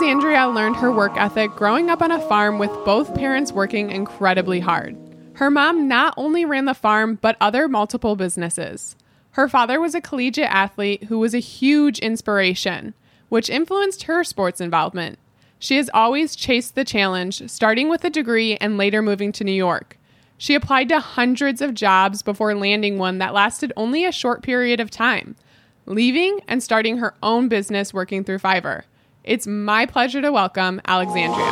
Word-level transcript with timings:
Alexandria 0.00 0.48
learned 0.48 0.76
her 0.76 0.90
work 0.90 1.12
ethic 1.18 1.50
growing 1.56 1.90
up 1.90 2.00
on 2.00 2.10
a 2.10 2.26
farm 2.26 2.58
with 2.58 2.70
both 2.86 3.14
parents 3.14 3.52
working 3.52 3.90
incredibly 3.90 4.58
hard. 4.58 4.96
Her 5.34 5.50
mom 5.50 5.88
not 5.88 6.14
only 6.16 6.46
ran 6.46 6.64
the 6.64 6.72
farm, 6.72 7.18
but 7.20 7.36
other 7.38 7.68
multiple 7.68 8.16
businesses. 8.16 8.96
Her 9.32 9.46
father 9.46 9.78
was 9.78 9.94
a 9.94 10.00
collegiate 10.00 10.48
athlete 10.50 11.04
who 11.04 11.18
was 11.18 11.34
a 11.34 11.38
huge 11.38 11.98
inspiration, 11.98 12.94
which 13.28 13.50
influenced 13.50 14.04
her 14.04 14.24
sports 14.24 14.58
involvement. 14.58 15.18
She 15.58 15.76
has 15.76 15.90
always 15.92 16.34
chased 16.34 16.76
the 16.76 16.84
challenge, 16.84 17.50
starting 17.50 17.90
with 17.90 18.02
a 18.02 18.08
degree 18.08 18.56
and 18.56 18.78
later 18.78 19.02
moving 19.02 19.32
to 19.32 19.44
New 19.44 19.52
York. 19.52 19.98
She 20.38 20.54
applied 20.54 20.88
to 20.88 21.00
hundreds 21.00 21.60
of 21.60 21.74
jobs 21.74 22.22
before 22.22 22.54
landing 22.54 22.96
one 22.96 23.18
that 23.18 23.34
lasted 23.34 23.70
only 23.76 24.06
a 24.06 24.12
short 24.12 24.42
period 24.42 24.80
of 24.80 24.90
time, 24.90 25.36
leaving 25.84 26.40
and 26.48 26.62
starting 26.62 26.96
her 26.96 27.12
own 27.22 27.48
business 27.48 27.92
working 27.92 28.24
through 28.24 28.38
Fiverr. 28.38 28.84
It's 29.24 29.46
my 29.46 29.84
pleasure 29.86 30.22
to 30.22 30.32
welcome 30.32 30.80
Alexandria. 30.86 31.50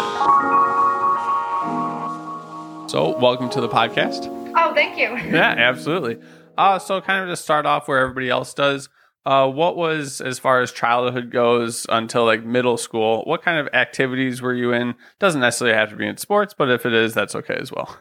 So, 2.89 3.19
welcome 3.19 3.51
to 3.51 3.61
the 3.61 3.69
podcast. 3.69 4.27
Oh, 4.57 4.73
thank 4.75 4.97
you. 4.99 5.09
Yeah, 5.35 5.55
absolutely. 5.57 6.19
Uh, 6.57 6.79
so, 6.79 7.01
kind 7.03 7.23
of 7.23 7.29
to 7.29 7.37
start 7.37 7.67
off 7.67 7.87
where 7.87 7.99
everybody 7.99 8.31
else 8.31 8.55
does, 8.55 8.89
uh, 9.27 9.47
what 9.47 9.77
was 9.77 10.23
as 10.23 10.39
far 10.39 10.63
as 10.63 10.73
childhood 10.73 11.31
goes 11.31 11.85
until 11.91 12.25
like 12.25 12.43
middle 12.43 12.79
school? 12.79 13.23
What 13.25 13.43
kind 13.43 13.59
of 13.59 13.73
activities 13.75 14.41
were 14.41 14.55
you 14.55 14.73
in? 14.73 14.95
Doesn't 15.19 15.43
necessarily 15.43 15.77
have 15.77 15.91
to 15.91 15.97
be 15.97 16.07
in 16.07 16.17
sports, 16.17 16.55
but 16.57 16.71
if 16.71 16.87
it 16.87 16.95
is, 16.95 17.13
that's 17.13 17.35
okay 17.35 17.57
as 17.61 17.71
well. 17.71 17.99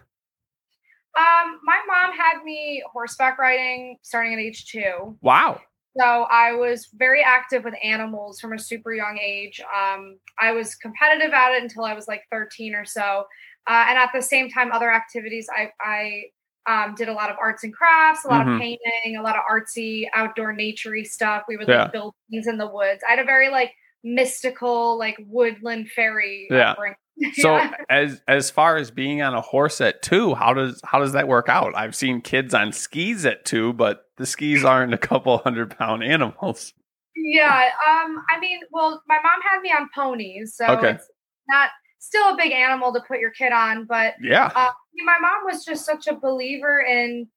Um, 1.17 1.59
my 1.63 1.79
mom 1.87 2.15
had 2.15 2.43
me 2.45 2.81
horseback 2.93 3.37
riding 3.37 3.97
starting 4.03 4.33
at 4.33 4.39
age 4.39 4.67
two. 4.67 5.17
Wow. 5.21 5.59
So 5.99 6.23
I 6.29 6.53
was 6.53 6.89
very 6.95 7.23
active 7.23 7.63
with 7.63 7.73
animals 7.83 8.39
from 8.39 8.53
a 8.53 8.59
super 8.59 8.93
young 8.93 9.17
age. 9.17 9.59
Um, 9.61 10.17
I 10.39 10.51
was 10.51 10.75
competitive 10.75 11.33
at 11.33 11.53
it 11.53 11.63
until 11.63 11.85
I 11.85 11.93
was 11.93 12.07
like 12.07 12.21
13 12.31 12.75
or 12.75 12.85
so. 12.85 13.25
Uh, 13.67 13.85
and 13.89 13.97
at 13.97 14.09
the 14.13 14.21
same 14.21 14.49
time, 14.49 14.71
other 14.71 14.91
activities, 14.91 15.47
I, 15.55 15.71
I 15.81 16.23
um, 16.71 16.95
did 16.95 17.07
a 17.09 17.13
lot 17.13 17.29
of 17.29 17.37
arts 17.41 17.63
and 17.63 17.73
crafts, 17.73 18.25
a 18.25 18.27
lot 18.27 18.45
Mhm. 18.45 18.55
of 18.55 18.59
painting, 18.61 19.17
a 19.17 19.21
lot 19.21 19.35
of 19.35 19.43
artsy, 19.49 20.05
outdoor, 20.13 20.53
naturey 20.53 21.05
stuff. 21.05 21.43
We 21.47 21.57
would 21.57 21.67
Yeah. 21.67 21.83
like 21.83 21.91
build 21.93 22.13
things 22.29 22.47
in 22.47 22.57
the 22.57 22.67
woods. 22.67 23.01
I 23.07 23.11
had 23.11 23.19
a 23.19 23.23
very 23.23 23.49
like 23.49 23.73
mystical, 24.03 24.97
like 24.97 25.17
woodland 25.27 25.89
fairy. 25.91 26.47
Yeah. 26.51 26.71
upbringing. 26.71 26.95
So, 27.33 27.55
Yeah. 27.55 27.71
as 27.89 28.21
as 28.27 28.49
far 28.51 28.77
as 28.77 28.91
being 28.91 29.21
on 29.21 29.33
a 29.33 29.41
horse 29.41 29.81
at 29.81 30.01
two, 30.01 30.35
how 30.35 30.53
does 30.53 30.79
how 30.83 30.99
does 30.99 31.13
that 31.13 31.27
work 31.27 31.49
out? 31.49 31.75
I've 31.75 31.95
seen 31.95 32.21
kids 32.21 32.53
on 32.53 32.71
skis 32.71 33.25
at 33.25 33.43
two, 33.45 33.73
but 33.73 34.05
the 34.17 34.25
skis 34.25 34.63
aren't 34.63 34.93
a 34.93 34.97
couple 34.97 35.37
hundred 35.43 35.75
pound 35.77 36.03
animals. 36.03 36.73
Yeah, 37.15 37.69
um, 37.87 38.23
I 38.29 38.39
mean, 38.39 38.59
well, 38.71 39.01
my 39.07 39.17
mom 39.23 39.41
had 39.41 39.61
me 39.61 39.69
on 39.71 39.89
ponies, 39.95 40.55
so 40.55 40.65
Okay. 40.73 40.91
it's 40.91 41.07
not 41.49 41.69
still 41.99 42.33
a 42.33 42.37
big 42.37 42.51
animal 42.51 42.93
to 42.93 43.01
put 43.07 43.19
your 43.19 43.31
kid 43.31 43.51
on, 43.51 43.85
but 43.85 44.13
Yeah. 44.21 44.51
uh, 44.55 44.69
my 45.03 45.17
mom 45.19 45.43
was 45.45 45.65
just 45.65 45.85
such 45.85 46.05
a 46.07 46.15
believer 46.15 46.79
in 46.81 47.27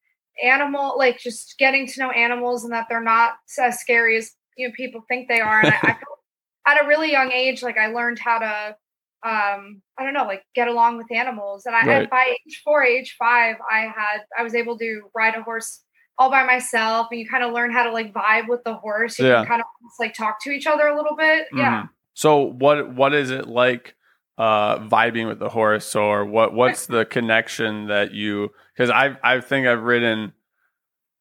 animal, 0.43 0.95
like 0.97 1.17
just 1.19 1.55
getting 1.57 1.87
to 1.87 1.99
know 1.99 2.11
animals 2.11 2.63
and 2.63 2.71
that 2.73 2.85
they're 2.89 3.01
not 3.01 3.33
as 3.59 3.79
scary 3.79 4.17
as 4.17 4.31
you 4.57 4.67
know 4.67 4.73
people 4.77 5.01
think 5.07 5.27
they 5.27 5.41
are. 5.41 5.61
And 5.61 5.71
I, 5.71 5.75
I 5.75 5.93
felt 5.93 6.19
at 6.67 6.83
a 6.83 6.87
really 6.87 7.11
young 7.11 7.31
age, 7.31 7.63
like 7.63 7.77
I 7.77 7.87
learned 7.87 8.19
how 8.19 8.37
to, 8.39 8.75
um, 9.23 9.81
I 9.97 10.03
don't 10.03 10.13
know, 10.13 10.25
like 10.25 10.43
get 10.55 10.67
along 10.67 10.97
with 10.97 11.11
animals. 11.11 11.65
And 11.65 11.75
I 11.75 11.85
Right. 11.85 12.09
by 12.09 12.25
age 12.45 12.61
four, 12.63 12.83
age 12.83 13.15
five, 13.19 13.55
I 13.69 13.81
had 13.81 14.21
I 14.37 14.43
was 14.43 14.55
able 14.55 14.77
to 14.79 15.01
ride 15.15 15.35
a 15.35 15.43
horse 15.43 15.83
all 16.17 16.29
by 16.29 16.43
myself, 16.43 17.07
and 17.11 17.19
you 17.19 17.27
kind 17.27 17.43
of 17.43 17.51
learn 17.53 17.71
how 17.71 17.83
to 17.83 17.91
like 17.91 18.13
vibe 18.13 18.47
with 18.47 18.63
the 18.63 18.73
horse. 18.73 19.17
You 19.19 19.27
Yeah. 19.27 19.37
can 19.41 19.47
kind 19.47 19.61
of 19.61 19.67
like 19.99 20.13
talk 20.13 20.41
to 20.43 20.51
each 20.51 20.67
other 20.67 20.87
a 20.87 20.95
little 20.95 21.15
bit. 21.15 21.47
Yeah. 21.53 21.83
Mhm. 21.83 21.89
So 22.13 22.37
what 22.39 22.89
what 22.93 23.13
is 23.13 23.31
it 23.31 23.47
like 23.47 23.95
uh 24.37 24.79
vibing 24.79 25.27
with 25.27 25.39
the 25.39 25.49
horse 25.49 25.95
or 25.95 26.25
what 26.25 26.53
what's 26.53 26.87
the 26.87 27.05
connection 27.05 27.87
that 27.87 28.11
you 28.13 28.49
cuz 28.77 28.89
I 28.89 29.17
I 29.23 29.39
think 29.41 29.67
I've 29.67 29.83
ridden 29.83 30.33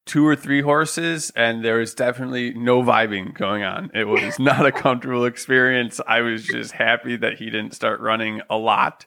two 0.07 0.27
or 0.27 0.35
three 0.35 0.63
horses 0.63 1.31
and 1.37 1.65
there 1.65 1.77
was 1.77 1.95
definitely 1.95 2.53
no 2.55 2.83
vibing 2.83 3.35
going 3.35 3.63
on. 3.63 3.91
It 3.95 4.05
was 4.05 4.39
not 4.39 4.67
a 4.67 4.73
comfortable 4.73 5.25
experience. 5.25 6.01
I 6.07 6.21
was 6.23 6.45
just 6.45 6.73
happy 6.73 7.17
that 7.17 7.35
he 7.35 7.47
didn't 7.47 7.75
start 7.75 8.01
running 8.01 8.41
a 8.51 8.57
lot. 8.57 9.07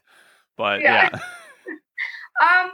But 0.58 0.81
yeah. 0.81 1.09
Yeah. 1.14 1.20
Um, 2.42 2.72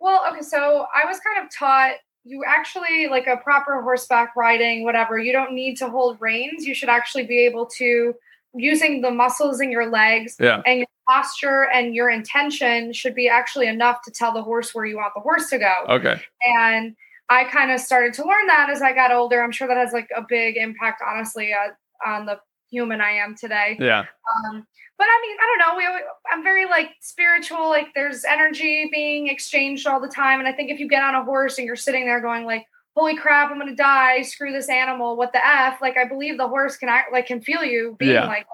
well, 0.00 0.24
okay, 0.30 0.42
so 0.42 0.84
I 0.94 1.06
was 1.06 1.18
kind 1.20 1.44
of 1.46 1.50
taught 1.56 1.92
you 2.24 2.42
actually 2.46 3.06
like 3.08 3.28
a 3.28 3.36
proper 3.36 3.80
horseback 3.82 4.34
riding, 4.36 4.82
whatever, 4.84 5.16
you 5.16 5.32
don't 5.32 5.52
need 5.54 5.76
to 5.76 5.88
hold 5.88 6.16
reins. 6.20 6.66
You 6.66 6.74
should 6.74 6.88
actually 6.88 7.24
be 7.24 7.46
able 7.46 7.66
to 7.78 8.14
using 8.52 9.00
the 9.00 9.10
muscles 9.12 9.60
in 9.60 9.70
your 9.70 9.88
legs 9.88 10.36
Yeah. 10.40 10.60
and 10.66 10.78
your 10.80 10.86
posture 11.08 11.68
and 11.72 11.94
your 11.94 12.10
intention 12.10 12.92
should 12.92 13.14
be 13.14 13.28
actually 13.28 13.68
enough 13.68 14.02
to 14.02 14.10
tell 14.10 14.32
the 14.32 14.42
horse 14.42 14.74
where 14.74 14.84
you 14.84 14.96
want 14.96 15.12
the 15.14 15.20
horse 15.20 15.48
to 15.50 15.58
go. 15.58 15.72
Okay. 15.88 16.20
And 16.42 16.96
I 17.28 17.44
kind 17.44 17.70
of 17.70 17.80
started 17.80 18.12
to 18.14 18.24
learn 18.24 18.46
that 18.46 18.68
as 18.70 18.82
I 18.82 18.92
got 18.92 19.10
older. 19.12 19.42
I'm 19.42 19.52
sure 19.52 19.66
that 19.68 19.76
has 19.76 19.92
like 19.92 20.08
a 20.16 20.22
big 20.28 20.56
impact, 20.56 21.02
honestly, 21.06 21.52
uh, 21.52 21.70
on 22.08 22.26
the 22.26 22.38
human 22.70 23.00
I 23.00 23.10
am 23.12 23.34
today. 23.34 23.76
Yeah. 23.80 24.00
Um, 24.00 24.66
but 24.98 25.06
I 25.08 25.18
mean, 25.22 25.36
I 25.40 25.46
don't 25.46 25.58
know. 25.72 25.76
We, 25.78 25.86
always- 25.86 26.02
I'm 26.32 26.42
very 26.42 26.66
like 26.66 26.90
spiritual. 27.00 27.68
Like 27.68 27.88
there's 27.94 28.24
energy 28.24 28.88
being 28.92 29.28
exchanged 29.28 29.86
all 29.86 30.00
the 30.00 30.08
time, 30.08 30.38
and 30.38 30.48
I 30.48 30.52
think 30.52 30.70
if 30.70 30.78
you 30.80 30.88
get 30.88 31.02
on 31.02 31.14
a 31.14 31.24
horse 31.24 31.58
and 31.58 31.66
you're 31.66 31.76
sitting 31.76 32.06
there 32.06 32.20
going 32.20 32.44
like, 32.44 32.64
"Holy 32.96 33.16
crap, 33.16 33.50
I'm 33.50 33.58
gonna 33.58 33.74
die! 33.76 34.22
Screw 34.22 34.52
this 34.52 34.68
animal! 34.68 35.16
What 35.16 35.32
the 35.32 35.44
f?" 35.44 35.80
Like 35.82 35.96
I 35.96 36.06
believe 36.08 36.38
the 36.38 36.48
horse 36.48 36.76
can 36.76 36.88
act 36.88 37.12
like 37.12 37.26
can 37.26 37.40
feel 37.42 37.62
you 37.64 37.96
being 37.98 38.12
Yeah. 38.14 38.26
like 38.26 38.46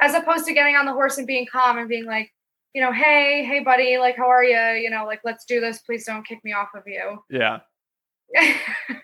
that, 0.00 0.06
as 0.06 0.14
opposed 0.14 0.46
to 0.46 0.54
getting 0.54 0.74
on 0.76 0.86
the 0.86 0.92
horse 0.92 1.18
and 1.18 1.26
being 1.26 1.46
calm 1.50 1.78
and 1.78 1.88
being 1.88 2.06
like, 2.06 2.32
you 2.74 2.80
know, 2.82 2.92
hey, 2.92 3.44
hey, 3.44 3.60
buddy, 3.60 3.98
like 3.98 4.16
how 4.16 4.28
are 4.28 4.42
you? 4.44 4.80
You 4.82 4.88
know, 4.90 5.04
like 5.04 5.20
let's 5.24 5.44
do 5.44 5.60
this. 5.60 5.78
Please 5.80 6.06
don't 6.06 6.26
kick 6.26 6.42
me 6.44 6.52
off 6.54 6.68
of 6.74 6.82
you. 6.86 7.22
Yeah. 7.30 7.60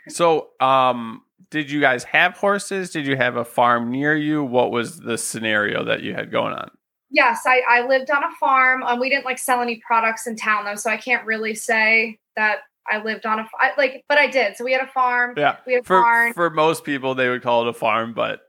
So, 0.08 0.48
um 0.60 1.22
did 1.50 1.69
you 1.69 1.81
guys 1.81 2.04
have 2.04 2.34
horses? 2.36 2.91
Did 2.91 3.06
you 3.06 3.16
have 3.16 3.34
a 3.36 3.44
farm 3.44 3.91
near 3.91 4.14
you? 4.16 4.44
What 4.44 4.70
was 4.70 5.00
the 5.00 5.19
scenario 5.19 5.84
that 5.84 6.03
you 6.03 6.14
had 6.14 6.31
going 6.31 6.53
on? 6.54 6.70
yes, 7.10 7.42
I, 7.44 7.60
I 7.69 7.86
lived 7.88 8.08
on 8.10 8.22
a 8.22 8.31
farm. 8.38 8.82
Um, 8.84 9.00
we 9.00 9.10
didn't 9.10 9.25
like 9.25 9.38
sell 9.38 9.60
any 9.60 9.82
products 9.84 10.26
in 10.28 10.36
town 10.36 10.64
though, 10.64 10.76
so 10.76 10.91
I 10.91 10.97
can't 10.97 11.26
really 11.26 11.54
say 11.54 12.19
that 12.36 12.58
I 12.91 13.03
lived 13.03 13.26
on 13.26 13.41
a 13.41 13.48
I, 13.58 13.72
like, 13.76 14.04
but 14.08 14.16
I 14.16 14.28
did. 14.28 14.56
So 14.56 14.64
we 14.64 14.72
had 14.72 14.82
a 14.82 14.86
farm. 14.86 15.34
Yeah. 15.37 15.56
We 15.66 15.75
had 15.75 15.82
a 15.82 15.87
For 15.87 16.00
barn. 16.00 16.32
for 16.34 16.50
most 16.50 16.84
people 16.84 17.14
they 17.14 17.28
would 17.28 17.42
call 17.42 17.62
it 17.62 17.69
a 17.69 17.72
farm, 17.72 18.14
but 18.14 18.41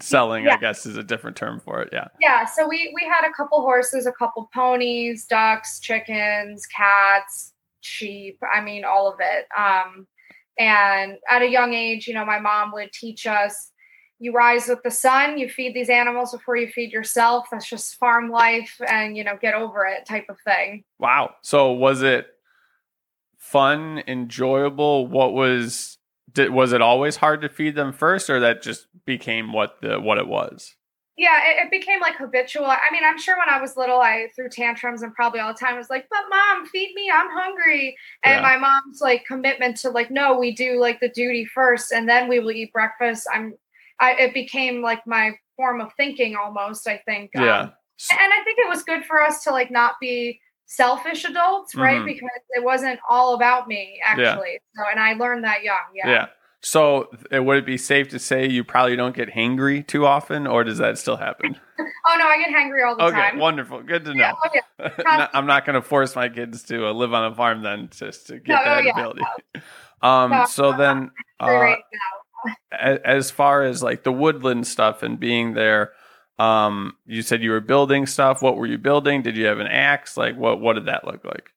selling 0.00 0.46
I 0.48 0.56
guess 0.56 0.86
is 0.86 0.96
a 0.96 1.02
different 1.02 1.36
term 1.36 1.60
for 1.60 1.80
it. 1.82 1.88
Yeah. 1.92 2.08
yeah. 2.20 2.44
So 2.44 2.68
we 2.68 2.94
we 2.94 3.08
had 3.08 3.26
a 3.26 3.32
couple 3.32 3.60
horses, 3.62 4.06
a 4.06 4.12
couple 4.12 4.48
ponies, 4.52 5.24
ducks, 5.26 5.80
chickens, 5.80 6.66
cats, 6.66 7.54
sheep. 7.80 8.38
I 8.52 8.60
mean, 8.60 8.84
all 8.84 9.10
of 9.10 9.20
it. 9.20 9.46
Um, 9.58 10.06
and 10.62 11.18
at 11.28 11.42
a 11.42 11.48
young 11.48 11.74
age, 11.74 12.06
you 12.06 12.14
know, 12.14 12.24
my 12.24 12.38
mom 12.38 12.72
would 12.72 12.92
teach 12.92 13.26
us. 13.26 13.70
You 14.20 14.32
rise 14.32 14.68
with 14.68 14.84
the 14.84 14.90
sun. 14.92 15.36
You 15.36 15.48
feed 15.48 15.74
these 15.74 15.90
animals 15.90 16.30
before 16.30 16.56
you 16.56 16.68
feed 16.68 16.92
yourself. 16.92 17.46
That's 17.50 17.68
just 17.68 17.96
farm 17.96 18.30
life, 18.30 18.80
and 18.86 19.16
you 19.16 19.24
know, 19.24 19.36
get 19.40 19.54
over 19.54 19.84
it, 19.84 20.06
type 20.06 20.26
of 20.28 20.36
thing. 20.44 20.84
Wow. 21.00 21.34
So 21.42 21.72
was 21.72 22.02
it 22.02 22.28
fun, 23.36 24.04
enjoyable? 24.06 25.08
What 25.08 25.32
was 25.32 25.98
did 26.32 26.50
was 26.50 26.72
it 26.72 26.80
always 26.80 27.16
hard 27.16 27.42
to 27.42 27.48
feed 27.48 27.74
them 27.74 27.92
first 27.92 28.30
or 28.30 28.38
that 28.38 28.62
just 28.62 28.86
became 29.04 29.52
what 29.52 29.80
the 29.82 30.00
what 30.00 30.18
it 30.18 30.28
was? 30.28 30.76
Yeah, 31.16 31.40
it, 31.46 31.64
it 31.66 31.70
became 31.70 32.00
like 32.00 32.16
habitual. 32.16 32.64
I 32.64 32.88
mean, 32.90 33.02
I'm 33.04 33.18
sure 33.18 33.36
when 33.36 33.48
I 33.50 33.60
was 33.60 33.76
little, 33.76 34.00
I 34.00 34.28
threw 34.34 34.48
tantrums 34.48 35.02
and 35.02 35.14
probably 35.14 35.40
all 35.40 35.52
the 35.52 35.58
time 35.58 35.76
was 35.76 35.90
like, 35.90 36.06
"But 36.10 36.22
mom, 36.30 36.66
feed 36.66 36.94
me, 36.94 37.10
I'm 37.12 37.28
hungry." 37.30 37.96
And 38.24 38.36
Yeah. 38.36 38.40
my 38.40 38.56
mom's 38.56 39.00
like 39.02 39.24
commitment 39.26 39.76
to 39.78 39.90
like, 39.90 40.10
"No, 40.10 40.38
we 40.38 40.52
do 40.54 40.80
like 40.80 41.00
the 41.00 41.10
duty 41.10 41.44
first, 41.44 41.92
and 41.92 42.08
then 42.08 42.28
we 42.28 42.38
will 42.40 42.52
eat 42.52 42.72
breakfast." 42.72 43.26
I'm, 43.32 43.54
I 44.00 44.12
it 44.14 44.34
became 44.34 44.80
like 44.80 45.06
my 45.06 45.32
form 45.56 45.82
of 45.82 45.92
thinking 45.98 46.34
almost. 46.34 46.88
I 46.88 46.96
think. 47.04 47.36
Um, 47.36 47.44
Yeah. 47.44 47.60
and 47.62 48.32
I 48.32 48.42
think 48.44 48.58
it 48.58 48.68
was 48.68 48.82
good 48.82 49.04
for 49.04 49.20
us 49.22 49.44
to 49.44 49.50
like 49.50 49.70
not 49.70 50.00
be 50.00 50.40
selfish 50.64 51.26
adults, 51.26 51.74
right? 51.74 52.00
Mhm. 52.00 52.06
Because 52.06 52.30
it 52.50 52.64
wasn't 52.64 52.98
all 53.08 53.34
about 53.34 53.68
me 53.68 54.00
actually. 54.02 54.58
So, 54.74 54.84
and 54.90 54.98
I 54.98 55.12
learned 55.12 55.44
that 55.44 55.62
young. 55.62 55.76
Yeah. 55.94 56.08
Yeah. 56.08 56.26
So 56.62 57.08
would 57.32 57.58
it 57.58 57.66
be 57.66 57.76
safe 57.76 58.08
to 58.10 58.18
say 58.18 58.48
you 58.48 58.62
probably 58.62 58.94
don't 58.96 59.16
get 59.16 59.28
hangry 59.30 59.86
too 59.86 60.06
often 60.06 60.46
or 60.46 60.62
does 60.64 60.78
that 60.78 60.98
still 60.98 61.16
happen? 61.16 61.56
Oh 62.04 62.16
no, 62.18 62.26
I 62.26 62.36
get 62.36 62.50
hangry 62.50 62.84
all 62.86 62.96
the 62.96 63.02
Okay, 63.04 63.14
time. 63.14 63.38
wonderful. 63.38 63.80
Good 63.82 64.04
to 64.06 64.14
Yeah, 64.14 64.32
know. 64.32 64.36
oh, 64.44 64.50
yeah. 64.80 65.26
I'm 65.32 65.46
not 65.46 65.64
going 65.64 65.74
to 65.74 65.82
force 65.82 66.16
my 66.16 66.28
kids 66.28 66.64
to 66.64 66.88
uh, 66.88 66.92
live 66.92 67.14
on 67.14 67.30
a 67.30 67.34
farm 67.34 67.62
then 67.62 67.88
just 67.92 68.26
to 68.26 68.38
get 68.38 68.64
No, 68.64 68.64
that 68.64 68.84
yeah, 68.84 68.92
ability. 68.92 69.22
Um, 70.02 70.44
so 70.44 70.72
then, 70.72 71.12
uh, 71.38 71.46
right 71.46 71.78
as 72.72 73.30
far 73.30 73.62
as 73.62 73.82
like 73.82 74.02
the 74.02 74.12
woodland 74.12 74.66
stuff 74.66 75.02
and 75.02 75.18
being 75.20 75.54
there, 75.54 75.92
um, 76.38 76.94
you 77.06 77.22
said 77.22 77.42
you 77.42 77.50
were 77.50 77.60
building 77.60 78.06
stuff. 78.06 78.42
What 78.42 78.56
were 78.56 78.66
you 78.66 78.78
building? 78.78 79.22
Did 79.22 79.36
you 79.36 79.46
have 79.46 79.60
an 79.60 79.66
axe? 79.68 80.16
Like, 80.16 80.36
what 80.36 80.60
what 80.60 80.74
did 80.74 80.86
that 80.86 81.06
look 81.06 81.24
like? 81.24 81.50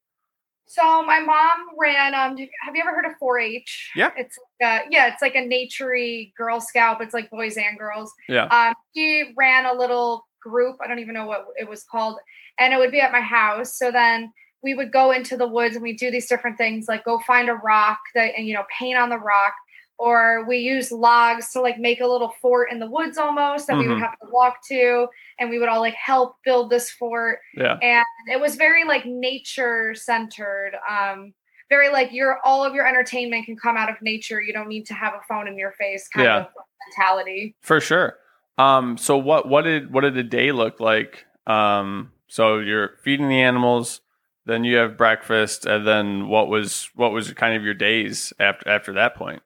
So 0.68 1.04
my 1.04 1.20
mom 1.20 1.68
ran. 1.80 2.14
Um, 2.14 2.38
have 2.38 2.76
you 2.76 2.82
ever 2.82 2.94
heard 2.96 3.06
of 3.06 3.14
4-H? 3.22 3.92
Yeah. 3.96 4.12
It's 4.18 4.38
a, 4.62 4.82
yeah, 4.90 5.08
it's 5.08 5.22
like 5.22 5.36
a 5.36 5.48
naturey 5.48 6.34
Girl 6.36 6.60
Scout. 6.60 6.98
But 7.00 7.06
it's 7.06 7.14
like 7.14 7.30
boys 7.30 7.58
and 7.58 7.78
girls. 7.78 8.12
Yeah. 8.28 8.46
Um, 8.46 8.74
she 8.96 9.34
ran 9.38 9.66
a 9.66 9.74
little 9.74 10.26
group. 10.42 10.78
I 10.84 10.88
don't 10.88 11.00
even 11.00 11.14
know 11.14 11.26
what 11.26 11.46
it 11.58 11.68
was 11.70 11.84
called. 11.84 12.18
And 12.60 12.74
it 12.74 12.78
would 12.78 12.92
be 12.92 13.02
at 13.02 13.12
my 13.12 13.22
house. 13.22 13.78
So 13.78 13.92
then 13.92 14.32
we 14.66 14.74
would 14.74 14.92
go 14.92 15.12
into 15.12 15.38
the 15.38 15.48
woods 15.48 15.76
and 15.76 15.84
we 15.84 15.96
do 15.96 16.10
these 16.10 16.28
different 16.28 16.58
things 16.58 16.88
like 16.88 17.06
go 17.06 17.20
find 17.20 17.50
a 17.50 17.54
rock 17.54 18.00
that 18.16 18.34
and 18.36 18.48
you 18.48 18.54
know 18.56 18.64
paint 18.78 18.98
on 18.98 19.10
the 19.10 19.18
rock 19.18 19.54
or 19.98 20.44
we 20.48 20.58
use 20.58 20.92
logs 20.92 21.52
to 21.52 21.62
like 21.62 21.78
make 21.80 22.02
a 22.02 22.08
little 22.08 22.34
fort 22.42 22.72
in 22.72 22.80
the 22.80 22.90
woods 22.90 23.18
almost 23.18 23.68
that 23.68 23.74
mm-hmm. 23.74 23.82
we 23.82 23.88
would 23.88 23.94
mm-hmm. 23.96 24.04
have 24.04 24.20
to 24.20 24.28
walk 24.32 24.58
to 24.68 25.08
and 25.40 25.52
we 25.52 25.60
would 25.60 25.70
all 25.70 25.80
like 25.80 25.94
help 25.94 26.36
build 26.44 26.72
this 26.72 26.90
fort 26.90 27.40
yeah 27.56 27.78
and 27.84 28.04
it 28.28 28.42
was 28.42 28.56
very 28.56 28.84
like 28.84 29.06
nature 29.06 29.94
centered 29.94 30.72
um 30.90 31.32
very 31.70 31.90
like 31.90 32.12
your 32.12 32.40
all 32.44 32.64
of 32.64 32.74
your 32.74 32.88
entertainment 32.88 33.46
can 33.46 33.56
come 33.56 33.78
out 33.78 33.90
of 33.90 33.96
nature 34.02 34.42
you 34.42 34.54
don't 34.54 34.68
need 34.68 34.86
to 34.86 34.94
have 34.94 35.14
a 35.14 35.22
phone 35.28 35.48
in 35.48 35.58
your 35.58 35.72
face 35.74 36.08
kind 36.08 36.26
yeah. 36.26 36.38
of 36.42 36.48
mentality 36.88 37.56
for 37.62 37.80
sure 37.80 38.18
um 38.58 38.98
so 38.98 39.18
what 39.18 39.48
what 39.48 39.64
did 39.64 39.92
what 39.92 40.02
did 40.02 40.18
a 40.18 40.24
day 40.24 40.52
look 40.52 40.80
like 40.80 41.26
um 41.48 42.12
so 42.28 42.60
you're 42.60 42.92
feeding 43.04 43.30
the 43.30 43.42
animals 43.42 44.02
then 44.46 44.64
you 44.64 44.76
have 44.76 44.98
breakfast 44.98 45.66
and 45.66 45.88
then 45.88 46.28
what 46.28 46.48
was 46.48 46.90
what 46.96 47.12
was 47.12 47.32
kind 47.34 47.56
of 47.56 47.64
your 47.64 47.74
days 47.74 48.32
after 48.40 48.70
after 48.70 48.94
that 48.94 49.16
point 49.16 49.42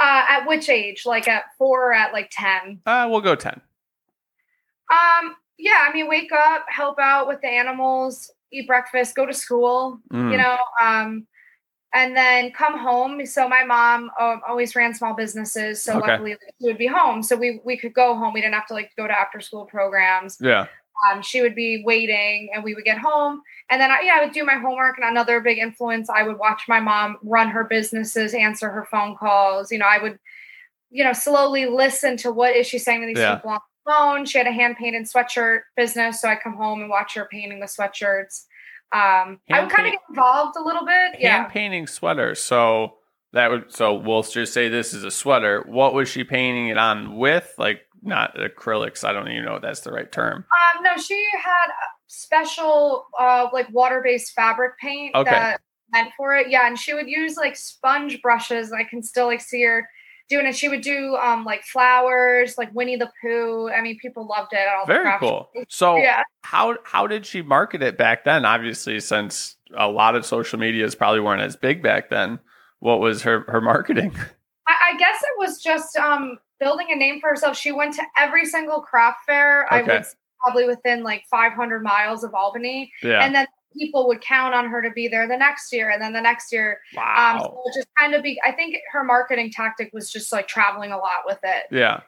uh, 0.00 0.24
at 0.28 0.46
which 0.46 0.68
age? 0.68 1.04
Like 1.04 1.28
at 1.28 1.44
four 1.58 1.90
or 1.90 1.92
at 1.92 2.12
like 2.12 2.30
10? 2.32 2.80
Uh, 2.86 3.06
we'll 3.10 3.20
go 3.20 3.36
10. 3.36 3.60
Um, 4.90 5.36
yeah, 5.58 5.86
I 5.86 5.92
mean, 5.92 6.08
wake 6.08 6.32
up, 6.32 6.64
help 6.68 6.98
out 6.98 7.28
with 7.28 7.40
the 7.42 7.48
animals, 7.48 8.32
eat 8.50 8.66
breakfast, 8.66 9.14
go 9.14 9.26
to 9.26 9.34
school, 9.34 10.00
mm. 10.12 10.32
you 10.32 10.38
know, 10.38 10.58
um, 10.82 11.26
and 11.92 12.16
then 12.16 12.52
come 12.52 12.78
home. 12.78 13.24
So 13.26 13.48
my 13.48 13.64
mom 13.64 14.10
um, 14.20 14.40
always 14.46 14.76
ran 14.76 14.94
small 14.94 15.14
businesses, 15.14 15.82
so 15.82 15.98
okay. 15.98 16.12
luckily 16.12 16.36
she 16.60 16.66
would 16.66 16.78
be 16.78 16.86
home. 16.86 17.22
So 17.22 17.36
we 17.36 17.60
we 17.64 17.76
could 17.76 17.94
go 17.94 18.14
home. 18.14 18.32
We 18.32 18.40
didn't 18.40 18.54
have 18.54 18.66
to 18.68 18.74
like 18.74 18.92
go 18.96 19.06
to 19.06 19.12
after 19.12 19.40
school 19.40 19.64
programs. 19.64 20.38
Yeah. 20.40 20.66
Um, 21.10 21.22
she 21.22 21.40
would 21.40 21.54
be 21.54 21.82
waiting, 21.84 22.50
and 22.54 22.62
we 22.62 22.74
would 22.74 22.84
get 22.84 22.98
home, 22.98 23.40
and 23.70 23.80
then 23.80 23.90
I, 23.90 24.02
yeah, 24.02 24.18
I 24.20 24.24
would 24.24 24.34
do 24.34 24.44
my 24.44 24.56
homework. 24.56 24.98
And 24.98 25.08
another 25.08 25.40
big 25.40 25.56
influence, 25.56 26.10
I 26.10 26.22
would 26.22 26.38
watch 26.38 26.64
my 26.68 26.78
mom 26.78 27.16
run 27.22 27.48
her 27.48 27.64
businesses, 27.64 28.34
answer 28.34 28.68
her 28.68 28.86
phone 28.90 29.16
calls. 29.16 29.72
You 29.72 29.78
know, 29.78 29.86
I 29.88 29.96
would, 29.96 30.18
you 30.90 31.02
know, 31.02 31.14
slowly 31.14 31.64
listen 31.64 32.18
to 32.18 32.30
what 32.30 32.54
is 32.54 32.66
she 32.66 32.78
saying 32.78 33.00
to 33.00 33.06
these 33.06 33.16
yeah. 33.16 33.36
people 33.36 33.52
on 33.52 33.60
the 33.86 33.90
phone. 33.90 34.26
She 34.26 34.36
had 34.36 34.46
a 34.46 34.52
hand 34.52 34.76
painted 34.76 35.04
sweatshirt 35.04 35.60
business, 35.74 36.20
so 36.20 36.28
I 36.28 36.36
come 36.36 36.54
home 36.54 36.82
and 36.82 36.90
watch 36.90 37.14
her 37.14 37.26
painting 37.30 37.60
the 37.60 37.66
sweatshirts. 37.66 38.44
Um, 38.92 39.40
I 39.50 39.60
would 39.60 39.70
kind 39.70 39.86
of 39.86 39.92
get 39.92 40.00
involved 40.08 40.56
a 40.56 40.62
little 40.62 40.84
bit. 40.84 41.12
Hand 41.12 41.20
yeah, 41.20 41.44
painting 41.44 41.86
sweaters. 41.86 42.40
So 42.40 42.94
that 43.32 43.50
would 43.50 43.72
so 43.72 43.94
we'll 43.94 44.22
just 44.22 44.52
say 44.52 44.68
this 44.68 44.92
is 44.92 45.04
a 45.04 45.10
sweater. 45.10 45.64
What 45.66 45.94
was 45.94 46.08
she 46.08 46.24
painting 46.24 46.68
it 46.68 46.78
on 46.78 47.16
with? 47.16 47.54
Like 47.56 47.82
not 48.02 48.36
acrylics. 48.36 49.04
I 49.04 49.12
don't 49.12 49.28
even 49.28 49.44
know 49.44 49.56
if 49.56 49.62
that's 49.62 49.80
the 49.80 49.92
right 49.92 50.10
term. 50.10 50.44
Um, 50.76 50.82
no, 50.82 50.96
she 51.00 51.24
had 51.40 51.68
special 52.08 53.06
uh 53.18 53.48
like 53.52 53.68
water-based 53.70 54.32
fabric 54.32 54.76
paint 54.78 55.14
okay. 55.14 55.30
that 55.30 55.60
meant 55.92 56.10
for 56.16 56.34
it. 56.34 56.50
Yeah, 56.50 56.66
and 56.66 56.78
she 56.78 56.92
would 56.92 57.08
use 57.08 57.36
like 57.36 57.56
sponge 57.56 58.20
brushes. 58.22 58.72
I 58.72 58.82
can 58.82 59.02
still 59.02 59.26
like 59.26 59.40
see 59.40 59.62
her 59.62 59.88
doing 60.30 60.46
it. 60.46 60.56
She 60.56 60.68
would 60.68 60.80
do 60.80 61.16
um 61.16 61.44
like 61.44 61.62
flowers, 61.64 62.56
like 62.56 62.74
Winnie 62.74 62.96
the 62.96 63.10
Pooh. 63.20 63.68
I 63.68 63.82
mean, 63.82 63.98
people 63.98 64.26
loved 64.26 64.52
it. 64.52 64.66
All 64.68 64.86
Very 64.86 65.18
cool. 65.18 65.50
So 65.68 65.96
yeah. 65.96 66.22
how 66.42 66.76
how 66.84 67.06
did 67.06 67.26
she 67.26 67.42
market 67.42 67.82
it 67.82 67.98
back 67.98 68.24
then? 68.24 68.44
Obviously, 68.44 69.00
since 69.00 69.56
a 69.76 69.88
lot 69.88 70.14
of 70.14 70.24
social 70.24 70.58
medias 70.58 70.94
probably 70.94 71.20
weren't 71.20 71.42
as 71.42 71.56
big 71.56 71.82
back 71.82 72.08
then. 72.08 72.38
What 72.78 73.00
was 73.00 73.22
her 73.22 73.44
her 73.48 73.60
marketing? 73.60 74.14
I, 74.66 74.92
I 74.92 74.96
guess 74.96 75.22
it 75.22 75.38
was 75.38 75.60
just 75.60 75.96
um 75.96 76.38
building 76.60 76.88
a 76.90 76.96
name 76.96 77.20
for 77.20 77.28
herself. 77.28 77.56
She 77.56 77.72
went 77.72 77.94
to 77.94 78.02
every 78.16 78.46
single 78.46 78.80
craft 78.80 79.18
fair. 79.26 79.66
Okay. 79.66 79.76
I 79.76 79.82
would 79.82 80.06
probably 80.42 80.66
within 80.66 81.02
like 81.02 81.24
500 81.30 81.82
miles 81.82 82.24
of 82.24 82.34
Albany. 82.34 82.92
Yeah. 83.02 83.24
And 83.24 83.34
then 83.34 83.46
people 83.76 84.06
would 84.08 84.20
count 84.20 84.54
on 84.54 84.68
her 84.68 84.82
to 84.82 84.90
be 84.90 85.08
there 85.08 85.28
the 85.28 85.36
next 85.36 85.72
year 85.72 85.90
and 85.90 86.02
then 86.02 86.12
the 86.12 86.20
next 86.20 86.52
year. 86.52 86.80
Wow. 86.94 87.34
Um, 87.34 87.40
so 87.40 87.62
just 87.74 87.88
kind 87.98 88.14
of 88.14 88.22
be, 88.22 88.40
I 88.44 88.52
think 88.52 88.76
her 88.92 89.04
marketing 89.04 89.50
tactic 89.50 89.90
was 89.92 90.10
just 90.10 90.32
like 90.32 90.48
traveling 90.48 90.92
a 90.92 90.96
lot 90.96 91.24
with 91.26 91.38
it. 91.42 91.64
Yeah. 91.70 92.00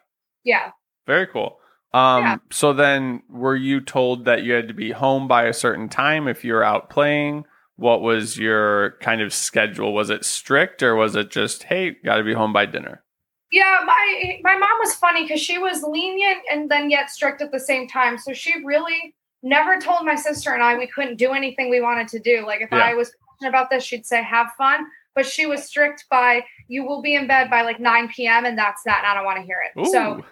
Yeah. 0.45 0.71
Very 1.07 1.27
cool. 1.27 1.59
Um, 1.95 2.25
yeah. 2.25 2.37
so 2.51 2.73
then 2.73 3.23
were 3.29 3.57
you 3.57 3.81
told 3.81 4.25
that 4.25 4.45
you 4.45 4.53
had 4.53 4.69
to 4.69 4.75
be 4.75 4.93
home 4.93 5.29
by 5.29 5.45
a 5.45 5.53
certain 5.53 5.89
time 5.89 6.27
if 6.27 6.45
you 6.45 6.55
were 6.55 6.65
out 6.65 6.91
playing? 6.91 7.45
What 7.77 8.01
was 8.01 8.39
your 8.39 8.93
kind 9.01 9.21
of 9.21 9.33
schedule? 9.33 9.93
Was 9.93 10.11
it 10.11 10.25
strict 10.25 10.83
or 10.83 10.95
was 10.95 11.17
it 11.17 11.31
just, 11.31 11.65
hey, 11.65 11.97
got 12.05 12.17
to 12.17 12.25
be 12.25 12.35
home 12.35 12.53
by 12.53 12.67
dinner? 12.67 13.03
Yeah, 13.51 13.81
my 13.85 14.41
my 14.43 14.57
mom 14.57 14.79
was 14.81 14.95
funny 14.95 15.25
because 15.25 15.41
she 15.41 15.59
was 15.59 15.83
lenient 15.83 16.39
and 16.51 16.71
then 16.71 16.89
yet 16.91 17.11
strict 17.11 17.43
at 17.43 17.53
the 17.53 17.61
same 17.61 17.87
time. 17.87 18.17
So 18.17 18.33
she 18.33 18.65
really 18.65 19.15
never 19.43 19.81
told 19.81 20.05
my 20.05 20.15
sister 20.15 20.53
and 20.53 20.63
I 20.63 20.77
we 20.77 20.87
couldn't 20.87 21.17
do 21.17 21.33
anything 21.33 21.71
we 21.71 21.81
wanted 21.81 22.09
to 22.09 22.19
do. 22.19 22.47
Like 22.47 22.61
if 22.61 22.69
yeah. 22.73 22.79
I 22.79 22.95
was 22.95 23.13
about 23.47 23.71
this, 23.71 23.85
she'd 23.85 24.07
say 24.07 24.23
have 24.23 24.53
fun. 24.57 24.87
But 25.15 25.27
she 25.27 25.45
was 25.45 25.65
strict 25.65 26.07
by 26.11 26.45
you 26.69 26.87
will 26.87 27.03
be 27.03 27.15
in 27.15 27.27
bed 27.27 27.51
by 27.51 27.63
like 27.63 27.79
9 27.79 28.09
p.m. 28.09 28.47
and 28.47 28.57
that's 28.57 28.83
that. 28.85 28.99
And 29.05 29.07
I 29.07 29.15
don't 29.15 29.25
want 29.25 29.39
to 29.39 29.45
hear 29.45 29.59
it. 29.63 29.81
Ooh. 29.81 29.93
So 29.93 30.25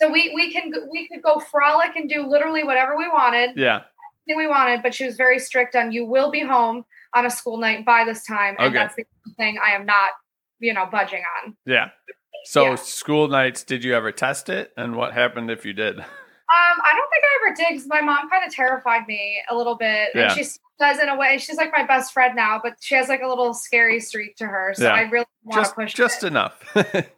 so 0.00 0.10
we 0.10 0.32
we 0.34 0.52
can 0.52 0.72
we 0.90 1.08
could 1.08 1.22
go 1.22 1.38
frolic 1.38 1.96
and 1.96 2.08
do 2.08 2.26
literally 2.26 2.64
whatever 2.64 2.96
we 2.96 3.08
wanted. 3.08 3.50
Yeah. 3.56 3.82
We 4.26 4.48
wanted, 4.48 4.82
but 4.82 4.92
she 4.92 5.06
was 5.06 5.16
very 5.16 5.38
strict 5.38 5.76
on 5.76 5.92
you 5.92 6.04
will 6.04 6.32
be 6.32 6.40
home 6.40 6.84
on 7.14 7.26
a 7.26 7.30
school 7.30 7.58
night 7.58 7.86
by 7.86 8.04
this 8.04 8.24
time. 8.24 8.56
And 8.58 8.68
okay. 8.68 8.74
that's 8.74 8.96
the 8.96 9.04
thing 9.36 9.56
I 9.64 9.70
am 9.70 9.86
not, 9.86 10.10
you 10.58 10.74
know, 10.74 10.86
budging 10.90 11.22
on. 11.44 11.56
Yeah. 11.64 11.90
So 12.44 12.70
yeah. 12.70 12.74
school 12.74 13.28
nights, 13.28 13.62
did 13.62 13.84
you 13.84 13.94
ever 13.94 14.10
test 14.10 14.48
it? 14.48 14.72
And 14.76 14.96
what 14.96 15.14
happened 15.14 15.50
if 15.50 15.64
you 15.64 15.72
did? 15.72 16.04
Um, 16.48 16.80
I 16.84 16.92
don't 16.94 17.10
think 17.10 17.24
I 17.24 17.46
ever 17.46 17.56
did 17.56 17.68
because 17.74 17.88
my 17.88 18.00
mom 18.00 18.30
kind 18.30 18.44
of 18.46 18.52
terrified 18.52 19.06
me 19.08 19.42
a 19.50 19.56
little 19.56 19.74
bit. 19.74 20.10
Yeah. 20.14 20.22
And 20.22 20.32
she 20.32 20.44
does 20.78 21.00
in 21.00 21.08
a 21.08 21.16
way. 21.16 21.38
She's 21.38 21.56
like 21.56 21.72
my 21.72 21.84
best 21.84 22.12
friend 22.12 22.36
now, 22.36 22.60
but 22.62 22.74
she 22.80 22.94
has 22.94 23.08
like 23.08 23.22
a 23.22 23.26
little 23.26 23.52
scary 23.52 23.98
streak 23.98 24.36
to 24.36 24.46
her. 24.46 24.72
So 24.76 24.84
yeah. 24.84 24.94
I 24.94 25.02
really 25.02 25.26
want 25.42 25.66
to 25.66 25.74
push 25.74 25.92
just 25.92 26.22
it. 26.22 26.28
enough. 26.28 26.54
there 26.74 27.10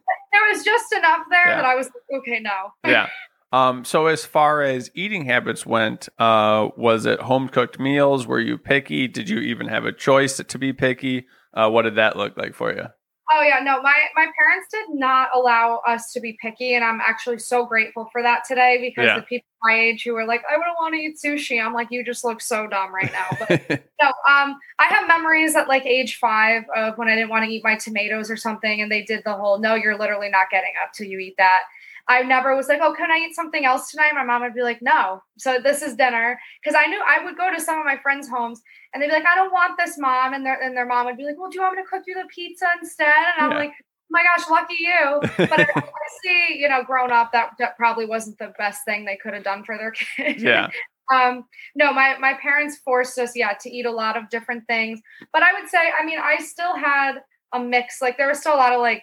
was 0.50 0.64
just 0.64 0.92
enough 0.92 1.26
there 1.30 1.48
yeah. 1.48 1.56
that 1.56 1.64
I 1.64 1.74
was 1.74 1.86
like, 1.86 2.20
okay, 2.20 2.40
no. 2.40 2.72
yeah. 2.86 3.08
Um, 3.52 3.84
so 3.84 4.06
as 4.06 4.24
far 4.24 4.62
as 4.62 4.90
eating 4.94 5.24
habits 5.24 5.64
went, 5.64 6.08
uh, 6.18 6.68
was 6.76 7.06
it 7.06 7.20
home 7.20 7.48
cooked 7.48 7.78
meals? 7.78 8.26
Were 8.26 8.40
you 8.40 8.58
picky? 8.58 9.08
Did 9.08 9.28
you 9.28 9.40
even 9.40 9.68
have 9.68 9.84
a 9.84 9.92
choice 9.92 10.36
to 10.36 10.58
be 10.58 10.72
picky? 10.72 11.26
Uh, 11.54 11.70
what 11.70 11.82
did 11.82 11.96
that 11.96 12.16
look 12.16 12.36
like 12.36 12.54
for 12.54 12.72
you? 12.72 12.84
Oh 13.30 13.42
yeah, 13.42 13.60
no, 13.62 13.82
my 13.82 13.94
my 14.14 14.26
parents 14.38 14.68
did 14.70 14.88
not 14.90 15.28
allow 15.34 15.82
us 15.86 16.12
to 16.12 16.20
be 16.20 16.38
picky, 16.40 16.74
and 16.74 16.84
I'm 16.84 17.00
actually 17.00 17.38
so 17.38 17.66
grateful 17.66 18.08
for 18.12 18.22
that 18.22 18.44
today 18.46 18.78
because 18.80 19.06
yeah. 19.06 19.16
the 19.16 19.22
people 19.22 19.48
my 19.62 19.78
age 19.78 20.04
who 20.04 20.12
were 20.12 20.24
like, 20.24 20.42
I 20.50 20.56
wouldn't 20.56 20.76
want 20.78 20.94
to 20.94 21.00
eat 21.00 21.18
sushi. 21.22 21.62
I'm 21.62 21.74
like, 21.74 21.88
you 21.90 22.04
just 22.04 22.24
look 22.24 22.40
so 22.40 22.66
dumb 22.66 22.94
right 22.94 23.10
now. 23.12 23.36
But 23.40 23.68
no, 24.02 24.08
um, 24.08 24.56
I 24.78 24.86
have 24.88 25.08
memories 25.08 25.56
at 25.56 25.68
like 25.68 25.84
age 25.84 26.18
five 26.18 26.64
of 26.76 26.96
when 26.96 27.08
I 27.08 27.14
didn't 27.14 27.30
want 27.30 27.44
to 27.44 27.50
eat 27.50 27.64
my 27.64 27.76
tomatoes 27.76 28.30
or 28.30 28.36
something, 28.36 28.80
and 28.80 28.90
they 28.90 29.02
did 29.02 29.22
the 29.24 29.34
whole, 29.34 29.58
no, 29.58 29.74
you're 29.74 29.98
literally 29.98 30.30
not 30.30 30.50
getting 30.50 30.72
up 30.82 30.92
till 30.92 31.06
you 31.06 31.18
eat 31.18 31.34
that. 31.38 31.62
I 32.08 32.22
never 32.22 32.56
was 32.56 32.68
like, 32.68 32.80
oh, 32.82 32.94
can 32.94 33.10
I 33.10 33.18
eat 33.18 33.34
something 33.34 33.66
else 33.66 33.90
tonight? 33.90 34.12
My 34.14 34.24
mom 34.24 34.42
would 34.42 34.54
be 34.54 34.62
like, 34.62 34.80
no. 34.80 35.22
So 35.36 35.58
this 35.62 35.82
is 35.82 35.94
dinner. 35.94 36.40
Because 36.62 36.74
I 36.78 36.86
knew 36.86 37.00
I 37.06 37.22
would 37.22 37.36
go 37.36 37.52
to 37.54 37.60
some 37.60 37.78
of 37.78 37.84
my 37.84 37.98
friends' 37.98 38.28
homes 38.28 38.62
and 38.92 39.02
they'd 39.02 39.08
be 39.08 39.12
like, 39.12 39.26
I 39.26 39.34
don't 39.34 39.52
want 39.52 39.74
this, 39.78 39.98
mom. 39.98 40.32
And 40.32 40.44
their 40.44 40.60
and 40.60 40.76
their 40.76 40.86
mom 40.86 41.06
would 41.06 41.18
be 41.18 41.24
like, 41.24 41.38
Well, 41.38 41.50
do 41.50 41.56
you 41.56 41.62
want 41.62 41.76
me 41.76 41.82
to 41.82 41.88
cook 41.88 42.04
you 42.06 42.14
the 42.14 42.26
pizza 42.34 42.66
instead? 42.80 43.06
And 43.06 43.44
I'm 43.44 43.52
yeah. 43.52 43.58
like, 43.58 43.72
oh 43.78 44.10
my 44.10 44.22
gosh, 44.22 44.48
lucky 44.48 44.76
you. 44.78 45.20
But 45.48 45.60
I, 45.60 45.66
I 45.76 46.08
see, 46.24 46.58
you 46.58 46.68
know, 46.68 46.82
grown 46.82 47.12
up, 47.12 47.32
that, 47.32 47.50
that 47.58 47.76
probably 47.76 48.06
wasn't 48.06 48.38
the 48.38 48.52
best 48.58 48.84
thing 48.86 49.04
they 49.04 49.16
could 49.16 49.34
have 49.34 49.44
done 49.44 49.64
for 49.64 49.76
their 49.76 49.90
kid. 50.16 50.40
Yeah. 50.40 50.70
um, 51.12 51.44
no, 51.74 51.92
my 51.92 52.16
my 52.18 52.34
parents 52.40 52.78
forced 52.78 53.18
us, 53.18 53.32
yeah, 53.36 53.52
to 53.60 53.70
eat 53.70 53.84
a 53.84 53.92
lot 53.92 54.16
of 54.16 54.30
different 54.30 54.66
things. 54.66 55.00
But 55.32 55.42
I 55.42 55.52
would 55.58 55.68
say, 55.68 55.90
I 55.98 56.06
mean, 56.06 56.18
I 56.18 56.38
still 56.38 56.74
had 56.74 57.20
a 57.52 57.60
mix. 57.60 58.00
Like 58.00 58.16
there 58.16 58.28
was 58.28 58.40
still 58.40 58.54
a 58.54 58.56
lot 58.56 58.72
of 58.72 58.80
like 58.80 59.02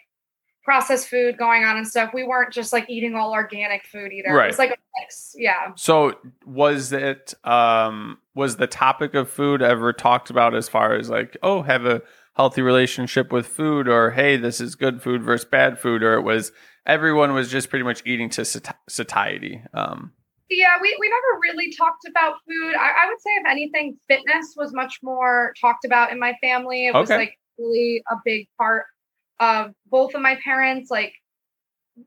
processed 0.65 1.07
food 1.07 1.37
going 1.37 1.63
on 1.63 1.77
and 1.77 1.87
stuff. 1.87 2.09
We 2.13 2.23
weren't 2.23 2.51
just 2.51 2.73
like 2.73 2.89
eating 2.89 3.15
all 3.15 3.31
organic 3.31 3.85
food 3.85 4.11
either. 4.11 4.33
Right. 4.33 4.45
It 4.45 4.47
was 4.47 4.59
like 4.59 4.71
a 4.71 4.77
mix. 4.99 5.35
Yeah. 5.37 5.71
So 5.75 6.15
was 6.43 6.91
it 6.91 7.35
um 7.43 8.17
was 8.33 8.57
the 8.57 8.67
topic 8.67 9.13
of 9.13 9.29
food 9.29 9.61
ever 9.61 9.93
talked 9.93 10.29
about 10.29 10.55
as 10.55 10.67
far 10.67 10.95
as 10.95 11.09
like, 11.09 11.37
oh, 11.43 11.61
have 11.61 11.85
a 11.85 12.01
healthy 12.35 12.63
relationship 12.63 13.31
with 13.31 13.47
food 13.47 13.87
or 13.87 14.11
hey, 14.11 14.35
this 14.35 14.59
is 14.59 14.75
good 14.75 15.01
food 15.01 15.23
versus 15.23 15.45
bad 15.45 15.79
food 15.79 16.01
or 16.03 16.15
it 16.15 16.23
was 16.23 16.51
everyone 16.85 17.33
was 17.33 17.49
just 17.49 17.69
pretty 17.69 17.85
much 17.85 18.01
eating 18.03 18.29
to 18.31 18.43
satiety. 18.89 19.61
Um 19.73 20.11
yeah, 20.49 20.77
we, 20.79 20.95
we 20.99 21.09
never 21.09 21.39
really 21.41 21.73
talked 21.75 22.05
about 22.07 22.35
food. 22.47 22.75
I, 22.75 23.05
I 23.05 23.07
would 23.07 23.19
say, 23.19 23.31
if 23.31 23.47
anything, 23.49 23.97
fitness 24.07 24.53
was 24.55 24.73
much 24.75 24.99
more 25.01 25.55
talked 25.59 25.85
about 25.85 26.11
in 26.11 26.19
my 26.19 26.35
family. 26.39 26.85
It 26.85 26.93
was 26.93 27.09
okay. 27.09 27.17
like 27.17 27.39
really 27.57 28.03
a 28.11 28.15
big 28.23 28.47
part 28.59 28.85
of 29.39 29.71
both 29.89 30.13
of 30.13 30.21
my 30.21 30.37
parents 30.43 30.89
like 30.89 31.13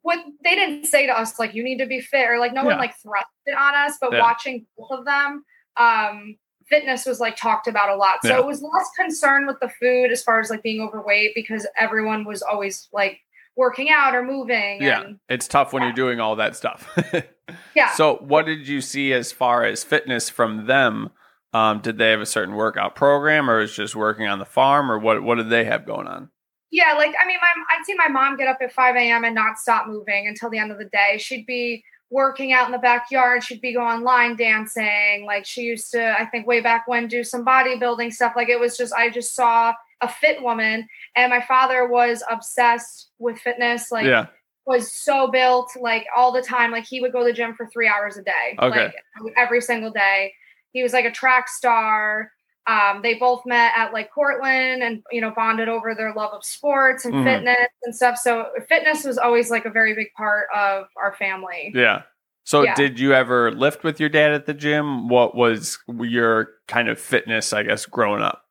what 0.02 0.18
they 0.44 0.54
didn't 0.54 0.86
say 0.86 1.06
to 1.06 1.12
us 1.12 1.38
like 1.38 1.54
you 1.54 1.62
need 1.62 1.78
to 1.78 1.86
be 1.86 2.00
fit 2.00 2.28
or 2.28 2.38
like 2.38 2.52
no 2.52 2.62
yeah. 2.62 2.68
one 2.68 2.78
like 2.78 2.94
thrust 3.02 3.26
it 3.46 3.56
on 3.56 3.74
us 3.74 3.96
but 4.00 4.12
yeah. 4.12 4.20
watching 4.20 4.66
both 4.76 4.90
of 4.90 5.04
them 5.04 5.44
um 5.76 6.36
fitness 6.68 7.06
was 7.06 7.20
like 7.20 7.36
talked 7.36 7.66
about 7.66 7.88
a 7.88 7.96
lot 7.96 8.16
so 8.22 8.28
yeah. 8.28 8.38
it 8.38 8.44
was 8.44 8.60
less 8.60 8.88
concern 8.96 9.46
with 9.46 9.58
the 9.60 9.70
food 9.80 10.10
as 10.10 10.22
far 10.22 10.40
as 10.40 10.50
like 10.50 10.62
being 10.62 10.80
overweight 10.80 11.32
because 11.34 11.66
everyone 11.78 12.24
was 12.24 12.42
always 12.42 12.88
like 12.92 13.18
working 13.56 13.88
out 13.90 14.14
or 14.14 14.22
moving 14.22 14.82
yeah 14.82 15.02
and, 15.02 15.18
it's 15.28 15.48
tough 15.48 15.72
when 15.72 15.82
you're 15.82 15.92
doing 15.92 16.20
all 16.20 16.36
that 16.36 16.54
stuff 16.54 16.88
yeah 17.12 17.22
Yeah. 17.74 17.92
So, 17.94 18.16
what 18.16 18.46
did 18.46 18.66
you 18.66 18.80
see 18.80 19.12
as 19.12 19.32
far 19.32 19.64
as 19.64 19.84
fitness 19.84 20.28
from 20.28 20.66
them? 20.66 21.10
Um, 21.52 21.80
did 21.80 21.96
they 21.96 22.10
have 22.10 22.20
a 22.20 22.26
certain 22.26 22.54
workout 22.54 22.94
program, 22.94 23.48
or 23.48 23.60
is 23.60 23.74
just 23.74 23.96
working 23.96 24.26
on 24.26 24.38
the 24.38 24.44
farm, 24.44 24.90
or 24.90 24.98
what? 24.98 25.22
What 25.22 25.36
did 25.36 25.50
they 25.50 25.64
have 25.64 25.86
going 25.86 26.06
on? 26.06 26.30
Yeah, 26.70 26.92
like 26.96 27.14
I 27.20 27.26
mean, 27.26 27.38
my, 27.40 27.48
I'd 27.70 27.84
see 27.84 27.94
my 27.94 28.08
mom 28.08 28.36
get 28.36 28.48
up 28.48 28.58
at 28.60 28.72
5 28.72 28.96
a.m. 28.96 29.24
and 29.24 29.34
not 29.34 29.58
stop 29.58 29.86
moving 29.86 30.26
until 30.26 30.50
the 30.50 30.58
end 30.58 30.70
of 30.70 30.78
the 30.78 30.84
day. 30.86 31.16
She'd 31.18 31.46
be 31.46 31.82
working 32.10 32.52
out 32.52 32.66
in 32.66 32.72
the 32.72 32.78
backyard. 32.78 33.42
She'd 33.42 33.60
be 33.60 33.72
going 33.74 34.02
line 34.02 34.36
dancing. 34.36 35.24
Like 35.26 35.44
she 35.46 35.62
used 35.62 35.90
to, 35.92 36.14
I 36.18 36.26
think, 36.26 36.46
way 36.46 36.60
back 36.60 36.86
when, 36.88 37.06
do 37.06 37.22
some 37.24 37.44
bodybuilding 37.44 38.12
stuff. 38.12 38.32
Like 38.36 38.48
it 38.48 38.58
was 38.60 38.76
just, 38.76 38.92
I 38.94 39.10
just 39.10 39.34
saw 39.34 39.72
a 40.00 40.08
fit 40.08 40.42
woman, 40.42 40.86
and 41.16 41.30
my 41.30 41.40
father 41.40 41.88
was 41.88 42.22
obsessed 42.30 43.10
with 43.18 43.38
fitness. 43.38 43.90
Like, 43.90 44.06
yeah, 44.06 44.26
was 44.66 44.92
so 44.92 45.30
built, 45.30 45.70
like 45.80 46.06
all 46.14 46.30
the 46.32 46.42
time. 46.42 46.70
Like 46.70 46.84
he 46.84 47.00
would 47.00 47.12
go 47.12 47.20
to 47.20 47.24
the 47.24 47.32
gym 47.32 47.54
for 47.54 47.66
three 47.72 47.88
hours 47.88 48.16
a 48.18 48.22
day, 48.22 48.56
Okay. 48.60 48.92
like 49.22 49.34
every 49.36 49.60
single 49.62 49.90
day. 49.90 50.32
He 50.72 50.82
was 50.82 50.92
like 50.92 51.06
a 51.06 51.10
track 51.10 51.48
star. 51.48 52.30
Um, 52.68 53.00
they 53.02 53.14
both 53.14 53.46
met 53.46 53.72
at 53.76 53.92
like 53.94 54.12
Cortland 54.12 54.82
and 54.82 55.02
you 55.10 55.20
know 55.22 55.30
bonded 55.30 55.68
over 55.68 55.94
their 55.94 56.12
love 56.14 56.32
of 56.34 56.44
sports 56.44 57.04
and 57.06 57.14
Mhm. 57.14 57.24
fitness 57.24 57.68
and 57.84 57.94
stuff. 57.96 58.18
So 58.18 58.50
fitness 58.68 59.04
was 59.04 59.16
always 59.16 59.50
like 59.50 59.64
a 59.64 59.70
very 59.70 59.94
big 59.94 60.12
part 60.14 60.48
of 60.54 60.86
our 60.96 61.14
family. 61.14 61.72
yeah. 61.74 62.02
So, 62.44 62.62
Yeah. 62.62 62.74
did 62.74 62.98
you 62.98 63.12
ever 63.12 63.50
lift 63.52 63.84
with 63.84 64.00
your 64.00 64.08
dad 64.08 64.32
at 64.32 64.46
the 64.46 64.54
gym? 64.54 65.08
What 65.08 65.34
was 65.34 65.78
your 65.86 66.54
kind 66.66 66.88
of 66.88 66.98
fitness, 66.98 67.52
I 67.52 67.62
guess, 67.62 67.84
growing 67.84 68.22
up? 68.22 68.46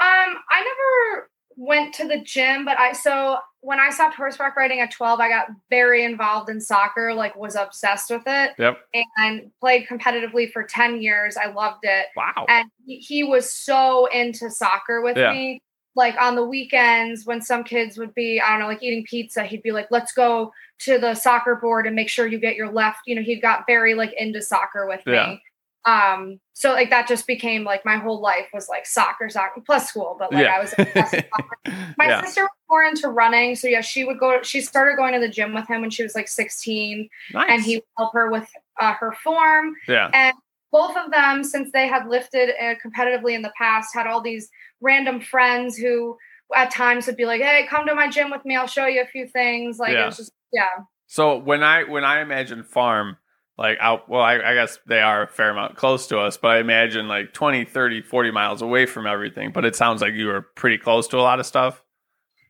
Um, 0.00 0.36
I 0.50 0.60
never 0.64 1.30
went 1.56 1.94
to 1.94 2.08
the 2.08 2.18
gym, 2.22 2.64
but 2.64 2.76
I 2.76 2.92
so 2.92 3.38
when 3.64 3.80
I 3.80 3.88
stopped 3.90 4.14
horseback 4.14 4.56
riding 4.56 4.80
at 4.80 4.90
12, 4.90 5.20
I 5.20 5.28
got 5.30 5.46
very 5.70 6.04
involved 6.04 6.50
in 6.50 6.60
soccer, 6.60 7.14
like 7.14 7.34
was 7.34 7.54
obsessed 7.54 8.10
with 8.10 8.22
it 8.26 8.52
Yep. 8.58 8.78
and 9.16 9.50
played 9.58 9.86
competitively 9.86 10.52
for 10.52 10.62
10 10.64 11.00
years. 11.00 11.36
I 11.38 11.46
loved 11.46 11.80
it. 11.84 12.06
Wow. 12.14 12.44
and 12.48 12.68
he, 12.86 12.96
he 12.98 13.24
was 13.24 13.50
so 13.50 14.06
into 14.06 14.50
soccer 14.50 15.00
with 15.00 15.16
Yeah. 15.16 15.32
me 15.32 15.60
like 15.96 16.14
on 16.20 16.34
the 16.34 16.44
weekends 16.44 17.24
when 17.24 17.40
some 17.40 17.62
kids 17.62 17.96
would 17.98 18.12
be 18.14 18.40
i 18.40 18.50
don't 18.50 18.58
know 18.58 18.66
like 18.66 18.82
eating 18.82 19.04
pizza 19.08 19.44
he'd 19.44 19.62
be 19.62 19.70
like 19.70 19.86
let's 19.92 20.10
go 20.12 20.52
to 20.80 20.98
the 20.98 21.14
soccer 21.14 21.54
board 21.54 21.86
and 21.86 21.94
make 21.94 22.08
sure 22.08 22.26
you 22.26 22.40
get 22.40 22.56
your 22.56 22.68
left 22.72 22.98
you 23.06 23.14
know 23.14 23.22
he 23.22 23.36
got 23.40 23.62
very 23.68 23.94
like 23.94 24.12
into 24.18 24.42
soccer 24.42 24.86
with 24.88 25.00
Yeah. 25.06 25.26
me 25.28 25.42
um 25.86 26.40
so 26.54 26.72
like 26.72 26.88
that 26.90 27.06
just 27.06 27.26
became 27.26 27.64
like 27.64 27.84
my 27.84 27.96
whole 27.96 28.20
life 28.20 28.46
was 28.54 28.68
like 28.68 28.86
soccer 28.86 29.28
soccer 29.28 29.60
plus 29.60 29.88
school 29.88 30.16
but 30.18 30.32
like 30.32 30.44
Yeah. 30.44 30.54
i 30.56 30.60
was 30.60 30.72
obsessed 30.78 31.12
with 31.14 31.24
soccer. 31.36 31.58
my 31.98 32.06
yeah. 32.08 32.24
sister 32.24 32.42
was 32.42 32.50
more 32.70 32.82
into 32.84 33.08
running 33.08 33.54
so 33.54 33.68
yeah 33.68 33.80
she 33.82 34.04
would 34.04 34.18
go 34.18 34.40
she 34.42 34.60
started 34.60 34.96
going 34.96 35.12
to 35.12 35.20
the 35.20 35.28
gym 35.28 35.52
with 35.54 35.68
him 35.68 35.82
when 35.82 35.90
she 35.90 36.02
was 36.02 36.14
like 36.14 36.28
16 36.28 37.08
Nice. 37.32 37.46
and 37.50 37.62
he 37.62 37.76
would 37.76 37.84
help 37.98 38.14
her 38.14 38.30
with 38.30 38.48
uh, 38.80 38.94
her 38.94 39.12
form 39.12 39.74
yeah. 39.88 40.10
and 40.14 40.34
both 40.72 40.96
of 40.96 41.12
them, 41.12 41.44
since 41.44 41.70
they 41.70 41.86
had 41.86 42.08
lifted 42.08 42.50
uh, 42.60 42.74
competitively 42.84 43.34
in 43.36 43.42
the 43.42 43.52
past, 43.56 43.94
had 43.94 44.08
all 44.08 44.20
these 44.20 44.50
random 44.80 45.20
friends 45.20 45.76
who 45.76 46.16
at 46.52 46.72
times 46.72 47.06
would 47.06 47.16
be 47.16 47.26
like, 47.26 47.40
"Hey, 47.40 47.64
come 47.70 47.86
to 47.86 47.94
my 47.94 48.10
gym 48.10 48.28
with 48.28 48.44
me. 48.44 48.56
I'll 48.56 48.66
show 48.66 48.86
you 48.86 49.00
a 49.00 49.06
few 49.06 49.28
things." 49.28 49.78
Like 49.78 49.92
Yeah. 49.92 50.02
it 50.02 50.06
was 50.06 50.16
just, 50.16 50.32
yeah, 50.52 50.66
So 51.06 51.36
when 51.38 51.62
I 51.62 51.84
when 51.84 52.02
I 52.04 52.22
imagine 52.22 52.64
farm, 52.64 53.18
like 53.56 53.78
out 53.80 54.08
well, 54.08 54.22
I, 54.22 54.34
I 54.34 54.54
guess 54.54 54.78
they 54.86 55.00
are 55.00 55.22
a 55.22 55.28
fair 55.28 55.50
amount 55.50 55.76
close 55.76 56.06
to 56.08 56.18
us, 56.18 56.36
but 56.36 56.48
I 56.48 56.58
imagine 56.58 57.06
like 57.08 57.32
20, 57.32 57.64
30, 57.64 58.02
40 58.02 58.30
miles 58.30 58.62
away 58.62 58.86
from 58.86 59.06
everything. 59.06 59.52
But 59.52 59.64
it 59.64 59.76
sounds 59.76 60.02
like 60.02 60.14
you 60.14 60.26
were 60.26 60.42
pretty 60.56 60.78
close 60.78 61.06
to 61.08 61.18
a 61.18 61.22
lot 61.22 61.38
of 61.40 61.46
stuff. 61.46 61.82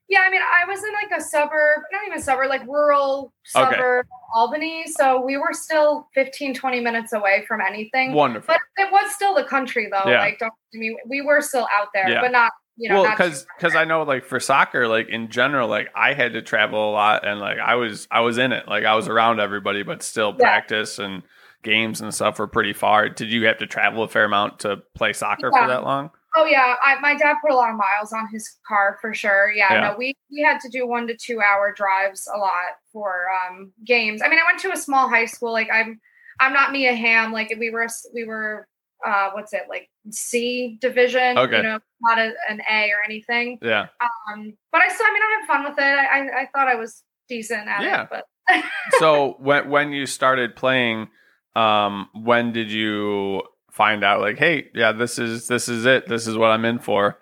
yeah. 0.08 0.20
I 0.26 0.30
mean, 0.30 0.40
I 0.42 0.66
was 0.66 0.82
in 0.82 0.92
like 0.94 1.18
a 1.20 1.22
suburb, 1.22 1.80
not 1.92 2.06
even 2.06 2.22
suburb, 2.22 2.48
like 2.48 2.66
rural 2.66 3.32
Okay. 3.54 3.74
suburb, 3.76 4.06
Albany. 4.34 4.84
So 4.86 5.20
we 5.20 5.36
were 5.36 5.52
still 5.52 6.08
15, 6.14 6.54
20 6.54 6.80
minutes 6.80 7.12
away 7.12 7.44
from 7.46 7.60
anything. 7.60 8.12
Wonderful. 8.14 8.54
But 8.54 8.60
it 8.82 8.90
was 8.90 9.14
still 9.14 9.34
the 9.34 9.44
country, 9.44 9.88
though. 9.90 10.10
Yeah. 10.10 10.20
Like, 10.20 10.38
don't 10.38 10.52
I 10.74 10.78
mean 10.78 10.96
we 11.06 11.20
were 11.20 11.40
still 11.42 11.68
out 11.72 11.88
there, 11.94 12.08
Yeah. 12.08 12.20
but 12.22 12.32
not 12.32 12.52
you 12.76 12.88
know 12.90 13.02
well, 13.02 13.10
because 13.10 13.46
because 13.56 13.74
I 13.76 13.84
know 13.84 14.02
like 14.02 14.24
for 14.24 14.40
soccer, 14.40 14.88
like 14.88 15.08
in 15.08 15.28
general, 15.30 15.68
like 15.68 15.88
I 15.94 16.14
had 16.14 16.32
to 16.34 16.42
travel 16.42 16.90
a 16.90 16.92
lot, 16.92 17.26
and 17.26 17.40
like 17.40 17.58
I 17.58 17.74
was 17.76 18.08
I 18.10 18.20
was 18.20 18.38
in 18.38 18.52
it, 18.52 18.66
like 18.68 18.84
I 18.84 18.94
was 18.94 19.08
around 19.08 19.40
everybody, 19.40 19.82
but 19.82 20.02
still 20.02 20.30
Yeah. 20.38 20.44
practice 20.46 20.98
and 20.98 21.22
games 21.62 22.00
and 22.00 22.12
stuff 22.12 22.38
were 22.38 22.46
pretty 22.46 22.72
far. 22.72 23.08
Did 23.08 23.32
you 23.32 23.46
have 23.46 23.58
to 23.58 23.66
travel 23.66 24.02
a 24.02 24.08
fair 24.08 24.24
amount 24.24 24.60
to 24.60 24.78
play 24.94 25.12
soccer 25.12 25.50
Yeah. 25.52 25.62
for 25.62 25.68
that 25.68 25.84
long? 25.84 26.10
Oh 26.36 26.44
yeah, 26.46 26.74
I, 26.82 26.98
my 27.00 27.14
dad 27.14 27.36
put 27.40 27.52
a 27.52 27.54
lot 27.56 27.70
of 27.70 27.76
miles 27.76 28.12
on 28.12 28.26
his 28.32 28.58
car 28.66 28.98
for 29.00 29.14
sure. 29.14 29.52
Yeah, 29.52 29.72
Yeah. 29.72 29.80
no, 29.90 29.96
we 29.96 30.14
we 30.32 30.42
had 30.42 30.58
to 30.60 30.68
do 30.68 30.86
one 30.86 31.06
to 31.06 31.16
two 31.16 31.40
hour 31.40 31.72
drives 31.76 32.28
a 32.34 32.36
lot 32.38 32.50
for 32.92 33.26
um, 33.48 33.72
games. 33.86 34.20
I 34.20 34.28
mean, 34.28 34.40
I 34.40 34.44
went 34.50 34.58
to 34.62 34.72
a 34.72 34.76
small 34.76 35.08
high 35.08 35.26
school. 35.26 35.52
Like 35.52 35.68
I'm, 35.72 36.00
I'm 36.40 36.52
not 36.52 36.72
Mia 36.72 36.92
Hamm. 36.94 37.32
Like 37.32 37.54
we 37.58 37.70
were 37.70 37.86
we 38.12 38.24
were 38.24 38.66
uh, 39.04 39.30
what's 39.32 39.52
it 39.52 39.62
like 39.68 39.88
C 40.10 40.78
division? 40.80 41.38
Okay. 41.38 41.58
You 41.58 41.62
know, 41.62 41.78
not 42.00 42.18
a, 42.18 42.32
an 42.48 42.60
A 42.70 42.90
or 42.90 43.04
anything. 43.04 43.58
Yeah. 43.62 43.86
Um, 44.00 44.54
but 44.72 44.82
I 44.82 44.88
still, 44.88 45.06
I 45.08 45.12
mean, 45.12 45.22
I 45.22 45.38
had 45.40 45.46
fun 45.46 45.64
with 45.64 45.78
it. 45.78 45.82
I 45.82 46.06
I, 46.06 46.40
I 46.42 46.48
thought 46.54 46.68
I 46.68 46.74
was 46.74 47.02
decent 47.28 47.68
at 47.68 47.82
Yeah. 47.82 48.02
it, 48.02 48.08
but 48.10 48.24
so 48.98 49.36
when 49.38 49.70
when 49.70 49.92
you 49.92 50.06
started 50.06 50.56
playing, 50.56 51.08
um, 51.56 52.08
when 52.14 52.52
did 52.52 52.70
you 52.70 53.42
find 53.70 54.04
out 54.04 54.20
like, 54.20 54.38
hey, 54.38 54.68
yeah, 54.74 54.92
this 54.92 55.18
is 55.18 55.48
this 55.48 55.68
is 55.68 55.86
it. 55.86 56.08
This 56.08 56.26
is 56.26 56.36
what 56.36 56.50
I'm 56.50 56.64
in 56.64 56.78
for. 56.78 57.18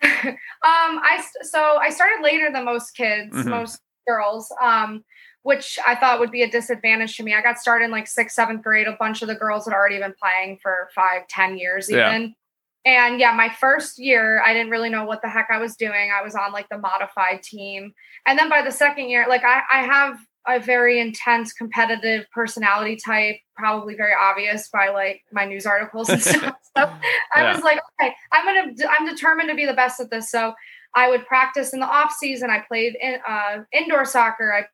um 0.02 0.32
i 0.62 1.20
so 1.42 1.76
i 1.78 1.90
started 1.90 2.22
later 2.22 2.50
than 2.52 2.64
most 2.64 2.92
kids 2.92 3.34
Mhm. 3.34 3.46
most 3.46 3.80
girls 4.06 4.52
um 4.62 5.02
which 5.48 5.78
i 5.86 5.94
thought 5.94 6.20
would 6.20 6.30
be 6.30 6.42
a 6.42 6.50
disadvantage 6.50 7.16
to 7.16 7.22
me. 7.22 7.32
I 7.34 7.40
got 7.40 7.56
started 7.58 7.86
in 7.86 7.90
like 7.90 8.06
sixth 8.06 8.34
seventh 8.36 8.62
grade. 8.62 8.86
A 8.86 8.96
bunch 9.00 9.22
of 9.22 9.28
the 9.28 9.34
girls 9.34 9.64
had 9.64 9.72
already 9.72 9.98
been 9.98 10.14
playing 10.22 10.58
for 10.62 10.90
five 10.94 11.26
ten 11.28 11.56
years 11.56 11.88
Yeah. 11.88 12.08
even. 12.08 12.34
And 12.84 13.18
yeah 13.18 13.32
my 13.32 13.48
first 13.48 13.98
year 13.98 14.42
i 14.48 14.52
didn't 14.52 14.70
really 14.70 14.90
know 14.90 15.04
what 15.06 15.22
the 15.22 15.28
heck 15.30 15.48
i 15.50 15.58
was 15.58 15.74
doing. 15.74 16.10
I 16.18 16.22
was 16.22 16.34
on 16.34 16.52
like 16.52 16.68
the 16.70 16.76
modified 16.78 17.42
team. 17.42 17.92
And 18.26 18.38
then 18.38 18.50
by 18.50 18.60
the 18.62 18.70
second 18.70 19.08
year 19.08 19.24
like 19.28 19.42
i, 19.42 19.62
I 19.76 19.80
have 19.94 20.18
a 20.46 20.60
very 20.60 21.00
intense 21.00 21.52
competitive 21.54 22.26
personality 22.32 22.96
type 23.04 23.36
probably 23.56 23.94
very 23.96 24.12
obvious 24.18 24.68
by 24.70 24.88
like 24.88 25.22
my 25.32 25.44
news 25.46 25.64
articles 25.66 26.08
and 26.10 26.22
stuff. 26.22 26.54
So 26.76 26.84
i 27.34 27.42
Yeah. 27.42 27.54
was 27.54 27.62
like 27.64 27.80
okay 28.00 28.12
i'm 28.32 28.44
gonna 28.48 28.88
i'm 28.94 29.06
determined 29.12 29.48
to 29.48 29.54
be 29.62 29.64
the 29.66 29.72
best 29.82 29.98
at 29.98 30.10
this. 30.10 30.30
So 30.30 30.52
i 30.94 31.08
would 31.10 31.24
practice 31.26 31.72
in 31.72 31.80
the 31.80 31.86
off 31.98 32.12
season. 32.12 32.50
I 32.50 32.60
played 32.70 32.92
in 33.06 33.14
uh, 33.26 33.54
indoor 33.72 34.04
soccer. 34.04 34.52
I 34.52 34.66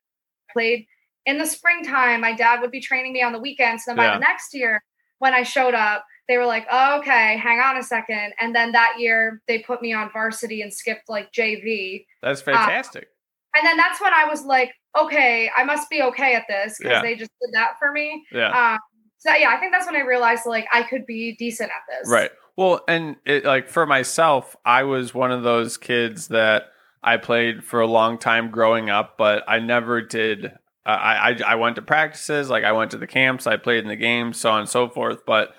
played 0.55 0.87
in 1.27 1.37
the 1.39 1.45
springtime 1.47 2.21
my 2.23 2.33
dad 2.35 2.61
would 2.63 2.71
be 2.71 2.81
training 2.81 3.13
me 3.13 3.23
on 3.23 3.33
the 3.33 3.39
weekends 3.39 3.83
and 3.87 3.99
then 3.99 4.07
by 4.09 4.15
the 4.15 4.21
next 4.21 4.55
year 4.55 4.83
when 5.19 5.35
i 5.35 5.43
showed 5.43 5.75
up 5.75 6.05
they 6.29 6.39
were 6.39 6.47
like 6.47 6.67
oh, 6.71 6.99
okay 6.99 7.37
hang 7.37 7.59
on 7.61 7.77
a 7.77 7.83
second 7.83 8.33
and 8.41 8.55
then 8.55 8.73
that 8.73 8.95
year 8.99 9.43
they 9.49 9.59
put 9.59 9.83
me 9.83 9.93
on 9.93 10.11
varsity 10.13 10.63
and 10.63 10.73
skipped 10.73 11.09
like 11.09 11.31
jv 11.33 12.05
That's 12.23 12.41
fantastic. 12.41 13.09
and 13.55 13.67
then 13.67 13.77
that's 13.77 14.01
when 14.01 14.15
i 14.15 14.25
was 14.25 14.45
like 14.45 14.73
okay 14.99 15.51
i 15.57 15.65
must 15.65 15.91
be 15.91 16.01
okay 16.03 16.35
at 16.35 16.45
this 16.49 16.77
because 16.79 16.93
Yeah. 16.93 17.03
they 17.03 17.15
just 17.17 17.31
did 17.43 17.53
that 17.55 17.73
for 17.79 17.93
me 17.93 18.25
yeah. 18.33 18.73
um, 18.75 18.79
so 19.19 19.33
yeah 19.35 19.51
i 19.51 19.57
think 19.59 19.73
that's 19.73 19.87
when 19.87 19.97
i 19.97 20.01
realized 20.05 20.47
like 20.47 20.67
i 20.73 20.83
could 20.83 21.05
be 21.07 21.35
decent 21.37 21.71
at 21.71 21.83
this 22.01 22.11
Right. 22.11 22.31
Well, 22.57 22.85
and 22.87 23.17
it, 23.27 23.45
like 23.45 23.69
for 23.69 23.85
myself, 23.85 24.55
I 24.65 24.85
was 24.85 25.13
one 25.13 25.33
of 25.33 25.43
those 25.43 25.77
kids 25.77 26.29
that 26.29 26.67
I 27.05 27.19
played 27.19 27.63
for 27.65 27.81
a 27.81 27.87
long 27.87 28.19
time 28.19 28.51
growing 28.51 28.89
up, 28.89 29.19
but 29.19 29.45
I 29.47 29.59
never 29.59 30.01
did. 30.01 30.47
Uh, 30.47 30.89
I, 30.89 31.31
I 31.31 31.39
I 31.49 31.55
went 31.57 31.77
to 31.77 31.83
practices, 31.83 32.49
like 32.49 32.65
I 32.65 32.73
went 32.73 32.91
to 32.93 32.99
the 32.99 33.07
camps, 33.07 33.47
I 33.47 33.57
played 33.57 33.83
in 33.85 33.89
the 33.89 33.97
games, 33.97 34.39
so 34.41 34.51
on 34.51 34.61
and 34.61 34.69
so 34.69 34.89
forth. 34.89 35.25
But 35.27 35.55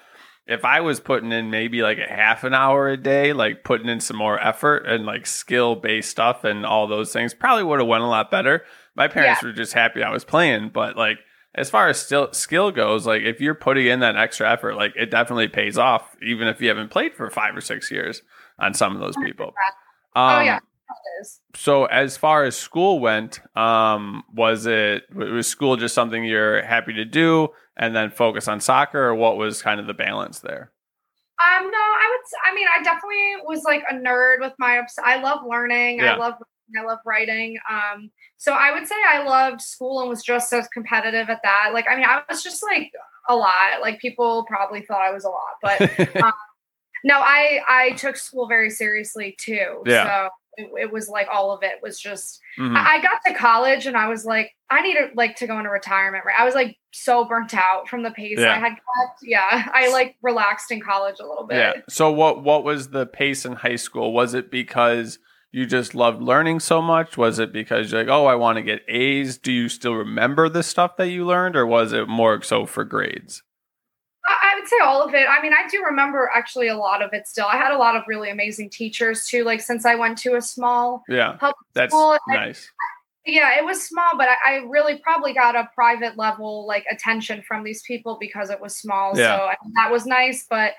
if 0.48 0.66
I 0.66 0.82
was 0.82 1.00
putting 1.00 1.32
in 1.32 1.50
maybe 1.50 1.82
like 1.82 1.98
a 1.98 2.12
half 2.12 2.44
an 2.44 2.54
hour 2.54 2.90
a 2.90 2.98
day, 2.98 3.34
like 3.34 3.64
putting 3.64 3.90
in 3.90 4.00
some 4.00 4.18
more 4.18 4.40
effort 4.40 4.86
and 4.86 5.06
like 5.06 5.26
skill 5.26 5.76
based 5.76 6.10
stuff 6.10 6.44
and 6.44 6.66
all 6.66 6.88
those 6.88 7.14
things, 7.14 7.34
probably 7.34 7.64
would 7.64 7.80
have 7.80 7.88
went 7.88 8.04
a 8.04 8.08
lot 8.08 8.30
better. 8.32 8.64
My 8.96 9.08
parents 9.08 9.42
were 9.44 9.54
just 9.54 9.74
happy 9.74 10.04
I 10.04 10.12
was 10.12 10.26
playing, 10.26 10.70
but 10.74 10.96
like 10.98 11.20
as 11.56 11.70
far 11.70 11.90
as 11.90 12.00
still 12.00 12.32
skill 12.34 12.72
goes, 12.72 13.08
like 13.08 13.22
if 13.24 13.40
you're 13.40 13.56
putting 13.56 13.88
in 13.88 14.02
that 14.02 14.16
extra 14.16 14.52
effort, 14.52 14.76
like 14.76 14.94
it 14.96 15.10
definitely 15.10 15.48
pays 15.48 15.78
off, 15.78 16.16
even 16.22 16.48
if 16.48 16.62
you 16.62 16.68
haven't 16.68 16.92
played 16.92 17.16
for 17.16 17.30
five 17.30 17.56
or 17.56 17.62
six 17.62 17.90
years 17.92 18.22
on 18.60 18.74
some 18.74 18.96
of 18.96 19.02
those 19.02 19.16
people. 19.18 19.54
oh 20.16 20.22
Um, 20.22 20.46
yeah 20.46 20.56
it 20.58 20.58
is. 20.58 20.75
So 21.56 21.86
as 21.86 22.18
far 22.18 22.44
as 22.44 22.56
school 22.56 23.00
went, 23.00 23.40
um, 23.58 24.24
was 24.34 24.66
it 24.66 25.04
was 25.14 25.48
school 25.48 25.78
just 25.78 25.96
something 25.96 26.24
you're 26.24 26.64
happy 26.64 26.94
to 26.94 27.06
do 27.06 27.50
and 27.78 27.96
then 27.96 28.10
focus 28.10 28.48
on 28.48 28.60
soccer, 28.60 29.04
or 29.06 29.16
what 29.16 29.38
was 29.38 29.62
kind 29.62 29.80
of 29.80 29.88
the 29.88 29.94
balance 29.94 30.40
there? 30.40 30.72
Um, 31.44 31.70
no, 31.70 31.78
I 31.78 32.10
would. 32.12 32.50
i 32.50 32.56
mean, 32.56 32.68
I 32.74 32.84
definitely 32.84 33.34
was 33.46 33.64
like 33.64 33.84
a 33.90 33.96
nerd 33.96 34.40
with 34.40 34.54
my. 34.58 34.82
I 35.04 35.22
love 35.22 35.40
learning. 35.48 36.00
Yeah. 36.00 36.14
I 36.14 36.18
love. 36.18 36.36
I 36.80 36.84
love 36.84 37.00
writing. 37.06 37.58
Um, 37.70 38.10
so 38.38 38.54
I 38.54 38.72
would 38.72 38.88
say 38.88 38.96
I 39.08 39.24
loved 39.24 39.62
school 39.62 40.02
and 40.02 40.10
was 40.10 40.24
just 40.24 40.52
as 40.52 40.68
competitive 40.70 41.30
at 41.30 41.42
that. 41.44 41.72
Like, 41.74 41.86
I 41.88 41.96
mean, 41.96 42.06
I 42.06 42.24
was 42.28 42.42
just 42.42 42.64
like 42.64 42.92
a 43.30 43.36
lot. 43.36 43.82
Like 43.82 44.00
people 44.00 44.46
probably 44.48 44.82
thought 44.82 45.02
I 45.02 45.12
was 45.12 45.26
a 45.26 45.30
lot, 45.30 45.56
but 45.62 46.16
um, 46.24 46.34
no, 47.04 47.20
I 47.20 47.60
I 47.68 47.92
took 47.92 48.18
school 48.18 48.48
very 48.48 48.70
seriously 48.70 49.36
too. 49.40 49.84
Yeah. 49.86 50.06
So 50.06 50.30
it, 50.58 50.70
it 50.80 50.92
was 50.92 51.10
like 51.10 51.28
all 51.32 51.52
of 51.52 51.64
it 51.64 51.82
was 51.82 52.00
just. 52.00 52.40
Mhm. 52.60 52.76
I 52.76 52.98
I 52.98 53.02
got 53.02 53.22
to 53.28 53.34
college 53.34 53.86
and 53.86 53.96
I 53.98 54.08
was 54.08 54.26
like, 54.26 54.52
I 54.70 54.82
needed 54.82 55.12
like 55.16 55.36
to 55.38 55.48
go 55.48 55.58
into 55.58 55.70
retirement. 55.70 56.24
Right, 56.26 56.40
I 56.40 56.46
was 56.46 56.56
like 56.56 56.78
so 56.92 57.26
burnt 57.26 57.54
out 57.54 57.88
from 57.90 58.04
the 58.04 58.12
pace 58.12 58.40
Yeah. 58.40 58.56
I 58.56 58.60
had 58.60 58.70
kept. 58.72 59.20
Yeah, 59.24 59.68
I 59.74 59.90
like 59.92 60.16
relaxed 60.22 60.72
in 60.72 60.82
college 60.82 61.18
a 61.20 61.26
little 61.28 61.46
bit. 61.48 61.58
Yeah. 61.58 61.74
So 61.90 62.12
what 62.12 62.44
what 62.44 62.64
was 62.64 62.90
the 62.90 63.06
pace 63.06 63.46
in 63.46 63.54
high 63.54 63.76
school? 63.76 64.14
Was 64.14 64.34
it 64.34 64.50
because 64.50 65.20
you 65.52 65.66
just 65.66 65.96
loved 65.96 66.22
learning 66.22 66.60
so 66.60 66.82
much? 66.82 67.18
Was 67.18 67.40
it 67.40 67.54
because 67.54 67.92
you're 67.92 68.02
like, 68.02 68.10
oh, 68.12 68.26
I 68.26 68.36
want 68.36 68.58
to 68.58 68.62
get 68.62 68.82
A's? 68.90 69.38
Do 69.38 69.54
you 69.54 69.70
still 69.70 69.94
remember 69.94 70.50
the 70.50 70.64
stuff 70.64 70.98
that 70.98 71.08
you 71.08 71.26
learned, 71.26 71.56
or 71.56 71.66
was 71.66 71.94
it 71.94 72.10
more 72.10 72.42
so 72.42 72.66
for 72.66 72.84
grades? 72.84 73.42
I 74.28 74.56
would 74.60 74.68
say 74.68 74.78
all 74.84 75.02
of 75.04 75.14
it. 75.14 75.28
I 75.30 75.42
mean, 75.42 75.54
I 75.54 75.68
do 75.70 75.84
remember 75.84 76.30
actually 76.34 76.68
a 76.68 76.76
lot 76.78 77.02
of 77.02 77.14
it 77.14 77.28
still. 77.28 77.46
I 77.46 77.58
had 77.58 77.72
a 77.72 77.78
lot 77.78 77.96
of 77.96 78.04
really 78.08 78.30
amazing 78.32 78.70
teachers 78.70 79.28
too. 79.28 79.44
Like 79.44 79.62
since 79.62 79.86
I 79.86 79.96
went 79.96 80.18
to 80.20 80.36
a 80.36 80.42
small 80.42 81.04
Yeah, 81.08 81.34
public 81.34 81.56
that's 81.74 81.92
school, 81.94 82.18
I- 82.30 82.36
nice. 82.36 82.72
yeah, 83.26 83.58
it 83.58 83.64
was 83.66 83.84
small, 83.84 84.18
but 84.18 84.28
I, 84.30 84.36
I 84.46 84.56
really 84.68 84.98
probably 85.00 85.34
got 85.34 85.56
a 85.56 85.70
private 85.76 86.18
level 86.18 86.66
like 86.66 86.86
attention 86.92 87.44
from 87.48 87.64
these 87.64 87.84
people 87.84 88.18
because 88.20 88.50
it 88.50 88.60
was 88.60 88.76
small. 88.76 89.18
Yeah. 89.18 89.38
So 89.38 89.44
I 89.44 89.56
mean, 89.64 89.74
that 89.76 89.92
was 89.92 90.06
nice. 90.06 90.46
But 90.50 90.74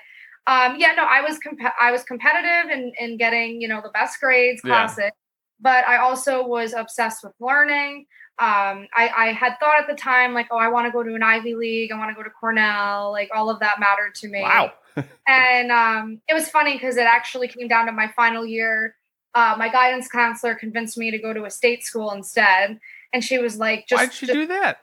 um, 0.47 0.75
yeah, 0.77 0.91
no, 0.95 1.03
I 1.03 1.21
was 1.21 1.37
comp- 1.39 1.59
I 1.79 1.91
was 1.91 2.03
competitive 2.03 2.69
in, 2.71 2.91
in 2.99 3.17
getting 3.17 3.61
you 3.61 3.67
know 3.67 3.81
the 3.81 3.89
best 3.91 4.19
grades, 4.19 4.61
Yeah. 4.63 4.71
classic. 4.87 5.13
But 5.59 5.87
I 5.87 5.97
also 5.97 6.45
was 6.45 6.73
obsessed 6.73 7.23
with 7.23 7.33
learning. 7.39 8.05
Um, 8.39 8.87
I, 8.95 9.09
I 9.17 9.33
had 9.33 9.57
thought 9.59 9.79
at 9.79 9.87
the 9.87 9.95
time 9.95 10.33
like, 10.33 10.47
oh, 10.51 10.57
I 10.57 10.67
want 10.67 10.85
to 10.85 10.91
go 10.91 11.01
to 11.01 11.15
an 11.15 11.23
Ivy 11.23 11.55
League. 11.55 11.91
I 11.91 11.97
want 11.97 12.11
to 12.11 12.15
go 12.15 12.21
to 12.21 12.29
Cornell. 12.29 13.11
Like 13.11 13.29
all 13.33 13.49
of 13.49 13.59
that 13.61 13.79
mattered 13.79 14.13
to 14.15 14.27
me 14.27 14.41
Wow. 14.41 14.73
and 15.27 15.71
um, 15.71 16.21
it 16.27 16.33
was 16.33 16.49
funny 16.49 16.73
because 16.73 16.97
it 16.97 17.05
actually 17.05 17.47
came 17.47 17.67
down 17.67 17.85
to 17.85 17.91
my 17.91 18.07
final 18.15 18.45
year. 18.45 18.95
Uh, 19.35 19.55
my 19.57 19.69
guidance 19.69 20.07
counselor 20.07 20.55
convinced 20.55 20.97
me 20.97 21.11
to 21.11 21.19
go 21.19 21.33
to 21.33 21.45
a 21.45 21.51
state 21.51 21.83
school 21.83 22.11
instead, 22.11 22.79
and 23.13 23.23
she 23.23 23.37
was 23.37 23.57
like, 23.57 23.85
"Just 23.87 24.01
Why'd 24.01 24.13
she 24.13 24.25
do 24.25 24.47
that? 24.47 24.79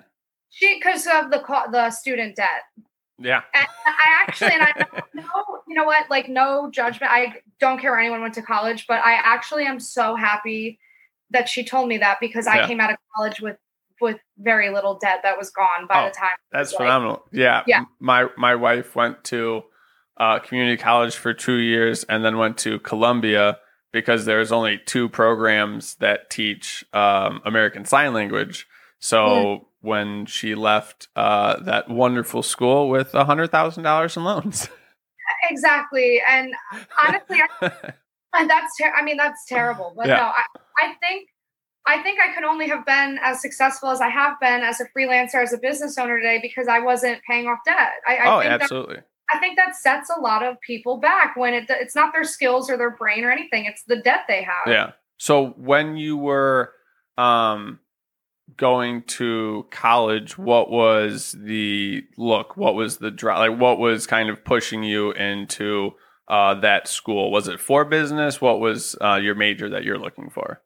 she 0.51 0.75
because 0.77 1.07
of 1.07 1.31
the 1.31 1.41
co- 1.41 1.71
the 1.73 1.91
student 1.91 2.37
debt." 2.37 2.63
Yeah. 3.19 3.43
And 3.55 3.67
I 3.87 4.23
actually, 4.23 4.53
and 4.53 4.63
I 4.63 4.87
know, 5.15 5.45
you 5.67 5.75
know 5.75 5.85
what, 5.85 6.09
like 6.11 6.29
no 6.29 6.71
judgment. 6.71 7.11
I 7.13 7.41
don't 7.59 7.81
care 7.81 7.93
where 7.93 8.01
anyone 8.01 8.21
went 8.21 8.35
to 8.35 8.43
college, 8.43 8.87
but 8.87 9.01
I 9.05 9.15
actually 9.15 9.65
am 9.67 9.81
so 9.81 10.15
happy 10.15 10.79
that 11.35 11.49
she 11.49 11.65
told 11.65 11.89
me 11.89 11.99
that 11.99 12.17
because 12.21 12.47
Yeah. 12.47 12.65
I 12.65 12.67
came 12.67 12.81
out 12.81 12.91
of 12.91 12.97
college 13.15 13.41
with 13.41 13.57
with 14.01 14.19
very 14.39 14.71
little 14.71 14.99
debt 14.99 15.21
that 15.23 15.39
was 15.39 15.51
gone 15.51 15.87
by 15.89 16.03
Oh, 16.03 16.09
the 16.09 16.15
time. 16.15 16.37
That's 16.51 16.73
Like- 16.73 16.79
phenomenal. 16.79 17.25
Yeah. 17.33 17.63
Yeah. 17.67 17.85
My 18.01 18.29
my 18.37 18.55
wife 18.57 18.97
went 18.97 19.23
to 19.25 19.63
uh, 20.17 20.39
community 20.41 20.77
college 20.77 21.17
for 21.17 21.33
two 21.35 21.57
years 21.57 22.05
and 22.05 22.25
then 22.25 22.39
went 22.39 22.57
to 22.59 22.79
Columbia 22.81 23.59
because 23.93 24.25
there's 24.25 24.51
only 24.53 24.79
two 24.85 25.09
programs 25.09 25.95
that 25.97 26.29
teach 26.31 26.85
um, 26.93 27.41
American 27.45 27.85
Sign 27.85 28.13
Language. 28.15 28.67
So 28.99 29.69
when 29.81 30.27
she 30.27 30.55
left 30.55 31.09
uh, 31.15 31.61
that 31.63 31.89
wonderful 31.89 32.43
school 32.43 32.89
with 32.89 33.15
a 33.15 33.25
hundred 33.25 33.51
thousand 33.53 33.85
dollars 33.85 34.17
in 34.17 34.25
loans. 34.25 34.69
Exactly, 35.51 36.21
and 36.29 36.53
honestly, 37.07 37.41
I 37.61 37.93
And 38.35 38.49
that's 38.49 38.77
ter- 38.77 38.93
I 38.95 39.03
mean 39.03 39.17
that's 39.17 39.45
terrible. 39.47 39.95
But 39.97 40.09
Yeah. 40.09 40.17
no, 40.17 40.23
I, 40.25 40.45
I 40.79 40.95
think 41.01 41.29
I 41.87 42.03
think 42.03 42.19
I 42.19 42.35
could 42.35 42.45
only 42.45 42.69
have 42.69 42.87
been 42.87 43.19
as 43.23 43.43
successful 43.43 43.91
as 43.91 44.01
I 44.01 44.09
have 44.09 44.41
been 44.41 44.63
as 44.63 44.81
a 44.81 44.87
freelancer, 44.97 45.43
as 45.43 45.53
a 45.53 45.59
business 45.59 45.99
owner 45.99 46.19
today 46.19 46.39
because 46.41 46.67
I 46.67 46.81
wasn't 46.81 47.21
paying 47.29 47.47
off 47.47 47.59
debt. 47.67 47.93
I, 48.09 48.17
I 48.17 48.35
oh, 48.35 48.41
think 48.41 48.51
that, 48.51 48.63
absolutely. 48.63 48.97
I 49.31 49.39
think 49.39 49.57
that 49.57 49.77
sets 49.77 50.11
a 50.11 50.21
lot 50.21 50.43
of 50.43 50.61
people 50.61 50.99
back 50.99 51.37
when 51.37 51.55
it 51.55 51.65
it's 51.69 51.95
not 51.95 52.13
their 52.13 52.25
skills 52.25 52.71
or 52.71 52.77
their 52.77 52.91
brain 52.91 53.25
or 53.25 53.31
anything. 53.31 53.67
It's 53.67 53.83
the 53.85 53.97
debt 53.97 54.21
they 54.29 54.43
have. 54.43 54.67
Yeah. 54.67 54.93
So 55.19 55.49
when 55.57 55.97
you 55.97 56.17
were 56.17 56.73
um 57.19 57.81
going 58.57 59.03
to 59.03 59.67
college, 59.71 60.37
what 60.39 60.71
was 60.71 61.35
the 61.39 62.05
look? 62.17 62.57
What 62.57 62.75
was 62.75 62.99
the 62.99 63.11
drive? 63.11 63.51
Like 63.51 63.61
what 63.61 63.79
was 63.79 64.07
kind 64.07 64.29
of 64.29 64.45
pushing 64.45 64.83
you 64.83 65.13
into 65.13 65.95
uh 66.29 66.55
that 66.61 66.89
school? 66.89 67.31
Was 67.31 67.49
it 67.49 67.61
for 67.61 67.85
business? 67.85 68.41
What 68.41 68.61
was 68.61 68.97
uh 69.01 69.17
your 69.17 69.35
major 69.35 69.69
that 69.71 69.85
you're 69.85 69.99
looking 69.99 70.31
for? 70.31 70.61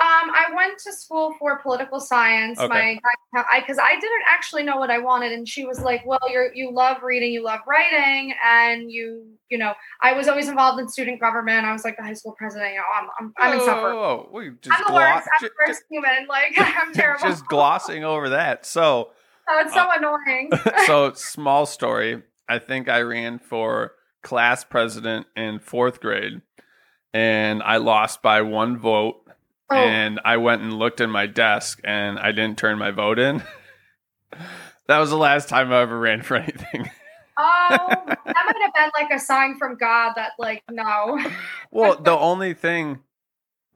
Um, 0.00 0.30
I 0.34 0.46
went 0.54 0.78
to 0.80 0.92
school 0.92 1.34
for 1.38 1.60
political 1.60 2.00
science. 2.00 2.58
Okay. 2.58 2.98
My 3.32 3.44
because 3.60 3.78
I 3.78 3.94
didn't 3.94 4.24
actually 4.30 4.64
know 4.64 4.78
what 4.78 4.90
I 4.90 4.98
wanted, 4.98 5.32
and 5.32 5.48
she 5.48 5.64
was 5.64 5.80
like, 5.80 6.04
"Well, 6.04 6.18
you're 6.28 6.52
you 6.54 6.72
love 6.72 7.02
reading, 7.02 7.32
you 7.32 7.42
love 7.44 7.60
writing, 7.66 8.34
and 8.44 8.90
you 8.90 9.26
you 9.48 9.56
know." 9.58 9.74
I 10.02 10.12
was 10.12 10.26
always 10.26 10.48
involved 10.48 10.80
in 10.80 10.88
student 10.88 11.20
government. 11.20 11.64
I 11.64 11.72
was 11.72 11.84
like 11.84 11.96
the 11.96 12.02
high 12.02 12.14
school 12.14 12.34
president. 12.36 12.72
You 12.72 12.78
know, 12.78 12.84
I'm 12.94 13.08
I'm, 13.20 13.32
I'm 13.38 13.58
insufferable. 13.58 13.98
Oh, 14.00 14.28
we 14.32 14.50
just 14.60 14.76
I'm 14.76 14.84
the 14.86 14.90
glo- 14.92 14.96
worst. 14.96 15.28
I'm 15.38 15.46
ju- 15.46 15.48
the 15.48 15.70
worst 15.70 15.82
human. 15.88 16.26
Like 16.28 16.52
I'm 16.58 16.92
terrible. 16.92 17.22
just 17.22 17.46
glossing 17.46 18.04
over 18.04 18.30
that. 18.30 18.66
So 18.66 19.10
Oh, 19.48 19.62
it's 19.64 19.74
so 19.74 19.88
annoying. 19.96 20.50
so 20.86 21.12
small 21.12 21.66
story. 21.66 22.22
I 22.48 22.58
think 22.58 22.88
I 22.88 23.00
ran 23.02 23.38
for 23.38 23.92
class 24.26 24.64
president 24.64 25.24
in 25.36 25.60
fourth 25.60 26.00
grade, 26.00 26.42
and 27.14 27.62
I 27.62 27.76
lost 27.76 28.22
by 28.22 28.42
one 28.42 28.76
vote. 28.76 29.22
oh, 29.70 29.76
And 29.76 30.18
I 30.24 30.38
went 30.38 30.62
and 30.62 30.72
looked 30.72 31.00
in 31.00 31.10
my 31.10 31.26
desk, 31.26 31.80
and 31.84 32.18
I 32.18 32.32
didn't 32.32 32.58
turn 32.58 32.76
my 32.76 32.90
vote 32.90 33.20
in. 33.20 33.44
that 34.88 34.98
was 34.98 35.10
the 35.10 35.16
last 35.16 35.48
time 35.48 35.72
I 35.72 35.80
ever 35.80 35.96
ran 35.96 36.22
for 36.22 36.36
anything. 36.36 36.90
oh, 37.38 37.76
that 37.78 38.18
might 38.26 38.62
have 38.62 38.74
been 38.74 38.90
like 39.00 39.12
a 39.12 39.20
sign 39.20 39.56
from 39.58 39.76
God 39.76 40.14
that 40.16 40.32
like 40.40 40.64
no. 40.72 41.20
well, 41.70 41.96
the 41.96 42.10
only 42.10 42.52
thing 42.52 42.98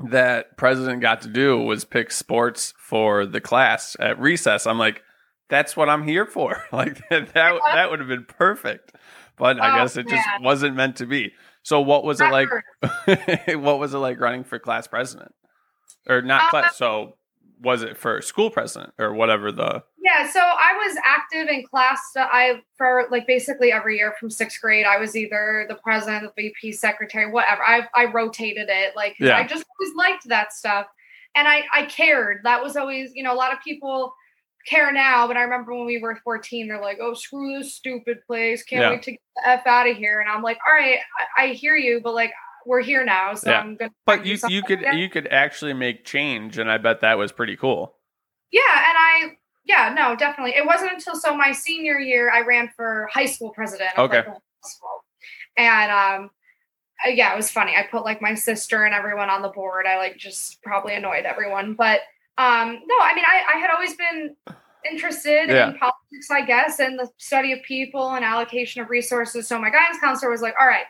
that 0.01 0.57
president 0.57 1.01
got 1.01 1.23
to 1.23 1.29
do 1.29 1.59
was 1.59 1.85
pick 1.85 2.11
sports 2.11 2.75
for 2.77 3.25
the 3.25 3.41
class 3.41 3.97
at 4.01 4.19
recess. 4.19 4.67
I'm 4.67 4.79
like, 4.81 5.05
that's 5.49 5.77
what 5.77 5.89
I'm 5.89 6.03
here 6.03 6.27
for. 6.27 6.65
Like 6.73 6.97
that 7.09 7.35
that, 7.35 7.61
that 7.73 7.91
would 7.91 8.01
have 8.01 8.09
been 8.09 8.25
perfect. 8.25 8.97
But 9.41 9.61
I 9.61 9.75
Oh, 9.75 9.83
guess 9.83 9.97
it 9.97 10.07
just 10.09 10.29
wasn't 10.41 10.77
meant 10.77 10.97
to 10.97 11.07
be. 11.07 11.33
So 11.63 11.81
what 11.81 12.05
was 12.05 12.21
it 12.21 12.31
like 12.31 12.49
what 13.57 13.79
was 13.81 13.93
it 13.95 13.99
like 13.99 14.21
running 14.21 14.45
for 14.45 14.59
class 14.59 14.87
president? 14.87 15.35
Or 16.09 16.23
not 16.23 16.45
Uh, 16.45 16.51
class 16.51 16.77
so 16.77 17.17
was 17.63 17.83
it 17.83 17.97
for 17.97 18.23
school 18.23 18.51
president 18.51 18.95
or 18.99 19.13
whatever 19.13 19.53
the 19.53 19.83
Yeah, 20.03 20.31
so 20.31 20.41
I 20.41 20.73
was 20.83 20.97
active 21.05 21.49
in 21.49 21.65
class. 21.67 22.01
I 22.17 22.63
for 22.79 23.07
like 23.11 23.27
basically 23.27 23.71
every 23.73 23.99
year 23.99 24.15
from 24.19 24.31
sixth 24.31 24.61
grade, 24.61 24.87
I 24.87 24.97
was 24.99 25.15
either 25.17 25.67
the 25.69 25.75
president, 25.75 26.31
the 26.37 26.43
VP, 26.43 26.73
secretary, 26.73 27.31
whatever. 27.31 27.63
I 27.63 27.87
I 27.95 28.07
rotated 28.07 28.69
it. 28.71 28.95
Like 28.97 29.17
Yeah. 29.21 29.37
I 29.37 29.43
just 29.47 29.65
always 29.79 29.95
liked 29.97 30.29
that 30.29 30.53
stuff, 30.55 30.87
and 31.35 31.47
I 31.49 31.65
I 31.75 31.85
cared. 31.87 32.41
That 32.45 32.63
was 32.63 32.77
always 32.77 33.13
you 33.15 33.23
know 33.23 33.33
a 33.35 33.37
lot 33.37 33.53
of 33.53 33.59
people 33.63 34.15
care 34.67 34.93
now, 34.93 35.27
but 35.27 35.37
I 35.37 35.43
remember 35.43 35.75
when 35.75 35.87
we 35.87 36.01
were 36.01 36.17
fourteen, 36.25 36.69
they're 36.69 36.81
like, 36.81 36.99
"Oh, 37.01 37.15
screw 37.15 37.59
this 37.59 37.75
stupid 37.75 38.19
place! 38.27 38.63
Can't 38.63 38.83
Yeah. 38.83 38.91
wait 38.91 39.03
to 39.05 39.13
get 39.13 39.21
the 39.37 39.49
f 39.49 39.67
out 39.67 39.89
of 39.89 39.97
here." 39.97 40.21
And 40.21 40.29
I'm 40.29 40.43
like, 40.43 40.59
"All 40.67 40.75
right, 40.75 40.99
I, 41.39 41.45
I 41.45 41.47
hear 41.49 41.77
you, 41.77 42.01
but 42.03 42.15
like 42.15 42.33
we're 42.67 42.83
here 42.83 43.05
now, 43.05 43.35
so 43.35 43.51
Yeah. 43.51 43.61
I'm 43.61 43.77
gonna." 43.77 43.91
But 44.07 44.27
you 44.27 44.37
you 44.49 44.63
could 44.63 44.81
different." 44.81 44.99
you 44.99 45.09
could 45.09 45.29
actually 45.29 45.73
make 45.75 46.05
change 46.05 46.59
and 46.59 46.71
I 46.71 46.79
bet 46.79 47.01
that 47.01 47.17
was 47.19 47.33
pretty 47.33 47.57
cool. 47.57 47.97
Yeah, 48.51 48.61
and 48.67 48.97
I 48.99 49.37
yeah, 49.65 49.95
no, 49.95 50.17
definitely. 50.17 50.57
It 50.57 50.67
wasn't 50.67 50.93
until 50.93 51.15
so 51.15 51.37
my 51.37 51.53
senior 51.53 51.99
year 51.99 52.31
I 52.31 52.41
ran 52.41 52.71
for 52.77 53.09
high 53.13 53.27
school 53.27 53.51
president. 53.51 53.91
Okay. 53.97 54.17
like, 54.17 54.25
the 54.25 54.31
whole 54.33 54.43
school. 54.65 55.05
And 55.57 55.91
um 55.91 56.31
uh, 57.07 57.11
yeah, 57.11 57.33
it 57.33 57.37
was 57.37 57.51
funny. 57.51 57.75
I 57.77 57.87
put 57.91 58.05
like 58.05 58.21
my 58.21 58.35
sister 58.35 58.85
and 58.85 58.95
everyone 58.95 59.31
on 59.31 59.41
the 59.43 59.49
board. 59.49 59.87
I 59.87 59.97
like 59.97 60.17
just 60.19 60.63
probably 60.63 60.95
annoyed 60.95 61.25
everyone. 61.25 61.75
But 61.75 62.01
um 62.39 62.81
no, 62.87 62.95
I 63.03 63.15
mean 63.15 63.25
I, 63.27 63.55
I 63.55 63.59
had 63.59 63.71
always 63.71 63.95
been 63.97 64.35
interested 64.91 65.49
Yeah. 65.49 65.71
in 65.71 65.79
politics, 65.79 66.31
I 66.31 66.43
guess, 66.45 66.79
and 66.81 66.99
the 66.99 67.09
study 67.19 67.53
of 67.53 67.63
people 67.63 68.15
and 68.15 68.25
allocation 68.25 68.81
of 68.83 68.89
resources. 68.91 69.47
So 69.47 69.59
my 69.61 69.71
guidance 69.71 69.99
counselor 70.01 70.31
was 70.31 70.41
like, 70.41 70.55
all 70.59 70.67
right, 70.67 70.85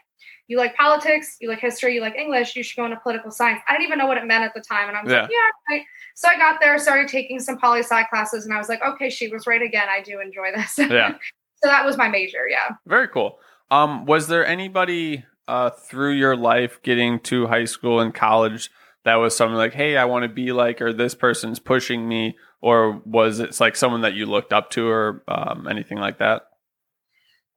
you 0.46 0.56
like 0.58 0.76
politics, 0.76 1.36
you 1.40 1.48
like 1.48 1.58
history, 1.58 1.94
you 1.96 2.00
like 2.00 2.14
English, 2.14 2.54
you 2.54 2.62
should 2.62 2.76
go 2.76 2.84
into 2.84 2.98
political 3.02 3.30
science. 3.32 3.60
I 3.68 3.72
didn't 3.72 3.86
even 3.86 3.98
know 3.98 4.06
what 4.06 4.16
it 4.16 4.24
meant 4.26 4.44
at 4.44 4.54
the 4.54 4.60
time. 4.60 4.88
And 4.88 4.96
I 4.96 5.02
was 5.02 5.10
like, 5.12 5.30
yeah, 5.30 5.36
right. 5.76 5.82
So 6.14 6.28
I 6.28 6.36
got 6.36 6.60
there, 6.60 6.78
started 6.78 7.08
taking 7.08 7.40
some 7.40 7.58
poli 7.58 7.80
sci 7.80 8.02
classes, 8.04 8.44
and 8.44 8.54
I 8.54 8.58
was 8.58 8.68
like, 8.68 8.80
okay, 8.84 9.10
she 9.10 9.28
was 9.28 9.46
right 9.46 9.62
again. 9.62 9.88
I 9.88 10.02
do 10.02 10.20
enjoy 10.20 10.52
this. 10.54 10.78
Yeah. 10.90 11.14
so 11.62 11.68
that 11.68 11.84
was 11.84 11.96
my 11.96 12.08
major. 12.08 12.48
Yeah. 12.48 12.76
Very 12.86 13.08
cool. 13.08 13.38
Um, 13.72 14.04
was 14.06 14.28
there 14.28 14.46
anybody 14.46 15.24
uh, 15.48 15.70
through 15.70 16.12
your 16.12 16.36
life 16.36 16.80
getting 16.82 17.18
to 17.20 17.46
high 17.48 17.64
school 17.64 17.98
and 18.00 18.14
college 18.14 18.70
that 19.04 19.16
was 19.16 19.36
someone 19.36 19.58
like, 19.58 19.72
hey, 19.72 19.96
I 19.96 20.04
want 20.04 20.24
to 20.24 20.28
be 20.28 20.52
like, 20.52 20.80
or 20.80 20.92
this 20.92 21.14
person's 21.14 21.58
pushing 21.58 22.08
me, 22.08 22.36
or 22.60 23.00
was 23.04 23.40
it 23.40 23.58
like 23.60 23.76
someone 23.76 24.02
that 24.02 24.14
you 24.14 24.26
looked 24.26 24.52
up 24.52 24.70
to, 24.70 24.88
or 24.88 25.24
um, 25.28 25.66
anything 25.68 25.98
like 25.98 26.18
that? 26.18 26.42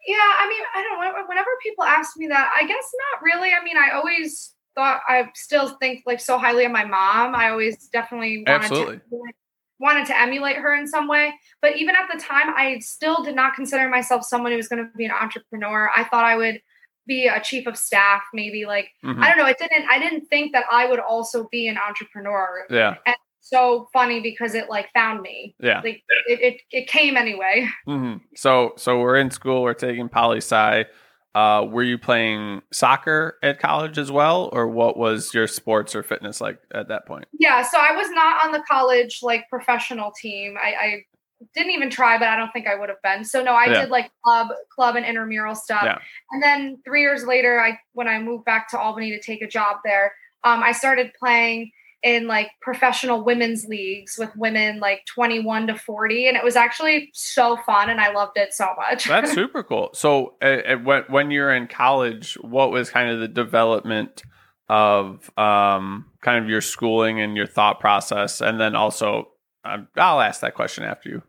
Yeah. 0.08 0.16
I 0.18 0.48
mean, 0.50 0.64
I 0.76 0.84
don't 0.84 1.00
know. 1.00 1.24
Whenever 1.28 1.50
people 1.62 1.84
ask 1.84 2.18
me 2.18 2.28
that, 2.28 2.54
I 2.60 2.66
guess 2.66 2.92
not 3.12 3.22
really. 3.24 3.52
I 3.52 3.64
mean, 3.64 3.78
I 3.78 3.96
always 3.96 4.54
thought, 4.76 5.02
I 5.08 5.30
still 5.36 5.70
think 5.80 6.04
like 6.06 6.20
so 6.20 6.38
highly 6.38 6.66
of 6.66 6.72
my 6.72 6.86
mom. 6.86 7.36
I 7.36 7.50
always 7.50 7.88
definitely 7.90 8.44
wanted 8.46 8.64
Absolutely. 8.64 8.98
to. 8.98 9.22
Wanted 9.80 10.06
to 10.08 10.18
emulate 10.18 10.58
her 10.58 10.74
in 10.74 10.88
some 10.88 11.10
way, 11.10 11.34
but 11.62 11.76
even 11.76 11.96
at 11.96 12.08
the 12.10 12.18
time, 12.18 12.54
I 12.56 12.80
still 12.80 13.22
did 13.22 13.36
not 13.36 13.54
consider 13.54 13.90
myself 13.90 14.24
someone 14.24 14.52
who 14.52 14.56
was 14.56 14.70
going 14.70 14.82
to 14.82 14.90
be 14.96 15.04
an 15.04 15.12
entrepreneur. 15.12 15.90
I 15.94 16.06
thought 16.06 16.24
I 16.24 16.38
would 16.38 16.62
be 17.08 17.28
a 17.28 17.40
chief 17.42 17.68
of 17.68 17.78
staff, 17.78 18.22
maybe 18.34 18.66
like 18.66 18.90
Mhm. 19.04 19.22
I 19.22 19.30
don't 19.30 19.38
know. 19.38 19.46
It 19.46 19.58
didn't. 19.58 19.86
I 19.90 20.00
didn't 20.00 20.28
think 20.28 20.54
that 20.54 20.66
I 20.72 20.86
would 20.88 21.00
also 21.00 21.48
be 21.52 21.68
an 21.68 21.78
entrepreneur. 21.78 22.66
Yeah. 22.70 22.96
And 23.06 23.16
so 23.42 23.90
funny 23.92 24.22
because 24.22 24.56
it 24.56 24.70
like 24.70 24.90
found 24.94 25.22
me. 25.22 25.56
Yeah. 25.60 25.82
Like 25.84 26.02
it, 26.28 26.40
it, 26.42 26.62
it 26.72 26.88
came 26.88 27.18
anyway. 27.18 27.68
hmm 27.86 28.16
So 28.36 28.74
so 28.78 29.00
we're 29.00 29.18
in 29.18 29.32
school. 29.32 29.64
We're 29.64 29.74
taking 29.74 30.10
poli 30.10 30.38
sci. 30.38 30.86
Uh, 31.36 31.66
were 31.68 31.82
you 31.82 31.98
playing 31.98 32.62
soccer 32.72 33.40
at 33.42 33.60
college 33.60 33.98
as 33.98 34.12
well, 34.12 34.52
or 34.54 34.68
what 34.68 34.98
was 34.98 35.34
your 35.34 35.48
sports 35.48 35.96
or 35.96 36.04
fitness 36.04 36.40
like 36.40 36.60
at 36.76 36.90
that 36.90 37.08
point? 37.08 37.26
Yeah, 37.40 37.64
so 37.64 37.80
I 37.80 37.96
was 37.96 38.08
not 38.12 38.46
on 38.46 38.52
the 38.52 38.62
college 38.70 39.20
like 39.24 39.50
professional 39.50 40.12
team. 40.12 40.56
I, 40.64 40.74
I 40.80 41.04
didn't 41.54 41.72
even 41.72 41.90
try, 41.90 42.18
but 42.18 42.28
I 42.28 42.36
don't 42.36 42.52
think 42.52 42.68
I 42.68 42.76
would 42.76 42.90
have 42.90 43.02
been. 43.02 43.24
So 43.24 43.44
no, 43.44 43.54
I 43.54 43.66
Yeah. 43.66 43.82
did 43.82 43.90
like 43.90 44.12
club, 44.24 44.48
club 44.74 44.96
and 44.96 45.06
intramural 45.06 45.56
stuff. 45.56 45.84
Yeah. 45.84 45.98
And 46.32 46.42
then 46.44 46.82
three 46.86 47.02
years 47.02 47.26
later, 47.26 47.60
I 47.60 47.80
when 47.94 48.08
I 48.08 48.20
moved 48.20 48.46
back 48.46 48.70
to 48.70 48.80
Albany 48.80 49.12
to 49.12 49.22
take 49.22 49.42
a 49.42 49.48
job 49.48 49.78
there, 49.84 50.14
um, 50.44 50.64
I 50.64 50.72
started 50.72 51.12
playing 51.20 51.72
in 52.04 52.28
like 52.28 52.52
professional 52.62 53.24
women's 53.24 53.64
leagues 53.66 54.18
with 54.18 54.30
women 54.36 54.82
like 54.82 55.06
21 55.06 55.68
to 55.68 55.76
40 55.76 56.28
and 56.28 56.36
it 56.36 56.44
was 56.44 56.58
actually 56.58 57.10
so 57.14 57.56
fun 57.66 57.90
and 57.90 58.02
i 58.02 58.12
loved 58.12 58.38
it 58.38 58.54
so 58.54 58.68
much 58.76 59.06
That's 59.06 59.32
super 59.42 59.64
cool. 59.64 59.90
So, 59.94 60.36
uh, 60.42 60.76
when 60.84 61.04
when 61.08 61.32
you're 61.32 61.54
in 61.54 61.68
college, 61.68 62.34
what 62.42 62.72
was 62.72 62.90
kind 62.90 63.10
of 63.10 63.22
the 63.22 63.30
development 63.30 64.22
of 64.68 65.30
um, 65.38 66.12
kind 66.22 66.44
of 66.44 66.50
your 66.50 66.60
schooling 66.62 67.22
and 67.22 67.38
your 67.38 67.48
thought 67.48 67.80
process, 67.80 68.42
and 68.42 68.60
then 68.60 68.76
also, 68.76 69.30
um, 69.64 69.88
I'll 69.96 70.20
ask 70.22 70.42
that 70.42 70.56
question 70.56 70.84
after 70.84 71.10
you. 71.10 71.22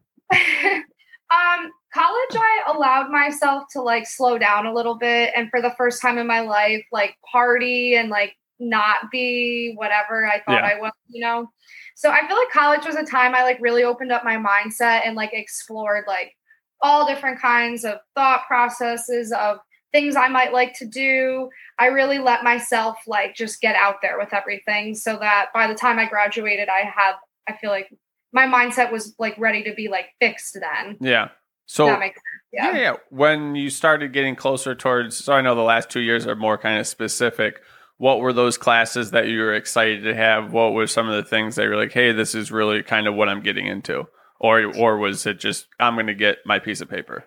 College 2.31 2.43
i 2.67 2.73
allowed 2.73 3.11
myself 3.11 3.65
to 3.73 3.81
like 3.83 4.07
slow 4.07 4.39
down 4.39 4.67
a 4.67 4.73
little 4.75 4.97
bit 4.97 5.33
and 5.37 5.49
for 5.51 5.61
the 5.61 5.73
first 5.77 6.01
time 6.01 6.19
in 6.19 6.27
my 6.27 6.41
life 6.41 6.85
like 6.93 7.17
party 7.31 7.95
and 7.97 8.09
like 8.11 8.35
not 8.61 9.11
be 9.11 9.73
whatever 9.77 10.27
i 10.27 10.41
thought 10.41 10.63
Yeah. 10.63 10.77
i 10.77 10.81
was 10.81 10.93
you 11.09 11.21
know 11.25 11.49
so 11.97 12.11
i 12.11 12.27
feel 12.27 12.37
like 12.37 12.51
college 12.53 12.87
was 12.87 12.95
a 12.97 13.05
time 13.05 13.35
i 13.35 13.43
like 13.43 13.59
really 13.61 13.85
opened 13.85 14.13
up 14.13 14.25
my 14.25 14.37
mindset 14.37 15.03
and 15.07 15.17
like 15.17 15.31
explored 15.33 16.05
like 16.07 16.33
all 16.81 17.07
different 17.07 17.41
kinds 17.41 17.85
of 17.85 17.99
thought 18.15 18.47
processes 18.47 19.33
of 19.33 19.59
things 19.93 20.17
i 20.17 20.29
might 20.29 20.53
like 20.53 20.73
to 20.75 20.87
do 20.87 21.49
i 21.79 21.87
really 21.87 22.19
let 22.19 22.43
myself 22.45 22.97
like 23.07 23.35
just 23.35 23.61
get 23.61 23.75
out 23.77 23.97
there 24.03 24.19
with 24.19 24.33
everything 24.33 24.95
so 24.95 25.17
that 25.19 25.47
by 25.53 25.67
the 25.67 25.75
time 25.75 25.99
i 25.99 26.07
graduated 26.07 26.69
i 26.69 26.81
had 26.81 27.13
i 27.49 27.57
feel 27.57 27.71
like 27.71 27.89
my 28.33 28.47
mindset 28.47 28.91
was 28.91 29.15
like 29.19 29.37
ready 29.39 29.63
to 29.63 29.73
be 29.75 29.89
like 29.89 30.07
fixed 30.21 30.57
then 30.61 30.97
Yeah. 31.01 31.29
So 31.67 31.87
that 31.87 31.99
makes 32.01 32.17
sense. 32.17 32.25
yeah. 32.53 32.73
Yeah. 32.73 32.79
yeah, 32.79 32.95
When 33.11 33.55
you 33.55 33.71
started 33.71 34.13
getting 34.13 34.37
closer 34.37 34.75
towards, 34.75 35.17
so 35.17 35.33
I 35.33 35.41
know 35.41 35.55
the 35.55 35.63
last 35.63 35.91
two 35.91 36.01
years 36.01 36.27
are 36.27 36.37
more 36.37 36.59
kind 36.59 36.79
of 36.79 36.87
specific. 36.87 37.61
What 37.97 38.21
were 38.21 38.33
those 38.33 38.59
classes 38.59 39.13
that 39.13 39.29
you 39.29 39.39
were 39.41 39.55
excited 39.55 40.03
to 40.05 40.15
have? 40.15 40.53
What 40.53 40.73
were 40.73 40.87
some 40.87 41.09
of 41.09 41.15
the 41.17 41.29
things 41.29 41.57
that 41.57 41.63
you're 41.65 41.77
like, 41.77 41.93
hey, 41.93 42.13
this 42.13 42.35
is 42.35 42.51
really 42.53 42.83
kind 42.83 43.07
of 43.07 43.15
what 43.15 43.29
I'm 43.29 43.41
getting 43.41 43.67
into, 43.67 44.07
or 44.41 44.65
or 44.77 44.99
was 44.99 45.25
it 45.27 45.39
just 45.39 45.67
I'm 45.81 45.95
going 45.95 46.09
to 46.09 46.15
get 46.15 46.39
my 46.45 46.59
piece 46.59 46.81
of 46.81 46.91
paper? 46.91 47.25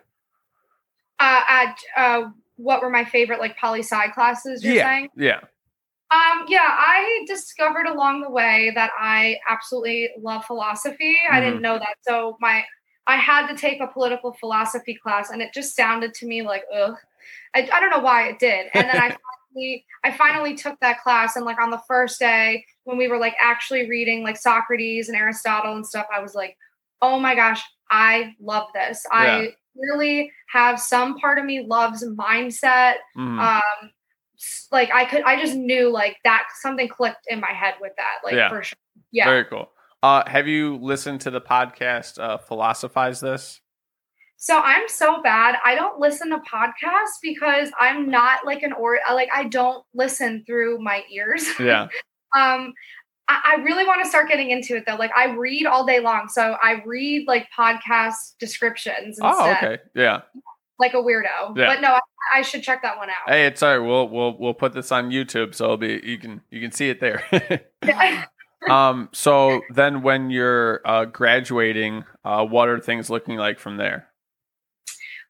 Uh, 1.20 1.40
at, 1.48 1.76
uh, 1.96 2.22
what 2.56 2.80
were 2.82 2.90
my 2.90 3.04
favorite 3.04 3.40
like 3.40 3.56
poli 3.56 3.80
sci 3.82 4.08
classes? 4.10 4.62
You're 4.62 4.74
yeah, 4.74 4.84
saying? 4.84 5.08
yeah, 5.16 5.40
Um, 6.10 6.44
yeah, 6.48 6.60
I 6.68 7.24
discovered 7.26 7.86
along 7.86 8.20
the 8.22 8.30
way 8.30 8.70
that 8.74 8.90
I 8.98 9.36
absolutely 9.48 10.10
love 10.20 10.44
philosophy. 10.44 11.16
I 11.30 11.40
Mm-hmm. 11.40 11.44
didn't 11.46 11.62
know 11.62 11.78
that, 11.78 11.96
so 12.02 12.36
my 12.40 12.64
I 13.08 13.16
had 13.16 13.48
to 13.48 13.56
take 13.56 13.80
a 13.80 13.86
political 13.88 14.32
philosophy 14.34 14.94
class, 14.94 15.30
and 15.30 15.42
it 15.42 15.52
just 15.52 15.74
sounded 15.74 16.14
to 16.14 16.26
me 16.26 16.42
like 16.42 16.64
ugh. 16.72 16.94
I, 17.54 17.68
I 17.72 17.80
don't 17.80 17.90
know 17.90 17.98
why 18.00 18.28
it 18.28 18.38
did, 18.38 18.66
and 18.74 18.88
then 18.88 18.96
I 18.96 19.08
finally 19.54 19.84
I 20.04 20.12
finally 20.12 20.54
took 20.54 20.78
that 20.80 21.02
class, 21.02 21.34
and 21.34 21.44
like 21.44 21.58
on 21.60 21.70
the 21.70 21.82
first 21.88 22.20
day 22.20 22.64
when 22.84 22.96
we 22.98 23.08
were 23.08 23.18
like 23.18 23.34
actually 23.42 23.88
reading 23.88 24.22
like 24.22 24.36
Socrates 24.36 25.08
and 25.08 25.16
Aristotle 25.16 25.74
and 25.74 25.86
stuff, 25.86 26.06
I 26.14 26.20
was 26.20 26.34
like, 26.34 26.56
oh 27.02 27.18
my 27.18 27.34
gosh, 27.34 27.62
I 27.90 28.34
love 28.40 28.68
this. 28.74 29.04
I 29.10 29.54
really 29.76 30.30
have 30.52 30.80
some 30.80 31.18
part 31.18 31.38
of 31.38 31.44
me 31.44 31.64
loves 31.64 32.04
mindset 32.04 32.94
Mhm. 33.16 33.38
um 33.38 33.90
like 34.72 34.90
i 34.92 35.04
could 35.04 35.22
i 35.22 35.38
just 35.40 35.54
knew 35.54 35.88
like 35.90 36.16
that 36.24 36.44
something 36.60 36.88
clicked 36.88 37.26
in 37.28 37.40
my 37.40 37.52
head 37.52 37.74
with 37.80 37.92
that 37.96 38.18
like 38.24 38.34
Yeah. 38.34 38.48
for 38.48 38.62
sure 38.62 38.76
yeah 39.12 39.26
very 39.26 39.44
cool. 39.44 39.70
Uh, 40.02 40.22
have 40.28 40.46
you 40.46 40.76
listened 40.76 41.20
to 41.22 41.30
the 41.30 41.40
podcast 41.40 42.18
uh, 42.18 42.38
"Philosophize 42.38 43.20
This"? 43.20 43.60
so 44.40 44.60
i'm 44.60 44.88
so 44.88 45.20
bad 45.20 45.56
i 45.64 45.74
don't 45.74 45.98
listen 45.98 46.30
to 46.30 46.38
podcasts 46.38 47.18
because 47.20 47.70
i'm 47.78 48.08
not 48.08 48.46
like 48.46 48.62
an 48.62 48.72
or 48.72 48.98
like 49.12 49.28
i 49.34 49.44
don't 49.44 49.84
listen 49.94 50.44
through 50.46 50.78
my 50.78 51.02
ears 51.12 51.44
Yeah, 51.58 51.88
um 52.36 52.72
I, 53.28 53.40
I 53.44 53.62
really 53.62 53.84
want 53.84 54.02
to 54.02 54.08
start 54.08 54.28
getting 54.28 54.50
into 54.50 54.76
it 54.76 54.84
though. 54.86 54.96
Like 54.96 55.10
I 55.16 55.34
read 55.34 55.66
all 55.66 55.84
day 55.84 56.00
long, 56.00 56.28
so 56.28 56.56
I 56.62 56.82
read 56.84 57.26
like 57.28 57.46
podcast 57.56 58.38
descriptions 58.40 59.18
instead, 59.18 59.24
oh, 59.24 59.52
okay, 59.52 59.78
yeah. 59.94 60.22
like 60.78 60.94
a 60.94 60.96
weirdo. 60.96 61.56
Yeah. 61.56 61.74
But 61.74 61.80
no, 61.82 61.88
I, 61.94 62.00
I 62.36 62.42
should 62.42 62.62
check 62.62 62.82
that 62.82 62.96
one 62.96 63.10
out. 63.10 63.28
Hey, 63.28 63.46
it's 63.46 63.62
all 63.62 63.78
right. 63.78 63.86
We'll 63.86 64.08
we'll 64.08 64.38
we'll 64.38 64.54
put 64.54 64.72
this 64.72 64.90
on 64.90 65.10
YouTube, 65.10 65.54
so 65.54 65.64
it'll 65.64 65.76
be 65.76 66.00
you 66.02 66.18
can 66.18 66.40
you 66.50 66.60
can 66.60 66.72
see 66.72 66.88
it 66.88 67.00
there. 67.00 67.22
um. 68.68 69.08
So 69.12 69.62
then, 69.74 70.02
when 70.02 70.30
you're 70.30 70.80
uh, 70.84 71.04
graduating, 71.06 72.04
uh, 72.24 72.44
what 72.44 72.68
are 72.68 72.80
things 72.80 73.10
looking 73.10 73.36
like 73.36 73.58
from 73.58 73.76
there? 73.76 74.08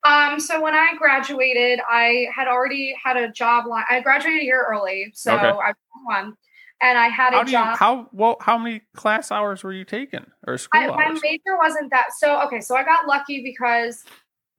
Um, 0.04 0.38
so 0.38 0.60
when 0.62 0.74
I 0.74 0.92
graduated, 0.96 1.80
I 1.88 2.28
had 2.34 2.46
already 2.48 2.94
had 3.02 3.16
a 3.16 3.30
job 3.30 3.66
line. 3.66 3.84
I 3.90 4.00
graduated 4.00 4.42
a 4.42 4.44
year 4.44 4.64
early, 4.68 5.10
so 5.14 5.34
Okay. 5.34 5.46
I 5.46 5.50
was 5.50 5.74
one, 6.04 6.34
and 6.80 6.96
I 6.96 7.08
had 7.08 7.34
How 7.34 7.42
a 7.42 7.44
you 7.44 7.52
job. 7.52 7.76
how 7.76 8.08
well 8.12 8.36
how 8.40 8.56
many 8.58 8.82
class 8.94 9.32
hours 9.32 9.64
were 9.64 9.72
you 9.72 9.84
taking 9.84 10.24
or 10.46 10.56
school 10.56 10.80
I, 10.80 10.86
my 10.86 11.18
major 11.22 11.58
wasn't 11.58 11.90
that. 11.90 12.06
So 12.16 12.40
okay, 12.42 12.60
so 12.60 12.76
I 12.76 12.84
got 12.84 13.06
lucky 13.08 13.42
because 13.42 14.04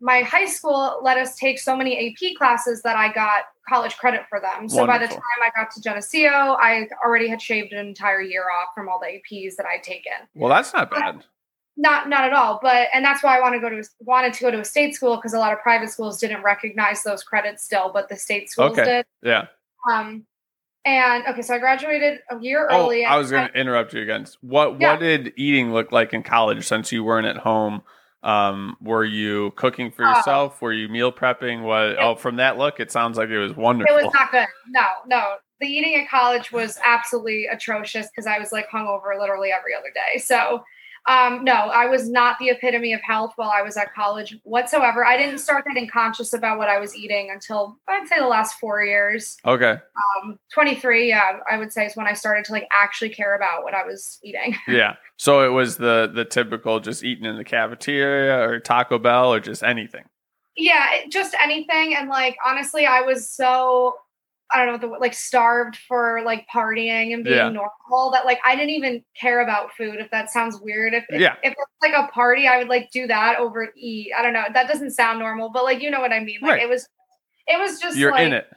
my 0.01 0.21
high 0.21 0.45
school 0.45 0.99
let 1.01 1.17
us 1.17 1.35
take 1.35 1.59
so 1.59 1.75
many 1.75 2.09
AP 2.09 2.35
classes 2.37 2.81
that 2.83 2.95
I 2.95 3.11
got 3.11 3.43
college 3.67 3.97
credit 3.97 4.21
for 4.29 4.39
them. 4.39 4.69
So 4.69 4.87
by 4.87 4.97
the 4.97 5.07
time 5.07 5.19
I 5.43 5.49
got 5.55 5.71
to 5.71 5.81
Geneseo, 5.81 6.29
I 6.29 6.87
already 7.05 7.27
had 7.27 7.41
shaved 7.41 7.73
an 7.73 7.85
entire 7.85 8.21
year 8.21 8.45
off 8.49 8.69
from 8.73 8.87
all 8.89 8.99
the 8.99 9.07
APs 9.07 9.55
that 9.57 9.65
I'd 9.65 9.83
taken. 9.83 10.13
Well, 10.35 10.49
that's 10.49 10.73
not 10.73 10.89
bad. 10.89 11.23
Not 11.77 12.09
not 12.09 12.23
at 12.25 12.33
all, 12.33 12.59
but 12.61 12.87
and 12.93 13.05
that's 13.05 13.23
why 13.23 13.37
I 13.37 13.41
want 13.41 13.53
to 13.55 13.59
go 13.59 13.69
to 13.69 13.81
wanted 14.01 14.33
to 14.33 14.41
go 14.41 14.51
to 14.51 14.59
a 14.59 14.65
state 14.65 14.95
school 14.95 15.15
because 15.15 15.33
a 15.33 15.39
lot 15.39 15.53
of 15.53 15.59
private 15.59 15.89
schools 15.89 16.19
didn't 16.19 16.43
recognize 16.43 17.03
those 17.03 17.23
credits 17.23 17.63
still, 17.63 17.91
but 17.93 18.09
the 18.09 18.15
state 18.17 18.49
schools 18.49 18.71
Okay. 18.71 18.83
did. 18.83 19.05
Yeah. 19.21 19.45
Um, 19.89 20.25
and 20.85 21.25
okay, 21.27 21.41
so 21.41 21.53
I 21.55 21.59
graduated 21.59 22.19
a 22.31 22.39
year 22.39 22.67
Oh, 22.69 22.85
early. 22.85 23.05
I 23.05 23.17
was 23.17 23.29
going 23.31 23.47
to 23.47 23.53
interrupt 23.57 23.93
you 23.93 24.01
again. 24.01 24.25
What 24.41 24.79
Yeah. 24.79 24.91
what 24.91 24.99
did 24.99 25.33
eating 25.37 25.71
look 25.71 25.91
like 25.91 26.13
in 26.13 26.23
college 26.23 26.65
since 26.67 26.91
you 26.91 27.03
weren't 27.03 27.27
at 27.27 27.37
home? 27.37 27.81
Um, 28.23 28.75
were 28.81 29.05
you 29.05 29.51
cooking 29.55 29.91
for 29.91 30.05
Oh. 30.05 30.09
yourself? 30.09 30.61
Were 30.61 30.73
you 30.73 30.89
meal 30.89 31.11
prepping? 31.11 31.61
What? 31.63 31.97
Oh, 31.99 32.15
from 32.15 32.35
that 32.37 32.57
look, 32.57 32.79
it 32.79 32.91
sounds 32.91 33.17
like 33.17 33.29
it 33.29 33.39
was 33.39 33.55
wonderful. 33.55 33.97
It 33.97 34.03
was 34.03 34.13
not 34.13 34.31
good. 34.31 34.47
No, 34.69 34.85
no. 35.07 35.35
The 35.61 35.67
eating 35.67 35.95
at 35.95 36.09
college 36.09 36.51
was 36.51 36.79
absolutely 36.85 37.45
atrocious 37.47 38.07
because 38.07 38.27
I 38.27 38.39
was 38.39 38.51
like 38.51 38.67
hungover 38.69 39.17
literally 39.19 39.51
every 39.51 39.73
other 39.73 39.89
day. 39.93 40.19
So, 40.19 40.63
um, 41.07 41.43
no, 41.45 41.53
I 41.53 41.85
was 41.85 42.09
not 42.09 42.37
the 42.39 42.49
epitome 42.49 42.93
of 42.93 43.01
health 43.01 43.31
while 43.37 43.51
I 43.53 43.61
was 43.61 43.77
at 43.77 43.93
college 43.93 44.37
whatsoever. 44.43 45.05
I 45.05 45.17
didn't 45.17 45.39
start 45.39 45.65
getting 45.65 45.87
conscious 45.89 46.33
about 46.33 46.57
what 46.57 46.67
I 46.69 46.77
was 46.79 46.95
eating 46.95 47.29
until 47.31 47.77
I'd 47.87 48.07
say 48.07 48.19
the 48.19 48.27
last 48.27 48.59
four 48.59 48.83
years. 48.83 49.37
okay. 49.45 49.77
Um, 50.23 50.37
23, 50.53 51.07
yeah, 51.07 51.39
I 51.49 51.57
would 51.57 51.71
say 51.73 51.85
is 51.85 51.95
when 51.95 52.05
I 52.07 52.13
started 52.13 52.43
to 52.45 52.51
like 52.51 52.67
actually 52.71 53.09
care 53.09 53.35
about 53.35 53.63
what 53.63 53.73
I 53.73 53.85
was 53.85 54.19
eating. 54.23 54.55
Yeah. 54.67 54.95
So 55.19 55.45
it 55.45 55.49
was 55.49 55.75
the 55.75 56.09
the 56.13 56.23
typical 56.23 56.79
just 56.79 57.03
eating 57.03 57.25
in 57.25 57.35
the 57.35 57.43
cafeteria 57.43 58.39
or 58.49 58.59
Taco 58.61 58.97
Bell 58.97 59.33
or 59.33 59.41
just 59.41 59.63
anything. 59.63 60.05
yeah, 60.55 60.93
it, 60.93 61.11
just 61.11 61.35
anything. 61.43 61.93
And 61.93 62.07
like, 62.09 62.37
honestly, 62.45 62.85
I 62.85 63.01
was 63.01 63.27
so, 63.29 63.95
I 64.53 64.63
don't 64.65 64.81
know, 64.81 64.89
the, 64.89 64.97
like 64.97 65.13
starved 65.13 65.75
for 65.87 66.21
like 66.25 66.47
partying 66.53 67.13
and 67.13 67.25
being 67.25 67.35
Yeah. 67.35 67.49
normal 67.49 68.11
that 68.13 68.25
like 68.25 68.39
I 68.45 68.55
didn't 68.55 68.69
even 68.71 69.03
care 69.19 69.41
about 69.41 69.73
food. 69.73 69.95
If 69.99 70.09
that 70.11 70.29
sounds 70.31 70.57
weird, 70.61 70.93
if 70.93 71.03
if, 71.09 71.19
Yeah. 71.19 71.35
if 71.43 71.51
it's 71.51 71.71
like 71.81 71.93
a 71.93 72.07
party, 72.13 72.47
I 72.47 72.57
would 72.57 72.69
like 72.69 72.89
do 72.91 73.05
that 73.07 73.39
over 73.39 73.67
eat. 73.75 74.11
I 74.17 74.21
don't 74.23 74.33
know. 74.33 74.45
That 74.53 74.69
doesn't 74.69 74.91
sound 74.91 75.19
normal, 75.19 75.49
but 75.49 75.65
like 75.65 75.81
you 75.81 75.91
know 75.91 75.99
what 75.99 76.13
I 76.13 76.21
mean. 76.21 76.39
Like 76.41 76.51
Right. 76.51 76.63
it 76.63 76.69
was, 76.69 76.87
it 77.45 77.59
was 77.59 77.77
just 77.81 77.97
You're 77.97 78.11
like 78.11 78.25
in 78.25 78.31
it. 78.33 78.49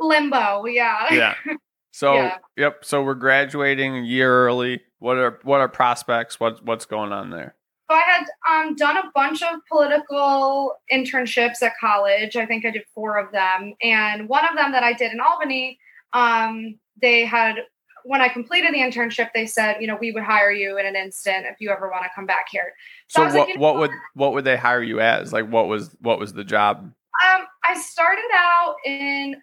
limbo. 0.00 0.64
Yeah. 0.66 1.14
Yeah. 1.14 1.34
So 1.94 2.14
Yeah. 2.14 2.38
yep. 2.56 2.84
So 2.86 3.02
we're 3.04 3.14
graduating 3.14 3.98
a 3.98 4.00
year 4.00 4.46
early. 4.46 4.80
What 5.02 5.18
are 5.18 5.40
what 5.42 5.60
are 5.60 5.68
prospects? 5.68 6.38
What 6.38 6.64
what's 6.64 6.86
going 6.86 7.12
on 7.12 7.30
there? 7.30 7.56
So 7.90 7.96
I 7.96 8.02
had 8.02 8.26
um, 8.48 8.76
done 8.76 8.96
a 8.96 9.10
bunch 9.14 9.42
of 9.42 9.58
political 9.68 10.76
internships 10.92 11.60
at 11.60 11.72
college. 11.80 12.36
I 12.36 12.46
think 12.46 12.64
I 12.64 12.70
did 12.70 12.84
four 12.94 13.18
of 13.18 13.32
them, 13.32 13.74
and 13.82 14.28
one 14.28 14.46
of 14.48 14.56
them 14.56 14.70
that 14.70 14.84
I 14.84 14.92
did 14.92 15.10
in 15.10 15.18
Albany, 15.20 15.76
um, 16.12 16.78
they 17.00 17.24
had 17.24 17.56
when 18.04 18.20
I 18.20 18.28
completed 18.28 18.72
the 18.72 18.78
internship, 18.78 19.30
they 19.34 19.46
said, 19.46 19.76
you 19.80 19.88
know, 19.88 19.98
we 20.00 20.12
would 20.12 20.22
hire 20.22 20.52
you 20.52 20.78
in 20.78 20.86
an 20.86 20.94
instant 20.94 21.46
if 21.46 21.56
you 21.58 21.70
ever 21.70 21.90
want 21.90 22.04
to 22.04 22.10
come 22.14 22.26
back 22.26 22.46
here. 22.50 22.72
So 23.08 23.28
So 23.28 23.38
what 23.38 23.48
like, 23.48 23.58
what 23.58 23.78
would 23.78 23.90
what 24.14 24.32
would 24.34 24.44
they 24.44 24.56
hire 24.56 24.84
you 24.84 25.00
as? 25.00 25.32
Like 25.32 25.48
what 25.48 25.66
was 25.66 25.96
what 26.00 26.20
was 26.20 26.32
the 26.32 26.44
job? 26.44 26.78
Um, 26.78 27.46
I 27.64 27.74
started 27.74 28.30
out 28.36 28.76
in 28.86 29.36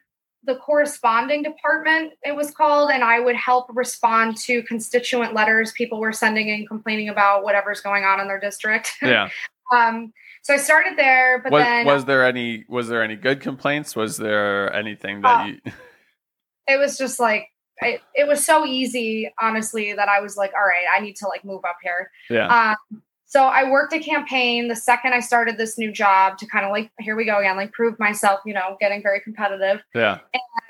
the 0.49 0.55
corresponding 0.55 1.43
department, 1.43 2.13
it 2.23 2.35
was 2.35 2.49
called, 2.49 2.89
and 2.89 3.03
I 3.03 3.19
would 3.19 3.35
help 3.35 3.67
respond 3.71 4.35
to 4.37 4.63
constituent 4.63 5.35
letters 5.35 5.71
people 5.73 5.99
were 5.99 6.11
sending 6.11 6.49
in 6.49 6.65
complaining 6.65 7.07
about 7.07 7.43
whatever's 7.43 7.81
going 7.81 8.03
on 8.03 8.19
in 8.19 8.27
their 8.27 8.39
district. 8.39 8.91
Yeah. 9.01 9.29
um, 9.73 10.11
so 10.41 10.53
I 10.53 10.57
started 10.57 10.97
there, 10.97 11.39
but 11.43 11.51
was, 11.51 11.63
then 11.63 11.85
was 11.85 12.05
there 12.05 12.25
any 12.25 12.65
was 12.67 12.87
there 12.87 13.03
any 13.03 13.15
good 13.15 13.41
complaints? 13.41 13.95
Was 13.95 14.17
there 14.17 14.73
anything 14.73 15.21
that 15.21 15.41
Uh, 15.41 15.45
you 15.45 15.59
it 16.67 16.79
was 16.79 16.97
just 16.97 17.19
like 17.19 17.49
I, 17.81 17.99
it 18.15 18.27
was 18.27 18.43
so 18.43 18.65
easy, 18.65 19.31
honestly, 19.39 19.93
that 19.93 20.09
I 20.09 20.21
was 20.21 20.37
like, 20.37 20.51
all 20.55 20.67
right, 20.67 20.85
I 20.91 20.99
need 20.99 21.15
to 21.17 21.27
like 21.27 21.45
move 21.45 21.63
up 21.65 21.77
here. 21.83 22.09
Yeah. 22.29 22.75
Um, 22.91 23.01
so 23.29 23.43
I 23.43 23.69
worked 23.69 23.93
a 23.93 23.99
campaign 23.99 24.69
the 24.69 24.75
second 24.75 25.13
I 25.13 25.19
started 25.19 25.59
this 25.59 25.77
new 25.77 25.91
job 25.91 26.39
to 26.39 26.47
kind 26.47 26.65
of 26.65 26.71
like, 26.71 26.89
here 26.99 27.15
we 27.15 27.25
go 27.25 27.37
again, 27.37 27.57
like 27.57 27.71
prove 27.71 27.99
myself, 27.99 28.39
you 28.43 28.55
know, 28.55 28.75
getting 28.79 29.03
very 29.03 29.21
competitive. 29.21 29.83
Yeah. 29.93 30.17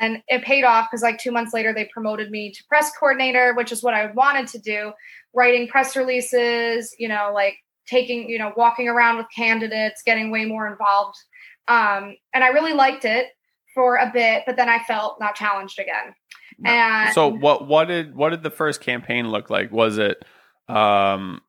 And 0.01 0.21
it 0.27 0.43
paid 0.43 0.65
off 0.65 0.89
because 0.91 1.01
like 1.01 1.19
two 1.19 1.31
months 1.31 1.53
later, 1.53 1.73
they 1.73 1.85
promoted 1.85 2.31
me 2.31 2.51
to 2.51 2.63
press 2.67 2.91
coordinator, 2.99 3.53
which 3.53 3.71
is 3.71 3.81
what 3.81 3.93
I 3.93 4.07
wanted 4.11 4.47
to 4.47 4.59
do, 4.59 4.91
writing 5.33 5.69
press 5.69 5.95
releases, 5.95 6.93
you 6.99 7.07
know, 7.07 7.31
like 7.33 7.55
taking, 7.87 8.29
you 8.29 8.37
know, 8.37 8.51
walking 8.57 8.89
around 8.89 9.15
with 9.15 9.27
candidates, 9.33 10.01
getting 10.05 10.29
way 10.29 10.43
more 10.43 10.67
involved. 10.67 11.15
Um, 11.69 12.17
and 12.33 12.43
I 12.43 12.49
really 12.49 12.73
liked 12.73 13.05
it 13.05 13.27
for 13.73 13.95
a 13.95 14.11
bit, 14.13 14.43
but 14.45 14.57
then 14.57 14.67
I 14.67 14.79
felt 14.79 15.17
not 15.21 15.33
challenged 15.33 15.79
again. 15.79 16.13
And 16.65 17.13
So 17.13 17.29
what 17.29 17.69
what 17.69 17.87
did 17.87 18.17
what 18.17 18.31
did 18.31 18.43
the 18.43 18.51
first 18.51 18.81
campaign 18.81 19.29
look 19.29 19.49
like? 19.49 19.71
Was 19.71 19.97
it 19.97 20.25
um 20.67 21.39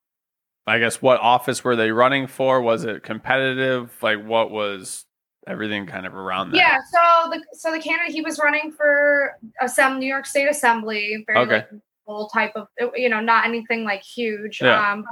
I 0.71 0.79
guess 0.79 1.03
what 1.03 1.21
office 1.21 1.65
were 1.65 1.77
they 1.77 1.91
running 1.91 2.27
for? 2.27 2.61
Was 2.61 2.85
it 2.85 3.03
competitive? 3.03 3.93
Like 4.03 4.25
what 4.25 4.51
was 4.51 5.05
everything 5.47 5.87
kind 5.87 6.07
of 6.07 6.15
around 6.15 6.51
that? 6.51 6.57
Yeah, 6.57 6.79
so 6.93 7.31
the 7.31 7.45
so 7.53 7.73
the 7.73 7.81
candidate 7.81 8.15
he 8.15 8.23
was 8.23 8.39
running 8.39 8.73
for 8.73 9.37
some 9.67 9.99
New 9.99 10.07
York 10.07 10.27
State 10.27 10.49
Assembly, 10.49 11.25
very 11.27 11.39
Okay. 11.41 11.55
like 11.55 12.29
type 12.33 12.53
of 12.57 12.67
you 12.95 13.09
know 13.09 13.21
not 13.21 13.47
anything 13.47 13.85
like 13.85 14.03
huge. 14.03 14.61
Yeah. 14.61 14.93
Um, 14.93 15.05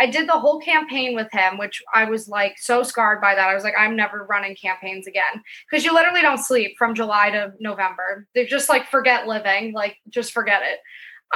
I 0.00 0.06
did 0.06 0.26
the 0.26 0.38
whole 0.38 0.60
campaign 0.60 1.14
with 1.14 1.28
him, 1.30 1.58
which 1.58 1.82
I 1.94 2.06
was 2.06 2.26
like 2.26 2.54
so 2.58 2.82
scarred 2.82 3.20
by 3.20 3.34
that. 3.34 3.48
I 3.48 3.54
was 3.54 3.64
like, 3.64 3.74
I'm 3.78 3.94
never 3.94 4.26
running 4.30 4.56
campaigns 4.56 5.06
again 5.06 5.42
because 5.70 5.84
you 5.84 5.92
literally 5.92 6.22
don't 6.22 6.38
sleep 6.38 6.74
from 6.78 6.94
July 6.94 7.30
to 7.30 7.52
November. 7.60 8.26
They 8.34 8.46
just 8.46 8.70
like 8.70 8.88
forget 8.88 9.26
living, 9.26 9.74
like 9.74 9.96
just 10.08 10.32
forget 10.32 10.62
it. 10.62 10.78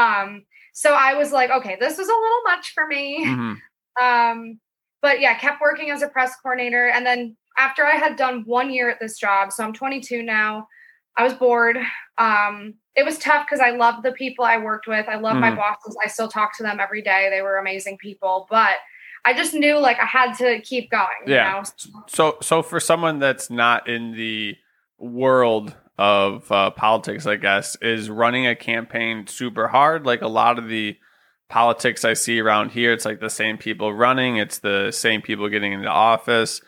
Um, 0.01 0.45
so 0.75 0.93
I 0.93 1.15
was 1.15 1.31
like, 1.33 1.51
okay, 1.51 1.77
this 1.79 1.97
was 1.97 2.09
a 2.09 2.13
little 2.13 2.43
much 2.45 2.73
for 2.75 2.87
me. 2.87 3.25
Mhm. 3.25 3.61
Um, 4.01 4.61
but 5.01 5.21
yeah, 5.21 5.35
kept 5.39 5.61
working 5.61 5.91
as 5.91 6.03
a 6.03 6.09
press 6.09 6.35
coordinator. 6.43 6.89
And 6.89 7.07
then 7.07 7.37
after 7.57 7.87
I 7.87 7.93
had 7.93 8.17
done 8.17 8.43
one 8.45 8.71
year 8.71 8.91
at 8.91 8.99
this 8.99 9.17
job, 9.17 9.53
so 9.53 9.63
I'm 9.63 9.73
22 9.73 10.23
now, 10.25 10.67
I 11.17 11.23
was 11.23 11.33
bored. 11.33 11.79
Um, 12.19 12.75
it 12.97 13.05
was 13.05 13.19
tough 13.19 13.47
because 13.47 13.61
I 13.61 13.71
loved 13.71 14.03
the 14.03 14.11
people 14.13 14.45
I 14.45 14.59
worked 14.59 14.89
with. 14.89 15.09
I 15.09 15.15
love 15.15 15.37
my 15.37 15.53
Mhm. 15.53 15.57
bosses. 15.57 15.97
I 16.05 16.09
still 16.09 16.29
talk 16.29 16.57
to 16.57 16.65
them 16.65 16.81
every 16.81 17.03
day. 17.03 17.29
They 17.31 17.41
were 17.43 17.59
amazing 17.59 17.99
people, 17.99 18.49
but 18.51 18.79
I 19.25 19.33
just 19.33 19.55
knew 19.55 19.79
like 19.79 20.01
I 20.01 20.07
had 20.07 20.33
to 20.39 20.61
keep 20.61 20.91
going. 20.91 21.07
Yeah. 21.27 21.55
You 21.55 21.63
know? 21.63 21.65
So 22.09 22.37
so 22.43 22.63
for 22.63 22.81
someone 22.81 23.21
that's 23.21 23.49
not 23.49 23.89
in 23.89 24.13
the 24.17 24.57
world 24.99 25.77
of 25.99 26.51
uh, 26.51 26.71
politics, 26.71 27.27
I 27.27 27.37
guess, 27.37 27.77
is 27.81 28.11
running 28.11 28.47
a 28.47 28.57
campaign 28.57 29.27
super 29.27 29.69
hard? 29.69 30.05
Like 30.07 30.23
a 30.23 30.29
lot 30.29 30.59
of 30.59 30.69
the 30.69 30.97
politics 31.49 32.05
I 32.05 32.15
see 32.15 32.41
around 32.41 32.71
here, 32.71 32.93
it's 32.93 33.05
like 33.05 33.21
the 33.21 33.31
same 33.31 33.59
people 33.59 33.93
running, 33.93 34.37
it's 34.37 34.59
the 34.59 34.91
same 34.91 35.23
people 35.23 35.49
getting 35.49 35.73
into 35.73 35.89
office. 35.89 36.61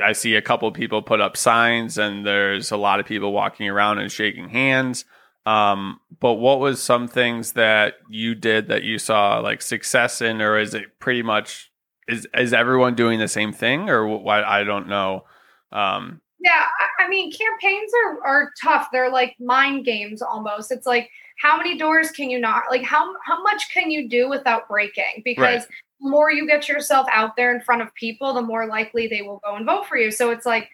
I 0.00 0.12
see 0.12 0.34
a 0.36 0.42
couple 0.42 0.70
people 0.70 1.02
put 1.02 1.20
up 1.20 1.36
signs, 1.36 1.98
and 1.98 2.24
there's 2.24 2.70
a 2.70 2.76
lot 2.76 3.00
of 3.00 3.06
people 3.06 3.32
walking 3.32 3.68
around 3.68 3.98
and 3.98 4.12
shaking 4.12 4.48
hands. 4.48 5.04
Um, 5.46 6.00
but 6.20 6.34
what 6.34 6.60
was 6.60 6.82
some 6.82 7.08
things 7.08 7.52
that 7.52 7.94
you 8.08 8.34
did 8.34 8.68
that 8.68 8.82
you 8.82 8.98
saw 8.98 9.38
like 9.38 9.62
success 9.62 10.20
in, 10.20 10.42
or 10.42 10.58
is 10.58 10.74
it 10.74 11.00
pretty 11.00 11.22
much 11.22 11.70
is 12.06 12.26
is 12.34 12.52
everyone 12.52 12.94
doing 12.94 13.18
the 13.18 13.28
same 13.28 13.52
thing, 13.52 13.88
or 13.88 14.06
what? 14.06 14.44
I 14.44 14.64
don't 14.64 14.88
know. 14.88 15.24
Um, 15.72 16.20
Yeah, 16.40 16.66
I, 17.00 17.08
mean, 17.08 17.32
campaigns 17.32 17.90
are 18.04 18.24
are 18.24 18.52
tough. 18.62 18.88
They're 18.92 19.10
like 19.10 19.34
mind 19.40 19.84
games 19.84 20.22
almost. 20.22 20.70
It's 20.70 20.86
like 20.86 21.10
how 21.40 21.56
many 21.56 21.76
doors 21.76 22.10
can 22.10 22.30
you 22.30 22.38
knock? 22.38 22.64
Like 22.70 22.82
how 22.82 23.12
how 23.24 23.42
much 23.42 23.64
can 23.72 23.90
you 23.90 24.08
do 24.08 24.28
without 24.28 24.68
breaking? 24.68 25.22
Because 25.24 25.66
the 26.00 26.08
more 26.10 26.30
you 26.30 26.46
get 26.46 26.68
yourself 26.68 27.06
out 27.12 27.34
there 27.36 27.54
in 27.54 27.60
front 27.60 27.82
of 27.82 27.92
people, 27.94 28.34
the 28.34 28.42
more 28.42 28.66
likely 28.66 29.08
they 29.08 29.22
will 29.22 29.40
go 29.44 29.56
and 29.56 29.66
vote 29.66 29.86
for 29.86 29.96
you. 29.96 30.12
So 30.12 30.30
it's 30.30 30.46
like, 30.46 30.68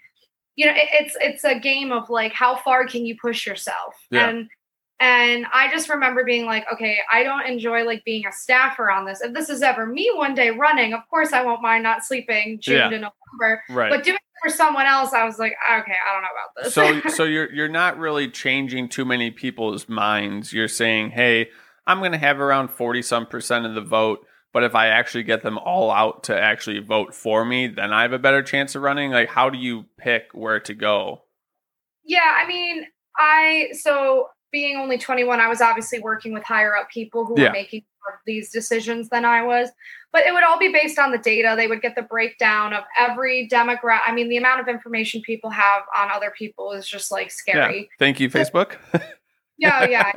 you 0.56 0.66
know, 0.66 0.72
it, 0.72 0.88
it's 0.92 1.16
it's 1.20 1.44
a 1.44 1.58
game 1.58 1.92
of 1.92 2.10
like 2.10 2.32
how 2.34 2.56
far 2.56 2.86
can 2.86 3.06
you 3.06 3.16
push 3.18 3.46
yourself? 3.46 3.94
Yeah. 4.10 4.28
And 4.28 4.48
and 5.00 5.46
I 5.52 5.70
just 5.70 5.88
remember 5.88 6.24
being 6.24 6.46
like, 6.46 6.64
okay, 6.72 6.98
I 7.12 7.24
don't 7.24 7.46
enjoy 7.46 7.84
like 7.84 8.04
being 8.04 8.26
a 8.26 8.32
staffer 8.32 8.90
on 8.90 9.04
this. 9.06 9.22
If 9.22 9.32
this 9.32 9.48
is 9.48 9.62
ever 9.62 9.86
me 9.86 10.10
one 10.14 10.34
day 10.34 10.50
running, 10.50 10.92
of 10.92 11.00
course 11.10 11.32
I 11.32 11.42
won't 11.42 11.62
mind 11.62 11.82
not 11.82 12.04
sleeping 12.04 12.60
June 12.60 12.76
Yeah. 12.76 12.88
to 12.90 12.98
November. 12.98 13.62
right. 13.70 13.90
But 13.90 14.04
doing 14.04 14.18
for 14.44 14.50
someone 14.50 14.86
else, 14.86 15.12
I 15.12 15.24
was 15.24 15.38
like, 15.38 15.52
okay, 15.52 15.94
I 16.08 16.12
don't 16.12 16.22
know 16.22 16.28
about 16.28 16.64
this. 16.64 16.74
so 16.74 17.08
so 17.16 17.24
you're 17.24 17.52
you're 17.52 17.68
not 17.68 17.98
really 17.98 18.28
changing 18.28 18.88
too 18.88 19.04
many 19.04 19.30
people's 19.30 19.88
minds. 19.88 20.52
You're 20.52 20.68
saying, 20.68 21.10
"Hey, 21.10 21.50
I'm 21.86 21.98
going 21.98 22.12
to 22.12 22.18
have 22.18 22.40
around 22.40 22.68
40 22.68 23.02
some 23.02 23.26
percent 23.26 23.66
of 23.66 23.74
the 23.74 23.80
vote, 23.80 24.26
but 24.52 24.64
if 24.64 24.74
I 24.74 24.88
actually 24.88 25.24
get 25.24 25.42
them 25.42 25.58
all 25.58 25.90
out 25.90 26.24
to 26.24 26.38
actually 26.38 26.80
vote 26.80 27.14
for 27.14 27.44
me, 27.44 27.66
then 27.66 27.92
I 27.92 28.02
have 28.02 28.12
a 28.12 28.18
better 28.18 28.42
chance 28.42 28.74
of 28.74 28.82
running." 28.82 29.10
Like 29.10 29.30
how 29.30 29.50
do 29.50 29.58
you 29.58 29.86
pick 29.98 30.28
where 30.32 30.60
to 30.60 30.74
go? 30.74 31.22
yeah, 32.04 32.36
I 32.36 32.46
mean, 32.46 32.84
I 33.16 33.68
so 33.72 34.28
being 34.54 34.76
only 34.76 34.96
21, 34.96 35.40
I 35.40 35.48
was 35.48 35.60
obviously 35.60 35.98
working 35.98 36.32
with 36.32 36.44
higher 36.44 36.76
up 36.76 36.88
people 36.88 37.26
who 37.26 37.34
Yeah. 37.36 37.48
were 37.48 37.52
making 37.52 37.84
these 38.24 38.50
decisions 38.52 39.08
than 39.08 39.24
I 39.24 39.42
was. 39.42 39.70
But 40.12 40.26
it 40.26 40.32
would 40.32 40.44
all 40.44 40.58
be 40.58 40.72
based 40.72 40.96
on 40.98 41.10
the 41.10 41.18
data. 41.18 41.54
They 41.56 41.66
would 41.66 41.82
get 41.82 41.96
the 41.96 42.02
breakdown 42.02 42.72
of 42.72 42.84
every 42.96 43.48
demographic. 43.50 44.02
I 44.06 44.12
mean, 44.12 44.28
the 44.28 44.36
amount 44.36 44.60
of 44.60 44.68
information 44.68 45.22
people 45.22 45.50
have 45.50 45.82
on 45.96 46.10
other 46.12 46.32
people 46.38 46.70
is 46.72 46.86
just 46.86 47.10
like 47.10 47.32
scary. 47.32 47.88
Thank 47.98 48.20
you 48.20 48.30
Facebook. 48.30 48.76
Yeah, 49.56 49.84
yeah. 49.84 50.10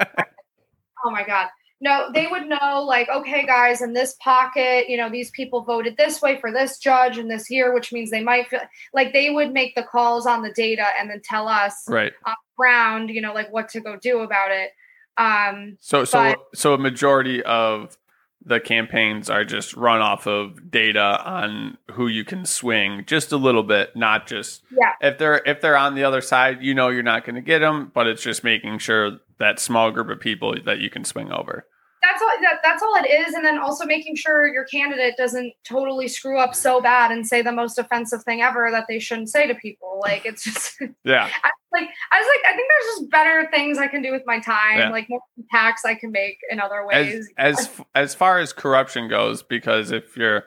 oh 1.06 1.12
my 1.12 1.24
god. 1.24 1.50
No, 1.80 2.10
they 2.12 2.26
would 2.26 2.48
know 2.48 2.84
like, 2.88 3.08
okay, 3.10 3.46
guys, 3.46 3.82
in 3.82 3.94
this 3.94 4.16
pocket, 4.20 4.90
you 4.90 4.98
know, 4.98 5.10
these 5.10 5.30
people 5.32 5.62
voted 5.62 5.96
this 5.96 6.22
way 6.22 6.40
for 6.40 6.52
this 6.52 6.80
judge 6.80 7.18
and 7.18 7.30
this 7.30 7.52
year, 7.52 7.74
which 7.74 7.94
means 7.94 8.10
they 8.10 8.24
might 8.24 8.48
feel 8.48 8.62
like 8.94 9.14
they 9.14 9.30
would 9.30 9.54
make 9.54 9.76
the 9.76 9.84
calls 9.84 10.26
on 10.26 10.42
the 10.42 10.52
data 10.52 10.86
and 11.00 11.10
then 11.10 11.22
tell 11.24 11.48
us 11.48 11.84
right. 11.88 12.14
ground, 12.58 13.10
you 13.12 13.22
know, 13.22 13.34
like 13.34 13.52
what 13.52 13.70
to 13.70 13.80
go 13.80 13.96
do 13.96 14.22
about 14.22 14.52
it. 14.52 14.72
Um, 15.18 15.78
So 15.80 16.04
so 16.04 16.34
But- 16.34 16.58
so 16.58 16.74
a 16.74 16.78
majority 16.78 17.44
of 17.44 17.98
the 18.44 18.60
campaigns 18.60 19.30
are 19.30 19.44
just 19.44 19.76
run 19.76 20.00
off 20.00 20.26
of 20.26 20.72
data 20.72 21.22
on 21.26 21.78
who 21.92 22.08
you 22.08 22.24
can 22.24 22.46
swing 22.46 23.04
just 23.06 23.32
a 23.32 23.38
little 23.38 23.64
bit, 23.64 23.96
not 23.96 24.26
just 24.26 24.64
Yeah. 24.72 24.94
If 25.02 25.18
they're 25.18 25.42
if 25.46 25.60
they're 25.60 25.78
on 25.78 25.96
the 25.96 26.04
other 26.04 26.22
side, 26.22 26.64
you 26.64 26.74
know 26.74 26.90
you're 26.90 27.04
not 27.04 27.26
going 27.26 27.36
to 27.36 27.42
get 27.42 27.60
them, 27.60 27.92
but 27.94 28.08
it's 28.08 28.24
just 28.24 28.44
making 28.44 28.80
sure 28.80 29.20
that 29.40 29.60
small 29.60 29.92
group 29.92 30.10
of 30.10 30.20
people 30.20 30.56
that 30.66 30.80
you 30.80 30.90
can 30.90 31.04
swing 31.04 31.32
over. 31.32 31.66
that's 32.04 32.22
all 32.22 32.30
that, 32.42 32.60
that's 32.64 32.82
all 32.84 32.96
it 33.04 33.08
is 33.10 33.34
and 33.34 33.44
then 33.44 33.58
also 33.58 33.86
making 33.86 34.16
sure 34.16 34.48
your 34.48 34.66
candidate 34.66 35.16
doesn't 35.18 35.52
totally 35.68 36.08
screw 36.08 36.40
up 36.40 36.54
so 36.56 36.80
bad 36.82 37.12
and 37.12 37.26
say 37.28 37.42
the 37.42 37.52
most 37.52 37.78
offensive 37.80 38.24
thing 38.24 38.42
ever 38.42 38.70
that 38.72 38.86
they 38.88 39.00
shouldn't 39.00 39.30
say 39.30 39.48
to 39.48 39.56
people 39.56 40.00
like 40.02 40.26
it's 40.26 40.44
just 40.44 40.80
Yeah, 41.04 41.28
I, 41.44 41.50
like 41.74 41.90
I 42.12 42.20
was 42.20 42.28
like 42.28 42.54
I 42.54 42.56
think 42.56 42.70
there's 42.70 42.98
just 43.00 43.12
better 43.12 43.48
things 43.52 43.78
I 43.78 43.88
can 43.88 44.02
do 44.02 44.12
with 44.12 44.24
my 44.26 44.40
time 44.40 44.78
Yeah. 44.80 44.90
like 44.90 45.08
more 45.10 45.22
impacts 45.38 45.86
I 45.86 45.96
can 45.96 46.12
make 46.12 46.38
in 46.50 46.60
other 46.60 46.82
as 46.92 47.08
ways 47.08 47.30
as 47.38 47.70
as 47.96 48.16
far 48.16 48.40
as 48.40 48.54
corruption 48.54 49.08
goes, 49.10 49.42
because 49.44 49.92
if 49.92 50.16
you're 50.16 50.44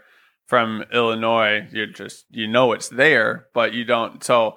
from 0.47 0.83
Illinois, 0.93 1.67
you're 1.73 1.87
just 1.87 2.25
you 2.31 2.49
know 2.49 2.73
it's 2.73 2.89
there, 2.89 3.47
but 3.55 3.73
you 3.73 3.85
don't. 3.85 4.25
So, 4.25 4.55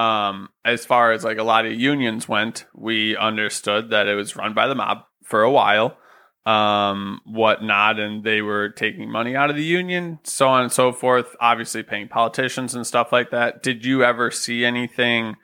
um, 0.00 0.48
as 0.64 0.86
far 0.86 1.12
as 1.12 1.24
like 1.24 1.38
a 1.38 1.42
lot 1.42 1.66
of 1.66 1.72
unions 1.72 2.26
went, 2.26 2.64
we 2.74 3.16
understood 3.16 3.90
that 3.90 4.08
it 4.08 4.14
was 4.14 4.34
run 4.34 4.54
by 4.54 4.66
the 4.66 4.74
mob 4.74 4.98
for 5.24 5.42
a 5.42 5.50
while, 5.50 5.98
um, 6.46 7.20
whatnot, 7.26 8.00
and 8.00 8.24
they 8.24 8.40
were 8.40 8.70
taking 8.70 9.10
money 9.10 9.36
out 9.36 9.50
of 9.50 9.56
the 9.56 9.62
union, 9.62 10.18
so 10.22 10.48
on 10.48 10.62
and 10.62 10.72
so 10.72 10.90
forth. 10.90 11.36
Obviously, 11.38 11.82
paying 11.82 12.08
politicians 12.08 12.74
and 12.74 12.86
stuff 12.86 13.12
like 13.12 13.30
that. 13.30 13.62
Did 13.62 13.84
you 13.84 14.02
ever 14.02 14.30
see 14.30 14.64
anything, 14.64 15.36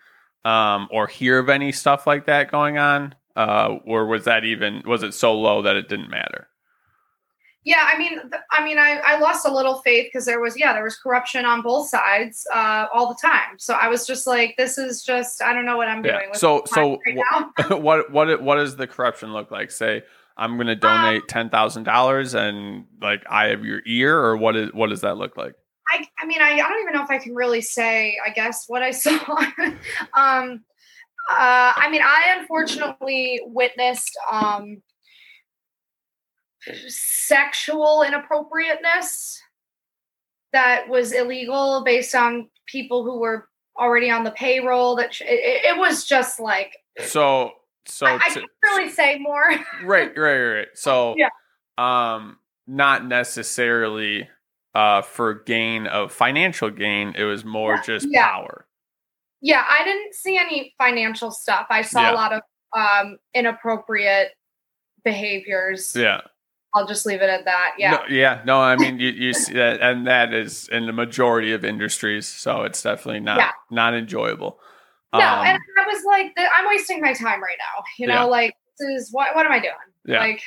um, 0.45 0.89
or 0.91 1.07
hear 1.07 1.39
of 1.39 1.51
any 1.51 1.71
stuff 1.71 2.07
like 2.07 2.25
that 2.27 2.51
going 2.51 2.79
on? 2.79 3.15
Uh, 3.37 3.77
or 3.85 4.07
was 4.07 4.25
that 4.25 4.45
even 4.45 4.83
was 4.87 5.03
it 5.03 5.13
so 5.13 5.39
low 5.39 5.61
that 5.63 5.77
it 5.77 5.91
didn't 5.91 6.09
matter? 6.09 6.49
Yeah 7.67 7.87
I 7.93 7.99
mean 7.99 8.13
th- 8.31 8.43
I 8.51 8.65
mean 8.65 8.79
I, 8.79 9.01
I 9.05 9.19
lost 9.19 9.47
a 9.47 9.53
little 9.53 9.83
faith 9.83 10.07
because 10.07 10.25
there 10.25 10.41
was 10.41 10.59
yeah 10.59 10.73
there 10.73 10.85
was 10.85 10.97
corruption 10.97 11.45
on 11.45 11.61
both 11.61 11.89
sides 11.91 12.47
uh, 12.55 12.87
all 12.95 13.09
the 13.09 13.19
time 13.21 13.59
so 13.59 13.75
I 13.75 13.89
was 13.89 14.07
just 14.07 14.27
like 14.27 14.55
this 14.57 14.79
is 14.79 15.03
just 15.03 15.43
I 15.43 15.53
don't 15.53 15.67
know 15.67 15.77
what 15.77 15.89
I'm 15.89 16.03
Yeah. 16.05 16.13
doing 16.19 16.31
with 16.31 16.39
So- 16.39 16.63
so 16.67 16.99
right 17.07 17.19
now. 17.31 17.77
what 17.77 18.11
what 18.11 18.41
what 18.41 18.57
does 18.57 18.77
the 18.77 18.87
corruption 18.87 19.33
look 19.35 19.51
like? 19.51 19.71
Say 19.71 20.03
I'm 20.39 20.57
going 20.57 20.67
to 20.69 20.77
donate 20.77 21.29
ten 21.29 21.49
thousand 21.51 21.85
dollars, 21.85 22.35
and 22.35 22.85
like 23.01 23.25
I 23.29 23.47
have 23.49 23.65
your 23.65 23.81
ear, 23.87 24.19
or 24.19 24.37
what 24.37 24.55
is 24.55 24.71
what 24.75 24.91
does 24.91 25.01
that 25.01 25.17
look 25.17 25.37
like? 25.39 25.55
I, 25.91 26.05
I 26.19 26.27
mean, 26.27 26.43
I, 26.43 26.51
I 26.51 26.69
don't 26.69 26.83
even 26.83 26.93
know 26.93 27.03
if 27.05 27.11
I 27.11 27.17
can 27.19 27.35
really 27.35 27.63
say, 27.63 28.19
I 28.25 28.31
guess, 28.31 28.65
what 28.69 28.83
I 28.83 28.91
saw. 29.05 29.13
um, 30.15 30.63
Uh, 31.31 31.73
I 31.77 31.89
mean, 31.91 32.03
I 32.05 32.37
unfortunately 32.39 33.41
witnessed 33.47 34.17
um, 34.31 34.83
sexual 36.89 38.03
inappropriateness 38.03 39.41
that 40.53 40.89
was 40.89 41.13
illegal 41.13 41.83
based 41.85 42.15
on 42.15 42.49
people 42.67 43.05
who 43.05 43.19
were 43.19 43.49
already 43.79 44.11
on 44.11 44.25
the 44.25 44.31
payroll. 44.31 44.97
That 44.97 45.13
sh- 45.15 45.23
it, 45.23 45.65
it 45.65 45.79
was 45.79 46.05
just 46.05 46.41
like 46.41 46.77
So 47.05 47.53
so 47.87 48.07
I, 48.07 48.15
I 48.17 48.19
can't 48.31 48.47
really 48.65 48.89
say 48.91 49.19
more. 49.19 49.49
right, 49.85 50.17
right, 50.17 50.19
right, 50.19 50.55
right. 50.59 50.69
So 50.75 51.15
Yeah. 51.17 51.29
um 51.79 52.39
not 52.67 53.07
necessarily 53.07 54.29
uh 54.75 55.03
for 55.03 55.35
gain 55.35 55.87
of 55.87 56.13
financial 56.13 56.71
gain, 56.71 57.15
it 57.17 57.25
was 57.25 57.45
more 57.45 57.75
Yeah, 57.77 57.83
just 57.83 58.07
yeah. 58.11 58.27
power. 58.29 58.67
yeah, 59.43 59.65
I 59.69 59.85
didn't 59.85 60.15
see 60.15 60.37
any 60.39 60.75
financial 60.79 61.31
stuff. 61.31 61.67
I 61.71 61.83
saw 61.83 62.03
Yeah. 62.03 62.13
a 62.13 62.15
lot 62.15 62.33
of 62.33 62.43
um, 62.77 63.19
inappropriate 63.35 64.33
behaviors. 65.05 65.95
Yeah. 65.97 66.23
I'll 66.77 66.87
just 66.87 67.07
leave 67.07 67.23
it 67.23 67.31
at 67.31 67.45
that. 67.47 67.73
Yeah. 67.79 67.91
No, 67.93 68.03
yeah. 68.09 68.43
No, 68.45 68.61
I 68.61 68.77
mean 68.77 68.99
you, 69.01 69.09
you 69.09 69.33
see 69.33 69.55
that 69.55 69.81
and 69.81 70.07
that 70.07 70.33
is 70.35 70.69
in 70.69 70.87
the 70.87 70.93
majority 70.93 71.53
of 71.53 71.65
industries, 71.65 72.27
so 72.29 72.63
it's 72.63 72.83
definitely 72.83 73.21
not 73.21 73.39
Yeah. 73.39 73.51
not 73.71 73.95
enjoyable. 73.95 74.61
No, 75.13 75.21
Um, 75.21 75.47
and 75.47 75.59
I 75.81 75.87
was 75.87 76.05
like, 76.05 76.37
I'm 76.37 76.67
wasting 76.69 77.01
my 77.01 77.15
time 77.15 77.43
right 77.43 77.57
now. 77.59 77.85
You 77.99 78.07
know, 78.09 78.15
Yeah. 78.15 78.23
like 78.25 78.55
this 78.79 78.89
is 79.05 79.09
what 79.13 79.35
what 79.35 79.47
am 79.47 79.53
I 79.53 79.59
doing? 79.59 79.73
Yeah. 80.05 80.21
Like, 80.21 80.43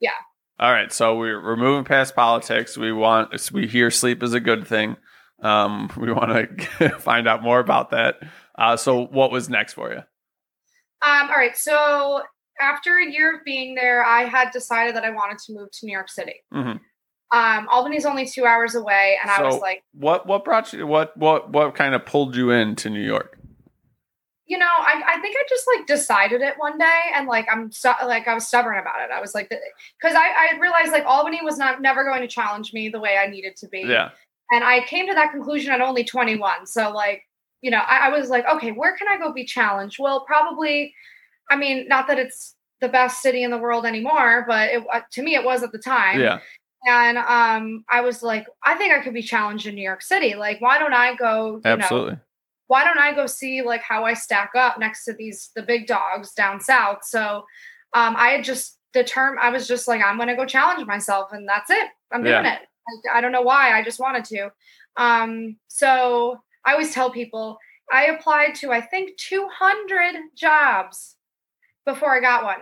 yeah. 0.00 0.10
All 0.58 0.70
right, 0.72 0.92
so 0.92 1.16
we're 1.18 1.42
we're 1.42 1.56
moving 1.56 1.84
past 1.84 2.14
politics. 2.16 2.76
We 2.78 2.92
want 2.92 3.50
we 3.52 3.66
hear 3.66 3.90
sleep 3.90 4.22
is 4.22 4.32
a 4.34 4.40
good 4.40 4.66
thing. 4.66 4.96
Um, 5.42 5.90
we 5.98 6.12
want 6.12 6.58
to 6.78 6.88
find 7.00 7.28
out 7.28 7.42
more 7.42 7.58
about 7.60 7.90
that. 7.90 8.20
Uh, 8.56 8.76
so 8.76 9.04
what 9.06 9.30
was 9.30 9.48
next 9.50 9.74
for 9.74 9.90
you? 9.92 9.98
um, 11.02 11.28
all 11.28 11.36
right. 11.36 11.56
So 11.56 12.22
after 12.60 12.98
a 12.98 13.10
year 13.10 13.36
of 13.36 13.44
being 13.44 13.74
there, 13.74 14.04
I 14.04 14.24
had 14.24 14.50
decided 14.50 14.96
that 14.96 15.04
I 15.04 15.10
wanted 15.10 15.38
to 15.46 15.52
move 15.52 15.70
to 15.72 15.86
New 15.86 15.92
York 15.92 16.08
City. 16.08 16.42
Mhm. 16.52 16.80
Um, 17.32 17.68
Albany's 17.70 18.06
only 18.06 18.26
two 18.26 18.44
hours 18.44 18.74
away, 18.74 19.18
and 19.20 19.30
I 19.30 19.42
was 19.42 19.60
like, 19.60 19.82
What 19.92 20.26
what 20.26 20.44
brought 20.44 20.72
you? 20.72 20.86
What 20.86 21.16
what 21.16 21.50
what 21.50 21.74
kind 21.74 21.94
of 21.94 22.06
pulled 22.06 22.36
you 22.36 22.50
into 22.50 22.90
New 22.90 23.02
York? 23.02 23.38
you 24.46 24.58
know, 24.58 24.66
I, 24.66 25.02
I 25.06 25.20
think 25.20 25.36
I 25.38 25.44
just 25.48 25.64
like 25.74 25.86
decided 25.86 26.42
it 26.42 26.54
one 26.58 26.76
day, 26.76 27.00
and 27.14 27.26
like 27.26 27.46
I'm 27.50 27.72
stu- 27.72 28.04
like 28.04 28.28
I 28.28 28.34
was 28.34 28.46
stubborn 28.46 28.78
about 28.78 29.00
it. 29.02 29.10
I 29.10 29.20
was 29.20 29.34
like, 29.34 29.48
because 29.48 30.14
I, 30.14 30.52
I 30.52 30.58
realized 30.60 30.92
like 30.92 31.06
Albany 31.06 31.40
was 31.42 31.56
not 31.56 31.80
never 31.80 32.04
going 32.04 32.20
to 32.20 32.28
challenge 32.28 32.72
me 32.74 32.90
the 32.90 33.00
way 33.00 33.16
I 33.16 33.26
needed 33.26 33.56
to 33.56 33.68
be. 33.68 33.80
Yeah, 33.80 34.10
And 34.50 34.62
I 34.62 34.84
came 34.84 35.06
to 35.08 35.14
that 35.14 35.32
conclusion 35.32 35.72
at 35.72 35.80
only 35.80 36.04
21. 36.04 36.66
So, 36.66 36.90
like, 36.90 37.22
you 37.62 37.70
know, 37.70 37.78
I, 37.78 38.08
I 38.08 38.08
was 38.10 38.28
like, 38.28 38.44
okay, 38.46 38.70
where 38.72 38.94
can 38.96 39.08
I 39.08 39.16
go 39.16 39.32
be 39.32 39.46
challenged? 39.46 39.96
Well, 39.98 40.24
probably, 40.26 40.94
I 41.50 41.56
mean, 41.56 41.86
not 41.88 42.06
that 42.08 42.18
it's 42.18 42.54
the 42.80 42.88
best 42.88 43.22
city 43.22 43.42
in 43.42 43.50
the 43.50 43.58
world 43.58 43.86
anymore, 43.86 44.44
but 44.48 44.68
it, 44.70 44.84
uh, 44.92 45.00
to 45.12 45.22
me, 45.22 45.34
it 45.34 45.44
was 45.44 45.62
at 45.62 45.72
the 45.72 45.78
time. 45.78 46.20
yeah, 46.20 46.40
And 46.86 47.16
um, 47.18 47.84
I 47.88 48.00
was 48.02 48.22
like, 48.22 48.46
I 48.64 48.74
think 48.74 48.92
I 48.92 49.00
could 49.00 49.14
be 49.14 49.22
challenged 49.22 49.66
in 49.66 49.74
New 49.74 49.82
York 49.82 50.02
City. 50.02 50.34
Like, 50.34 50.60
why 50.60 50.78
don't 50.78 50.92
I 50.94 51.14
go, 51.14 51.56
you 51.56 51.60
know, 51.64 51.70
absolutely. 51.70 52.18
why 52.66 52.84
don't 52.84 52.98
I 52.98 53.12
go 53.14 53.26
see 53.26 53.62
like 53.62 53.82
how 53.82 54.04
I 54.04 54.14
stack 54.14 54.50
up 54.56 54.78
next 54.78 55.04
to 55.04 55.12
these 55.12 55.50
the 55.54 55.62
big 55.62 55.86
dogs 55.86 56.32
down 56.32 56.60
south? 56.60 57.04
So 57.04 57.44
um, 57.94 58.14
I 58.16 58.30
had 58.30 58.44
just 58.44 58.78
determined 58.92 59.40
I 59.40 59.50
was 59.50 59.66
just 59.66 59.88
like 59.88 60.02
I'm 60.02 60.18
gonna 60.18 60.36
go 60.36 60.46
challenge 60.46 60.86
myself 60.86 61.32
and 61.32 61.48
that's 61.48 61.70
it. 61.70 61.88
I'm 62.12 62.22
doing 62.22 62.44
Yeah. 62.44 62.54
it. 62.54 62.60
I, 63.12 63.18
I 63.18 63.20
don't 63.20 63.32
know 63.32 63.42
why. 63.42 63.72
I 63.78 63.82
just 63.82 63.98
wanted 64.00 64.24
to. 64.26 64.50
Um, 64.96 65.56
so 65.68 66.38
I 66.64 66.72
always 66.72 66.92
tell 66.94 67.10
people 67.10 67.58
I 67.92 68.06
applied 68.06 68.54
to 68.56 68.72
I 68.72 68.80
think 68.80 69.16
200 69.18 70.14
jobs 70.36 71.13
before 71.86 72.14
I 72.14 72.20
got 72.20 72.44
one. 72.44 72.60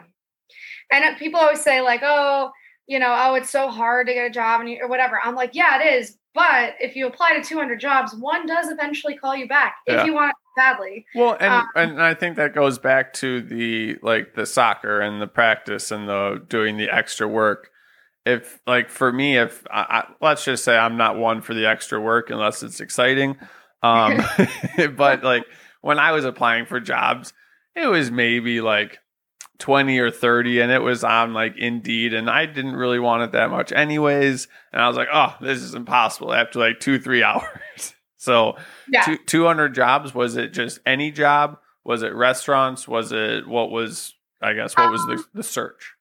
And 0.93 1.05
uh, 1.05 1.19
people 1.19 1.41
always 1.41 1.61
say 1.63 1.81
like, 1.81 2.01
oh, 2.05 2.51
you 2.87 2.99
know, 2.99 3.15
oh, 3.17 3.35
it's 3.35 3.51
so 3.51 3.69
hard 3.69 4.07
to 4.09 4.15
get 4.15 4.27
a 4.27 4.31
job 4.31 4.61
and 4.61 4.69
you, 4.69 4.79
or 4.83 4.89
whatever. 4.89 5.19
I'm 5.23 5.35
like, 5.35 5.51
yeah, 5.55 5.81
it 5.81 5.95
is. 6.01 6.17
But 6.35 6.75
if 6.81 6.97
you 6.97 7.07
apply 7.07 7.35
to 7.37 7.43
200 7.43 7.79
jobs, 7.79 8.15
one 8.15 8.47
does 8.47 8.69
eventually 8.71 9.17
call 9.17 9.37
you 9.37 9.47
back 9.47 9.77
Yeah. 9.87 10.01
if 10.01 10.07
you 10.07 10.15
want 10.15 10.31
it 10.31 10.37
badly. 10.57 11.07
Well, 11.15 11.37
and 11.39 11.53
Um, 11.53 11.69
and 11.75 12.03
I 12.03 12.15
think 12.15 12.37
that 12.37 12.55
goes 12.55 12.79
back 12.79 13.13
to 13.15 13.41
the 13.43 13.97
like 14.03 14.35
the 14.35 14.47
soccer 14.47 15.01
and 15.01 15.21
the 15.21 15.27
practice 15.27 15.91
and 15.91 16.09
the 16.09 16.43
doing 16.49 16.77
the 16.77 16.91
extra 16.91 17.29
work. 17.29 17.71
If 18.25 18.61
like 18.67 18.89
for 18.89 19.13
me, 19.13 19.37
if 19.37 19.67
I, 19.71 19.81
I, 19.81 20.05
let's 20.21 20.45
just 20.45 20.65
say 20.65 20.77
I'm 20.77 20.97
not 20.97 21.17
one 21.19 21.43
for 21.43 21.55
the 21.55 21.67
extra 21.67 22.01
work 22.01 22.31
unless 22.31 22.63
it's 22.63 22.81
exciting, 22.81 23.37
um, 23.83 24.23
but 24.97 25.23
like 25.23 25.45
when 25.81 25.99
I 25.99 26.13
was 26.13 26.25
applying 26.25 26.67
for 26.67 26.81
jobs, 26.81 27.33
it 27.75 27.87
was 27.87 28.11
maybe 28.11 28.61
like 28.61 28.99
20 29.63 29.97
or 30.01 30.11
30 30.11 30.61
and 30.61 30.73
it 30.73 30.81
was 30.83 31.05
on 31.05 31.33
like 31.33 31.57
Indeed 31.57 32.13
and 32.15 32.29
I 32.29 32.47
didn't 32.47 32.75
really 32.75 32.99
want 32.99 33.23
it 33.23 33.31
that 33.33 33.49
much 33.49 33.71
anyways 33.73 34.49
and 34.73 34.83
I 34.83 34.89
was 34.89 34.97
like 34.97 35.07
oh 35.13 35.35
this 35.41 35.59
is 35.63 35.75
impossible 35.75 36.35
after 36.35 36.59
like 36.59 36.81
2 36.81 36.99
3 36.99 37.23
hours. 37.31 37.95
So 38.17 38.57
Yeah. 38.91 39.03
two, 39.03 39.19
200 39.25 39.73
jobs 39.75 40.13
was 40.15 40.37
it 40.37 40.53
just 40.53 40.81
any 40.85 41.13
job? 41.13 41.59
Was 41.85 42.03
it 42.03 42.13
restaurants? 42.13 42.89
Was 42.89 43.13
it 43.13 43.47
what 43.47 43.71
was 43.71 44.15
I 44.43 44.55
guess 44.55 44.77
what 44.77 44.91
was 44.91 45.07
the, 45.07 45.13
Um, 45.13 45.25
the 45.33 45.43
search? 45.45 45.93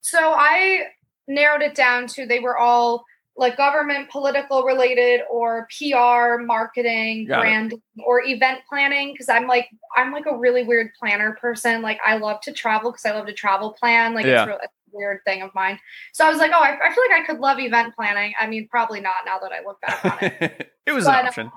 So 0.00 0.18
I 0.36 0.86
narrowed 1.28 1.62
it 1.62 1.76
down 1.76 2.08
to 2.08 2.26
they 2.26 2.40
were 2.40 2.58
all 2.58 3.04
like 3.38 3.56
government, 3.56 4.08
political 4.10 4.62
related, 4.64 5.20
or 5.30 5.68
PR, 5.78 6.42
marketing, 6.42 7.26
Got 7.26 7.46
it. 7.46 7.80
or 8.04 8.22
event 8.22 8.60
planning. 8.68 9.12
Because 9.12 9.28
I'm 9.28 9.46
like 9.46 9.68
I'm 9.94 10.12
like 10.12 10.26
a 10.26 10.36
really 10.36 10.64
weird 10.64 10.88
planner 10.98 11.36
person. 11.40 11.82
Like 11.82 11.98
I 12.04 12.16
love 12.16 12.40
to 12.42 12.52
travel 12.52 12.90
because 12.92 13.04
I 13.04 13.12
love 13.12 13.26
to 13.26 13.32
travel 13.32 13.72
plan. 13.72 14.14
Like 14.14 14.26
Yeah. 14.26 14.42
it's, 14.42 14.48
real, 14.48 14.58
it's 14.62 14.72
a 14.92 14.96
weird 14.96 15.20
thing 15.26 15.42
of 15.42 15.50
mine. 15.54 15.78
So 16.12 16.24
I 16.26 16.30
was 16.30 16.38
like, 16.38 16.52
oh, 16.54 16.60
I, 16.62 16.76
I 16.82 16.94
feel 16.94 17.04
like 17.10 17.22
I 17.22 17.26
could 17.26 17.38
love 17.40 17.58
event 17.58 17.94
planning. 17.94 18.32
I 18.40 18.46
mean, 18.46 18.68
probably 18.68 19.00
not 19.00 19.14
now 19.26 19.38
that 19.38 19.52
I 19.52 19.62
look 19.64 19.80
back 19.80 20.04
on 20.04 20.18
it. 20.22 20.72
it 20.86 20.92
was 20.92 21.04
But, 21.04 21.20
an 21.20 21.26
option 21.28 21.46
um, 21.48 21.52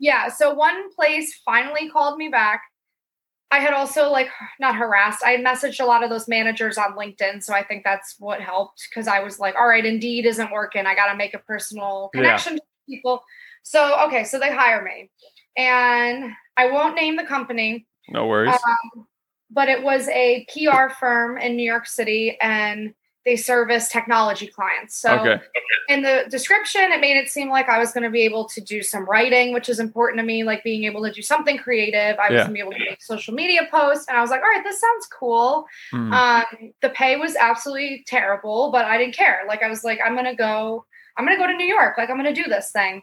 yeah. 0.00 0.28
So 0.28 0.54
one 0.54 0.92
place 0.94 1.40
finally 1.44 1.90
called 1.90 2.16
me 2.16 2.28
back. 2.28 2.62
I 3.50 3.58
had 3.58 3.72
also 3.74 4.10
like 4.10 4.28
not 4.60 4.76
harassed. 4.76 5.22
I 5.24 5.36
messaged 5.36 5.80
a 5.80 5.86
lot 5.86 6.02
of 6.02 6.10
those 6.10 6.28
managers 6.28 6.78
on 6.78 6.96
LinkedIn, 6.96 7.42
so 7.42 7.54
I 7.54 7.62
think 7.62 7.84
that's 7.84 8.16
what 8.18 8.40
helped 8.40 8.88
because 8.88 9.08
I 9.08 9.20
was 9.20 9.38
like, 9.38 9.54
all 9.56 9.66
right, 9.66 9.84
Indeed 9.84 10.26
isn't 10.26 10.52
working. 10.52 10.86
I 10.86 10.94
got 10.94 11.10
to 11.10 11.16
make 11.16 11.34
a 11.34 11.38
personal 11.38 12.10
Yeah. 12.14 12.20
connection 12.20 12.56
to 12.56 12.62
people. 12.88 13.22
So 13.62 14.06
okay, 14.06 14.24
so 14.24 14.38
they 14.38 14.52
hire 14.52 14.82
me, 14.82 15.10
and 15.56 16.32
I 16.56 16.70
won't 16.70 16.94
name 16.96 17.16
the 17.16 17.24
company, 17.24 17.86
no 18.08 18.26
worries 18.26 18.54
um, 18.54 19.06
but 19.50 19.68
it 19.68 19.82
was 19.82 20.08
a 20.08 20.46
PR 20.52 20.88
firm 20.98 21.36
in 21.38 21.56
New 21.56 21.64
York 21.64 21.86
City, 21.86 22.38
and 22.40 22.94
they 23.30 23.36
service 23.36 23.88
technology 23.88 24.46
clients. 24.46 24.96
So 24.96 25.18
okay 25.20 25.40
in 25.90 26.02
the 26.02 26.24
description, 26.30 26.92
it 26.92 27.00
made 27.00 27.16
it 27.16 27.28
seem 27.28 27.50
like 27.50 27.68
I 27.68 27.80
was 27.80 27.92
going 27.92 28.04
to 28.04 28.10
be 28.10 28.22
able 28.22 28.44
to 28.50 28.60
do 28.60 28.80
some 28.80 29.04
writing, 29.06 29.52
which 29.52 29.68
is 29.68 29.80
important 29.80 30.20
to 30.20 30.24
me, 30.24 30.44
like 30.44 30.62
being 30.62 30.84
able 30.84 31.02
to 31.02 31.10
do 31.10 31.20
something 31.20 31.58
creative. 31.58 32.16
I 32.16 32.28
was 32.28 32.36
Yeah. 32.36 32.44
going 32.44 32.46
to 32.46 32.52
be 32.52 32.60
able 32.60 32.72
to 32.72 32.78
make 32.78 33.02
social 33.02 33.34
media 33.34 33.66
posts. 33.68 34.06
And 34.06 34.16
I 34.16 34.20
was 34.20 34.30
like, 34.30 34.40
all 34.40 34.48
right, 34.48 34.62
this 34.62 34.80
sounds 34.80 35.06
cool. 35.06 35.66
Hmm. 35.90 36.12
Um, 36.12 36.44
the 36.80 36.90
pay 36.90 37.16
was 37.16 37.34
absolutely 37.34 38.04
terrible, 38.06 38.70
but 38.70 38.84
I 38.84 38.98
didn't 38.98 39.16
care. 39.16 39.42
Like, 39.48 39.64
I 39.64 39.68
was 39.68 39.82
like, 39.82 39.98
I'm 40.04 40.14
going 40.14 40.26
to 40.26 40.36
go, 40.36 40.84
I'm 41.16 41.26
going 41.26 41.36
to 41.36 41.42
go 41.42 41.50
to 41.50 41.56
New 41.56 41.66
York. 41.66 41.98
Like, 41.98 42.08
I'm 42.08 42.16
going 42.22 42.32
to 42.32 42.42
do 42.42 42.48
this 42.48 42.70
thing. 42.70 43.02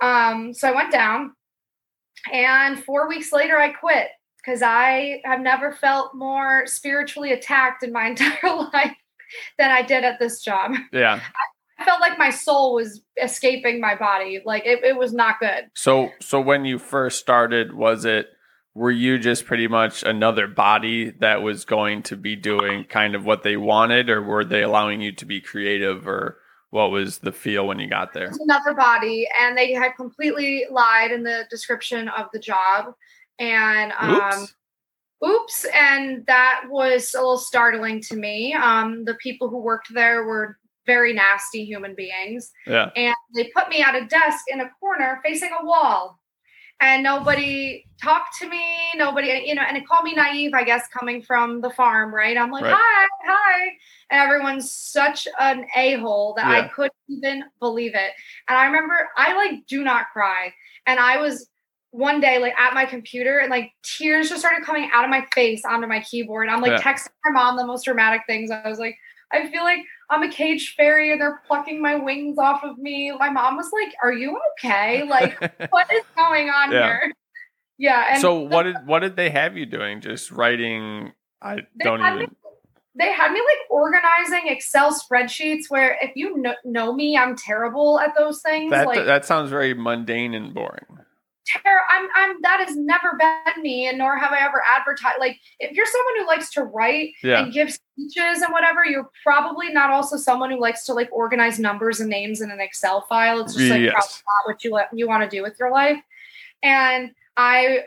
Um, 0.00 0.54
so 0.54 0.68
I 0.68 0.76
went 0.76 0.92
down, 0.92 1.32
and 2.32 2.82
four 2.84 3.08
weeks 3.08 3.32
later, 3.32 3.58
I 3.58 3.70
quit 3.70 4.08
because 4.36 4.62
I 4.62 5.20
have 5.24 5.40
never 5.40 5.72
felt 5.72 6.14
more 6.14 6.66
spiritually 6.66 7.32
attacked 7.32 7.82
in 7.82 7.92
my 7.92 8.06
entire 8.10 8.54
life 8.72 8.96
than 9.58 9.70
I 9.70 9.82
did 9.82 10.04
at 10.04 10.18
this 10.18 10.42
job. 10.42 10.72
yeah 10.92 11.20
I 11.78 11.84
felt 11.84 12.00
like 12.00 12.18
my 12.18 12.30
soul 12.30 12.74
was 12.74 13.00
escaping 13.20 13.80
my 13.80 13.96
body. 13.96 14.40
Like 14.44 14.64
it, 14.66 14.84
it 14.84 14.96
was 14.96 15.12
not 15.12 15.40
good. 15.40 15.68
So 15.74 16.10
so 16.20 16.40
when 16.40 16.64
you 16.64 16.78
first 16.78 17.18
started, 17.18 17.74
was 17.74 18.04
it 18.04 18.28
were 18.74 18.90
you 18.90 19.18
just 19.18 19.44
pretty 19.44 19.68
much 19.68 20.02
another 20.02 20.46
body 20.46 21.10
that 21.20 21.42
was 21.42 21.64
going 21.64 22.02
to 22.04 22.16
be 22.16 22.36
doing 22.36 22.84
kind 22.84 23.14
of 23.14 23.24
what 23.24 23.42
they 23.42 23.56
wanted, 23.56 24.08
or 24.08 24.22
were 24.22 24.44
they 24.44 24.62
allowing 24.62 25.00
you 25.00 25.12
to 25.12 25.26
be 25.26 25.40
creative, 25.40 26.06
or 26.06 26.38
what 26.70 26.90
was 26.90 27.18
the 27.18 27.32
feel 27.32 27.66
when 27.66 27.78
you 27.78 27.88
got 27.88 28.14
there? 28.14 28.26
It 28.26 28.30
was 28.30 28.40
another 28.40 28.74
body, 28.74 29.28
and 29.40 29.56
they 29.56 29.72
had 29.72 29.92
completely 29.96 30.64
lied 30.70 31.10
in 31.10 31.22
the 31.22 31.44
description 31.50 32.08
of 32.08 32.26
the 32.32 32.38
job. 32.38 32.94
And 33.38 33.92
um, 33.98 34.40
Oops. 34.40 34.54
Oops, 35.24 35.66
and 35.74 36.24
that 36.26 36.62
was 36.68 37.14
a 37.14 37.18
little 37.18 37.38
startling 37.38 38.00
to 38.02 38.16
me. 38.16 38.54
Um, 38.54 39.04
the 39.04 39.14
people 39.14 39.48
who 39.48 39.58
worked 39.58 39.92
there 39.94 40.24
were 40.24 40.58
very 40.86 41.12
nasty 41.12 41.64
human 41.64 41.94
beings. 41.94 42.50
Yeah. 42.66 42.90
and 42.96 43.14
they 43.34 43.50
put 43.54 43.68
me 43.68 43.82
at 43.82 43.94
a 43.94 44.04
desk 44.06 44.44
in 44.48 44.60
a 44.60 44.70
corner 44.80 45.20
facing 45.24 45.50
a 45.60 45.64
wall 45.64 46.18
and 46.80 47.04
nobody 47.04 47.84
talked 48.02 48.36
to 48.40 48.48
me 48.48 48.64
nobody 48.96 49.44
you 49.46 49.54
know 49.54 49.62
and 49.62 49.76
it 49.76 49.86
called 49.86 50.02
me 50.04 50.12
naive 50.14 50.52
i 50.54 50.64
guess 50.64 50.88
coming 50.88 51.22
from 51.22 51.60
the 51.60 51.70
farm 51.70 52.12
right 52.12 52.36
i'm 52.36 52.50
like 52.50 52.64
Right. 52.64 52.74
hi 52.76 53.06
hi 53.24 53.60
and 54.10 54.20
everyone's 54.20 54.72
such 54.72 55.28
an 55.38 55.64
a-hole 55.76 56.34
that 56.36 56.46
i 56.46 56.66
couldn't 56.68 56.92
even 57.08 57.44
believe 57.60 57.94
it 57.94 58.10
and 58.48 58.58
i 58.58 58.66
remember 58.66 59.08
i 59.16 59.34
like 59.36 59.64
do 59.68 59.84
not 59.84 60.06
cry 60.12 60.52
and 60.86 60.98
i 60.98 61.18
was 61.18 61.48
one 61.92 62.20
day 62.20 62.38
like 62.38 62.54
at 62.58 62.74
my 62.74 62.84
computer 62.86 63.38
and 63.38 63.50
like 63.50 63.70
tears 63.84 64.28
just 64.30 64.40
started 64.40 64.64
coming 64.64 64.90
out 64.92 65.04
of 65.04 65.10
my 65.10 65.24
face 65.34 65.62
onto 65.64 65.86
my 65.86 66.00
keyboard. 66.00 66.48
I'm 66.48 66.60
like 66.60 66.72
Yeah. 66.72 66.82
texting 66.82 67.10
my 67.24 67.30
mom 67.32 67.56
the 67.56 67.66
most 67.66 67.84
dramatic 67.84 68.22
things. 68.26 68.50
I 68.50 68.66
was 68.68 68.78
like, 68.78 68.96
I 69.30 69.48
feel 69.50 69.62
like 69.62 69.80
I'm 70.10 70.22
a 70.22 70.30
caged 70.30 70.74
fairy 70.74 71.12
and 71.12 71.20
they're 71.20 71.40
plucking 71.46 71.80
my 71.80 71.96
wings 71.96 72.38
off 72.38 72.64
of 72.64 72.78
me. 72.78 73.12
My 73.18 73.30
mom 73.30 73.56
was 73.56 73.70
like, 73.72 73.94
Are 74.02 74.12
you 74.12 74.38
okay? 74.58 75.04
Like, 75.04 75.38
what 75.70 75.86
is 75.92 76.02
going 76.16 76.48
on 76.50 76.72
Yeah. 76.72 76.82
here? 76.82 77.12
Yeah. 77.78 78.04
And 78.12 78.20
so 78.20 78.38
what 78.40 78.62
did 78.64 78.76
what 78.86 79.00
did 79.00 79.16
they 79.16 79.28
have 79.30 79.56
you 79.56 79.66
doing? 79.66 80.00
Just 80.00 80.30
writing? 80.30 81.12
I 81.40 81.56
don't 81.80 82.00
even. 82.00 82.18
me 82.20 82.26
they 82.94 83.10
had 83.10 83.32
me 83.32 83.40
like 83.40 83.70
organizing 83.70 84.48
Excel 84.48 84.92
spreadsheets 84.94 85.62
where 85.68 85.98
if 86.00 86.12
you 86.14 86.40
kn- 86.42 86.54
know 86.64 86.92
me, 86.92 87.16
I'm 87.16 87.34
terrible 87.34 87.98
at 87.98 88.14
those 88.16 88.40
things. 88.42 88.70
That 88.70 88.86
like 88.86 89.04
that 89.06 89.24
sounds 89.24 89.50
very 89.50 89.74
mundane 89.74 90.34
and 90.34 90.54
boring. 90.54 90.84
Ter- 91.46 91.80
I'm 91.90 92.08
I'm 92.14 92.36
that 92.42 92.60
has 92.66 92.76
never 92.76 93.18
been 93.18 93.62
me, 93.62 93.88
and 93.88 93.98
nor 93.98 94.16
have 94.18 94.32
I 94.32 94.38
ever 94.44 94.62
advertised. 94.66 95.18
Like 95.20 95.38
if 95.60 95.72
you're 95.76 95.86
someone 95.86 96.14
who 96.20 96.26
likes 96.26 96.50
to 96.52 96.64
write 96.64 97.10
Yeah. 97.22 97.42
and 97.44 97.52
give 97.52 97.72
speeches 97.72 98.42
and 98.42 98.52
whatever, 98.52 98.84
you're 98.84 99.10
probably 99.24 99.70
not 99.72 99.90
also 99.90 100.16
someone 100.16 100.50
who 100.50 100.60
likes 100.60 100.84
to 100.86 100.94
like 100.94 101.08
organize 101.12 101.58
numbers 101.58 102.00
and 102.00 102.08
names 102.10 102.40
in 102.40 102.50
an 102.50 102.60
Excel 102.60 103.02
file. 103.08 103.40
It's 103.40 103.54
just 103.54 103.70
like 103.70 103.80
Yes. 103.82 103.92
probably 103.92 104.22
not 104.26 104.80
what 104.80 104.92
you 104.92 104.98
you 104.98 105.08
want 105.08 105.22
to 105.22 105.28
do 105.36 105.42
with 105.42 105.56
your 105.58 105.70
life. 105.70 106.00
And 106.62 107.10
I 107.36 107.84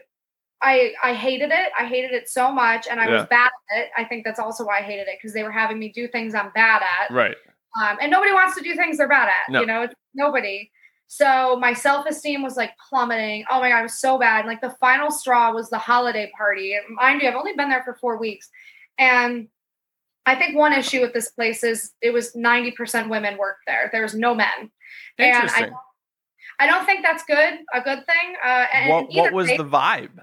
I 0.62 0.94
I 1.04 1.14
hated 1.14 1.52
it. 1.52 1.72
I 1.78 1.86
hated 1.86 2.12
it 2.12 2.30
so 2.30 2.52
much, 2.52 2.88
and 2.90 3.00
I 3.00 3.10
was 3.10 3.26
bad 3.28 3.52
at 3.72 3.78
it. 3.84 3.90
I 3.98 4.04
think 4.06 4.26
that's 4.26 4.40
also 4.40 4.66
why 4.66 4.80
I 4.80 4.82
hated 4.82 5.08
it 5.08 5.18
because 5.22 5.34
they 5.34 5.44
were 5.44 5.52
having 5.52 5.78
me 5.80 5.90
do 5.90 6.08
things 6.08 6.34
I'm 6.34 6.50
bad 6.56 6.82
at 6.82 7.14
Right. 7.14 7.36
um, 7.82 7.98
and 8.02 8.10
nobody 8.10 8.32
wants 8.32 8.56
to 8.56 8.62
do 8.64 8.74
things 8.76 8.98
they're 8.98 9.08
bad 9.08 9.28
at 9.30 9.50
No. 9.52 9.60
you 9.62 9.66
know 9.68 9.88
nobody 10.14 10.72
so 11.08 11.56
my 11.60 11.74
self-esteem 11.74 12.42
was 12.42 12.56
like 12.58 12.72
plummeting 12.90 13.46
oh 13.52 13.60
my 13.60 13.70
god 13.70 13.80
it 13.80 13.84
was 13.84 14.00
so 14.00 14.18
bad 14.18 14.46
like 14.46 14.62
the 14.62 14.76
final 14.80 15.12
straw 15.12 15.52
was 15.54 15.70
the 15.70 15.78
holiday 15.78 16.32
party 16.38 16.74
And 16.76 16.96
mind 16.96 17.22
you 17.22 17.30
i've 17.30 17.36
only 17.36 17.54
been 17.54 17.70
there 17.70 17.84
for 17.84 17.94
four 17.96 18.18
weeks 18.18 18.50
and 18.98 19.48
i 20.26 20.36
think 20.36 20.56
one 20.58 20.74
issue 20.74 21.02
with 21.02 21.14
this 21.14 21.30
place 21.32 21.64
is 21.64 21.92
it 22.02 22.12
was 22.12 22.34
90% 22.34 23.10
women 23.10 23.38
worked 23.38 23.62
there 23.68 23.90
there's 23.92 24.16
no 24.16 24.34
men 24.34 24.72
And 25.20 25.32
I 25.34 25.42
Interesting. 25.42 25.74
i 26.60 26.68
don't 26.68 26.86
think 26.86 27.04
that's 27.04 27.24
good 27.26 27.54
a 27.74 27.82
good 27.82 28.06
thing 28.06 28.36
uh, 28.44 28.66
and 28.74 28.90
what 28.90 29.14
what 29.14 29.34
was 29.34 29.48
way- 29.48 29.58
the 29.58 29.64
vibe? 29.66 30.20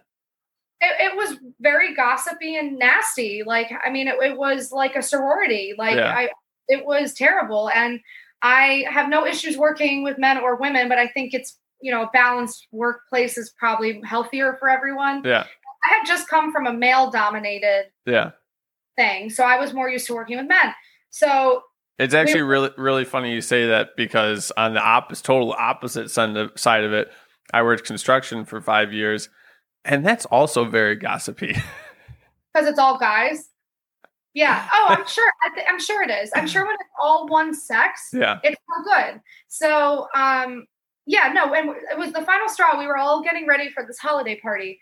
it, 0.85 1.13
it 1.13 1.17
was 1.17 1.37
very 1.61 1.95
gossipy 1.95 2.57
and 2.57 2.77
nasty. 2.77 3.45
Like, 3.47 3.71
I 3.87 3.89
mean, 3.91 4.09
it, 4.09 4.17
it 4.21 4.37
was 4.37 4.73
like 4.73 4.97
a 4.97 5.03
sorority. 5.03 5.75
Like, 5.79 5.95
Yeah. 5.95 6.13
I, 6.13 6.29
it 6.67 6.85
was 6.85 7.15
terrible. 7.15 7.71
And 7.71 8.01
I 8.43 8.85
have 8.91 9.09
no 9.09 9.27
issues 9.27 9.57
working 9.57 10.03
with 10.03 10.19
men 10.19 10.39
or 10.39 10.57
women, 10.57 10.89
but 10.89 10.99
I 10.99 11.07
think 11.09 11.33
it's, 11.33 11.59
you 11.81 11.93
know, 11.93 12.03
a 12.03 12.11
balanced 12.13 12.67
workplace 12.73 13.39
is 13.39 13.53
probably 13.59 14.01
healthier 14.05 14.57
for 14.59 14.69
everyone. 14.69 15.23
Yeah. 15.25 15.47
I 15.85 15.95
had 15.95 16.05
just 16.07 16.29
come 16.29 16.53
from 16.53 16.67
a 16.67 16.73
male 16.73 17.11
dominated 17.11 17.87
Yeah. 18.07 18.33
thing. 18.97 19.31
So 19.31 19.45
I 19.45 19.59
was 19.59 19.73
more 19.73 19.89
used 19.89 20.07
to 20.09 20.15
working 20.15 20.37
with 20.39 20.47
men. 20.47 20.75
So 21.11 21.63
It's 21.99 22.15
actually 22.15 22.43
really 22.43 22.71
really 22.77 23.05
funny 23.05 23.33
you 23.33 23.41
say 23.41 23.67
that 23.69 23.91
because 23.97 24.51
on 24.57 24.75
the 24.75 24.81
opposite 24.81 25.25
total 25.25 25.53
opposite 25.53 26.11
side 26.11 26.85
of 26.85 26.93
it, 26.93 27.13
I 27.53 27.63
worked 27.63 27.85
construction 27.85 28.45
for 28.45 28.61
five 28.61 28.93
years, 28.93 29.29
and 29.85 30.05
that's 30.07 30.25
also 30.27 30.65
very 30.65 30.97
gossipy. 30.97 31.49
because 32.55 32.69
it's 32.69 32.79
all 32.79 32.99
guys. 32.99 33.49
Yeah. 34.35 34.67
Oh, 34.75 34.87
I'm 34.89 35.07
sure. 35.07 35.31
I 35.45 35.55
th- 35.55 35.67
I'm 35.69 35.79
sure 35.81 36.03
it 36.03 36.11
is. 36.11 36.31
I'm 36.35 36.47
sure 36.47 36.65
when 36.65 36.75
it's 36.75 36.91
all 37.01 37.29
one 37.29 37.55
sex, 37.55 38.09
yeah. 38.13 38.39
it's 38.43 38.57
so 38.57 38.83
good. 38.85 39.21
So, 39.49 40.07
um, 40.15 40.67
yeah, 41.07 41.33
no, 41.35 41.53
and 41.55 41.71
it 41.91 41.99
was 41.99 42.13
the 42.13 42.23
final 42.23 42.49
straw. 42.49 42.79
We 42.79 42.87
were 42.87 42.97
all 42.97 43.23
getting 43.23 43.47
ready 43.47 43.69
for 43.71 43.85
this 43.87 43.99
holiday 43.99 44.39
party, 44.41 44.81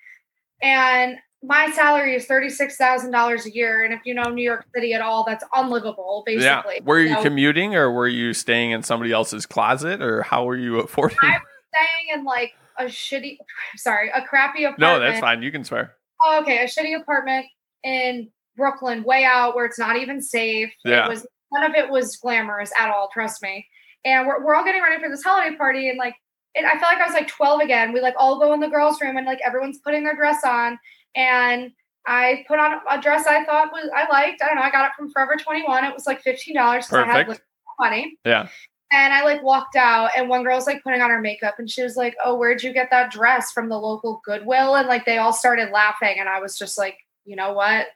and 0.62 1.16
my 1.42 1.70
salary 1.70 2.14
is 2.14 2.26
thirty 2.26 2.50
six 2.50 2.76
thousand 2.76 3.10
dollars 3.10 3.46
a 3.46 3.54
year. 3.54 3.84
And 3.84 3.92
if 3.94 4.00
you 4.04 4.14
know 4.14 4.24
New 4.30 4.42
York 4.44 4.66
City 4.74 4.92
at 4.92 5.00
all, 5.00 5.24
that's 5.24 5.44
unlivable, 5.54 6.22
Yeah. 6.28 6.62
basically. 6.62 6.80
Were 6.86 7.00
you 7.00 7.14
So, 7.14 7.22
commuting 7.22 7.74
or 7.74 7.90
were 7.90 8.08
you 8.08 8.32
staying 8.34 8.70
in 8.72 8.82
somebody 8.82 9.12
else's 9.12 9.46
closet 9.46 10.00
or 10.02 10.22
how 10.22 10.44
were 10.44 10.56
you 10.56 10.78
affording? 10.80 11.16
I- 11.22 11.28
was 11.32 11.40
staying 11.74 12.18
in 12.18 12.24
like 12.24 12.52
a 12.78 12.84
shitty, 12.84 13.38
sorry, 13.76 14.10
a 14.14 14.22
crappy 14.22 14.64
apartment? 14.64 14.80
no, 14.80 15.00
that's 15.00 15.20
fine. 15.20 15.42
You 15.42 15.50
can 15.52 15.64
swear. 15.64 15.94
Oh, 16.22 16.40
okay, 16.42 16.58
a 16.58 16.66
shitty 16.66 17.00
apartment 17.00 17.46
in 17.82 18.28
Brooklyn, 18.56 19.02
way 19.04 19.24
out 19.24 19.54
where 19.54 19.64
it's 19.64 19.78
not 19.78 19.96
even 19.96 20.20
safe. 20.20 20.72
Yeah. 20.84 21.06
It 21.06 21.08
was 21.08 21.26
none 21.52 21.64
of 21.64 21.74
it 21.74 21.90
was 21.90 22.16
glamorous 22.16 22.72
at 22.78 22.90
all, 22.90 23.08
trust 23.12 23.42
me. 23.42 23.66
And 24.04 24.26
we're, 24.26 24.44
we're 24.44 24.54
all 24.54 24.64
getting 24.64 24.82
ready 24.82 25.00
for 25.02 25.10
this 25.10 25.22
holiday 25.22 25.56
party, 25.56 25.88
and 25.88 25.98
like 25.98 26.14
it, 26.54 26.64
I 26.64 26.72
felt 26.78 26.92
like 26.92 27.00
I 27.00 27.06
was 27.06 27.14
like 27.14 27.28
12 27.28 27.60
again. 27.60 27.92
We 27.92 28.00
like 28.00 28.14
all 28.18 28.38
go 28.38 28.52
in 28.52 28.60
the 28.60 28.68
girls' 28.68 29.00
room 29.00 29.16
and 29.16 29.26
like 29.26 29.40
everyone's 29.44 29.78
putting 29.78 30.04
their 30.04 30.16
dress 30.16 30.42
on. 30.44 30.78
And 31.14 31.70
I 32.06 32.44
put 32.48 32.58
on 32.58 32.80
a 32.90 33.00
dress 33.00 33.26
I 33.26 33.44
thought 33.44 33.72
was 33.72 33.88
I 33.94 34.08
liked. 34.10 34.42
I 34.42 34.46
don't 34.46 34.56
know, 34.56 34.62
I 34.62 34.70
got 34.70 34.86
it 34.86 34.92
from 34.96 35.10
Forever 35.10 35.36
21. 35.36 35.84
It 35.84 35.94
was 35.94 36.06
like 36.06 36.24
$15 36.24 36.36
because 36.46 36.92
I 36.92 37.04
had 37.04 37.26
Perfect. 37.26 37.28
like, 37.28 37.42
money. 37.78 38.18
Yeah. 38.24 38.48
And 38.92 39.14
I 39.14 39.22
like 39.22 39.42
walked 39.44 39.76
out, 39.76 40.10
and 40.16 40.28
one 40.28 40.42
girl's 40.42 40.66
like 40.66 40.82
putting 40.82 41.00
on 41.00 41.10
her 41.10 41.20
makeup, 41.20 41.54
and 41.58 41.70
she 41.70 41.80
was 41.80 41.94
like, 41.94 42.16
"Oh, 42.24 42.34
where'd 42.36 42.60
you 42.60 42.72
get 42.72 42.90
that 42.90 43.12
dress 43.12 43.52
from 43.52 43.68
the 43.68 43.78
local 43.78 44.20
Goodwill?" 44.24 44.74
And 44.74 44.88
like 44.88 45.04
they 45.04 45.18
all 45.18 45.32
started 45.32 45.70
laughing, 45.70 46.16
and 46.18 46.28
I 46.28 46.40
was 46.40 46.58
just 46.58 46.76
like, 46.76 46.98
"You 47.24 47.36
know 47.36 47.52
what? 47.52 47.86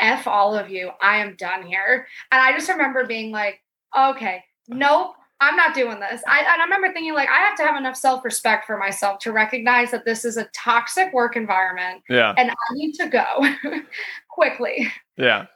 F 0.00 0.26
all 0.26 0.54
of 0.54 0.70
you. 0.70 0.90
I 1.00 1.18
am 1.18 1.36
done 1.36 1.62
here." 1.66 2.06
And 2.30 2.40
I 2.40 2.52
just 2.52 2.68
remember 2.68 3.06
being 3.06 3.30
like, 3.30 3.60
"Okay, 3.98 4.42
nope, 4.68 5.14
I'm 5.40 5.56
not 5.56 5.74
doing 5.74 6.00
this." 6.00 6.22
I 6.26 6.40
and 6.40 6.60
I 6.60 6.64
remember 6.64 6.92
thinking 6.92 7.14
like, 7.14 7.28
I 7.28 7.38
have 7.40 7.56
to 7.56 7.62
have 7.62 7.76
enough 7.76 7.96
self 7.96 8.24
respect 8.24 8.66
for 8.66 8.78
myself 8.78 9.18
to 9.20 9.32
recognize 9.32 9.90
that 9.90 10.04
this 10.04 10.24
is 10.24 10.36
a 10.36 10.44
toxic 10.54 11.12
work 11.12 11.36
environment, 11.36 12.02
Yeah. 12.08 12.34
and 12.36 12.50
I 12.50 12.54
need 12.72 12.92
to 12.94 13.08
go 13.08 13.80
quickly. 14.28 14.88
Yeah. 15.16 15.46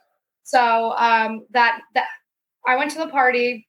So 0.43 0.93
um, 0.97 1.45
that 1.51 1.81
that 1.93 2.07
I 2.67 2.75
went 2.77 2.91
to 2.91 2.97
the 2.99 3.07
party, 3.07 3.67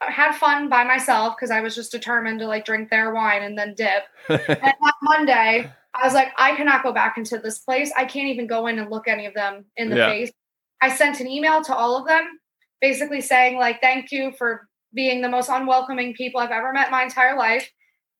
had 0.00 0.32
fun 0.36 0.68
by 0.68 0.84
myself 0.84 1.34
because 1.36 1.50
I 1.50 1.60
was 1.60 1.74
just 1.74 1.92
determined 1.92 2.38
to 2.40 2.46
like 2.46 2.64
drink 2.64 2.90
their 2.90 3.12
wine 3.12 3.42
and 3.42 3.56
then 3.58 3.74
dip. 3.74 4.04
and 4.28 4.40
that 4.58 4.94
Monday, 5.02 5.70
I 5.94 6.04
was 6.04 6.14
like, 6.14 6.32
I 6.36 6.56
cannot 6.56 6.82
go 6.82 6.92
back 6.92 7.16
into 7.18 7.38
this 7.38 7.60
place. 7.60 7.92
I 7.96 8.04
can't 8.04 8.28
even 8.28 8.46
go 8.46 8.66
in 8.66 8.78
and 8.78 8.90
look 8.90 9.06
any 9.08 9.26
of 9.26 9.34
them 9.34 9.64
in 9.76 9.90
the 9.90 9.96
Yeah. 9.96 10.06
face. 10.08 10.32
I 10.80 10.88
sent 10.90 11.20
an 11.20 11.26
email 11.28 11.62
to 11.64 11.74
all 11.74 11.96
of 11.96 12.06
them, 12.06 12.40
basically 12.80 13.20
saying 13.20 13.56
like, 13.58 13.80
thank 13.80 14.10
you 14.12 14.32
for 14.32 14.68
being 14.92 15.22
the 15.22 15.28
most 15.28 15.48
unwelcoming 15.48 16.14
people 16.14 16.40
I've 16.40 16.50
ever 16.50 16.72
met 16.72 16.86
in 16.86 16.92
my 16.92 17.02
entire 17.04 17.36
life. 17.36 17.70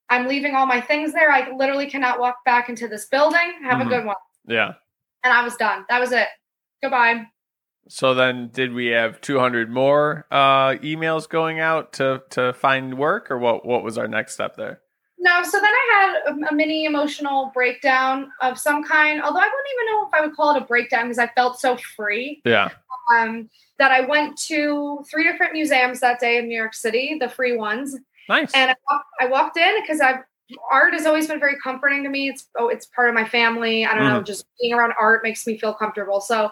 I'm 0.08 0.26
leaving 0.28 0.54
all 0.54 0.66
my 0.66 0.80
things 0.80 1.12
there. 1.12 1.32
I 1.32 1.50
literally 1.56 1.88
cannot 1.90 2.20
walk 2.20 2.36
back 2.44 2.68
into 2.68 2.86
this 2.88 3.06
building. 3.06 3.54
Have 3.64 3.78
Mhm. 3.78 3.86
a 3.86 3.88
good 3.88 4.04
one. 4.04 4.16
yeah. 4.46 4.74
And 5.22 5.32
I 5.32 5.42
was 5.42 5.56
done. 5.56 5.86
That 5.88 6.00
was 6.00 6.12
it. 6.12 6.28
Goodbye. 6.82 7.26
So 7.88 8.14
then, 8.14 8.48
did 8.48 8.72
we 8.74 8.86
have 8.88 9.20
200 9.20 9.70
more 9.70 10.26
uh, 10.30 10.72
emails 10.82 11.28
going 11.28 11.60
out 11.60 11.92
to 11.94 12.22
to 12.30 12.52
find 12.54 12.96
work, 12.98 13.30
or 13.30 13.38
what? 13.38 13.64
What 13.66 13.82
was 13.82 13.96
our 13.98 14.08
next 14.08 14.34
step 14.34 14.56
there? 14.56 14.80
No, 15.24 15.42
so 15.42 15.58
then 15.58 15.70
I 15.72 15.88
had 16.26 16.34
a, 16.34 16.48
a 16.50 16.54
mini 16.54 16.84
emotional 16.84 17.50
breakdown 17.54 18.30
of 18.42 18.58
some 18.58 18.84
kind. 18.84 19.22
Although 19.22 19.40
I 19.40 19.46
wouldn't 19.46 19.68
even 19.74 19.86
know 19.92 20.06
if 20.06 20.12
I 20.12 20.20
would 20.20 20.36
call 20.36 20.54
it 20.54 20.62
a 20.62 20.66
breakdown 20.66 21.04
because 21.04 21.18
I 21.18 21.28
felt 21.28 21.58
so 21.58 21.78
free. 21.96 22.42
Yeah, 22.44 22.70
Um, 23.10 23.48
that 23.78 23.90
I 23.90 24.02
went 24.02 24.36
to 24.48 25.02
three 25.10 25.24
different 25.24 25.54
museums 25.54 26.00
that 26.00 26.20
day 26.20 26.36
in 26.36 26.46
New 26.46 26.56
York 26.56 26.74
City, 26.74 27.16
the 27.18 27.30
free 27.30 27.56
ones, 27.56 27.96
nice. 28.28 28.52
and 28.54 28.70
I, 28.70 28.74
walk- 28.90 29.06
I 29.18 29.26
walked 29.26 29.56
in 29.56 29.80
because 29.80 30.00
I've 30.02 30.20
art 30.70 30.92
has 30.92 31.06
always 31.06 31.26
been 31.26 31.40
very 31.40 31.56
comforting 31.62 32.02
to 32.02 32.10
me. 32.10 32.28
It's 32.28 32.48
oh, 32.58 32.68
it's 32.68 32.84
part 32.86 33.08
of 33.08 33.14
my 33.14 33.26
family. 33.26 33.86
I 33.86 33.94
don't 33.94 34.04
know, 34.06 34.22
just 34.22 34.44
being 34.60 34.74
around 34.74 34.92
art 35.00 35.22
makes 35.22 35.46
me 35.46 35.56
feel 35.58 35.72
comfortable. 35.72 36.20
So 36.20 36.50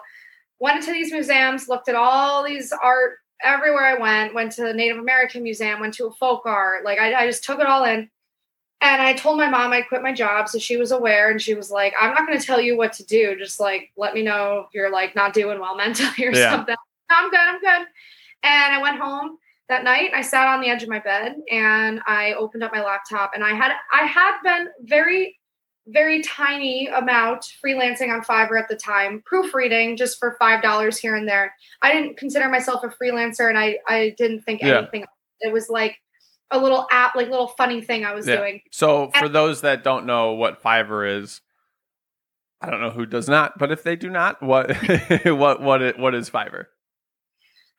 went 0.59 0.77
into 0.77 0.91
these 0.91 1.11
museums, 1.11 1.67
looked 1.69 1.89
at 1.89 1.95
all 1.95 2.43
these 2.43 2.73
art 2.83 3.17
everywhere 3.43 3.85
I 3.85 3.99
went. 3.99 4.33
Went 4.33 4.51
to 4.53 4.63
the 4.63 4.73
Native 4.73 4.97
American 4.97 5.43
Museum, 5.43 5.79
went 5.79 5.93
to 5.95 6.07
a 6.07 6.11
folk 6.13 6.41
art. 6.45 6.83
Like 6.83 6.97
I, 6.97 7.13
I 7.13 7.27
just 7.27 7.43
took 7.43 7.59
it 7.59 7.67
all 7.67 7.83
in. 7.83 8.09
And 8.83 9.01
I 9.01 9.13
told 9.13 9.37
my 9.37 9.47
mom 9.49 9.71
I 9.71 9.81
quit 9.81 10.03
my 10.03 10.11
job, 10.13 10.49
so 10.49 10.59
she 10.59 10.75
was 10.75 10.91
aware, 10.91 11.31
and 11.31 11.41
she 11.41 11.53
was 11.55 11.71
like, 11.71 11.93
"I'm 11.99 12.13
not 12.13 12.27
going 12.27 12.37
to 12.37 12.45
tell 12.45 12.59
you 12.59 12.75
what 12.77 12.91
to 12.93 13.05
do. 13.05 13.35
Just 13.37 13.59
like 13.59 13.91
let 13.95 14.13
me 14.13 14.21
know 14.23 14.65
if 14.67 14.73
you're 14.73 14.91
like 14.91 15.15
not 15.15 15.33
doing 15.33 15.59
well 15.59 15.75
mentally 15.83 16.27
or 16.27 16.31
Yeah. 16.33 16.51
something." 16.51 16.75
"No, 17.09 17.15
I'm 17.17 17.29
good. 17.29 17.39
I'm 17.39 17.59
good. 17.61 17.87
And 18.43 18.73
I 18.75 18.81
went 18.81 18.99
home 18.99 19.37
that 19.69 19.85
night. 19.85 20.11
I 20.13 20.21
sat 20.21 20.47
on 20.47 20.59
the 20.59 20.67
edge 20.67 20.83
of 20.83 20.89
my 20.89 20.99
bed 20.99 21.35
and 21.49 22.01
I 22.05 22.33
opened 22.33 22.61
up 22.63 22.73
my 22.73 22.83
laptop, 22.83 23.31
and 23.33 23.43
I 23.43 23.53
had 23.55 23.71
I 23.93 24.05
had 24.05 24.39
been 24.43 24.67
very 24.81 25.39
very 25.87 26.21
tiny 26.21 26.87
amount 26.87 27.45
freelancing 27.65 28.09
on 28.13 28.21
Fiverr 28.21 28.57
at 28.57 28.69
the 28.69 28.75
time, 28.75 29.21
proofreading 29.25 29.97
just 29.97 30.17
for 30.19 30.35
five 30.39 30.61
dollars 30.61 30.97
here 30.97 31.15
and 31.15 31.27
there. 31.27 31.53
I 31.81 31.91
didn't 31.93 32.17
consider 32.17 32.49
myself 32.49 32.83
a 32.83 32.87
freelancer, 32.89 33.47
and 33.47 33.57
I 33.57 33.77
I 33.87 34.13
didn't 34.17 34.41
think 34.41 34.61
Yeah. 34.61 34.79
anything. 34.79 35.05
It 35.39 35.53
was 35.53 35.69
like 35.69 35.97
a 36.51 36.59
little 36.59 36.87
app, 36.91 37.15
like 37.15 37.29
little 37.29 37.47
funny 37.47 37.81
thing 37.81 38.05
I 38.05 38.13
was 38.13 38.27
Yeah. 38.27 38.37
doing. 38.37 38.61
so 38.71 39.09
for 39.17 39.27
those 39.29 39.61
that 39.61 39.83
don't 39.83 40.05
know 40.05 40.33
what 40.33 40.61
Fiverr 40.61 41.19
is, 41.21 41.41
I 42.61 42.69
don't 42.69 42.81
know 42.81 42.91
who 42.91 43.05
does 43.05 43.27
not, 43.27 43.57
but 43.57 43.71
if 43.71 43.83
they 43.83 43.95
do 43.95 44.09
not, 44.09 44.41
what 44.41 44.71
what 45.25 45.61
what 45.61 45.81
it, 45.81 45.99
what 45.99 46.15
is 46.15 46.29
Fiverr? 46.29 46.65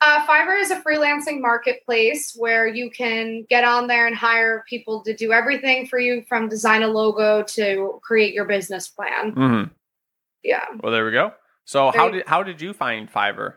Uh, 0.01 0.27
Fiverr 0.27 0.61
is 0.61 0.71
a 0.71 0.81
freelancing 0.83 1.41
marketplace 1.41 2.35
where 2.37 2.67
you 2.67 2.91
can 2.91 3.47
get 3.49 3.65
on 3.65 3.87
there 3.87 4.07
and 4.07 4.15
hire 4.15 4.63
people 4.69 5.03
to 5.05 5.15
do 5.15 5.33
everything 5.33 5.87
for 5.87 5.99
you 5.99 6.23
from 6.29 6.49
design 6.49 6.83
a 6.83 6.89
logo 6.89 7.43
to 7.45 7.99
create 8.03 8.35
your 8.35 8.45
business 8.45 8.89
plan. 8.89 9.33
Mm-hmm. 9.35 9.73
Yeah. 10.43 10.65
Well, 10.83 10.93
there 10.93 11.07
we 11.07 11.13
go. 11.13 11.33
So 11.65 11.91
how 11.93 12.11
There- 12.11 12.19
did 12.19 12.27
how 12.27 12.43
did 12.43 12.61
you 12.61 12.75
find 12.75 13.11
Fiverr? 13.11 13.55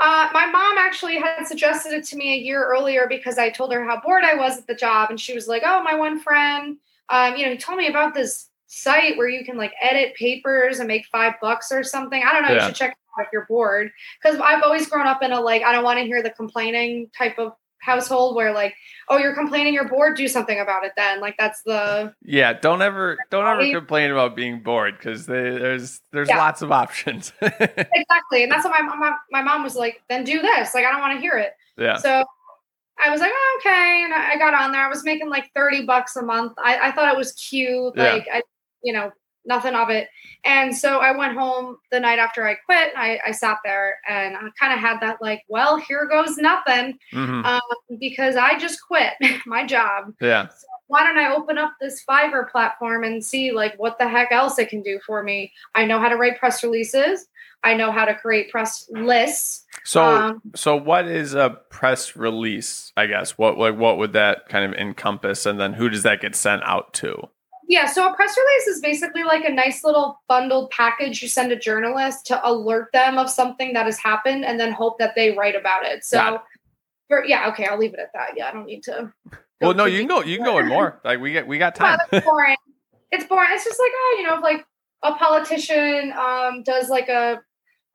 Uh, 0.00 0.28
my 0.32 0.46
mom 0.46 0.78
actually 0.78 1.18
had 1.18 1.46
suggested 1.46 1.92
it 1.92 2.04
to 2.04 2.16
me 2.16 2.34
a 2.34 2.38
year 2.38 2.64
earlier 2.64 3.06
because 3.06 3.36
I 3.36 3.50
told 3.50 3.72
her 3.72 3.84
how 3.84 4.00
bored 4.00 4.24
I 4.24 4.34
was 4.34 4.56
at 4.56 4.66
the 4.66 4.74
job, 4.74 5.10
and 5.10 5.20
she 5.20 5.34
was 5.34 5.46
like, 5.46 5.62
"Oh, 5.64 5.82
my 5.82 5.94
one 5.94 6.18
friend, 6.18 6.78
um, 7.10 7.36
you 7.36 7.44
know, 7.44 7.52
he 7.52 7.58
told 7.58 7.78
me 7.78 7.86
about 7.86 8.14
this 8.14 8.48
site 8.66 9.18
where 9.18 9.28
you 9.28 9.44
can 9.44 9.56
like 9.58 9.72
edit 9.82 10.14
papers 10.14 10.78
and 10.78 10.88
make 10.88 11.04
five 11.06 11.34
bucks 11.42 11.70
or 11.70 11.82
something. 11.82 12.22
I 12.24 12.32
don't 12.32 12.42
know. 12.42 12.48
Yeah. 12.48 12.54
You 12.54 12.66
should 12.68 12.76
check 12.76 12.90
it 12.92 13.20
out 13.20 13.26
if 13.26 13.32
you're 13.32 13.46
bored." 13.46 13.92
Because 14.22 14.40
I've 14.40 14.62
always 14.62 14.88
grown 14.88 15.06
up 15.06 15.22
in 15.22 15.32
a 15.32 15.40
like 15.40 15.62
I 15.62 15.72
don't 15.72 15.84
want 15.84 15.98
to 15.98 16.06
hear 16.06 16.22
the 16.22 16.30
complaining 16.30 17.10
type 17.16 17.38
of 17.38 17.52
household 17.80 18.36
where 18.36 18.52
like, 18.52 18.74
"Oh, 19.08 19.16
you're 19.18 19.34
complaining, 19.34 19.74
you're 19.74 19.88
bored. 19.88 20.16
Do 20.16 20.28
something 20.28 20.58
about 20.60 20.84
it." 20.84 20.92
Then 20.96 21.20
like 21.20 21.36
that's 21.38 21.62
the 21.62 22.14
Yeah, 22.22 22.52
don't 22.52 22.82
ever 22.82 23.18
don't 23.30 23.46
ever 23.46 23.58
Right. 23.60 23.74
complain 23.74 24.10
about 24.10 24.36
being 24.36 24.60
bored 24.62 24.96
because 24.98 25.26
there's 25.26 26.00
there's 26.12 26.28
Yeah. 26.28 26.38
lots 26.38 26.62
of 26.62 26.70
options. 26.72 27.32
exactly, 27.42 28.42
and 28.42 28.50
that's 28.52 28.64
what 28.64 28.72
my 28.72 28.82
mom 28.96 29.14
my 29.30 29.42
mom 29.42 29.62
was 29.62 29.74
like. 29.76 30.02
Then 30.08 30.24
do 30.24 30.40
this. 30.40 30.74
Like 30.74 30.84
I 30.84 30.90
don't 30.92 31.00
want 31.00 31.14
to 31.14 31.20
hear 31.20 31.34
it. 31.38 31.52
yeah. 31.76 31.96
So 31.96 32.24
I 33.02 33.10
was 33.10 33.20
like, 33.20 33.32
oh, 33.34 33.60
okay. 33.60 34.02
And 34.04 34.12
I 34.12 34.32
I 34.32 34.38
got 34.38 34.52
on 34.54 34.72
there. 34.72 34.84
I 34.84 34.88
was 34.88 35.04
making 35.04 35.30
like 35.30 35.50
30 35.54 35.86
bucks 35.86 36.16
a 36.16 36.22
month. 36.22 36.52
I, 36.58 36.88
I 36.88 36.92
thought 36.92 37.10
it 37.10 37.16
was 37.16 37.32
cute. 37.32 37.94
Yeah. 37.96 38.12
Like, 38.12 38.26
I, 38.30 38.42
you 38.82 38.92
know, 38.92 39.10
nothing 39.50 39.74
of 39.74 39.90
it. 39.90 40.08
And 40.44 40.74
so 40.74 41.00
I 41.00 41.14
went 41.14 41.36
home 41.36 41.76
the 41.90 42.00
night 42.00 42.18
after 42.18 42.46
I 42.48 42.54
quit. 42.54 42.92
I, 42.96 43.18
I 43.26 43.32
sat 43.32 43.58
there 43.62 43.98
and 44.08 44.34
I 44.36 44.40
kind 44.58 44.72
of 44.72 44.78
had 44.78 44.98
that, 45.00 45.20
like, 45.20 45.42
well, 45.48 45.76
here 45.76 46.06
goes 46.08 46.38
nothing 46.38 46.98
hmm 47.12 47.44
um, 47.44 47.60
because 47.98 48.36
I 48.36 48.58
just 48.58 48.78
quit 48.86 49.12
my 49.46 49.66
job. 49.66 50.14
yeah. 50.20 50.46
Why 50.86 51.04
don't 51.04 51.18
I 51.18 51.32
open 51.32 51.56
up 51.58 51.74
this 51.80 52.02
Fiverr 52.08 52.50
platform 52.50 53.04
and 53.04 53.24
see, 53.24 53.52
like, 53.52 53.74
what 53.78 53.98
the 53.98 54.08
heck 54.08 54.32
else 54.32 54.58
it 54.58 54.70
can 54.70 54.82
do 54.82 54.98
for 55.06 55.22
me? 55.22 55.52
I 55.74 55.84
know 55.84 56.00
how 56.00 56.08
to 56.08 56.16
write 56.16 56.38
press 56.40 56.64
releases, 56.64 57.26
I 57.62 57.74
know 57.74 57.92
how 57.92 58.06
to 58.06 58.14
create 58.14 58.50
press 58.50 58.88
lists. 58.90 59.66
So 59.84 60.02
Um, 60.02 60.42
so 60.56 60.74
what 60.76 61.06
is 61.06 61.34
a 61.34 61.50
press 61.68 62.16
release? 62.16 62.92
I 62.96 63.06
guess 63.06 63.38
what 63.38 63.58
like 63.58 63.76
what 63.76 63.98
would 63.98 64.14
that 64.14 64.48
kind 64.48 64.64
of 64.64 64.78
encompass, 64.80 65.46
and 65.46 65.60
then 65.60 65.74
who 65.74 65.88
does 65.88 66.02
that 66.02 66.20
get 66.20 66.34
sent 66.34 66.62
out 66.64 66.92
to? 66.94 67.28
Yeah, 67.70 67.86
so 67.86 68.10
a 68.10 68.12
press 68.16 68.36
release 68.36 68.66
is 68.66 68.80
basically 68.80 69.22
like 69.22 69.44
a 69.44 69.48
nice 69.48 69.84
little 69.84 70.20
bundled 70.26 70.72
package 70.72 71.22
you 71.22 71.28
send 71.28 71.52
a 71.52 71.56
journalist 71.56 72.26
to 72.26 72.40
alert 72.44 72.90
them 72.92 73.16
of 73.16 73.30
something 73.30 73.74
that 73.74 73.86
has 73.86 73.96
happened 73.96 74.44
and 74.44 74.58
then 74.58 74.72
hope 74.72 74.98
that 74.98 75.14
they 75.14 75.36
write 75.36 75.54
about 75.54 75.86
it. 75.86 76.04
So, 76.04 76.34
it. 76.34 76.40
for, 77.06 77.24
yeah, 77.24 77.48
okay, 77.50 77.66
I'll 77.66 77.78
leave 77.78 77.94
it 77.94 78.00
at 78.00 78.12
that. 78.12 78.30
Yeah, 78.36 78.48
I 78.48 78.52
don't 78.52 78.66
need 78.66 78.82
to. 78.82 79.12
Well, 79.60 79.74
no, 79.74 79.84
you 79.84 79.98
can 79.98 80.08
go 80.08 80.24
you 80.24 80.38
can 80.38 80.44
go 80.44 80.58
in 80.58 80.66
more. 80.66 81.00
Like 81.04 81.20
we 81.20 81.30
get 81.30 81.46
we 81.46 81.58
got 81.58 81.76
time. 81.76 82.00
that's 82.10 82.26
boring. 82.26 82.56
it's 83.12 83.24
boring. 83.26 83.50
It's 83.52 83.64
just 83.64 83.78
like, 83.78 83.92
oh, 83.94 84.16
you 84.18 84.26
know, 84.26 84.38
if 84.38 84.42
like 84.42 84.66
a 85.04 85.14
politician 85.14 86.12
um, 86.18 86.64
does 86.64 86.88
like 86.88 87.08
a 87.08 87.40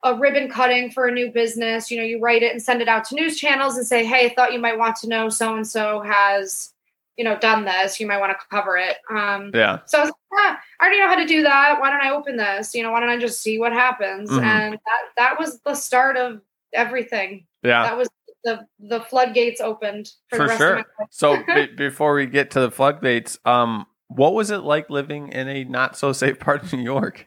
a 0.04 0.14
ribbon 0.14 0.48
cutting 0.48 0.90
for 0.90 1.06
a 1.06 1.12
new 1.12 1.30
business, 1.30 1.90
you 1.90 1.98
know, 1.98 2.04
you 2.04 2.18
write 2.18 2.42
it 2.42 2.52
and 2.52 2.62
send 2.62 2.80
it 2.80 2.88
out 2.88 3.04
to 3.04 3.14
news 3.14 3.38
channels 3.38 3.76
and 3.76 3.86
say, 3.86 4.06
hey, 4.06 4.30
I 4.30 4.34
thought 4.34 4.54
you 4.54 4.58
might 4.58 4.78
want 4.78 4.96
to 4.96 5.08
know 5.08 5.28
so 5.28 5.54
and 5.54 5.66
so 5.66 6.00
has, 6.00 6.72
you 7.16 7.24
know, 7.24 7.38
done 7.38 7.64
this. 7.64 7.98
You 7.98 8.06
might 8.06 8.18
want 8.18 8.32
to 8.32 8.38
cover 8.50 8.76
it. 8.76 8.96
Um, 9.10 9.50
Yeah. 9.54 9.78
so 9.86 9.98
I 9.98 10.00
was 10.02 10.08
like, 10.10 10.16
ah, 10.34 10.60
I 10.80 10.84
already 10.84 11.00
know 11.00 11.08
how 11.08 11.16
to 11.16 11.26
do 11.26 11.42
that. 11.42 11.80
Why 11.80 11.90
don't 11.90 12.02
I 12.02 12.10
open 12.10 12.36
this? 12.36 12.74
You 12.74 12.82
know, 12.82 12.92
why 12.92 13.00
don't 13.00 13.08
I 13.08 13.18
just 13.18 13.42
see 13.42 13.58
what 13.58 13.72
happens? 13.72 14.30
Mhm. 14.30 14.42
And 14.42 14.74
that 14.74 15.02
that 15.16 15.38
was 15.38 15.60
the 15.62 15.74
start 15.74 16.16
of 16.16 16.40
everything. 16.72 17.46
Yeah. 17.62 17.82
That 17.84 17.96
was 17.96 18.08
the 18.44 18.66
the 18.78 19.00
floodgates 19.00 19.60
opened 19.60 20.10
for, 20.28 20.36
For 20.36 20.42
the 20.44 20.48
rest 20.48 20.58
sure. 20.58 20.70
of 20.72 20.76
my 20.76 20.84
life. 21.00 21.08
So 21.10 21.42
be- 21.54 21.74
before 21.74 22.14
we 22.14 22.26
get 22.26 22.50
to 22.52 22.60
the 22.60 22.70
floodgates, 22.70 23.38
um, 23.44 23.86
what 24.08 24.34
was 24.34 24.50
it 24.50 24.58
like 24.58 24.88
living 24.90 25.28
in 25.32 25.48
a 25.48 25.64
not 25.64 25.96
so 25.96 26.12
safe 26.12 26.38
part 26.40 26.62
of 26.62 26.72
New 26.72 26.82
York? 26.82 27.26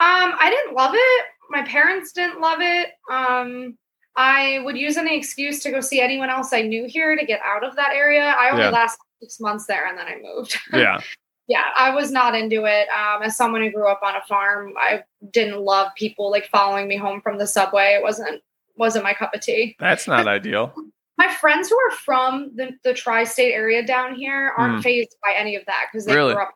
Um, 0.00 0.34
I 0.38 0.50
didn't 0.50 0.76
love 0.76 0.92
it. 0.94 1.24
My 1.50 1.62
parents 1.62 2.12
didn't 2.12 2.40
love 2.40 2.58
it. 2.60 2.90
Um, 3.10 3.76
I 4.18 4.58
would 4.64 4.76
use 4.76 4.96
any 4.96 5.16
excuse 5.16 5.62
to 5.62 5.70
go 5.70 5.80
see 5.80 6.00
anyone 6.00 6.28
else 6.28 6.52
I 6.52 6.62
knew 6.62 6.86
here 6.86 7.14
to 7.16 7.24
get 7.24 7.40
out 7.44 7.64
of 7.64 7.76
that 7.76 7.92
area. 7.94 8.34
I 8.38 8.50
only 8.50 8.64
Yeah. 8.64 8.70
lasted 8.70 8.98
six 9.22 9.38
months 9.40 9.66
there 9.66 9.86
and 9.86 9.96
then 9.96 10.06
I 10.06 10.16
moved. 10.20 10.58
Yeah. 10.72 11.00
yeah, 11.46 11.66
I 11.76 11.94
was 11.94 12.10
not 12.10 12.34
into 12.34 12.64
it. 12.64 12.88
Um, 12.90 13.22
as 13.22 13.36
someone 13.36 13.62
who 13.62 13.70
grew 13.70 13.88
up 13.88 14.00
on 14.02 14.16
a 14.16 14.22
farm, 14.28 14.74
I 14.76 15.04
didn't 15.32 15.60
love 15.60 15.92
people 15.96 16.30
like 16.32 16.48
following 16.50 16.88
me 16.88 16.96
home 16.96 17.20
from 17.22 17.38
the 17.38 17.46
subway. 17.46 17.94
It 17.98 18.02
wasn't 18.02 18.42
wasn't 18.76 19.04
my 19.04 19.12
cup 19.14 19.32
of 19.34 19.40
tea. 19.40 19.76
That's 19.80 20.06
not 20.08 20.26
ideal. 20.36 20.74
My 21.16 21.32
friends 21.34 21.68
who 21.68 21.76
are 21.78 21.90
from 21.96 22.52
the, 22.54 22.70
the 22.84 22.94
tri-state 22.94 23.52
area 23.52 23.84
down 23.84 24.14
here 24.14 24.52
aren't 24.56 24.76
Hmm. 24.76 24.80
fazed 24.82 25.16
by 25.24 25.34
any 25.36 25.56
of 25.56 25.64
that 25.66 25.86
because 25.90 26.06
they 26.06 26.14
Really? 26.14 26.34
grew 26.34 26.42
up. 26.42 26.54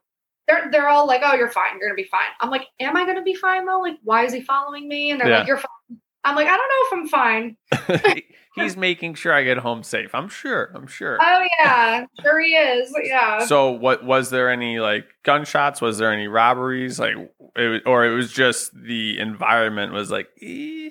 They're 0.48 0.68
they're 0.72 0.88
all 0.88 1.06
like, 1.06 1.22
"Oh, 1.24 1.34
you're 1.34 1.50
fine. 1.50 1.78
You're 1.78 1.88
gonna 1.88 1.96
be 1.96 2.08
fine." 2.10 2.30
I'm 2.40 2.50
like, 2.50 2.66
"Am 2.80 2.96
I 2.96 3.04
gonna 3.06 3.22
be 3.22 3.34
fine 3.34 3.64
though? 3.66 3.78
Like, 3.78 3.98
why 4.02 4.24
is 4.24 4.32
he 4.32 4.40
following 4.40 4.88
me?" 4.88 5.10
And 5.12 5.20
they're 5.20 5.28
Yeah. 5.28 5.38
like, 5.38 5.46
"You're 5.46 5.56
fine." 5.58 5.66
I'm 6.24 6.36
like, 6.36 6.46
"I 6.48 6.56
don't 6.56 6.68
know 6.68 6.86
if 6.86 6.92
I'm 6.92 7.08
fine." 7.08 8.22
He's 8.54 8.76
making 8.76 9.14
sure 9.14 9.32
I 9.32 9.44
get 9.44 9.56
home 9.58 9.82
safe. 9.82 10.14
I'm 10.14 10.28
sure. 10.28 10.70
I'm 10.74 10.86
sure. 10.86 11.16
Oh 11.20 11.46
yeah, 11.60 12.04
sure 12.20 12.38
he 12.40 12.54
is. 12.54 12.94
Yeah. 13.02 13.46
So 13.46 13.70
what 13.70 14.04
was 14.04 14.28
there 14.28 14.50
any 14.50 14.78
like 14.78 15.06
gunshots? 15.22 15.80
Was 15.80 15.96
there 15.98 16.12
any 16.12 16.28
robberies? 16.28 16.98
Like 16.98 17.14
it, 17.56 17.66
was- 17.68 17.80
or 17.86 18.04
it 18.04 18.14
was 18.14 18.30
just 18.30 18.70
the 18.74 19.18
environment 19.18 19.92
was 19.94 20.10
like 20.10 20.28
eh. 20.42 20.90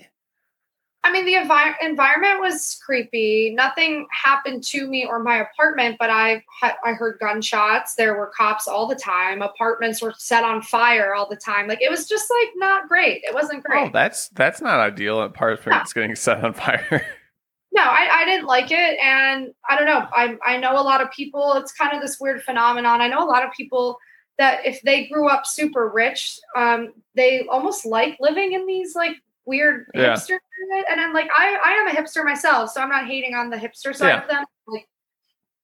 I 1.04 1.12
mean, 1.12 1.26
the 1.26 1.34
envi- 1.34 1.76
environment 1.82 2.42
was 2.42 2.80
creepy. 2.86 3.54
Nothing 3.56 4.08
happened 4.12 4.64
to 4.66 4.88
me 4.88 5.06
or 5.06 5.18
my 5.20 5.38
apartment, 5.38 5.98
but 6.00 6.12
I 6.12 6.44
I 6.62 6.94
heard 6.94 7.18
gunshots. 7.20 7.96
There 7.96 8.16
were 8.16 8.28
cops 8.28 8.68
all 8.68 8.88
the 8.88 8.96
time. 8.96 9.42
Apartments 9.42 10.02
were 10.02 10.14
set 10.18 10.44
on 10.44 10.62
fire 10.62 11.16
all 11.16 11.28
the 11.28 11.36
time. 11.36 11.68
Like 11.68 11.82
it 11.82 11.90
was 11.90 12.08
just 12.08 12.32
like 12.40 12.50
not 12.56 12.88
great. 12.88 13.22
It 13.24 13.34
wasn't 13.34 13.64
great. 13.64 13.88
Oh, 13.88 13.90
that's 13.92 14.30
that's 14.30 14.62
not 14.62 14.80
ideal. 14.80 15.22
Apartments 15.22 15.92
getting 15.92 16.16
set 16.16 16.44
on 16.44 16.54
fire. 16.54 17.04
no, 17.72 17.82
I, 17.82 18.22
I 18.22 18.26
didn't 18.26 18.46
like 18.46 18.70
it, 18.70 19.00
and 19.00 19.54
I 19.68 19.78
don't 19.78 19.88
know. 19.88 20.08
I 20.14 20.38
I 20.46 20.58
know 20.58 20.80
a 20.80 20.84
lot 20.84 21.02
of 21.02 21.10
people. 21.10 21.54
It's 21.56 21.72
kind 21.72 21.96
of 21.96 22.02
this 22.02 22.20
weird 22.20 22.44
phenomenon. 22.44 23.02
I 23.02 23.08
know 23.08 23.24
a 23.24 23.30
lot 23.30 23.44
of 23.44 23.52
people 23.54 23.98
that 24.38 24.66
if 24.66 24.82
they 24.84 25.08
grew 25.08 25.28
up 25.28 25.48
super 25.48 25.90
rich, 25.90 26.40
um, 26.56 26.94
they 27.16 27.48
almost 27.48 27.88
like 27.88 28.18
living 28.20 28.54
in 28.54 28.68
these 28.68 28.96
like 28.96 29.16
weird 29.46 29.86
Yeah. 29.94 30.14
hipster. 30.14 30.38
And 30.90 31.02
I'm 31.02 31.14
like, 31.14 31.30
I 31.36 31.58
I 31.64 31.72
am 31.72 31.88
a 31.88 31.92
hipster 31.92 32.24
myself, 32.24 32.72
so 32.72 32.82
I'm 32.82 32.90
not 32.90 33.06
hating 33.08 33.34
on 33.36 33.50
the 33.50 33.58
hipster 33.58 33.96
side 33.96 34.08
Yeah. 34.10 34.22
of 34.24 34.28
them. 34.30 34.46
Like 34.68 34.88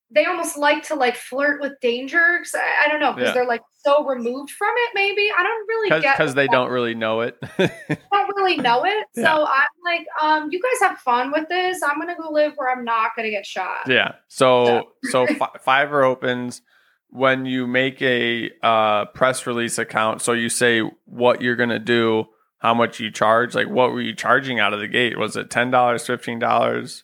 they 0.10 0.26
almost 0.26 0.58
like 0.58 0.84
to 0.88 0.96
like 0.96 1.16
flirt 1.16 1.60
with 1.62 1.74
danger. 1.82 2.38
'cause 2.40 2.56
I, 2.56 2.86
I 2.86 2.90
don't 2.90 3.00
know 3.02 3.12
because 3.14 3.30
Yeah. 3.30 3.34
they're 3.34 3.46
like 3.46 3.62
so 3.86 4.06
removed 4.06 4.52
from 4.52 4.72
it. 4.76 4.92
Maybe 4.96 5.30
I 5.38 5.44
don't 5.44 5.68
really 5.68 6.02
get 6.02 6.18
Because 6.18 6.34
they 6.34 6.48
don't 6.56 6.70
really 6.72 6.96
know 6.96 7.22
it. 7.22 7.38
don't 7.58 8.36
really 8.38 8.56
know 8.58 8.86
it. 8.86 9.06
So 9.14 9.22
Yeah. 9.22 9.36
I'm 9.36 9.68
like, 9.86 10.08
um, 10.22 10.50
you 10.52 10.62
guys 10.62 10.90
have 10.90 10.98
fun 11.00 11.32
with 11.32 11.48
this. 11.50 11.82
I'm 11.84 12.00
gonna 12.00 12.16
go 12.16 12.30
live 12.32 12.54
where 12.56 12.72
I'm 12.72 12.84
not 12.86 13.12
gonna 13.16 13.30
get 13.32 13.46
shot. 13.46 13.88
yeah. 13.88 14.14
So 14.30 14.94
so 15.12 15.28
Fi- 15.28 15.52
Fiverr 15.68 16.04
opens 16.06 16.62
when 17.10 17.46
you 17.46 17.68
make 17.68 18.02
a 18.02 18.52
uh, 18.64 19.06
press 19.06 19.46
release 19.48 19.78
account. 19.78 20.22
So 20.22 20.34
you 20.34 20.50
say 20.50 20.80
what 21.06 21.42
you're 21.42 21.56
gonna 21.56 21.80
do, 21.80 22.26
how 22.60 22.74
much 22.74 23.00
you 23.00 23.12
charge. 23.12 23.56
Like 23.56 23.70
what 23.70 23.92
were 23.92 24.02
you 24.02 24.16
charging 24.16 24.60
out 24.60 24.74
of 24.74 24.80
the 24.80 24.88
gate? 24.88 25.18
Was 25.18 25.36
it 25.36 25.50
ten 25.50 25.72
dollars, 25.72 26.06
fifteen 26.06 26.40
dollars? 26.40 27.04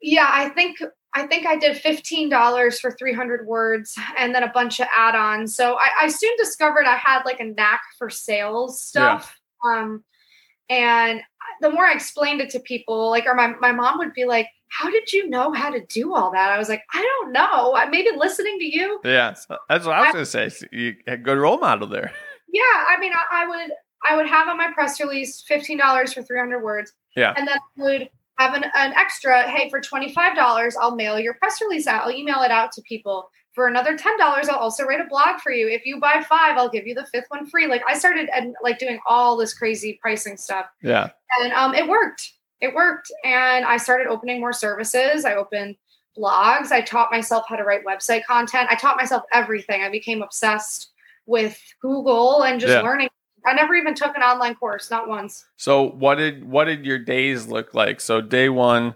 Yeah, 0.00 0.28
I 0.28 0.48
think 0.50 0.78
I 1.14 1.26
think 1.26 1.46
I 1.46 1.56
did 1.56 1.76
fifteen 1.76 2.28
dollars 2.28 2.80
for 2.80 2.90
300 2.90 3.46
words, 3.46 3.94
and 4.18 4.34
then 4.34 4.42
a 4.42 4.52
bunch 4.52 4.80
of 4.80 4.88
add-ons. 4.96 5.54
So 5.54 5.76
I, 5.76 5.90
I 6.02 6.08
soon 6.08 6.32
discovered 6.36 6.86
I 6.86 6.96
had 6.96 7.22
like 7.24 7.40
a 7.40 7.44
knack 7.44 7.82
for 7.98 8.10
sales 8.10 8.82
stuff. 8.82 9.38
Um, 9.66 10.04
and 10.68 11.20
the 11.60 11.70
more 11.70 11.86
I 11.86 11.92
explained 11.92 12.40
it 12.40 12.50
to 12.50 12.60
people, 12.60 13.10
like, 13.10 13.26
or 13.26 13.34
my 13.34 13.54
my 13.60 13.72
mom 13.72 13.98
would 13.98 14.12
be 14.12 14.24
like, 14.24 14.48
"How 14.68 14.90
did 14.90 15.12
you 15.12 15.28
know 15.28 15.52
how 15.52 15.70
to 15.70 15.84
do 15.86 16.14
all 16.14 16.32
that?" 16.32 16.50
I 16.50 16.58
was 16.58 16.68
like, 16.68 16.82
"I 16.92 17.02
don't 17.02 17.32
know. 17.32 17.74
I 17.74 17.86
maybe 17.86 18.10
listening 18.16 18.58
to 18.58 18.64
you." 18.64 19.00
Yeah, 19.04 19.34
that's 19.68 19.86
what 19.86 19.94
I 19.94 20.12
was 20.12 20.12
gonna 20.12 20.50
say. 20.50 20.66
You 20.72 20.94
had 21.06 21.20
a 21.20 21.22
good 21.22 21.38
role 21.38 21.58
model 21.58 21.86
there. 21.86 22.12
Yeah, 22.48 22.62
I 22.62 22.98
mean, 22.98 23.12
I, 23.12 23.42
I 23.42 23.48
would 23.48 23.70
I 24.04 24.16
would 24.16 24.26
have 24.26 24.48
on 24.48 24.56
my 24.58 24.70
press 24.72 25.00
release 25.00 25.42
fifteen 25.42 25.78
dollars 25.78 26.12
for 26.12 26.22
three 26.22 26.38
hundred 26.38 26.62
words. 26.62 26.92
Yeah. 27.16 27.32
and 27.36 27.46
then 27.46 27.56
I 27.56 27.82
would 27.82 28.10
have 28.38 28.54
an, 28.54 28.64
an 28.74 28.92
extra. 28.94 29.42
Hey, 29.48 29.70
for 29.70 29.80
twenty 29.80 30.12
five 30.12 30.34
dollars, 30.36 30.76
I'll 30.80 30.96
mail 30.96 31.18
your 31.18 31.34
press 31.34 31.60
release 31.60 31.86
out. 31.86 32.04
I'll 32.04 32.10
email 32.10 32.42
it 32.42 32.50
out 32.50 32.72
to 32.72 32.82
people. 32.82 33.30
For 33.52 33.68
another 33.68 33.96
ten 33.96 34.18
dollars, 34.18 34.48
I'll 34.48 34.58
also 34.58 34.84
write 34.84 35.00
a 35.00 35.04
blog 35.08 35.38
for 35.40 35.52
you. 35.52 35.68
If 35.68 35.86
you 35.86 36.00
buy 36.00 36.24
five, 36.28 36.56
I'll 36.58 36.68
give 36.68 36.86
you 36.88 36.94
the 36.94 37.06
fifth 37.12 37.26
one 37.28 37.46
free. 37.46 37.68
Like 37.68 37.82
I 37.88 37.96
started 37.96 38.28
and 38.34 38.56
like 38.64 38.78
doing 38.80 38.98
all 39.06 39.36
this 39.36 39.54
crazy 39.54 39.98
pricing 40.02 40.36
stuff, 40.36 40.66
Yeah. 40.82 41.10
and 41.40 41.52
um, 41.52 41.72
it 41.74 41.86
worked. 41.88 42.32
It 42.60 42.74
worked, 42.74 43.12
and 43.24 43.64
I 43.64 43.76
started 43.76 44.08
opening 44.08 44.40
more 44.40 44.52
services. 44.52 45.24
I 45.24 45.34
opened 45.34 45.76
blogs. 46.18 46.72
I 46.72 46.80
taught 46.80 47.10
myself 47.12 47.44
how 47.48 47.54
to 47.56 47.62
write 47.64 47.84
website 47.84 48.24
content. 48.24 48.68
I 48.70 48.74
taught 48.74 48.96
myself 48.96 49.22
everything. 49.32 49.82
I 49.82 49.88
became 49.90 50.22
obsessed 50.22 50.90
with 51.26 51.58
Google 51.80 52.42
and 52.42 52.60
just 52.60 52.72
Yeah. 52.72 52.80
learning 52.82 53.08
I 53.46 53.52
never 53.52 53.74
even 53.74 53.94
took 53.94 54.16
an 54.16 54.22
online 54.22 54.54
course, 54.54 54.90
not 54.90 55.08
once. 55.08 55.44
So 55.56 55.90
what 55.90 56.16
did 56.16 56.44
what 56.44 56.64
did 56.64 56.84
your 56.86 56.98
days 56.98 57.46
look 57.46 57.74
like? 57.74 58.00
So 58.00 58.20
day 58.20 58.48
one 58.48 58.94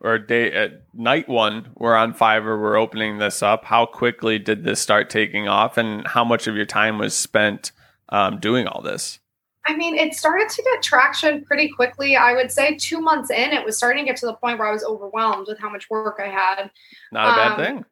or 0.00 0.18
day 0.18 0.52
at 0.52 0.84
night 0.94 1.28
one, 1.28 1.70
we're 1.74 1.96
on 1.96 2.14
Fiverr, 2.14 2.60
we're 2.60 2.76
opening 2.76 3.18
this 3.18 3.42
up. 3.42 3.64
How 3.64 3.86
quickly 3.86 4.38
did 4.38 4.62
this 4.62 4.80
start 4.80 5.10
taking 5.10 5.48
off, 5.48 5.76
and 5.76 6.06
how 6.06 6.24
much 6.24 6.46
of 6.46 6.54
your 6.54 6.66
time 6.66 6.98
was 6.98 7.14
spent 7.16 7.72
um, 8.10 8.38
doing 8.38 8.66
all 8.68 8.80
this? 8.80 9.18
I 9.66 9.76
mean, 9.76 9.96
it 9.96 10.14
started 10.14 10.48
to 10.48 10.62
get 10.62 10.82
traction 10.82 11.44
pretty 11.44 11.68
quickly. 11.68 12.16
I 12.16 12.32
would 12.32 12.50
say 12.50 12.76
two 12.76 13.00
months 13.00 13.30
in, 13.30 13.50
it 13.52 13.64
was 13.66 13.76
starting 13.76 14.04
to 14.04 14.10
get 14.10 14.16
to 14.20 14.26
the 14.26 14.32
point 14.34 14.58
where 14.58 14.68
I 14.68 14.72
was 14.72 14.82
overwhelmed 14.82 15.46
with 15.46 15.58
how 15.58 15.68
much 15.68 15.90
work 15.90 16.18
I 16.20 16.28
had. 16.28 16.70
Not 17.12 17.28
a 17.28 17.36
bad 17.36 17.52
Um, 17.52 17.56
thing. 17.58 17.84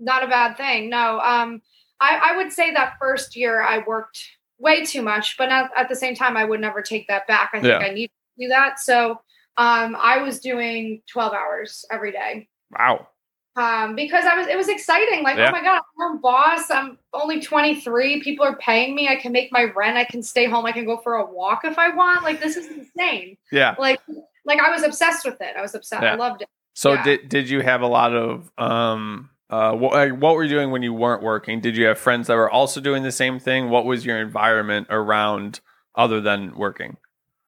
Not 0.00 0.24
a 0.24 0.26
bad 0.26 0.56
thing. 0.56 0.90
No. 0.90 1.20
Um, 1.20 1.62
I, 2.00 2.32
I 2.32 2.36
would 2.36 2.52
say 2.52 2.72
that 2.72 2.94
first 2.98 3.36
year 3.36 3.62
I 3.62 3.84
worked 3.86 4.18
way 4.58 4.84
too 4.84 5.02
much, 5.02 5.36
but 5.36 5.48
at, 5.50 5.70
at 5.76 5.88
the 5.88 5.96
same 5.96 6.14
time, 6.14 6.36
I 6.36 6.44
would 6.44 6.60
never 6.60 6.82
take 6.82 7.06
that 7.08 7.26
back. 7.26 7.50
I 7.52 7.60
think 7.60 7.70
Yeah. 7.70 7.78
I 7.86 7.90
need 7.90 8.08
to 8.08 8.44
do 8.44 8.48
that. 8.48 8.80
So 8.80 9.20
um, 9.56 9.96
I 10.00 10.18
was 10.22 10.40
doing 10.40 11.02
12 11.10 11.32
hours 11.32 11.84
every 11.90 12.12
day. 12.12 12.48
Wow. 12.78 13.08
um, 13.56 13.96
because 13.96 14.24
I 14.24 14.36
was 14.36 14.46
it 14.46 14.56
was 14.56 14.68
exciting. 14.68 15.24
Like, 15.24 15.36
Yeah. 15.36 15.48
oh 15.48 15.52
my 15.52 15.62
god, 15.62 15.80
I'm 16.00 16.12
own 16.12 16.20
boss. 16.20 16.70
I'm 16.70 16.98
only 17.12 17.40
23. 17.40 18.20
People 18.22 18.44
are 18.46 18.56
paying 18.56 18.94
me. 18.94 19.08
I 19.08 19.16
can 19.16 19.32
make 19.32 19.50
my 19.50 19.64
rent. 19.64 19.96
I 19.96 20.04
can 20.04 20.22
stay 20.22 20.44
home. 20.46 20.64
I 20.66 20.70
can 20.72 20.84
go 20.84 20.96
for 20.98 21.14
a 21.14 21.24
walk 21.26 21.64
if 21.64 21.76
I 21.78 21.88
want. 21.90 22.22
Like, 22.22 22.40
this 22.40 22.56
is 22.56 22.68
insane. 22.68 23.36
Yeah. 23.50 23.74
Like, 23.78 24.00
like 24.44 24.60
I 24.60 24.70
was 24.70 24.84
obsessed 24.84 25.24
with 25.24 25.40
it. 25.40 25.56
I 25.56 25.62
was 25.62 25.74
obsessed. 25.74 26.02
Yeah. 26.04 26.12
I 26.12 26.16
loved 26.16 26.42
it. 26.42 26.48
So 26.74 26.92
Yeah. 26.92 27.02
did 27.02 27.28
did 27.28 27.50
you 27.50 27.60
have 27.60 27.80
a 27.82 27.86
lot 27.88 28.14
of 28.14 28.50
um 28.58 29.30
uh 29.50 29.72
what 29.72 29.92
like, 29.92 30.12
what 30.20 30.34
were 30.34 30.42
you 30.44 30.50
doing 30.50 30.70
when 30.70 30.82
you 30.82 30.92
weren't 30.92 31.22
working? 31.22 31.60
Did 31.60 31.76
you 31.76 31.86
have 31.86 31.98
friends 31.98 32.26
that 32.26 32.34
were 32.34 32.50
also 32.50 32.80
doing 32.80 33.02
the 33.02 33.12
same 33.12 33.38
thing? 33.38 33.70
What 33.70 33.84
was 33.84 34.04
your 34.04 34.18
environment 34.20 34.88
around 34.90 35.60
other 35.94 36.20
than 36.20 36.54
working? 36.56 36.96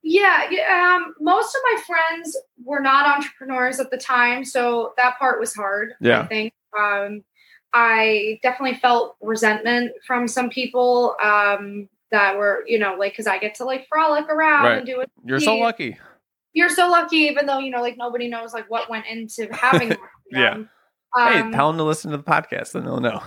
Yeah, 0.03 0.49
yeah. 0.51 0.97
Um, 0.97 1.15
most 1.21 1.55
of 1.55 1.61
my 1.73 1.83
friends 1.87 2.37
were 2.65 2.81
not 2.81 3.07
entrepreneurs 3.07 3.81
at 3.81 3.91
the 3.91 3.99
time, 3.99 4.45
so 4.47 4.95
that 4.97 5.19
part 5.19 5.39
was 5.39 5.55
hard. 5.55 5.93
Yeah. 6.01 6.23
I 6.23 6.27
think. 6.27 6.55
Um, 6.79 7.23
I 7.73 8.41
definitely 8.43 8.79
felt 8.79 9.17
resentment 9.21 9.93
from 10.07 10.27
some 10.27 10.49
people 10.51 11.15
um, 11.23 11.89
that 12.11 12.37
were, 12.37 12.65
you 12.67 12.79
know, 12.79 12.97
like 12.99 13.13
because 13.13 13.27
I 13.27 13.39
get 13.39 13.55
to 13.57 13.65
like 13.65 13.87
frolic 13.89 14.29
around 14.29 14.65
Right. 14.65 14.79
and 14.79 14.87
do 14.87 15.01
it. 15.01 15.11
You're 15.25 15.39
so 15.39 15.57
lucky. 15.57 15.99
You're 16.53 16.71
so 16.71 16.89
lucky, 16.91 17.19
even 17.19 17.47
though 17.47 17.59
you 17.59 17.71
know, 17.71 17.81
like 17.81 17.97
nobody 17.97 18.27
knows 18.29 18.53
like 18.55 18.69
what 18.71 18.89
went 18.91 19.07
into 19.07 19.49
having. 19.55 19.95
Yeah. 20.33 20.63
Them. 21.17 21.33
hey, 21.33 21.41
Um, 21.41 21.53
tell 21.53 21.69
them 21.69 21.79
to 21.79 21.85
listen 21.85 22.11
to 22.11 22.17
the 22.17 22.23
podcast, 22.23 22.73
then 22.73 22.85
they'll 22.85 23.01
know. 23.01 23.23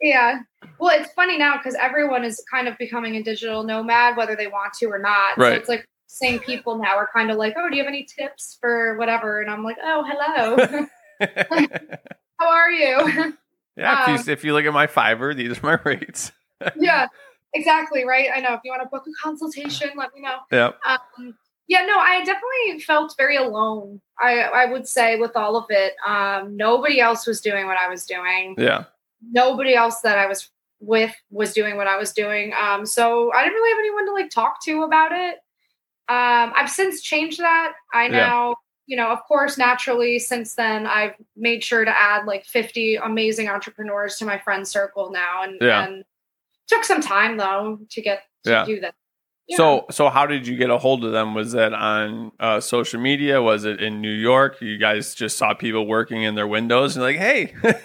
Yeah. 0.00 0.40
Well, 0.78 0.98
it's 1.00 1.10
funny 1.14 1.38
now 1.38 1.56
because 1.56 1.74
everyone 1.76 2.24
is 2.24 2.42
kind 2.50 2.68
of 2.68 2.76
becoming 2.78 3.16
a 3.16 3.22
digital 3.22 3.62
nomad, 3.62 4.16
whether 4.16 4.36
they 4.36 4.48
want 4.48 4.74
to 4.74 4.86
or 4.86 4.98
not. 4.98 5.38
Right. 5.38 5.52
So 5.54 5.58
it's 5.60 5.68
like 5.68 5.88
same 6.06 6.38
people 6.40 6.76
now 6.78 6.96
are 6.96 7.08
kind 7.14 7.30
of 7.30 7.36
like, 7.38 7.54
oh, 7.56 7.68
do 7.70 7.76
you 7.76 7.82
have 7.82 7.88
any 7.88 8.04
tips 8.04 8.58
for 8.60 8.96
whatever? 8.98 9.40
And 9.40 9.50
I'm 9.50 9.64
like, 9.64 9.76
oh, 9.82 10.04
hello. 10.06 10.86
How 12.40 12.48
are 12.50 12.70
you? 12.70 13.34
yeah, 13.76 14.02
if, 14.02 14.08
Um, 14.20 14.26
you, 14.26 14.32
if 14.32 14.44
you 14.44 14.52
look 14.52 14.64
at 14.64 14.72
my 14.72 14.86
Fiverr, 14.86 15.34
these 15.34 15.58
are 15.58 15.66
my 15.66 15.78
rates. 15.84 16.32
yeah, 16.76 17.06
exactly. 17.54 18.04
Right. 18.04 18.28
I 18.34 18.40
know. 18.40 18.54
If 18.54 18.60
you 18.64 18.70
want 18.72 18.82
to 18.82 18.88
book 18.88 19.04
a 19.06 19.12
consultation, 19.22 19.90
let 19.96 20.14
me 20.14 20.20
know. 20.22 20.36
Yep. 20.52 20.78
Um, 20.86 21.34
yeah, 21.68 21.84
no, 21.86 21.98
I 21.98 22.18
definitely 22.24 22.80
felt 22.80 23.14
very 23.16 23.36
alone. 23.36 24.00
I 24.20 24.40
I 24.42 24.66
would 24.66 24.86
say 24.88 25.18
with 25.18 25.36
all 25.36 25.56
of 25.56 25.66
it, 25.70 25.94
um, 26.06 26.56
nobody 26.56 27.00
else 27.00 27.26
was 27.26 27.40
doing 27.40 27.66
what 27.66 27.78
I 27.78 27.88
was 27.88 28.04
doing. 28.06 28.54
Yeah. 28.58 28.84
nobody 29.32 29.74
else 29.74 30.00
that 30.02 30.18
I 30.18 30.26
was 30.26 30.50
with 30.80 31.14
was 31.30 31.54
doing 31.54 31.76
what 31.78 31.86
I 31.86 31.96
was 31.96 32.12
doing. 32.12 32.52
Um, 32.52 32.84
so 32.84 33.32
I 33.32 33.42
didn't 33.42 33.54
really 33.54 33.70
have 33.70 33.78
anyone 33.78 34.06
to 34.06 34.12
like 34.12 34.30
talk 34.30 34.62
to 34.64 34.82
about 34.82 35.12
it. 35.12 35.36
Um, 36.10 36.52
I've 36.54 36.68
since 36.70 37.00
changed 37.00 37.40
that. 37.40 37.72
I 37.94 38.02
Yeah. 38.04 38.10
now, 38.10 38.54
you 38.86 38.98
know, 38.98 39.08
of 39.08 39.24
course, 39.24 39.56
naturally, 39.56 40.18
since 40.18 40.54
then, 40.56 40.86
I've 40.86 41.14
made 41.36 41.64
sure 41.64 41.86
to 41.86 41.90
add 41.98 42.26
like 42.26 42.44
50 42.44 42.96
amazing 42.96 43.48
entrepreneurs 43.48 44.18
to 44.18 44.26
my 44.26 44.36
friend 44.38 44.68
circle 44.68 45.10
now. 45.10 45.42
And, 45.44 45.56
Yeah. 45.62 45.84
and 45.86 46.04
took 46.68 46.84
some 46.84 47.00
time 47.00 47.38
though 47.38 47.78
to 47.92 48.02
get 48.02 48.24
to 48.44 48.50
Yeah. 48.50 48.64
do 48.66 48.80
that. 48.80 48.94
Yeah. 49.48 49.56
So 49.58 49.86
so 49.90 50.08
how 50.08 50.26
did 50.26 50.46
you 50.46 50.56
get 50.56 50.70
a 50.70 50.78
hold 50.78 51.04
of 51.04 51.12
them? 51.12 51.34
Was 51.34 51.52
that 51.52 51.72
on 51.74 52.32
uh, 52.40 52.60
social 52.60 53.00
media? 53.00 53.42
Was 53.42 53.64
it 53.64 53.82
in 53.82 54.00
New 54.00 54.12
York? 54.12 54.60
You 54.62 54.78
guys 54.78 55.14
just 55.14 55.36
saw 55.36 55.52
people 55.54 55.86
working 55.86 56.22
in 56.22 56.34
their 56.34 56.46
windows 56.46 56.96
and 56.96 57.04
like, 57.04 57.16
hey, 57.16 57.54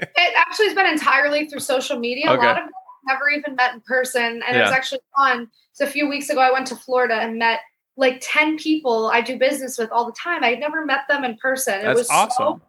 It 0.00 0.34
actually 0.36 0.66
has 0.66 0.74
been 0.74 0.86
entirely 0.86 1.48
through 1.48 1.60
social 1.60 1.98
media. 1.98 2.30
Okay. 2.30 2.42
A 2.44 2.46
lot 2.46 2.58
of 2.58 2.64
them 2.64 2.70
never 3.06 3.28
even 3.30 3.56
met 3.56 3.74
in 3.74 3.80
person, 3.80 4.42
and 4.46 4.56
it 4.56 4.60
was 4.60 4.70
actually 4.70 5.00
fun. 5.16 5.48
So 5.72 5.84
a 5.84 5.88
few 5.88 6.08
weeks 6.08 6.30
ago, 6.30 6.40
I 6.40 6.52
went 6.52 6.66
to 6.68 6.76
Florida 6.76 7.14
and 7.14 7.38
met 7.38 7.60
like 7.96 8.18
ten 8.22 8.56
people 8.56 9.10
I 9.12 9.20
do 9.20 9.36
business 9.36 9.76
with 9.76 9.90
all 9.90 10.06
the 10.06 10.12
time. 10.12 10.44
I 10.44 10.50
had 10.50 10.60
never 10.60 10.84
met 10.84 11.00
them 11.08 11.24
in 11.24 11.36
person. 11.36 11.80
It 11.80 11.84
that's 11.84 11.98
was 11.98 12.10
awesome. 12.10 12.30
so 12.38 12.60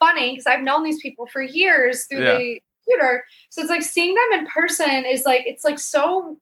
funny 0.00 0.32
because 0.32 0.46
I've 0.46 0.62
known 0.62 0.82
these 0.82 1.00
people 1.02 1.26
for 1.26 1.42
years 1.42 2.06
through 2.06 2.24
Yeah. 2.24 2.38
the 2.38 2.62
computer. 2.86 3.24
So 3.50 3.60
it's 3.60 3.70
like 3.70 3.82
seeing 3.82 4.14
them 4.14 4.40
in 4.40 4.46
person 4.46 5.04
is 5.04 5.24
like 5.26 5.42
it's 5.46 5.64
like 5.64 5.78
so 5.78 6.38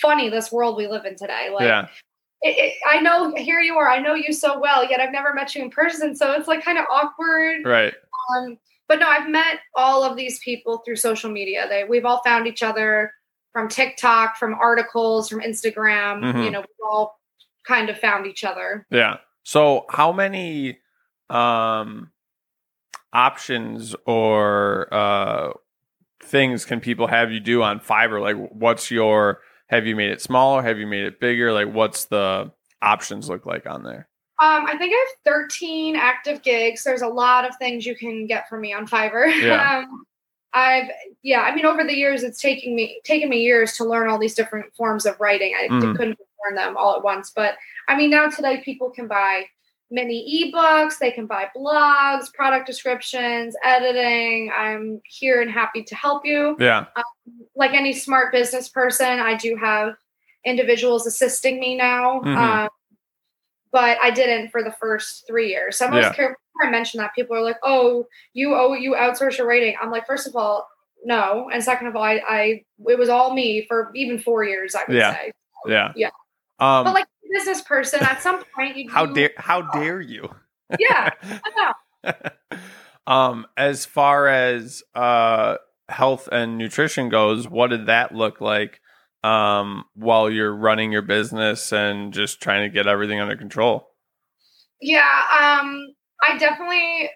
funny. 0.00 0.28
This 0.28 0.50
world 0.52 0.76
we 0.76 0.86
live 0.86 1.04
in 1.04 1.16
today, 1.16 1.50
like. 1.52 1.64
yeah. 1.64 1.88
It, 2.46 2.56
it, 2.58 2.74
I 2.86 3.00
know 3.00 3.34
here 3.36 3.60
you 3.60 3.76
are. 3.78 3.88
I 3.88 4.00
know 4.00 4.12
you 4.14 4.34
so 4.34 4.58
well, 4.60 4.86
yet 4.86 5.00
I've 5.00 5.12
never 5.12 5.32
met 5.32 5.54
you 5.54 5.62
in 5.62 5.70
person. 5.70 6.14
So 6.14 6.32
it's 6.32 6.46
like 6.46 6.62
kind 6.62 6.76
of 6.76 6.84
awkward. 6.92 7.64
Right. 7.64 7.94
Um, 8.36 8.58
but 8.86 8.98
no, 8.98 9.08
I've 9.08 9.30
met 9.30 9.60
all 9.74 10.02
of 10.02 10.14
these 10.14 10.38
people 10.40 10.82
through 10.84 10.96
social 10.96 11.30
media. 11.30 11.66
They 11.70 11.84
we've 11.84 12.04
all 12.04 12.20
found 12.22 12.46
each 12.46 12.62
other 12.62 13.12
from 13.54 13.68
TikTok, 13.68 14.36
from 14.36 14.54
articles, 14.54 15.26
from 15.28 15.40
Instagram. 15.40 16.20
Mhm. 16.20 16.44
You 16.44 16.50
know, 16.50 16.60
we've 16.60 16.86
all 16.86 17.18
kind 17.66 17.88
of 17.88 17.98
found 17.98 18.26
each 18.26 18.44
other. 18.44 18.86
Yeah. 18.90 19.18
So 19.44 19.86
how 19.88 20.12
many 20.12 20.78
um 21.30 22.10
options 23.12 23.94
or 24.06 24.92
uh 24.92 25.52
things 26.22 26.64
can 26.64 26.80
people 26.80 27.06
have 27.06 27.32
you 27.32 27.40
do 27.40 27.62
on 27.62 27.80
Fiverr? 27.80 28.20
Like 28.20 28.36
what's 28.52 28.90
your 28.90 29.40
have 29.68 29.86
you 29.86 29.96
made 29.96 30.10
it 30.10 30.22
smaller? 30.22 30.62
Have 30.62 30.78
you 30.78 30.86
made 30.86 31.04
it 31.04 31.20
bigger? 31.20 31.52
Like 31.52 31.72
what's 31.72 32.06
the 32.06 32.52
options 32.82 33.28
look 33.28 33.46
like 33.46 33.66
on 33.66 33.82
there? 33.82 34.08
Um, 34.42 34.66
I 34.66 34.76
think 34.76 34.92
I 34.92 34.96
have 34.96 35.34
13 35.34 35.96
active 35.96 36.42
gigs. 36.42 36.82
There's 36.82 37.02
a 37.02 37.08
lot 37.08 37.48
of 37.48 37.56
things 37.56 37.86
you 37.86 37.94
can 37.94 38.26
get 38.26 38.48
from 38.48 38.60
me 38.62 38.72
on 38.72 38.86
Fiverr. 38.86 39.32
Yeah. 39.40 39.84
um, 39.88 40.04
I've 40.52 40.88
yeah, 41.22 41.40
I 41.40 41.54
mean 41.54 41.66
over 41.66 41.82
the 41.82 41.96
years 41.96 42.22
it's 42.22 42.40
taking 42.40 42.76
me 42.76 43.00
taken 43.04 43.28
me 43.28 43.40
years 43.42 43.72
to 43.76 43.84
learn 43.84 44.08
all 44.08 44.18
these 44.18 44.34
different 44.34 44.74
forms 44.76 45.04
of 45.04 45.18
writing. 45.18 45.54
I 45.58 45.68
Mhm. 45.68 45.96
couldn't 45.96 46.18
learn 46.44 46.54
them 46.54 46.76
all 46.76 46.94
at 46.96 47.02
once, 47.02 47.32
but 47.34 47.56
I 47.88 47.96
mean 47.96 48.10
now 48.10 48.28
today 48.28 48.62
people 48.64 48.90
can 48.90 49.08
buy 49.08 49.46
mini 49.94 50.50
ebooks, 50.52 50.98
they 50.98 51.12
can 51.12 51.26
buy 51.26 51.48
blogs, 51.56 52.32
product 52.34 52.66
descriptions, 52.66 53.54
editing. 53.64 54.50
I'm 54.54 55.00
here 55.04 55.40
and 55.40 55.50
happy 55.50 55.82
to 55.84 55.94
help 55.94 56.26
you. 56.26 56.56
Yeah. 56.58 56.86
Like 57.54 57.72
any 57.72 57.92
smart 57.92 58.32
business 58.32 58.68
person, 58.68 59.20
I 59.20 59.36
do 59.36 59.54
have 59.56 59.94
individuals 60.44 61.06
assisting 61.06 61.60
me 61.60 61.76
now. 61.76 62.20
Mhm. 62.22 62.36
Um, 62.36 62.68
but 63.70 63.96
I 64.02 64.10
didn't 64.10 64.50
for 64.50 64.62
the 64.62 64.72
first 64.72 65.26
three 65.26 65.48
years. 65.48 65.76
So 65.76 65.86
I'm 65.86 65.92
always 65.92 66.06
Yeah. 66.06 66.12
careful 66.14 66.36
I 66.62 66.70
mention 66.70 66.98
that. 66.98 67.12
People 67.16 67.36
are 67.36 67.42
like, 67.42 67.58
"Oh, 67.64 68.06
you 68.32 68.54
oh 68.54 68.74
you 68.74 68.92
outsource 68.94 69.38
your 69.38 69.46
writing." 69.48 69.74
I'm 69.82 69.90
like, 69.90 70.06
first 70.06 70.28
of 70.28 70.36
all, 70.36 70.68
no, 71.04 71.50
and 71.52 71.62
second 71.64 71.88
of 71.88 71.96
all, 71.96 72.02
I, 72.04 72.22
I 72.28 72.64
it 72.88 72.96
was 72.96 73.08
all 73.08 73.34
me 73.34 73.66
for 73.66 73.90
even 73.96 74.20
four 74.20 74.44
years. 74.44 74.76
I 74.76 74.84
would 74.86 74.96
Yeah. 74.96 75.12
say. 75.14 75.32
Yeah. 75.66 75.92
Yeah. 75.96 76.10
Um 76.60 76.84
But 76.84 76.94
like 76.94 77.06
business 77.34 77.60
person, 77.62 78.00
at 78.02 78.22
some 78.22 78.42
point, 78.54 78.76
you 78.76 78.90
how 78.90 79.06
dare 79.06 79.30
how 79.36 79.62
dare 79.72 80.00
you? 80.00 80.28
Yeah, 80.78 81.10
um 83.06 83.46
as 83.56 83.84
far 83.84 84.28
as 84.28 84.82
uh 84.94 85.56
health 85.88 86.28
and 86.32 86.56
nutrition 86.56 87.08
goes, 87.08 87.48
what 87.48 87.70
did 87.70 87.86
that 87.86 88.14
look 88.14 88.40
like 88.40 88.80
um 89.22 89.84
while 89.94 90.30
you're 90.30 90.54
running 90.54 90.92
your 90.92 91.02
business 91.02 91.72
and 91.72 92.12
just 92.12 92.40
trying 92.40 92.62
to 92.68 92.72
get 92.72 92.86
everything 92.86 93.20
under 93.20 93.36
control? 93.36 93.90
Yeah, 94.80 95.00
um, 95.40 95.94
I 96.22 96.36
definitely 96.38 97.10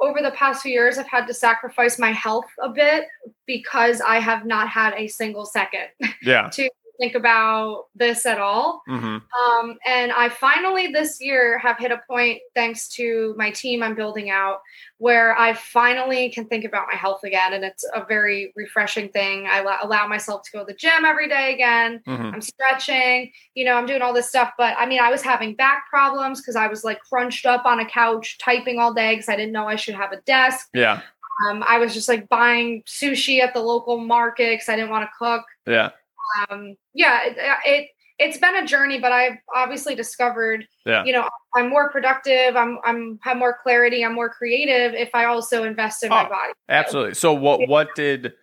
over 0.00 0.20
the 0.20 0.32
past 0.32 0.62
few 0.62 0.72
years 0.72 0.98
I've 0.98 1.06
had 1.06 1.26
to 1.26 1.34
sacrifice 1.34 1.98
my 1.98 2.10
health 2.10 2.46
a 2.60 2.68
bit 2.70 3.04
because 3.46 4.00
I 4.00 4.18
have 4.18 4.44
not 4.44 4.68
had 4.68 4.94
a 4.94 5.06
single 5.06 5.46
second 5.46 5.88
Yeah. 6.22 6.48
to 6.54 6.68
think 6.98 7.14
about 7.14 7.86
this 7.94 8.26
at 8.26 8.38
all. 8.38 8.82
hmm 8.86 9.18
Um, 9.42 9.78
and 9.86 10.12
I 10.12 10.28
finally 10.28 10.88
this 10.88 11.20
year 11.20 11.58
have 11.58 11.78
hit 11.78 11.90
a 11.90 12.00
point, 12.08 12.40
thanks 12.54 12.88
to 12.96 13.34
my 13.36 13.50
team 13.50 13.82
I'm 13.82 13.94
building 13.94 14.30
out, 14.30 14.60
where 14.98 15.36
I 15.36 15.54
finally 15.54 16.30
can 16.30 16.46
think 16.46 16.64
about 16.64 16.86
my 16.90 16.96
health 16.96 17.24
again. 17.24 17.54
And 17.54 17.64
it's 17.64 17.84
a 17.94 18.04
very 18.04 18.52
refreshing 18.56 19.08
thing. 19.08 19.46
I 19.46 19.60
allow- 19.60 19.78
allow 19.82 20.06
myself 20.06 20.42
to 20.44 20.50
go 20.52 20.58
to 20.60 20.64
the 20.66 20.74
gym 20.74 21.04
every 21.04 21.28
day 21.28 21.52
again. 21.54 22.00
hmm 22.04 22.30
I'm 22.32 22.40
stretching, 22.40 23.32
you 23.54 23.64
know, 23.64 23.74
I'm 23.74 23.86
doing 23.86 24.02
all 24.02 24.12
this 24.12 24.28
stuff. 24.28 24.52
But 24.56 24.74
I 24.78 24.86
mean, 24.86 25.00
I 25.00 25.10
was 25.10 25.22
having 25.22 25.54
back 25.54 25.88
problems 25.90 26.40
because 26.40 26.56
I 26.56 26.66
was 26.68 26.84
like 26.84 27.00
crunched 27.00 27.46
up 27.46 27.64
on 27.64 27.80
a 27.80 27.86
couch 27.86 28.38
typing 28.38 28.78
all 28.78 28.92
day 28.94 29.14
because 29.14 29.28
I 29.28 29.36
didn't 29.36 29.52
know 29.52 29.66
I 29.66 29.76
should 29.76 29.94
have 29.94 30.12
a 30.12 30.20
desk. 30.22 30.68
Yeah. 30.74 31.00
Um, 31.48 31.64
I 31.66 31.78
was 31.78 31.94
just 31.94 32.08
like 32.08 32.28
buying 32.28 32.82
sushi 32.86 33.40
at 33.40 33.54
the 33.54 33.60
local 33.60 33.98
market 33.98 34.50
because 34.52 34.68
I 34.68 34.76
didn't 34.76 34.90
want 34.90 35.08
to 35.08 35.10
cook. 35.18 35.44
Yeah. 35.66 35.90
Um, 36.50 36.76
yeah, 36.94 37.20
it, 37.24 37.36
it 37.64 37.88
it's 38.18 38.38
been 38.38 38.56
a 38.56 38.66
journey, 38.66 39.00
but 39.00 39.10
I've 39.10 39.38
obviously 39.54 39.94
discovered, 39.94 40.66
Yeah. 40.86 41.04
you 41.04 41.12
know, 41.12 41.28
I'm 41.56 41.68
more 41.68 41.90
productive. 41.90 42.56
I'm 42.56 42.78
I'm 42.84 43.18
have 43.22 43.36
more 43.36 43.56
clarity. 43.62 44.04
I'm 44.04 44.14
more 44.14 44.30
creative 44.30 44.94
if 44.94 45.10
I 45.14 45.24
also 45.24 45.64
invest 45.64 46.02
in 46.04 46.10
my 46.10 46.26
Oh, 46.26 46.28
body. 46.28 46.52
Absolutely. 46.68 47.14
So 47.14 47.32
what 47.32 47.68
what 47.68 47.94
did 47.94 48.34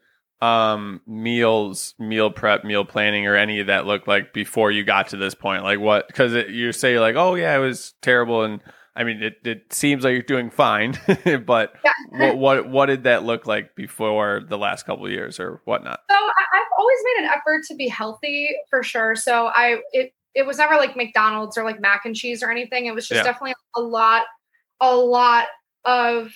um 0.41 1.01
meals 1.05 1.95
meal 1.99 2.31
prep 2.31 2.63
meal 2.63 2.85
planning 2.85 3.27
or 3.27 3.35
any 3.35 3.59
of 3.59 3.67
that 3.67 3.85
look 3.85 4.07
like 4.07 4.31
before 4.31 4.71
you 4.71 4.85
got 4.85 5.09
to 5.09 5.17
this 5.17 5.35
point 5.35 5.63
like 5.63 5.81
what 5.81 6.07
because 6.07 6.31
you 6.49 6.71
say 6.71 6.97
like 6.97 7.17
oh 7.17 7.35
yeah 7.35 7.53
it 7.57 7.59
was 7.59 7.93
terrible 8.01 8.43
and 8.43 8.61
i 8.99 9.03
mean 9.03 9.23
it, 9.23 9.37
it 9.43 9.73
seems 9.73 10.03
like 10.03 10.11
you're 10.13 10.21
doing 10.21 10.49
fine 10.51 10.93
but 11.47 11.73
Yeah. 11.83 11.91
what, 12.11 12.37
what 12.37 12.69
what 12.69 12.85
did 12.87 13.03
that 13.05 13.23
look 13.23 13.47
like 13.47 13.73
before 13.75 14.41
the 14.47 14.57
last 14.57 14.85
couple 14.85 15.05
of 15.05 15.11
years 15.11 15.39
or 15.39 15.61
whatnot 15.65 16.01
So 16.09 16.15
I, 16.15 16.43
I've 16.53 16.67
always 16.77 16.97
made 17.15 17.23
an 17.25 17.31
effort 17.31 17.63
to 17.69 17.75
be 17.75 17.87
healthy 17.87 18.49
for 18.69 18.83
sure. 18.83 19.15
So 19.15 19.47
I 19.47 19.77
it 19.93 20.13
it 20.35 20.45
was 20.45 20.57
never 20.59 20.75
like 20.75 20.95
McDonald's 20.95 21.57
or 21.57 21.63
like 21.63 21.79
mac 21.81 22.05
and 22.05 22.15
cheese 22.15 22.43
or 22.43 22.51
anything. 22.51 22.85
It 22.85 22.93
was 22.93 23.07
just 23.07 23.17
Yeah. 23.17 23.23
definitely 23.23 23.55
a 23.75 23.81
lot, 23.81 24.23
a 24.79 24.95
lot 24.95 25.47
of 25.85 26.31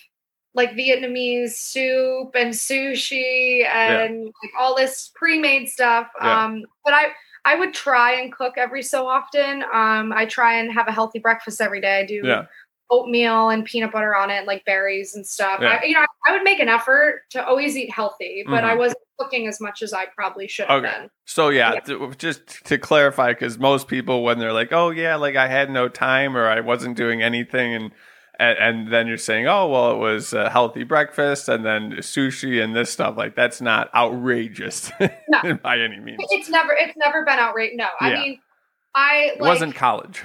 like 0.56 0.72
Vietnamese 0.72 1.52
soup 1.52 2.32
and 2.36 2.54
sushi 2.54 3.66
and 3.66 4.26
like 4.26 4.52
all 4.60 4.76
this 4.76 5.12
pre-made 5.16 5.70
stuff. 5.70 6.08
Yeah. 6.22 6.44
Um, 6.46 6.64
but 6.84 6.94
I 6.94 7.06
I 7.46 7.56
would 7.56 7.74
try 7.74 8.14
and 8.14 8.32
cook 8.32 8.54
every 8.58 8.84
so 8.84 9.08
often. 9.08 9.64
Um, 9.74 10.14
I 10.14 10.26
try 10.26 10.54
and 10.60 10.72
have 10.72 10.88
a 10.88 10.92
healthy 10.92 11.20
breakfast 11.20 11.60
every 11.62 11.82
day. 11.82 12.00
I 12.00 12.06
do 12.06 12.22
yeah 12.24 12.46
oatmeal 12.90 13.50
and 13.50 13.66
peanut 13.66 13.92
butter 13.92 14.16
on 14.16 14.30
it, 14.30 14.46
like 14.46 14.64
berries 14.66 15.16
and 15.16 15.26
stuff. 15.26 15.60
Yeah. 15.62 15.80
I, 15.82 15.86
you 15.86 15.94
know, 15.94 16.06
I 16.28 16.32
would 16.32 16.44
make 16.44 16.60
an 16.60 16.70
effort 16.70 17.24
to 17.32 17.44
always 17.44 17.76
eat 17.76 17.90
healthy, 17.90 18.44
but 18.46 18.62
Mhm. 18.64 18.68
I 18.68 18.76
wasn't 18.76 19.00
cooking 19.18 19.48
as 19.48 19.60
much 19.60 19.82
as 19.82 19.94
I 19.94 20.06
probably 20.16 20.48
should 20.48 20.68
have 20.68 20.84
Okay. 20.84 20.94
been. 21.00 21.10
so 21.26 21.50
yeah, 21.50 21.74
Yeah. 21.74 21.80
to- 21.80 22.14
just 22.18 22.64
to 22.66 22.78
clarify 22.78 23.30
because 23.32 23.58
most 23.58 23.88
people 23.88 24.24
when 24.24 24.38
they're 24.38 24.54
like 24.54 24.72
oh 24.74 24.90
yeah 24.92 25.16
like 25.16 25.36
i 25.36 25.48
had 25.48 25.72
no 25.72 25.88
time 25.88 26.36
or 26.38 26.48
i 26.48 26.60
wasn't 26.60 26.96
doing 26.98 27.24
anything 27.24 27.74
and 27.74 27.92
and, 28.40 28.58
and 28.58 28.94
then 28.94 29.08
you're 29.08 29.18
saying, 29.18 29.48
oh, 29.48 29.68
well, 29.70 29.92
it 29.92 29.98
was 29.98 30.34
a 30.34 30.50
healthy 30.50 30.84
breakfast 30.84 31.48
and 31.50 31.66
then 31.66 31.92
sushi 31.98 32.64
and 32.64 32.76
this 32.76 32.92
stuff. 32.92 33.16
Like, 33.18 33.36
that's 33.36 33.62
not 33.62 33.94
outrageous 33.94 34.92
No. 35.30 35.54
by 35.64 35.80
any 35.80 36.00
means. 36.00 36.20
It's 36.30 36.50
never, 36.50 36.74
it's 36.74 36.98
never 36.98 37.24
been 37.26 37.40
outrageous. 37.40 37.78
No, 37.78 37.88
I 38.00 38.14
mean, 38.14 38.40
I 38.96 39.32
It 39.36 39.42
like, 39.42 39.50
wasn't 39.50 39.76
college. 39.76 40.22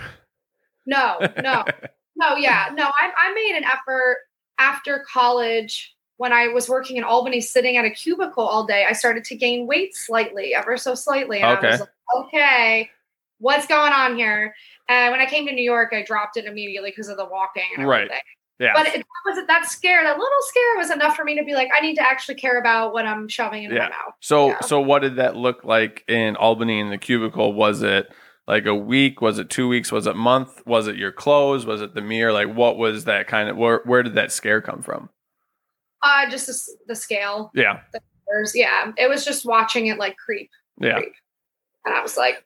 no, 0.86 1.18
no, 1.42 1.64
no, 2.16 2.36
yeah, 2.36 2.70
no. 2.74 2.84
I, 2.84 3.10
I 3.18 3.34
made 3.34 3.56
an 3.56 3.64
effort 3.64 4.18
after 4.58 5.04
college 5.10 5.94
when 6.16 6.32
I 6.32 6.48
was 6.48 6.68
working 6.68 6.96
in 6.96 7.04
Albany, 7.04 7.40
sitting 7.40 7.76
at 7.76 7.84
a 7.84 7.90
cubicle 7.90 8.44
all 8.46 8.66
day. 8.66 8.84
I 8.88 8.92
started 8.92 9.24
to 9.24 9.36
gain 9.36 9.66
weight 9.66 9.94
slightly, 9.94 10.54
ever 10.54 10.76
so 10.76 10.94
slightly, 10.94 11.40
and 11.40 11.56
Okay. 11.58 11.68
I 11.68 11.70
was 11.70 11.80
like, 11.80 11.88
okay, 12.16 12.90
what's 13.38 13.66
going 13.66 13.92
on 13.92 14.16
here? 14.16 14.54
And 14.88 15.12
when 15.12 15.20
I 15.20 15.26
came 15.26 15.46
to 15.46 15.52
New 15.52 15.62
York, 15.64 15.92
I 15.92 16.02
dropped 16.02 16.36
it 16.36 16.44
immediately 16.46 16.90
because 16.90 17.08
of 17.08 17.16
the 17.16 17.26
walking 17.26 17.62
and 17.76 17.86
Right. 17.86 18.02
everything. 18.02 18.20
Yeah. 18.58 18.72
But 18.74 18.88
it 18.88 19.04
was 19.24 19.46
that 19.46 19.66
scare, 19.66 20.02
that 20.02 20.18
little 20.18 20.42
scare 20.42 20.76
was 20.78 20.90
enough 20.90 21.14
for 21.14 21.24
me 21.24 21.36
to 21.38 21.44
be 21.44 21.54
like, 21.54 21.68
I 21.72 21.80
need 21.80 21.94
to 21.96 22.02
actually 22.02 22.34
care 22.36 22.58
about 22.58 22.92
what 22.92 23.06
I'm 23.06 23.28
shoving 23.28 23.64
in 23.64 23.70
Yeah. 23.70 23.84
my 23.84 23.88
mouth. 23.90 24.14
So 24.20 24.48
Yeah. 24.48 24.60
so 24.60 24.80
what 24.80 25.02
did 25.02 25.16
that 25.16 25.36
look 25.36 25.62
like 25.62 26.04
in 26.08 26.34
Albany 26.36 26.80
in 26.80 26.90
the 26.90 26.98
cubicle? 26.98 27.52
Was 27.52 27.82
it 27.82 28.10
like 28.48 28.66
a 28.66 28.74
week? 28.74 29.20
Was 29.20 29.38
it 29.38 29.50
two 29.50 29.68
weeks? 29.68 29.92
Was 29.92 30.06
it 30.08 30.16
month? 30.16 30.66
Was 30.66 30.88
it 30.88 30.96
your 30.96 31.12
clothes? 31.12 31.66
Was 31.66 31.82
it 31.82 31.94
the 31.94 32.00
mirror? 32.00 32.32
Like 32.32 32.52
what 32.52 32.78
was 32.78 33.04
that 33.04 33.28
kind 33.28 33.48
of 33.48 33.56
where 33.56 33.82
where 33.84 34.02
did 34.02 34.14
that 34.14 34.32
scare 34.32 34.60
come 34.60 34.82
from? 34.82 35.10
Uh, 36.02 36.28
just 36.30 36.46
the, 36.46 36.54
the 36.88 36.94
scale. 36.96 37.50
Yeah. 37.54 37.80
There's, 38.28 38.54
yeah, 38.54 38.92
it 38.96 39.08
was 39.08 39.24
just 39.24 39.44
watching 39.44 39.86
it 39.86 39.98
like 39.98 40.16
creep. 40.16 40.50
Yeah. 40.80 40.94
creep. 41.00 41.12
And 41.84 41.94
I 41.94 42.02
was 42.02 42.16
like, 42.16 42.44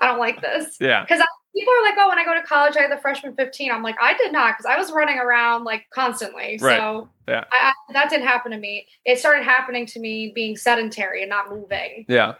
I 0.00 0.06
don't 0.06 0.18
like 0.18 0.40
this. 0.40 0.76
Yeah. 0.80 1.02
Because 1.02 1.22
people 1.56 1.72
are 1.72 1.82
like, 1.84 1.94
oh, 1.98 2.08
when 2.08 2.18
I 2.18 2.24
go 2.24 2.34
to 2.34 2.42
college, 2.42 2.76
I 2.76 2.82
had 2.82 2.90
the 2.92 2.98
freshman 3.00 3.34
15. 3.34 3.70
I'm 3.72 3.82
like, 3.82 3.96
I 4.00 4.14
did 4.16 4.32
not 4.32 4.54
because 4.56 4.66
I 4.66 4.76
was 4.78 4.92
running 4.92 5.18
around 5.18 5.64
like 5.64 5.86
constantly. 5.92 6.58
Right. 6.60 6.78
So 6.78 7.08
Yeah. 7.26 7.44
I, 7.50 7.72
I, 7.88 7.92
that 7.94 8.10
didn't 8.10 8.26
happen 8.26 8.52
to 8.52 8.58
me. 8.58 8.86
It 9.04 9.18
started 9.18 9.44
happening 9.44 9.86
to 9.86 10.00
me 10.00 10.32
being 10.34 10.56
sedentary 10.56 11.22
and 11.22 11.30
not 11.30 11.48
moving 11.50 12.04
Yeah. 12.08 12.34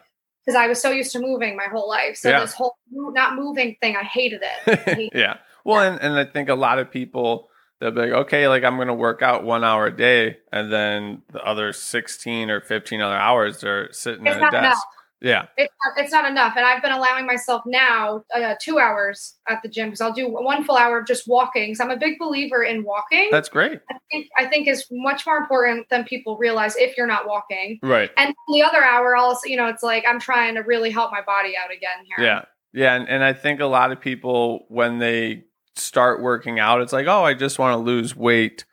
because 0.45 0.57
I 0.57 0.67
was 0.69 0.81
so 0.81 0.91
used 0.91 1.13
to 1.13 1.19
moving 1.21 1.57
my 1.57 1.67
whole 1.71 1.89
life. 1.89 2.17
So 2.19 2.29
Yeah. 2.31 2.41
this 2.41 2.53
whole 2.53 2.77
not 2.91 3.35
moving 3.37 3.77
thing, 3.81 3.97
I 3.97 4.03
hated 4.05 4.43
it. 4.43 4.87
I 4.89 4.91
hate- 4.95 5.13
yeah. 5.15 5.39
Well, 5.65 5.81
and, 5.81 6.01
and 6.01 6.15
I 6.15 6.25
think 6.25 6.49
a 6.49 6.55
lot 6.55 6.79
of 6.79 6.91
people 6.91 7.49
they'll 7.81 7.91
be 7.91 8.01
like, 8.03 8.11
okay, 8.13 8.49
like 8.49 8.65
I'm 8.65 8.77
going 8.77 8.89
to 8.89 8.95
work 8.95 9.21
out 9.23 9.45
one 9.45 9.65
hour 9.65 9.87
a 9.87 9.97
day, 9.97 10.37
and 10.53 10.73
then 10.73 11.23
the 11.33 11.43
other 11.43 11.73
sixteen 11.73 12.51
or 12.51 12.61
fifteen 12.61 13.01
other 13.03 13.17
hours 13.17 13.61
they're 13.61 13.93
sitting 13.93 14.27
It's 14.27 14.37
at 14.37 14.43
a 14.49 14.51
desk. 14.51 14.55
enough. 14.65 14.79
Yeah. 15.23 15.47
It's 15.57 15.73
not, 15.83 16.05
it's 16.05 16.13
not 16.13 16.31
enough. 16.31 16.55
And 16.57 16.67
I've 16.67 16.83
been 16.83 16.93
allowing 16.93 17.27
myself 17.27 17.63
now 17.65 18.23
uh, 18.35 18.55
two 18.61 18.79
hours 18.79 19.39
at 19.49 19.63
the 19.63 19.69
gym 19.69 19.89
because 19.89 20.03
I'll 20.03 20.13
do 20.13 20.29
one 20.29 20.63
full 20.63 20.77
hour 20.77 20.99
of 20.99 21.07
just 21.07 21.27
walking. 21.27 21.75
So 21.75 21.85
I'm 21.85 21.91
a 21.91 21.97
big 21.97 22.19
believer 22.19 22.63
in 22.63 22.85
walking. 22.85 23.29
That's 23.31 23.49
great. 23.49 23.81
I 23.91 23.97
think, 24.11 24.29
I 24.37 24.45
think 24.45 24.69
is 24.69 24.87
much 24.91 25.27
more 25.27 25.39
important 25.39 25.89
than 25.89 26.05
people 26.05 26.37
realize 26.37 26.77
if 26.77 26.99
you're 26.99 27.07
not 27.07 27.27
walking. 27.27 27.79
Right. 27.83 28.11
And 28.19 28.35
the 28.53 28.63
other 28.63 28.85
hour, 28.85 29.17
also, 29.17 29.49
you 29.49 29.57
know, 29.57 29.69
it's 29.69 29.83
like 29.83 30.05
I'm 30.07 30.21
trying 30.21 30.55
to 30.57 30.61
really 30.61 30.91
help 30.91 31.11
my 31.13 31.23
body 31.23 31.55
out 31.57 31.73
again 31.73 32.05
here. 32.05 32.27
Yeah. 32.27 32.45
Yeah. 32.75 32.95
And, 32.95 33.09
and 33.09 33.25
I 33.25 33.33
think 33.33 33.61
a 33.61 33.67
lot 33.67 33.93
of 33.93 34.01
people, 34.01 34.67
when 34.69 34.99
they 34.99 35.45
start 35.77 36.21
working 36.21 36.59
out, 36.61 36.83
it's 36.83 36.93
like, 36.93 37.07
oh, 37.07 37.25
I 37.25 37.33
just 37.33 37.59
want 37.59 37.73
to 37.73 37.83
lose 37.83 38.15
weight 38.15 38.67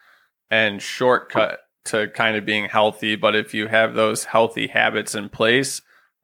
and 0.51 0.81
shortcut 0.81 1.61
to 1.85 2.09
kind 2.09 2.35
of 2.35 2.45
being 2.45 2.65
healthy. 2.65 3.15
But 3.15 3.33
if 3.33 3.53
you 3.53 3.67
have 3.67 3.93
those 3.93 4.25
healthy 4.25 4.67
habits 4.67 5.15
in 5.15 5.29
place, 5.29 5.81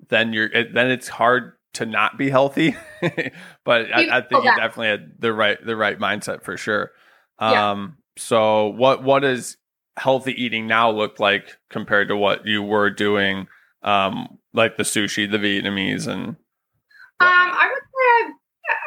then 0.08 0.34
you're, 0.34 0.48
it, 0.48 0.74
then 0.74 0.90
it's 0.90 1.08
hard 1.08 1.54
to 1.74 1.86
not 1.86 2.18
be 2.18 2.30
healthy. 2.30 2.76
but 3.66 3.94
I, 3.94 4.18
I 4.18 4.22
think 4.22 4.44
you 4.44 4.56
definitely 4.56 4.88
had 4.88 5.12
the 5.20 5.34
right, 5.34 5.64
the 5.64 5.76
right 5.76 6.00
mindset 6.00 6.44
for 6.44 6.58
sure. 6.58 6.92
Yeah. 7.42 7.72
Um, 7.72 7.98
so 8.18 8.68
what, 8.68 9.04
what 9.04 9.20
does 9.20 9.58
healthy 9.98 10.32
eating 10.42 10.66
now 10.68 10.90
look 10.90 11.20
like 11.20 11.58
compared 11.70 12.08
to 12.08 12.16
what 12.16 12.46
you 12.46 12.64
were 12.64 12.90
doing? 12.90 13.48
Um, 13.84 14.40
like 14.54 14.78
the 14.78 14.84
sushi, 14.84 15.30
the 15.30 15.38
Vietnamese 15.38 16.08
and 16.08 16.30
Um, 16.30 16.36
I 17.22 17.70
would 17.70 17.84
say 17.84 18.34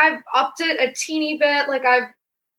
I've 0.07 0.13
I've 0.15 0.23
upped 0.35 0.61
it 0.61 0.81
a 0.81 0.93
teeny 0.93 1.39
bit. 1.39 1.69
Like 1.69 1.85
I've 1.85 2.09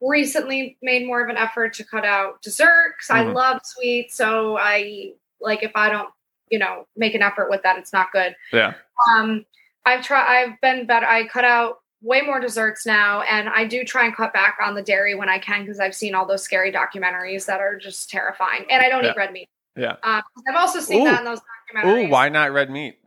recently 0.02 0.78
made 0.82 1.06
more 1.06 1.22
of 1.24 1.30
an 1.30 1.38
effort 1.38 1.74
to 1.76 1.84
cut 1.84 2.06
out 2.06 2.42
dessert 2.42 2.96
because 2.98 3.10
I 3.10 3.24
Mhm. 3.24 3.34
love 3.34 3.62
sweets. 3.64 4.16
So 4.16 4.58
I 4.58 5.14
like 5.42 5.64
if 5.64 5.72
I 5.76 5.90
don't, 5.90 6.10
you 6.50 6.60
know, 6.60 6.86
make 6.96 7.16
an 7.16 7.22
effort 7.22 7.50
with 7.50 7.64
that, 7.64 7.78
it's 7.78 7.94
not 7.94 8.12
good. 8.12 8.36
Yeah. 8.52 8.74
Um, 9.12 9.46
I've 9.86 10.04
tried. 10.04 10.26
I've 10.28 10.62
been 10.62 10.86
better. 10.86 11.06
I 11.06 11.28
cut 11.28 11.46
out 11.46 11.80
way 12.02 12.22
more 12.22 12.40
desserts 12.40 12.86
now, 12.86 13.22
and 13.22 13.50
I 13.50 13.66
do 13.66 13.84
try 13.84 14.06
and 14.06 14.16
cut 14.16 14.34
back 14.34 14.58
on 14.62 14.76
the 14.76 14.82
dairy 14.82 15.16
when 15.16 15.30
I 15.30 15.40
can 15.40 15.62
because 15.64 15.80
I've 15.80 15.96
seen 15.96 16.16
all 16.16 16.26
those 16.26 16.44
scary 16.44 16.72
documentaries 16.72 17.46
that 17.46 17.60
are 17.60 17.78
just 17.78 18.10
terrifying. 18.10 18.66
And 18.70 18.82
I 18.84 18.90
don't 18.90 19.04
Yeah. 19.04 19.12
eat 19.12 19.18
red 19.18 19.32
meat. 19.32 19.50
Yeah. 19.76 19.96
Um, 20.04 20.22
I've 20.48 20.56
also 20.56 20.80
seen 20.80 21.02
Ooh. 21.02 21.06
that 21.10 21.20
in 21.20 21.26
those 21.26 21.40
documentaries 21.74 22.08
Ooh, 22.08 22.10
why 22.10 22.30
not 22.30 22.52
red 22.52 22.70
meat? 22.70 23.00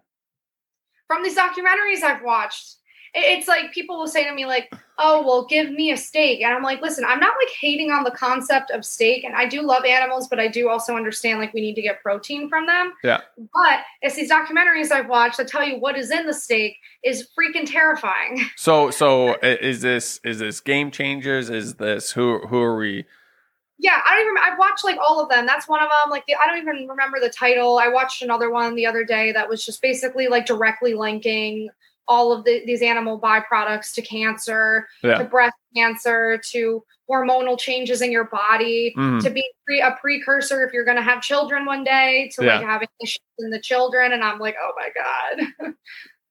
from 1.07 1.23
these 1.23 1.37
documentaries 1.37 2.03
I've 2.03 2.23
watched. 2.23 2.77
It- 3.17 3.39
It's 3.39 3.49
like 3.49 3.73
people 3.73 3.99
will 3.99 4.07
say 4.07 4.25
to 4.25 4.33
me 4.33 4.45
like, 4.47 4.71
"Oh, 4.99 5.23
well, 5.27 5.45
give 5.47 5.71
me 5.71 5.91
a 5.91 5.97
steak," 5.97 6.43
and 6.43 6.53
I'm 6.55 6.63
like, 6.63 6.81
"Listen, 6.83 7.05
I'm 7.05 7.19
not 7.19 7.35
like 7.39 7.51
hating 7.61 7.91
on 7.91 8.05
the 8.05 8.11
concept 8.11 8.71
of 8.71 8.85
steak, 8.85 9.25
and 9.25 9.35
I 9.35 9.47
do 9.47 9.63
love 9.63 9.85
animals, 9.85 10.29
but 10.29 10.39
I 10.39 10.49
do 10.49 10.69
also 10.69 10.95
understand 10.97 11.39
like 11.41 11.53
we 11.55 11.61
need 11.61 11.75
to 11.77 11.83
get 11.83 12.03
protein 12.03 12.49
from 12.49 12.67
them." 12.67 12.93
Yeah. 13.03 13.21
But 13.37 13.81
it's 14.03 14.15
these 14.17 14.31
documentaries 14.31 14.91
I've 14.93 15.09
watched 15.09 15.39
that 15.39 15.49
tell 15.49 15.65
you 15.65 15.79
what 15.79 15.97
is 15.99 16.11
in 16.11 16.27
the 16.27 16.35
steak 16.35 16.77
is 17.03 17.29
freaking 17.39 17.71
terrifying. 17.71 18.45
So, 18.57 18.91
so 18.91 19.35
is 19.43 19.81
this 19.83 20.21
is 20.25 20.39
this 20.39 20.61
game 20.61 20.91
changers? 20.91 21.51
Is 21.51 21.75
this 21.77 22.13
who 22.13 22.39
who 22.47 22.59
are 22.61 22.77
we? 22.77 23.05
Yeah, 23.79 24.01
I 24.09 24.15
don't 24.17 24.25
even. 24.25 24.37
I've 24.43 24.59
watched 24.59 24.85
like 24.85 24.97
all 24.99 25.21
of 25.23 25.29
them. 25.29 25.45
That's 25.45 25.69
one 25.69 25.83
of 25.83 25.89
them. 25.91 26.11
Like 26.11 26.25
the, 26.27 26.35
I 26.35 26.47
don't 26.47 26.59
even 26.59 26.89
remember 26.89 27.21
the 27.21 27.29
title. 27.29 27.79
I 27.79 27.89
watched 27.89 28.23
another 28.23 28.51
one 28.51 28.75
the 28.75 28.87
other 28.87 29.05
day 29.05 29.33
that 29.33 29.49
was 29.51 29.65
just 29.67 29.83
basically 29.83 30.29
like 30.29 30.47
directly 30.47 30.95
linking 30.95 31.69
all 32.09 32.33
of 32.33 32.45
the, 32.45 32.63
these 32.67 32.83
animal 32.83 33.21
byproducts 33.21 33.93
to 33.95 34.03
cancer, 34.03 34.87
Yeah. 35.03 35.19
to 35.19 35.25
breast 35.25 35.57
cancer, 35.75 36.41
to 36.51 36.85
hormonal 37.11 37.59
changes 37.59 38.03
in 38.03 38.11
your 38.13 38.25
body, 38.25 38.93
Mhm. 38.97 39.23
to 39.23 39.31
be 39.31 39.45
pre- 39.67 39.81
a 39.81 39.97
precursor 40.01 40.65
if 40.67 40.73
you're 40.73 40.85
going 40.85 40.97
to 40.97 41.03
have 41.03 41.21
children 41.23 41.65
one 41.65 41.85
day, 41.85 42.31
to 42.35 42.43
like 42.43 42.63
having 42.63 42.89
issues 43.03 43.21
in 43.39 43.51
the 43.51 43.61
children. 43.61 44.13
And 44.13 44.23
I'm 44.25 44.39
like, 44.39 44.57
oh 44.61 44.73
my 44.77 44.89
god. 44.95 45.75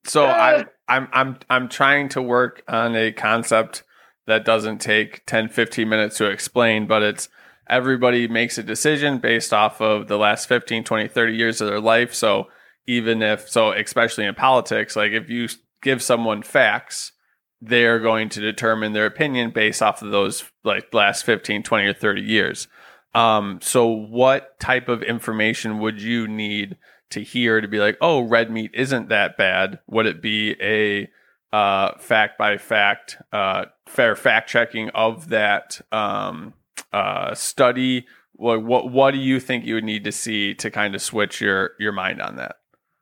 So 0.04 0.24
I 0.26 0.54
Uh. 0.60 0.64
I'm 0.86 1.08
I'm 1.12 1.38
I'm 1.50 1.68
trying 1.68 2.08
to 2.10 2.22
work 2.22 2.62
on 2.68 2.94
a 2.94 3.10
concept 3.10 3.82
that 4.28 4.44
doesn't 4.44 4.78
take 4.78 5.26
10 5.26 5.48
15 5.48 5.88
minutes 5.88 6.16
to 6.18 6.26
explain, 6.26 6.86
but 6.86 7.02
it's 7.02 7.28
everybody 7.68 8.28
makes 8.28 8.56
a 8.56 8.62
decision 8.62 9.18
based 9.18 9.52
off 9.52 9.80
of 9.80 10.06
the 10.06 10.16
last 10.16 10.46
15 10.46 10.84
20 10.84 11.08
30 11.08 11.34
years 11.34 11.60
of 11.60 11.66
their 11.66 11.80
life. 11.80 12.14
So 12.14 12.46
even 12.86 13.20
if 13.20 13.48
so 13.48 13.72
especially 13.72 14.26
in 14.26 14.34
politics, 14.36 14.94
like 14.94 15.10
if 15.10 15.28
you 15.28 15.48
give 15.86 16.02
someone 16.02 16.42
facts, 16.42 17.12
they're 17.60 18.00
going 18.00 18.28
to 18.28 18.40
determine 18.40 18.92
their 18.92 19.06
opinion 19.06 19.52
based 19.52 19.80
off 19.80 20.02
of 20.02 20.10
those 20.10 20.42
like 20.64 20.92
last 20.92 21.24
15 21.24 21.62
20 21.62 21.86
or 21.86 21.94
30 21.94 22.22
years. 22.22 22.66
Um, 23.14 23.60
so 23.62 23.86
what 23.86 24.58
type 24.58 24.88
of 24.88 25.04
information 25.04 25.78
would 25.78 26.02
you 26.02 26.26
need 26.26 26.76
to 27.10 27.22
hear 27.22 27.60
to 27.60 27.68
be 27.68 27.78
like, 27.78 27.96
oh, 28.00 28.22
red 28.22 28.50
meat 28.50 28.72
isn't 28.74 29.08
that 29.10 29.36
bad? 29.36 29.78
Would 29.86 30.06
it 30.06 30.20
be 30.20 30.56
a 30.60 31.08
uh, 31.56 31.96
fact 31.98 32.36
by 32.36 32.58
fact, 32.58 33.18
uh, 33.32 33.66
fair 33.86 34.16
fact 34.16 34.50
checking 34.50 34.90
of 34.90 35.28
that 35.28 35.80
um, 35.92 36.52
uh, 36.92 37.32
study? 37.34 38.06
What, 38.32 38.64
what 38.64 38.90
what 38.90 39.12
do 39.12 39.18
you 39.18 39.38
think 39.38 39.64
you 39.64 39.74
would 39.74 39.84
need 39.84 40.02
to 40.02 40.12
see 40.12 40.52
to 40.54 40.68
kind 40.68 40.96
of 40.96 41.00
switch 41.00 41.40
your 41.40 41.70
your 41.78 41.92
mind 41.92 42.20
on 42.20 42.36
that? 42.36 42.56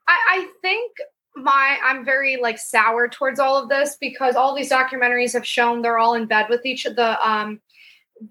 I, 0.07 0.17
I 0.29 0.47
think 0.61 0.91
my 1.35 1.77
I'm 1.83 2.05
very 2.05 2.37
like 2.37 2.57
sour 2.57 3.07
towards 3.07 3.39
all 3.39 3.61
of 3.61 3.69
this 3.69 3.97
because 3.99 4.35
all 4.35 4.55
these 4.55 4.69
documentaries 4.71 5.33
have 5.33 5.45
shown 5.45 5.81
they're 5.81 5.97
all 5.97 6.13
in 6.15 6.25
bed 6.27 6.47
with 6.49 6.65
each 6.65 6.85
of 6.85 6.95
the 6.95 7.27
um 7.27 7.59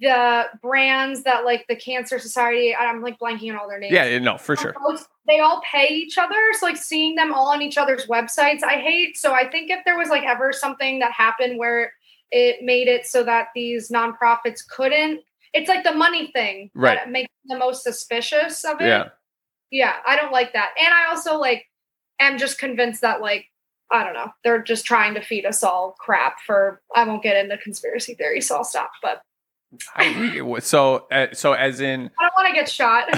the 0.00 0.46
brands 0.62 1.24
that 1.24 1.44
like 1.44 1.66
the 1.68 1.76
cancer 1.76 2.18
society 2.18 2.74
i'm 2.74 3.02
like 3.02 3.18
blanking 3.18 3.50
on 3.50 3.58
all 3.58 3.68
their 3.68 3.78
names 3.78 3.92
Yeah, 3.92 4.18
no, 4.18 4.38
for 4.38 4.56
sure. 4.56 4.74
they 5.28 5.40
all 5.40 5.60
pay 5.70 5.88
each 5.88 6.16
other 6.16 6.34
so 6.52 6.64
like 6.64 6.78
seeing 6.78 7.14
them 7.16 7.34
all 7.34 7.48
on 7.48 7.60
each 7.60 7.76
other's 7.76 8.06
websites 8.06 8.62
i 8.62 8.76
hate 8.80 9.18
so 9.18 9.34
i 9.34 9.46
think 9.46 9.70
if 9.70 9.84
there 9.84 9.98
was 9.98 10.08
like 10.08 10.22
ever 10.24 10.54
something 10.54 11.00
that 11.00 11.12
happened 11.12 11.58
where 11.58 11.92
it 12.30 12.64
made 12.64 12.88
it 12.88 13.04
so 13.04 13.22
that 13.24 13.48
these 13.54 13.90
nonprofits 13.90 14.66
couldn't 14.66 15.20
it's 15.52 15.68
like 15.68 15.84
the 15.84 15.92
money 15.92 16.30
thing 16.32 16.70
Right. 16.74 16.96
that 16.96 17.10
makes 17.10 17.28
the 17.44 17.58
most 17.58 17.82
suspicious 17.82 18.64
of 18.64 18.80
it 18.80 18.86
Yeah. 18.86 19.08
yeah 19.70 19.96
i 20.06 20.16
don't 20.16 20.32
like 20.32 20.54
that 20.54 20.70
and 20.82 20.94
i 20.94 21.10
also 21.10 21.36
like 21.38 21.66
am 22.20 22.38
just 22.38 22.58
convinced 22.58 23.00
that 23.00 23.20
like 23.20 23.46
i 23.90 24.02
don't 24.04 24.14
know 24.14 24.28
they're 24.42 24.62
just 24.62 24.84
trying 24.84 25.14
to 25.14 25.20
feed 25.20 25.44
us 25.46 25.62
all 25.62 25.94
crap 25.98 26.40
for 26.46 26.80
i 26.94 27.04
won't 27.04 27.22
get 27.22 27.36
into 27.36 27.56
conspiracy 27.58 28.14
theory, 28.14 28.40
so 28.40 28.56
i'll 28.56 28.64
stop 28.64 28.90
but 29.02 29.22
I 29.96 30.04
agree. 30.04 30.60
So, 30.60 31.08
uh, 31.10 31.28
so 31.32 31.52
as 31.52 31.80
in, 31.80 32.08
i 32.18 32.22
don't 32.22 32.34
want 32.36 32.48
to 32.48 32.54
get 32.54 32.68
shot 32.68 33.08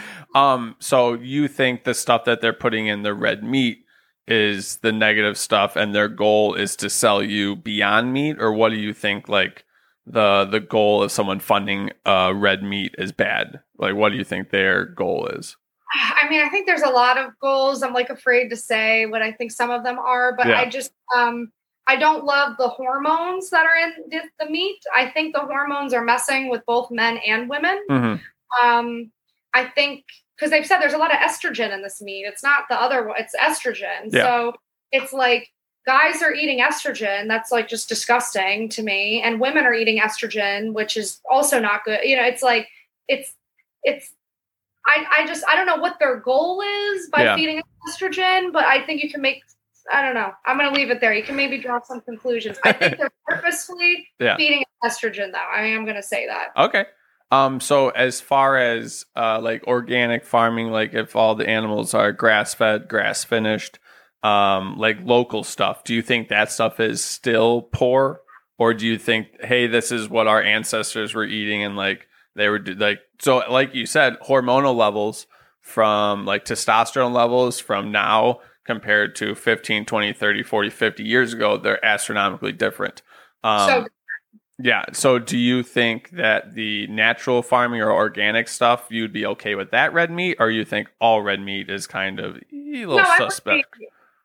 um, 0.34 0.76
so 0.78 1.14
you 1.14 1.48
think 1.48 1.84
the 1.84 1.94
stuff 1.94 2.24
that 2.24 2.40
they're 2.40 2.52
putting 2.52 2.86
in 2.86 3.02
the 3.02 3.12
red 3.14 3.44
meat 3.44 3.84
is 4.26 4.76
the 4.78 4.92
negative 4.92 5.36
stuff, 5.36 5.76
and 5.76 5.94
their 5.94 6.08
goal 6.08 6.54
is 6.54 6.76
to 6.76 6.88
sell 6.88 7.22
you 7.22 7.56
beyond 7.56 8.12
meat, 8.12 8.36
or 8.40 8.52
what 8.52 8.70
do 8.70 8.76
you 8.76 8.92
think? 8.92 9.28
Like 9.28 9.64
the 10.06 10.44
the 10.44 10.60
goal 10.60 11.02
of 11.02 11.12
someone 11.12 11.40
funding 11.40 11.90
uh, 12.06 12.32
red 12.34 12.62
meat 12.62 12.94
is 12.98 13.12
bad. 13.12 13.60
Like, 13.78 13.94
what 13.94 14.10
do 14.10 14.18
you 14.18 14.24
think 14.24 14.50
their 14.50 14.84
goal 14.84 15.26
is? 15.26 15.56
I 15.94 16.28
mean, 16.28 16.42
I 16.42 16.48
think 16.48 16.66
there's 16.66 16.82
a 16.82 16.90
lot 16.90 17.18
of 17.18 17.38
goals. 17.40 17.82
I'm 17.82 17.92
like 17.92 18.10
afraid 18.10 18.48
to 18.50 18.56
say 18.56 19.06
what 19.06 19.22
I 19.22 19.32
think 19.32 19.52
some 19.52 19.70
of 19.70 19.84
them 19.84 19.98
are, 19.98 20.34
but 20.36 20.46
Yeah. 20.46 20.60
I 20.60 20.66
just 20.68 20.92
um 21.14 21.52
I 21.86 21.96
don't 21.96 22.24
love 22.24 22.56
the 22.58 22.68
hormones 22.68 23.50
that 23.50 23.66
are 23.66 23.76
in 23.76 24.22
the, 24.38 24.50
meat. 24.50 24.78
I 24.94 25.08
think 25.10 25.34
the 25.34 25.40
hormones 25.40 25.92
are 25.92 26.04
messing 26.04 26.48
with 26.48 26.62
both 26.64 26.90
men 26.92 27.18
and 27.18 27.48
women. 27.48 27.82
Mm-hmm. 27.90 28.66
Um 28.66 29.12
I 29.54 29.64
think 29.64 30.04
because 30.36 30.50
they've 30.50 30.66
said 30.66 30.78
there's 30.80 30.94
a 30.94 30.98
lot 30.98 31.12
of 31.12 31.18
estrogen 31.18 31.72
in 31.72 31.82
this 31.82 32.00
meat. 32.00 32.24
It's 32.26 32.42
not 32.42 32.64
the 32.70 32.80
other 32.80 33.06
one, 33.06 33.16
it's 33.18 33.36
estrogen. 33.36 34.12
Yeah. 34.12 34.22
So 34.22 34.54
it's 34.92 35.12
like 35.12 35.48
guys 35.84 36.22
are 36.22 36.32
eating 36.32 36.60
estrogen. 36.60 37.28
That's 37.28 37.50
like 37.50 37.68
just 37.68 37.88
disgusting 37.88 38.68
to 38.70 38.82
me. 38.82 39.20
And 39.20 39.40
women 39.40 39.64
are 39.64 39.74
eating 39.74 39.98
estrogen, 40.00 40.72
which 40.72 40.96
is 40.96 41.20
also 41.30 41.58
not 41.58 41.84
good. 41.84 42.00
You 42.04 42.16
know, 42.16 42.24
it's 42.24 42.42
like 42.42 42.68
it's 43.08 43.34
it's 43.82 44.12
I, 44.86 45.04
I 45.20 45.26
just 45.26 45.44
I 45.48 45.54
don't 45.56 45.66
know 45.66 45.76
what 45.76 45.98
their 45.98 46.16
goal 46.20 46.60
is 46.62 47.08
by 47.10 47.22
Yeah. 47.24 47.36
feeding 47.36 47.62
estrogen, 47.88 48.52
but 48.52 48.64
I 48.64 48.84
think 48.84 49.02
you 49.02 49.10
can 49.10 49.20
make 49.20 49.42
I 49.92 50.00
don't 50.00 50.14
know. 50.14 50.30
I'm 50.46 50.56
gonna 50.56 50.72
leave 50.74 50.90
it 50.90 51.00
there. 51.00 51.12
You 51.12 51.22
can 51.24 51.34
maybe 51.36 51.58
draw 51.58 51.80
some 51.82 52.00
conclusions. 52.02 52.58
I 52.64 52.72
think 52.72 52.98
they're 52.98 53.10
purposefully 53.28 54.06
Yeah. 54.20 54.36
feeding 54.36 54.62
estrogen 54.84 55.32
though. 55.32 55.38
I 55.38 55.62
am 55.66 55.84
gonna 55.84 56.02
say 56.02 56.26
that. 56.26 56.48
Okay. 56.56 56.86
Um, 57.30 57.60
so 57.60 57.88
as 57.90 58.20
far 58.20 58.58
as 58.58 59.06
uh, 59.16 59.40
like 59.40 59.66
organic 59.66 60.24
farming, 60.24 60.70
like 60.70 60.92
if 60.94 61.16
all 61.16 61.34
the 61.34 61.48
animals 61.48 61.94
are 61.94 62.12
grass 62.12 62.52
fed, 62.52 62.88
grass 62.88 63.24
finished, 63.24 63.78
um, 64.22 64.76
like 64.76 64.98
local 65.02 65.42
stuff, 65.42 65.82
do 65.82 65.94
you 65.94 66.02
think 66.02 66.28
that 66.28 66.52
stuff 66.52 66.78
is 66.78 67.02
still 67.02 67.62
poor, 67.72 68.20
or 68.58 68.74
do 68.74 68.86
you 68.86 68.98
think, 68.98 69.28
hey, 69.42 69.66
this 69.66 69.90
is 69.90 70.10
what 70.10 70.26
our 70.26 70.42
ancestors 70.42 71.14
were 71.14 71.24
eating 71.24 71.62
and 71.64 71.74
like 71.74 72.06
they 72.34 72.48
were 72.48 72.58
do- 72.58 72.74
like 72.74 73.00
so, 73.20 73.42
like 73.50 73.74
you 73.74 73.86
said, 73.86 74.18
hormonal 74.20 74.76
levels 74.76 75.26
from 75.60 76.24
like 76.24 76.44
testosterone 76.44 77.12
levels 77.12 77.60
from 77.60 77.92
now 77.92 78.40
compared 78.64 79.14
to 79.16 79.34
15, 79.34 79.84
20, 79.84 80.12
30, 80.12 80.42
40, 80.42 80.70
50 80.70 81.02
years 81.02 81.32
ago, 81.32 81.56
they're 81.56 81.84
astronomically 81.84 82.52
different. 82.52 83.02
Um, 83.42 83.68
so 83.68 83.86
yeah. 84.58 84.84
So, 84.92 85.18
do 85.18 85.36
you 85.36 85.62
think 85.62 86.10
that 86.10 86.54
the 86.54 86.86
natural 86.86 87.42
farming 87.42 87.80
or 87.80 87.90
organic 87.90 88.48
stuff, 88.48 88.86
you'd 88.90 89.12
be 89.12 89.26
okay 89.26 89.54
with 89.54 89.70
that 89.72 89.92
red 89.92 90.10
meat, 90.10 90.36
or 90.38 90.50
you 90.50 90.64
think 90.64 90.88
all 91.00 91.22
red 91.22 91.40
meat 91.40 91.68
is 91.68 91.86
kind 91.86 92.20
of 92.20 92.36
a 92.36 92.86
little 92.86 93.00
I 93.00 93.18
would 93.18 93.32
suspect? 93.32 93.76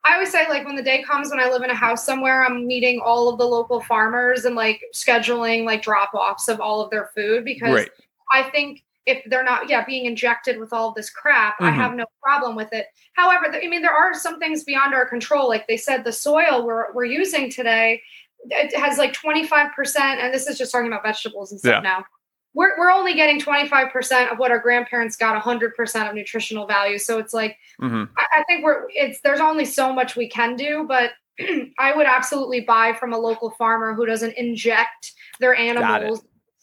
I 0.07 0.13
always 0.13 0.31
say 0.31 0.47
like 0.47 0.65
when 0.65 0.75
the 0.75 0.83
day 0.83 1.03
comes 1.03 1.29
when 1.29 1.39
I 1.39 1.49
live 1.49 1.63
in 1.63 1.69
a 1.69 1.75
house 1.75 2.05
somewhere, 2.05 2.45
I'm 2.45 2.65
meeting 2.65 3.01
all 3.03 3.29
of 3.29 3.37
the 3.37 3.45
local 3.45 3.81
farmers 3.81 4.45
and 4.45 4.55
like 4.55 4.81
scheduling 4.93 5.65
like 5.65 5.81
drop 5.81 6.13
offs 6.13 6.47
of 6.47 6.61
all 6.61 6.81
of 6.81 6.89
their 6.91 7.09
food 7.15 7.43
because 7.43 7.71
Great. 7.71 7.89
I 8.31 8.43
think 8.43 8.83
if 9.05 9.23
they're 9.29 9.43
not, 9.43 9.69
yeah, 9.69 9.85
being 9.85 10.05
injected 10.05 10.59
with 10.59 10.73
all 10.73 10.89
of 10.89 10.95
this 10.95 11.09
crap, 11.09 11.55
I 11.61 11.71
Mhm. 11.71 11.75
have 11.75 11.95
no 11.95 12.05
problem 12.21 12.55
with 12.55 12.73
it. 12.73 12.87
However, 13.13 13.49
I 13.53 13.67
mean, 13.67 13.81
there 13.81 13.95
are 13.95 14.13
some 14.13 14.37
things 14.37 14.63
beyond 14.65 14.93
our 14.93 15.05
control. 15.05 15.47
Like 15.47 15.65
they 15.67 15.77
said, 15.77 16.03
the 16.03 16.11
soil 16.11 16.65
we're, 16.65 16.91
we're 16.93 17.05
using 17.05 17.49
today, 17.49 18.01
it 18.49 18.75
has 18.77 18.97
like 18.97 19.13
25%, 19.13 20.19
and 20.19 20.33
this 20.33 20.47
is 20.47 20.57
just 20.57 20.71
talking 20.71 20.87
about 20.87 21.03
vegetables 21.03 21.51
and 21.51 21.59
stuff 21.59 21.83
now. 21.83 22.05
We're, 22.57 22.77
we're 22.77 22.91
only 22.91 23.13
getting 23.13 23.39
25% 23.39 24.31
of 24.31 24.39
what 24.39 24.49
our 24.49 24.57
grandparents 24.59 25.15
got 25.15 25.41
100% 25.41 26.09
of 26.09 26.15
nutritional 26.15 26.65
value. 26.65 26.97
So 26.97 27.19
it's 27.19 27.33
like, 27.33 27.57
hmm 27.79 28.05
I, 28.17 28.25
I 28.39 28.43
think 28.45 28.65
we're, 28.65 28.87
it's, 28.89 29.21
there's 29.21 29.39
only 29.39 29.63
so 29.65 29.93
much 29.93 30.15
we 30.15 30.27
can 30.27 30.55
do, 30.55 30.85
but 30.87 31.11
I 31.79 31.95
would 31.95 32.07
absolutely 32.07 32.61
buy 32.61 32.93
from 32.99 33.13
a 33.13 33.17
local 33.17 33.51
farmer 33.51 33.93
who 33.93 34.05
doesn't 34.07 34.33
inject 34.37 35.13
their 35.39 35.53
animals 35.55 36.21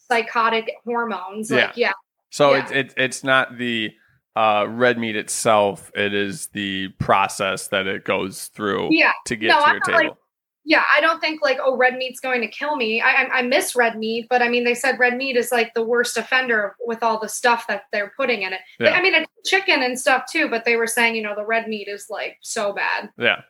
psychotic 0.09 0.69
hormones. 0.83 1.49
Like, 1.49 1.77
yeah. 1.77 1.93
So 2.29 2.53
Yeah. 2.53 2.63
it's 2.63 2.71
it's 2.71 2.93
it's 2.97 3.23
not 3.23 3.57
the 3.57 3.93
uh, 4.35 4.65
red 4.67 4.97
meat 4.97 5.15
itself; 5.15 5.89
it 5.95 6.13
is 6.13 6.47
the 6.47 6.89
process 6.99 7.69
that 7.69 7.87
it 7.87 8.03
goes 8.03 8.47
through 8.47 8.89
Yeah. 8.91 9.13
to 9.27 9.35
get 9.37 9.47
No, 9.47 9.59
to 9.61 9.65
I'm 9.65 9.71
your 9.71 9.79
table. 9.79 9.97
like, 9.99 10.13
Yeah, 10.67 10.83
I 10.91 10.99
don't 10.99 11.21
think 11.21 11.41
like 11.43 11.59
oh 11.61 11.77
red 11.77 11.95
meat's 11.95 12.19
going 12.19 12.41
to 12.41 12.47
kill 12.47 12.75
me. 12.75 12.99
I, 12.99 13.09
I 13.09 13.29
I 13.35 13.41
miss 13.43 13.75
red 13.75 13.97
meat, 13.97 14.27
but 14.29 14.41
I 14.41 14.49
mean 14.49 14.63
they 14.63 14.73
said 14.73 14.99
red 14.99 15.15
meat 15.15 15.37
is 15.37 15.51
like 15.51 15.73
the 15.73 15.85
worst 15.85 16.17
offender 16.17 16.75
with 16.85 17.03
all 17.03 17.19
the 17.19 17.29
stuff 17.29 17.67
that 17.67 17.83
they're 17.91 18.11
putting 18.17 18.41
in 18.41 18.53
it. 18.53 18.61
Yeah. 18.79 18.91
I 18.91 19.01
mean 19.01 19.13
it's 19.13 19.49
chicken 19.49 19.83
and 19.83 19.99
stuff 19.99 20.23
too, 20.29 20.49
but 20.49 20.65
they 20.65 20.75
were 20.75 20.87
saying 20.87 21.15
you 21.15 21.21
know 21.21 21.35
the 21.35 21.45
red 21.45 21.67
meat 21.67 21.87
is 21.87 22.07
like 22.09 22.37
so 22.41 22.73
bad. 22.73 23.11
Yeah. 23.17 23.41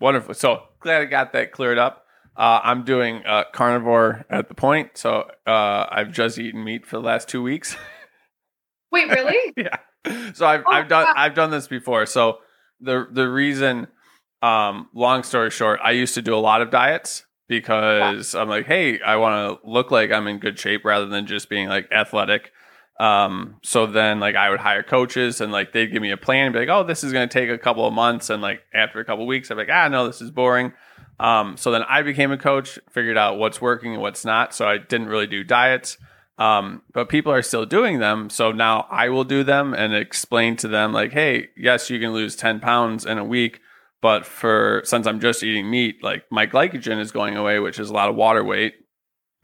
Wonderful. 0.00 0.34
So 0.34 0.62
glad 0.80 1.02
I 1.02 1.04
got 1.06 1.32
that 1.32 1.52
cleared 1.52 1.78
up. 1.78 2.06
Uh, 2.36 2.60
I'm 2.62 2.84
doing 2.84 3.22
uh, 3.26 3.44
carnivore 3.52 4.24
at 4.30 4.48
the 4.48 4.54
point, 4.54 4.96
so 4.96 5.28
uh, 5.46 5.86
I've 5.90 6.12
just 6.12 6.38
eaten 6.38 6.64
meat 6.64 6.86
for 6.86 6.96
the 6.96 7.02
last 7.02 7.28
two 7.28 7.42
weeks. 7.42 7.76
Wait, 8.90 9.10
really? 9.10 9.52
yeah. 9.56 9.76
So 10.32 10.46
I've 10.46 10.62
Oh, 10.64 10.70
I've 10.70 10.88
done 10.88 11.04
wow. 11.04 11.14
I've 11.16 11.34
done 11.34 11.50
this 11.50 11.66
before. 11.68 12.06
So 12.06 12.38
the 12.80 13.06
the 13.10 13.28
reason, 13.28 13.88
um, 14.42 14.88
long 14.94 15.22
story 15.22 15.50
short, 15.50 15.80
I 15.82 15.92
used 15.92 16.14
to 16.14 16.22
do 16.22 16.34
a 16.34 16.38
lot 16.40 16.62
of 16.62 16.70
diets 16.70 17.24
because 17.48 18.34
I'm 18.34 18.48
like, 18.48 18.66
hey, 18.66 19.00
I 19.00 19.16
want 19.16 19.60
to 19.60 19.68
look 19.68 19.90
like 19.90 20.12
I'm 20.12 20.26
in 20.26 20.38
good 20.38 20.58
shape 20.58 20.84
rather 20.84 21.06
than 21.06 21.26
just 21.26 21.48
being 21.48 21.68
like 21.68 21.90
athletic. 21.92 22.52
Um, 23.00 23.56
so 23.62 23.86
then 23.86 24.20
like 24.20 24.36
I 24.36 24.50
would 24.50 24.60
hire 24.60 24.82
coaches 24.82 25.40
and 25.40 25.50
like 25.50 25.72
they'd 25.72 25.90
give 25.90 26.02
me 26.02 26.10
a 26.10 26.16
plan 26.16 26.46
and 26.46 26.52
be 26.52 26.60
like, 26.60 26.68
oh, 26.68 26.84
this 26.84 27.02
is 27.02 27.12
going 27.12 27.28
to 27.28 27.32
take 27.32 27.48
a 27.50 27.58
couple 27.58 27.86
of 27.86 27.92
months. 27.92 28.30
And 28.30 28.42
like 28.42 28.62
after 28.74 29.00
a 29.00 29.04
couple 29.04 29.24
of 29.24 29.28
weeks, 29.28 29.50
I'm 29.50 29.56
like, 29.56 29.70
ah, 29.72 29.88
no, 29.88 30.06
this 30.06 30.20
is 30.20 30.30
boring. 30.30 30.72
Um, 31.18 31.56
so 31.56 31.70
then 31.70 31.82
I 31.88 32.02
became 32.02 32.30
a 32.30 32.38
coach, 32.38 32.78
figured 32.90 33.18
out 33.18 33.38
what's 33.38 33.60
working 33.60 33.94
and 33.94 34.02
what's 34.02 34.24
not. 34.24 34.54
So 34.54 34.68
I 34.68 34.78
didn't 34.78 35.08
really 35.08 35.26
do 35.26 35.42
diets. 35.42 35.98
Um, 36.38 36.82
but 36.94 37.10
people 37.10 37.32
are 37.32 37.42
still 37.42 37.66
doing 37.66 37.98
them. 37.98 38.30
So 38.30 38.52
now 38.52 38.86
I 38.90 39.10
will 39.10 39.24
do 39.24 39.44
them 39.44 39.74
and 39.74 39.94
explain 39.94 40.56
to 40.56 40.68
them 40.68 40.92
like, 40.92 41.12
hey, 41.12 41.48
yes, 41.56 41.90
you 41.90 42.00
can 42.00 42.12
lose 42.12 42.36
10 42.36 42.60
pounds 42.60 43.04
in 43.04 43.18
a 43.18 43.24
week. 43.24 43.60
But 44.02 44.24
for 44.24 44.80
since 44.84 45.06
I'm 45.06 45.20
just 45.20 45.42
eating 45.42 45.70
meat, 45.70 46.02
like 46.02 46.24
my 46.30 46.46
glycogen 46.46 46.98
is 47.00 47.12
going 47.12 47.36
away, 47.36 47.58
which 47.58 47.78
is 47.78 47.90
a 47.90 47.92
lot 47.92 48.08
of 48.08 48.16
water 48.16 48.42
weight. 48.42 48.74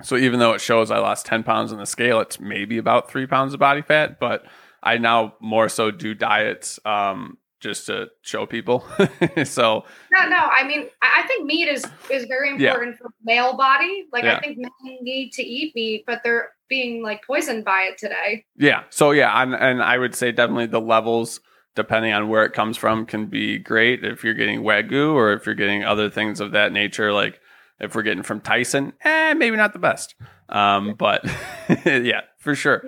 So 0.02 0.16
even 0.16 0.40
though 0.40 0.52
it 0.52 0.60
shows 0.60 0.90
I 0.90 0.98
lost 0.98 1.26
10 1.26 1.42
pounds 1.42 1.72
on 1.72 1.78
the 1.78 1.86
scale, 1.86 2.20
it's 2.20 2.38
maybe 2.38 2.76
about 2.78 3.10
three 3.10 3.26
pounds 3.26 3.54
of 3.54 3.60
body 3.60 3.82
fat. 3.82 4.18
But 4.20 4.44
I 4.82 4.98
now 4.98 5.34
more 5.40 5.68
so 5.68 5.90
do 5.90 6.14
diets 6.14 6.78
um, 6.84 7.38
just 7.60 7.86
to 7.86 8.06
show 8.22 8.46
people. 8.46 8.84
so 9.44 9.84
No, 10.12 10.28
no. 10.28 10.36
I 10.36 10.64
mean, 10.66 10.86
I 11.02 11.24
think 11.26 11.46
meat 11.46 11.68
is 11.68 11.84
is 12.10 12.24
very 12.26 12.50
Yeah. 12.58 12.70
important 12.70 12.96
for 12.98 13.08
male 13.24 13.56
body. 13.56 14.04
Like 14.12 14.24
Yeah. 14.24 14.36
I 14.36 14.40
think 14.40 14.58
men 14.58 14.70
need 15.02 15.32
to 15.32 15.42
eat 15.42 15.72
meat, 15.74 16.04
but 16.06 16.20
they're 16.24 16.50
being 16.68 17.02
like 17.02 17.22
poisoned 17.26 17.64
by 17.64 17.82
it 17.90 17.98
today. 17.98 18.44
Yeah. 18.56 18.84
So 18.90 19.10
yeah, 19.12 19.42
and, 19.42 19.54
and 19.54 19.82
I 19.82 19.98
would 19.98 20.14
say 20.14 20.32
definitely 20.32 20.66
the 20.66 20.80
levels, 20.80 21.40
depending 21.76 22.12
on 22.12 22.28
where 22.28 22.44
it 22.44 22.52
comes 22.52 22.76
from, 22.76 23.06
can 23.06 23.26
be 23.26 23.58
great. 23.58 24.04
If 24.04 24.24
you're 24.24 24.34
getting 24.34 24.62
wagyu 24.62 25.12
or 25.14 25.32
if 25.32 25.46
you're 25.46 25.54
getting 25.54 25.84
other 25.84 26.10
things 26.10 26.40
of 26.40 26.50
that 26.52 26.72
nature, 26.72 27.12
like 27.12 27.38
if 27.78 27.94
we're 27.94 28.02
getting 28.02 28.24
from 28.24 28.40
Tyson, 28.40 28.94
eh, 29.04 29.34
maybe 29.34 29.56
not 29.56 29.72
the 29.72 29.78
best. 29.78 30.14
Um, 30.48 30.94
but 30.98 31.24
yeah, 31.86 32.22
for 32.38 32.54
sure. 32.54 32.82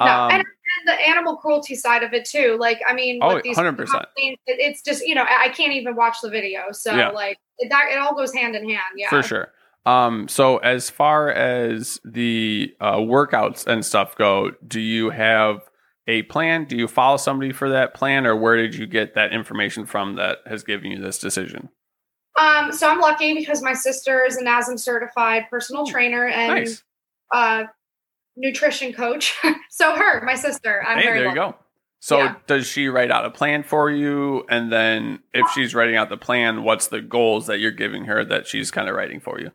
No, 0.00 0.06
Um, 0.06 0.30
and, 0.32 0.40
and 0.42 0.88
the 0.88 1.08
animal 1.08 1.36
cruelty 1.36 1.74
side 1.74 2.02
of 2.02 2.14
it 2.14 2.24
too. 2.24 2.56
Like, 2.58 2.80
I 2.88 2.94
mean, 2.94 3.18
Oh, 3.22 3.34
with 3.34 3.44
these 3.44 3.58
100%. 3.58 3.76
companies, 3.76 4.38
it's 4.46 4.82
just 4.82 5.06
you 5.06 5.14
know, 5.14 5.24
I 5.24 5.44
I 5.44 5.48
can't 5.50 5.72
even 5.72 5.94
watch 5.94 6.16
the 6.22 6.30
video. 6.30 6.72
So 6.72 6.96
Yeah. 6.96 7.10
like 7.10 7.38
it, 7.58 7.68
that 7.68 7.90
it 7.92 7.98
all 7.98 8.14
goes 8.16 8.32
hand 8.32 8.56
in 8.56 8.68
hand. 8.68 8.80
Yeah, 8.96 9.10
For 9.10 9.22
sure. 9.22 9.52
Um, 9.86 10.28
so 10.28 10.58
as 10.58 10.90
far 10.90 11.30
as 11.30 12.00
the 12.04 12.74
uh, 12.80 12.96
workouts 12.96 13.66
and 13.66 13.84
stuff 13.84 14.14
go, 14.16 14.52
do 14.66 14.78
you 14.80 15.10
have 15.10 15.69
a 16.10 16.22
plan? 16.24 16.64
Do 16.64 16.76
you 16.76 16.88
follow 16.88 17.16
somebody 17.16 17.52
for 17.52 17.68
that 17.70 17.94
plan, 17.94 18.26
or 18.26 18.34
where 18.34 18.56
did 18.56 18.74
you 18.74 18.86
get 18.86 19.14
that 19.14 19.32
information 19.32 19.86
from 19.86 20.16
that 20.16 20.38
has 20.44 20.64
given 20.64 20.90
you 20.90 21.00
this 21.00 21.18
decision? 21.20 21.68
Um, 22.38 22.72
so 22.72 22.90
I'm 22.90 22.98
lucky 23.00 23.34
because 23.34 23.62
my 23.62 23.74
sister 23.74 24.24
is 24.24 24.36
a 24.36 24.42
NASM 24.42 24.78
certified 24.78 25.44
personal 25.48 25.86
trainer 25.86 26.26
and 26.26 26.48
nice. 26.48 26.82
uh, 27.32 27.64
nutrition 28.36 28.92
coach. 28.92 29.36
so 29.70 29.94
her, 29.94 30.24
my 30.24 30.34
sister, 30.34 30.82
I'm 30.86 30.98
hey, 30.98 31.04
very 31.04 31.18
there 31.20 31.28
you 31.28 31.34
go. 31.34 31.54
So 32.00 32.18
Yeah. 32.18 32.34
does 32.46 32.66
she 32.66 32.88
write 32.88 33.10
out 33.10 33.24
a 33.24 33.30
plan 33.30 33.62
for 33.62 33.88
you? 33.90 34.44
And 34.48 34.72
then 34.72 35.20
if 35.32 35.48
she's 35.50 35.74
writing 35.74 35.96
out 35.96 36.08
the 36.08 36.16
plan, 36.16 36.64
what's 36.64 36.88
the 36.88 37.02
goals 37.02 37.46
that 37.46 37.58
you're 37.60 37.70
giving 37.70 38.06
her 38.06 38.24
that 38.24 38.46
she's 38.48 38.70
kind 38.70 38.88
of 38.88 38.96
writing 38.96 39.20
for 39.20 39.38
you? 39.38 39.46
Um, 39.46 39.52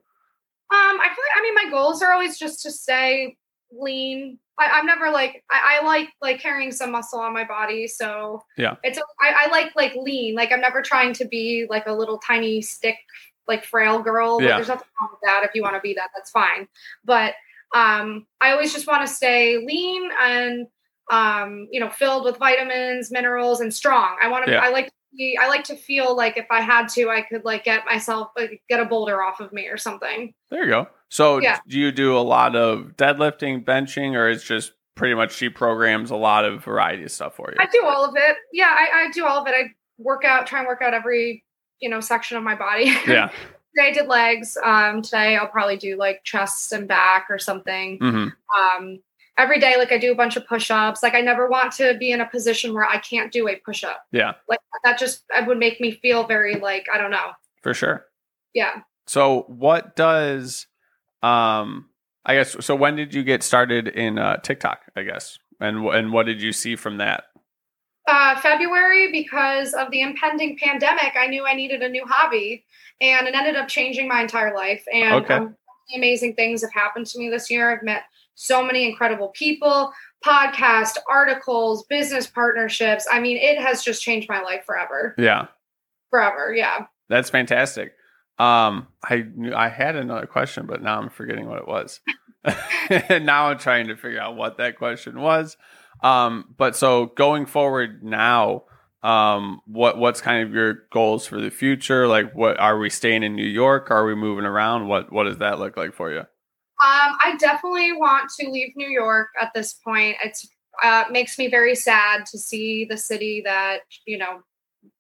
I 0.72 1.10
feel 1.14 1.24
like 1.24 1.38
I 1.38 1.42
mean 1.42 1.56
my 1.56 1.70
goals 1.70 2.02
are 2.02 2.14
always 2.14 2.38
just 2.38 2.62
to 2.64 2.72
stay 2.72 3.36
lean. 3.72 4.40
I, 4.58 4.70
I'm 4.74 4.86
never 4.86 5.10
like 5.12 5.44
I, 5.52 5.80
I 5.82 5.86
like 5.86 6.10
like 6.22 6.40
carrying 6.40 6.72
some 6.72 6.92
muscle 6.92 7.20
on 7.20 7.34
my 7.34 7.44
body, 7.44 7.88
so 7.88 8.44
Yeah. 8.58 8.76
it's 8.84 8.98
I, 9.22 9.46
I 9.46 9.52
like 9.52 9.76
like 9.76 9.96
lean. 9.96 10.36
Like 10.36 10.52
I'm 10.52 10.62
never 10.62 10.82
trying 10.82 11.14
to 11.14 11.26
be 11.26 11.66
like 11.70 11.88
a 11.88 11.94
little 11.94 12.18
tiny 12.20 12.62
stick 12.62 12.96
like 13.48 13.64
frail 13.66 14.02
girl. 14.02 14.38
Like, 14.38 14.48
Yeah. 14.48 14.56
there's 14.56 14.70
nothing 14.70 14.88
wrong 15.00 15.10
with 15.12 15.20
that. 15.24 15.44
If 15.44 15.52
you 15.56 15.62
want 15.62 15.76
to 15.76 15.82
be 15.82 15.94
that, 15.96 16.10
that's 16.16 16.32
fine. 16.32 16.68
But 17.04 17.34
um, 17.76 18.26
I 18.42 18.52
always 18.52 18.72
just 18.74 18.88
want 18.88 19.06
to 19.06 19.14
stay 19.14 19.58
lean 19.58 20.10
and 20.22 20.68
um, 21.12 21.68
you 21.72 21.80
know 21.80 21.90
filled 21.90 22.24
with 22.24 22.38
vitamins, 22.38 23.12
minerals, 23.12 23.60
and 23.60 23.74
strong. 23.74 24.18
I 24.22 24.28
want 24.30 24.46
to. 24.46 24.52
Yeah. 24.54 24.60
I 24.62 24.70
like. 24.70 24.86
to 24.88 24.92
be- 25.18 25.38
I 25.40 25.48
like 25.48 25.64
to 25.66 25.76
feel 25.78 26.14
like 26.16 26.38
if 26.38 26.46
I 26.52 26.60
had 26.62 26.90
to, 26.90 27.10
I 27.10 27.22
could 27.22 27.46
like 27.46 27.64
get 27.64 27.86
myself 27.86 28.32
like 28.36 28.62
get 28.70 28.80
a 28.82 28.86
boulder 28.86 29.22
off 29.24 29.40
of 29.40 29.54
me 29.54 29.68
or 29.68 29.78
something. 29.78 30.34
There 30.52 30.64
you 30.64 30.70
go. 30.70 30.88
So 31.10 31.40
Yeah. 31.40 31.60
do 31.68 31.80
you 31.80 31.92
do 31.92 32.18
a 32.18 32.20
lot 32.20 32.56
of 32.56 32.94
deadlifting, 32.98 33.64
benching, 33.64 34.16
or 34.16 34.30
it's 34.30 34.44
just 34.44 34.74
pretty 34.96 35.14
much 35.14 35.34
she 35.36 35.50
programs 35.50 36.10
a 36.12 36.16
lot 36.16 36.46
of 36.46 36.64
variety 36.64 37.04
of 37.04 37.12
stuff 37.12 37.36
for 37.36 37.50
you? 37.52 37.58
I 37.60 37.68
do 37.72 37.86
all 37.86 38.06
of 38.06 38.16
it. 38.18 38.38
Yeah, 38.52 38.68
I, 38.70 39.06
I 39.06 39.12
do 39.12 39.26
all 39.26 39.42
of 39.42 39.48
it. 39.48 39.54
I 39.56 39.74
work 39.98 40.26
out, 40.26 40.48
try 40.48 40.60
and 40.60 40.68
work 40.68 40.82
out 40.82 40.94
every 40.94 41.44
you 41.80 41.90
know 41.90 42.00
section 42.00 42.38
of 42.38 42.44
my 42.44 42.56
body. 42.56 42.86
yeah. 43.08 43.30
today 43.76 43.90
I 43.90 43.92
did 43.92 44.08
legs. 44.08 44.58
Um, 44.64 45.02
today 45.02 45.36
I'll 45.38 45.48
probably 45.48 45.78
do 45.78 45.96
like 45.98 46.22
chests 46.24 46.72
and 46.72 46.88
back 46.88 47.28
or 47.30 47.38
something. 47.40 47.98
hmm 48.00 48.28
Um, 48.58 49.00
every 49.38 49.60
day, 49.60 49.76
like 49.78 49.92
I 49.92 49.98
do 49.98 50.12
a 50.14 50.16
bunch 50.16 50.38
of 50.38 50.48
push-ups. 50.48 51.04
Like 51.04 51.14
I 51.14 51.20
never 51.22 51.48
want 51.50 51.74
to 51.74 51.94
be 51.98 52.12
in 52.12 52.22
a 52.22 52.26
position 52.30 52.74
where 52.74 52.86
I 52.86 52.98
can't 53.00 53.32
do 53.34 53.48
a 53.50 53.58
push-up. 53.58 54.02
Yeah, 54.14 54.34
Like 54.48 54.60
that 54.86 54.98
just 54.98 55.24
that 55.30 55.46
would 55.48 55.58
make 55.60 55.80
me 55.82 55.92
feel 55.92 56.26
very 56.26 56.56
like 56.56 56.88
I 56.94 56.98
don't 56.98 57.12
know. 57.12 57.32
for 57.62 57.74
sure. 57.74 58.06
Yeah. 58.54 58.82
So 59.08 59.42
what 59.48 59.96
does 59.98 60.66
um 61.26 61.90
I 62.26 62.36
guess 62.36 62.56
so 62.66 62.76
when 62.76 62.96
did 62.96 63.14
you 63.14 63.24
get 63.24 63.44
started 63.44 63.88
in 63.88 64.18
uh 64.20 64.38
TikTok, 64.38 64.82
I 64.96 65.04
guess? 65.04 65.38
And 65.60 65.86
and 65.88 66.12
what 66.12 66.26
did 66.26 66.42
you 66.42 66.52
see 66.52 66.76
from 66.76 66.98
that? 66.98 67.26
Uh, 68.08 68.40
February 68.40 69.12
because 69.12 69.74
of 69.74 69.90
the 69.90 70.02
impending 70.02 70.58
pandemic, 70.62 71.14
I 71.20 71.26
knew 71.26 71.44
I 71.46 71.56
needed 71.56 71.82
a 71.82 71.90
new 71.90 72.06
hobby, 72.08 72.64
and 73.02 73.28
it 73.28 73.34
ended 73.34 73.56
up 73.56 73.68
changing 73.68 74.08
my 74.08 74.22
entire 74.22 74.54
life. 74.56 74.84
And 74.94 75.16
Okay. 75.26 75.34
um, 75.34 75.56
amazing 75.96 76.36
things 76.36 76.62
have 76.62 76.72
happened 76.72 77.08
to 77.08 77.20
me 77.20 77.30
this 77.30 77.50
year. 77.50 77.72
I've 77.72 77.82
met 77.84 78.04
so 78.36 78.64
many 78.64 78.88
incredible 78.88 79.30
people, 79.30 79.92
podcast, 80.24 80.98
articles, 81.10 81.84
business 81.88 82.28
partnerships. 82.28 83.08
I 83.12 83.20
mean, 83.20 83.38
it 83.38 83.58
has 83.60 83.84
just 83.84 84.04
changed 84.04 84.30
my 84.30 84.42
life 84.42 84.66
forever, 84.66 85.16
Yeah. 85.18 85.48
forever. 86.12 86.54
Yeah. 86.54 86.86
That's 87.10 87.32
fantastic. 87.32 87.94
Um 88.40 88.88
I 89.04 89.26
knew 89.36 89.54
I 89.54 89.70
had 89.70 89.96
another 89.96 90.26
question 90.28 90.66
but 90.66 90.82
now 90.82 91.00
I'm 91.00 91.10
forgetting 91.10 91.48
what 91.48 91.60
it 91.60 91.68
was. 91.68 92.00
and 92.90 93.26
now 93.26 93.48
I'm 93.50 93.58
trying 93.58 93.88
to 93.88 93.96
figure 93.96 94.20
out 94.20 94.36
what 94.36 94.58
that 94.58 94.78
question 94.78 95.20
was. 95.20 95.58
Um 96.04 96.54
but 96.58 96.76
so 96.76 97.08
going 97.08 97.46
forward 97.46 98.04
now 98.04 98.64
um 99.04 99.62
what 99.68 99.98
what's 99.98 100.20
kind 100.20 100.48
of 100.48 100.54
your 100.54 100.80
goals 100.92 101.28
for 101.28 101.40
the 101.40 101.52
future 101.52 102.08
like 102.08 102.34
what 102.36 102.60
are 102.60 102.78
we 102.78 102.90
staying 102.90 103.22
in 103.24 103.36
New 103.36 103.48
York 103.48 103.92
are 103.92 104.06
we 104.06 104.16
moving 104.16 104.46
around 104.46 104.88
what 104.88 105.12
what 105.14 105.26
does 105.26 105.38
that 105.38 105.60
look 105.60 105.78
like 105.78 105.94
for 105.94 106.12
you 106.12 106.20
Um, 106.20 107.16
I 107.24 107.36
definitely 107.40 107.94
want 107.94 108.30
to 108.40 108.50
leave 108.50 108.74
New 108.76 108.90
York 108.90 109.30
at 109.40 109.52
this 109.56 109.74
point. 109.74 110.18
It's 110.24 110.48
uh, 110.84 111.06
makes 111.10 111.38
me 111.38 111.50
very 111.50 111.76
sad 111.76 112.26
to 112.32 112.38
see 112.38 112.86
the 112.90 112.98
city 112.98 113.42
that 113.46 113.82
you 114.06 114.18
know 114.18 114.42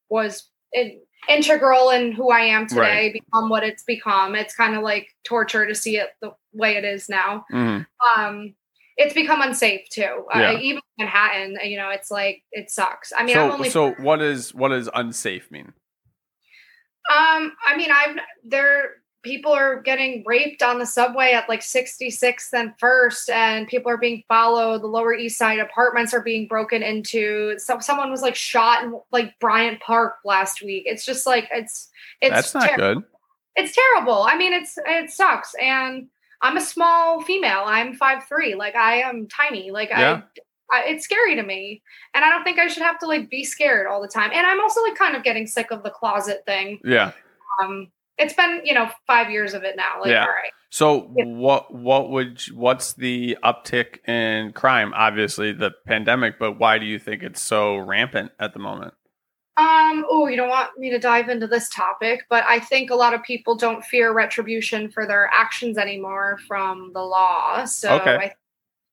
was 0.09 0.49
in, 0.71 0.99
integral 1.30 1.89
in 1.89 2.11
who 2.11 2.30
I 2.32 2.41
am 2.41 2.67
today 2.67 2.82
Right. 2.82 3.13
become 3.13 3.49
what 3.49 3.63
it's 3.63 3.84
become. 3.84 4.36
It's 4.36 4.55
kind 4.55 4.76
of 4.76 4.84
like 4.84 5.09
torture 5.23 5.65
to 5.65 5.76
see 5.76 5.97
it 5.97 6.09
the 6.21 6.32
way 6.53 6.76
it 6.78 6.86
is 6.86 7.09
now. 7.09 7.45
Mhm. 7.51 7.86
Um, 8.15 8.55
it's 8.97 9.13
become 9.13 9.41
unsafe 9.41 9.89
too. 9.89 10.26
Yeah. 10.34 10.51
Uh, 10.51 10.57
even 10.59 10.82
Manhattan, 10.97 11.57
you 11.63 11.78
know, 11.78 11.89
it's 11.89 12.09
like 12.09 12.43
it 12.51 12.71
sucks. 12.71 13.11
I 13.15 13.23
mean, 13.23 13.38
I'm 13.38 13.49
so 13.49 13.53
only 13.53 13.69
so 13.69 13.91
what 13.95 14.21
is 14.21 14.53
what 14.53 14.69
does 14.69 14.89
unsafe 14.93 15.51
mean 15.51 15.73
Um, 17.13 17.55
I 17.65 17.78
mean, 17.78 17.91
I've 17.91 18.17
there 18.43 18.95
people 19.26 19.51
are 19.51 19.82
getting 19.82 20.23
raped 20.26 20.61
on 20.61 20.78
the 20.78 20.86
subway 20.86 21.32
at 21.32 21.49
like 21.49 21.61
66th 21.61 22.53
and 22.53 22.71
First, 22.80 23.30
and 23.30 23.67
people 23.67 23.91
are 23.91 23.97
being 23.97 24.23
followed. 24.28 24.84
The 24.84 24.88
Lower 24.88 25.13
East 25.13 25.38
Side 25.38 25.59
apartments 25.59 26.13
are 26.13 26.21
being 26.21 26.47
broken 26.47 26.84
into. 26.84 27.57
So 27.57 27.80
someone 27.80 28.11
was 28.11 28.21
like 28.21 28.36
shot 28.36 28.84
in 28.84 28.99
like 29.11 29.38
Bryant 29.39 29.82
Park 29.82 30.17
last 30.23 30.61
week. 30.61 30.84
It's 30.86 31.03
just 31.03 31.26
like 31.26 31.49
it's 31.51 31.89
it's 32.21 32.34
that's 32.34 32.53
not 32.53 32.69
ter- 32.69 32.78
good 32.78 33.03
It's 33.55 33.76
terrible. 33.76 34.23
I 34.23 34.38
mean, 34.38 34.53
it's 34.53 34.78
it 34.86 35.09
sucks. 35.09 35.55
And 35.59 36.07
I'm 36.41 36.57
a 36.57 36.61
small 36.61 37.21
female. 37.23 37.63
I'm 37.65 37.95
five 37.95 38.23
three. 38.28 38.53
Like 38.53 38.76
I 38.76 39.01
am 39.01 39.28
tiny. 39.28 39.71
Like 39.71 39.89
Yeah. 39.89 40.21
I, 40.71 40.78
I, 40.78 40.84
it's 40.88 41.03
scary 41.03 41.36
to 41.36 41.43
me, 41.43 41.82
and 42.13 42.23
I 42.23 42.30
don't 42.30 42.43
think 42.43 42.59
I 42.59 42.67
should 42.67 42.84
have 42.84 42.99
to 42.99 43.07
like 43.07 43.30
be 43.30 43.43
scared 43.43 43.88
all 43.88 44.01
the 44.01 44.07
time. 44.07 44.32
And 44.34 44.45
I'm 44.45 44.61
also 44.61 44.82
like 44.82 44.95
kind 44.95 45.15
of 45.15 45.23
getting 45.23 45.47
sick 45.47 45.71
of 45.71 45.84
the 45.84 45.89
closet 45.89 46.43
thing 46.45 46.80
yeah 46.84 47.11
um 47.63 47.88
it's 48.18 48.34
been 48.34 48.61
you 48.63 48.74
know 48.74 48.89
five 49.07 49.30
years 49.30 49.53
of 49.53 49.63
it 49.63 49.76
now 49.76 49.99
like 50.01 50.09
Yeah. 50.11 50.22
all 50.22 50.28
right 50.28 50.51
So 50.70 51.11
Yeah. 51.16 51.26
what 51.26 51.74
what 51.74 52.09
would 52.09 52.45
you- 52.47 52.55
what's 52.55 52.93
the 52.93 53.38
uptick 53.43 54.07
in 54.07 54.51
crime? 54.53 54.93
Obviously 54.95 55.51
the 55.53 55.72
pandemic, 55.86 56.38
but 56.39 56.53
why 56.59 56.78
do 56.80 56.86
you 56.86 56.99
think 56.99 57.24
it's 57.24 57.41
so 57.41 57.78
rampant 57.78 58.32
at 58.39 58.53
the 58.53 58.59
moment? 58.59 58.93
um 59.57 60.05
oh 60.09 60.28
you 60.28 60.36
don't 60.36 60.49
want 60.49 60.78
me 60.78 60.89
to 60.89 60.99
dive 60.99 61.30
into 61.30 61.47
this 61.47 61.70
topic 61.70 62.26
but 62.30 62.43
i 62.45 62.59
think 62.59 62.89
a 62.89 62.95
lot 62.95 63.13
of 63.13 63.24
people 63.24 63.55
don't 63.55 63.86
fear 63.86 64.11
retribution 64.11 64.91
for 64.91 65.07
their 65.07 65.30
actions 65.34 65.78
anymore 65.78 66.38
from 66.45 66.91
the 66.93 66.99
law 67.01 67.63
so 67.63 67.95
Okay. 67.95 68.18
i 68.18 68.34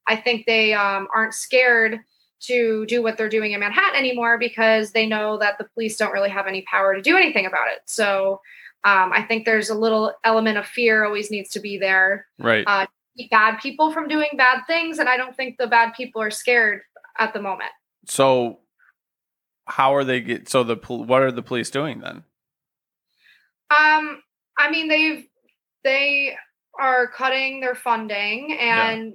i 0.06 0.14
think 0.14 0.46
they 0.46 0.72
um 0.72 1.08
aren't 1.12 1.34
scared 1.34 1.98
to 2.42 2.86
do 2.86 3.02
what 3.02 3.16
they're 3.18 3.28
doing 3.28 3.50
in 3.50 3.58
manhattan 3.58 3.98
anymore 3.98 4.38
because 4.38 4.92
they 4.92 5.04
know 5.04 5.36
that 5.36 5.58
the 5.58 5.64
police 5.74 5.96
don't 5.96 6.12
really 6.12 6.30
have 6.30 6.46
any 6.46 6.62
power 6.70 6.94
to 6.94 7.02
do 7.02 7.16
anything 7.16 7.44
about 7.44 7.66
it 7.66 7.80
so 7.86 8.40
um, 8.84 9.12
I 9.12 9.22
think 9.22 9.44
there's 9.44 9.70
a 9.70 9.74
little 9.74 10.12
element 10.24 10.58
of 10.58 10.66
fear 10.66 11.04
always 11.04 11.30
needs 11.30 11.50
to 11.50 11.60
be 11.60 11.78
there. 11.78 12.26
Right. 12.38 12.64
Uh, 12.66 12.86
Keep 13.16 13.30
bad 13.30 13.58
people 13.60 13.92
from 13.92 14.08
doing 14.08 14.30
bad 14.38 14.62
things, 14.66 14.98
and 14.98 15.08
I 15.08 15.18
don't 15.18 15.36
think 15.36 15.58
the 15.58 15.66
bad 15.66 15.92
people 15.94 16.22
are 16.22 16.30
scared 16.30 16.80
at 17.18 17.34
the 17.34 17.42
moment. 17.42 17.70
so 18.06 18.58
how 19.66 19.94
are 19.94 20.02
they 20.02 20.20
get 20.20 20.48
so 20.48 20.64
the 20.64 20.76
what 20.76 21.22
are 21.22 21.30
the 21.30 21.42
police 21.42 21.70
doing 21.70 22.00
then? 22.00 22.24
Um, 23.70 24.22
I 24.58 24.70
mean, 24.70 24.88
they've 24.88 25.26
they 25.84 26.36
are 26.80 27.06
cutting 27.08 27.60
their 27.60 27.74
funding, 27.74 28.56
and 28.58 29.14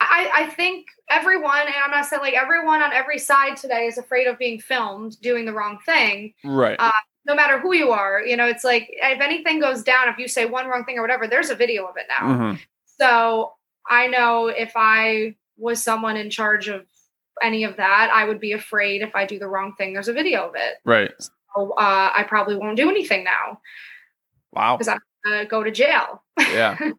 I, 0.00 0.30
I 0.34 0.42
I 0.42 0.46
think 0.46 0.86
everyone, 1.10 1.60
and 1.60 1.74
I'm 1.84 1.90
not 1.90 2.06
saying 2.06 2.22
like 2.22 2.34
everyone 2.34 2.82
on 2.82 2.92
every 2.92 3.18
side 3.18 3.56
today 3.56 3.86
is 3.86 3.98
afraid 3.98 4.26
of 4.26 4.38
being 4.38 4.58
filmed 4.60 5.20
doing 5.20 5.44
the 5.44 5.52
wrong 5.52 5.78
thing. 5.86 6.34
Right. 6.44 6.76
Uh, 6.78 6.90
No 7.26 7.34
matter 7.34 7.58
who 7.58 7.74
you 7.74 7.90
are, 7.90 8.22
you 8.22 8.36
know, 8.36 8.46
it's 8.46 8.62
like 8.64 8.88
if 8.90 9.20
anything 9.20 9.58
goes 9.60 9.82
down, 9.82 10.08
if 10.08 10.18
you 10.18 10.28
say 10.28 10.46
one 10.46 10.68
wrong 10.68 10.84
thing 10.84 10.96
or 10.98 11.02
whatever, 11.02 11.26
there's 11.26 11.50
a 11.50 11.56
video 11.56 11.84
of 11.86 11.96
it 11.96 12.06
now. 12.08 12.28
Mhm. 12.28 12.60
So 12.84 13.54
I 13.88 14.06
know 14.06 14.46
if 14.46 14.72
I 14.76 15.34
was 15.56 15.82
someone 15.82 16.16
in 16.16 16.30
charge 16.30 16.68
of 16.68 16.86
any 17.42 17.64
of 17.64 17.76
that, 17.76 18.10
I 18.12 18.24
would 18.24 18.40
be 18.40 18.52
afraid 18.52 19.02
if 19.02 19.14
I 19.14 19.26
do 19.26 19.38
the 19.38 19.48
wrong 19.48 19.74
thing. 19.74 19.92
There's 19.92 20.08
a 20.08 20.12
video 20.12 20.48
of 20.48 20.54
it. 20.54 20.76
Right. 20.84 21.12
So, 21.18 21.72
uh, 21.72 22.12
I 22.14 22.24
probably 22.28 22.56
won't 22.56 22.76
do 22.76 22.88
anything 22.88 23.24
now. 23.24 23.60
Wow. 24.52 24.76
Because 24.76 24.88
I'm 24.88 24.98
gonna 25.24 25.44
go 25.46 25.62
to 25.64 25.70
jail. 25.70 26.22
Yeah. 26.38 26.78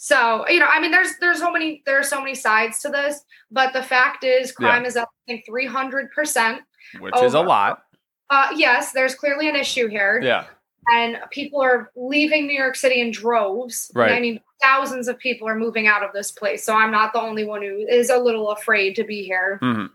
So 0.00 0.48
you 0.48 0.60
know, 0.60 0.68
I 0.72 0.78
mean, 0.80 0.92
there's 0.92 1.18
there's 1.18 1.40
so 1.40 1.50
many 1.50 1.82
there 1.84 1.98
are 1.98 2.04
so 2.04 2.20
many 2.20 2.36
sides 2.36 2.78
to 2.82 2.88
this, 2.88 3.20
but 3.50 3.72
the 3.72 3.82
fact 3.82 4.22
is, 4.22 4.52
crime 4.52 4.84
is 4.84 4.96
up 4.96 5.08
I 5.28 5.32
think 5.32 5.46
300 5.46 6.12
percent. 6.12 6.62
Which 7.00 7.20
is 7.20 7.34
a 7.34 7.40
lot. 7.40 7.82
Uh, 8.30 8.48
yes, 8.54 8.92
there's 8.92 9.14
clearly 9.14 9.48
an 9.48 9.56
issue 9.56 9.88
here, 9.88 10.20
Yeah. 10.22 10.44
and 10.92 11.18
people 11.30 11.60
are 11.62 11.90
leaving 11.96 12.46
New 12.46 12.56
York 12.56 12.76
City 12.76 13.00
in 13.00 13.10
droves. 13.10 13.90
Right. 13.94 14.12
I 14.12 14.20
mean, 14.20 14.40
thousands 14.62 15.08
of 15.08 15.18
people 15.18 15.48
are 15.48 15.54
moving 15.54 15.86
out 15.86 16.02
of 16.02 16.12
this 16.12 16.30
place, 16.30 16.64
so 16.64 16.74
I'm 16.74 16.90
not 16.90 17.12
the 17.12 17.20
only 17.20 17.44
one 17.44 17.62
who 17.62 17.86
is 17.88 18.10
a 18.10 18.18
little 18.18 18.50
afraid 18.50 18.96
to 18.96 19.04
be 19.04 19.22
here. 19.24 19.58
Mhm. 19.62 19.90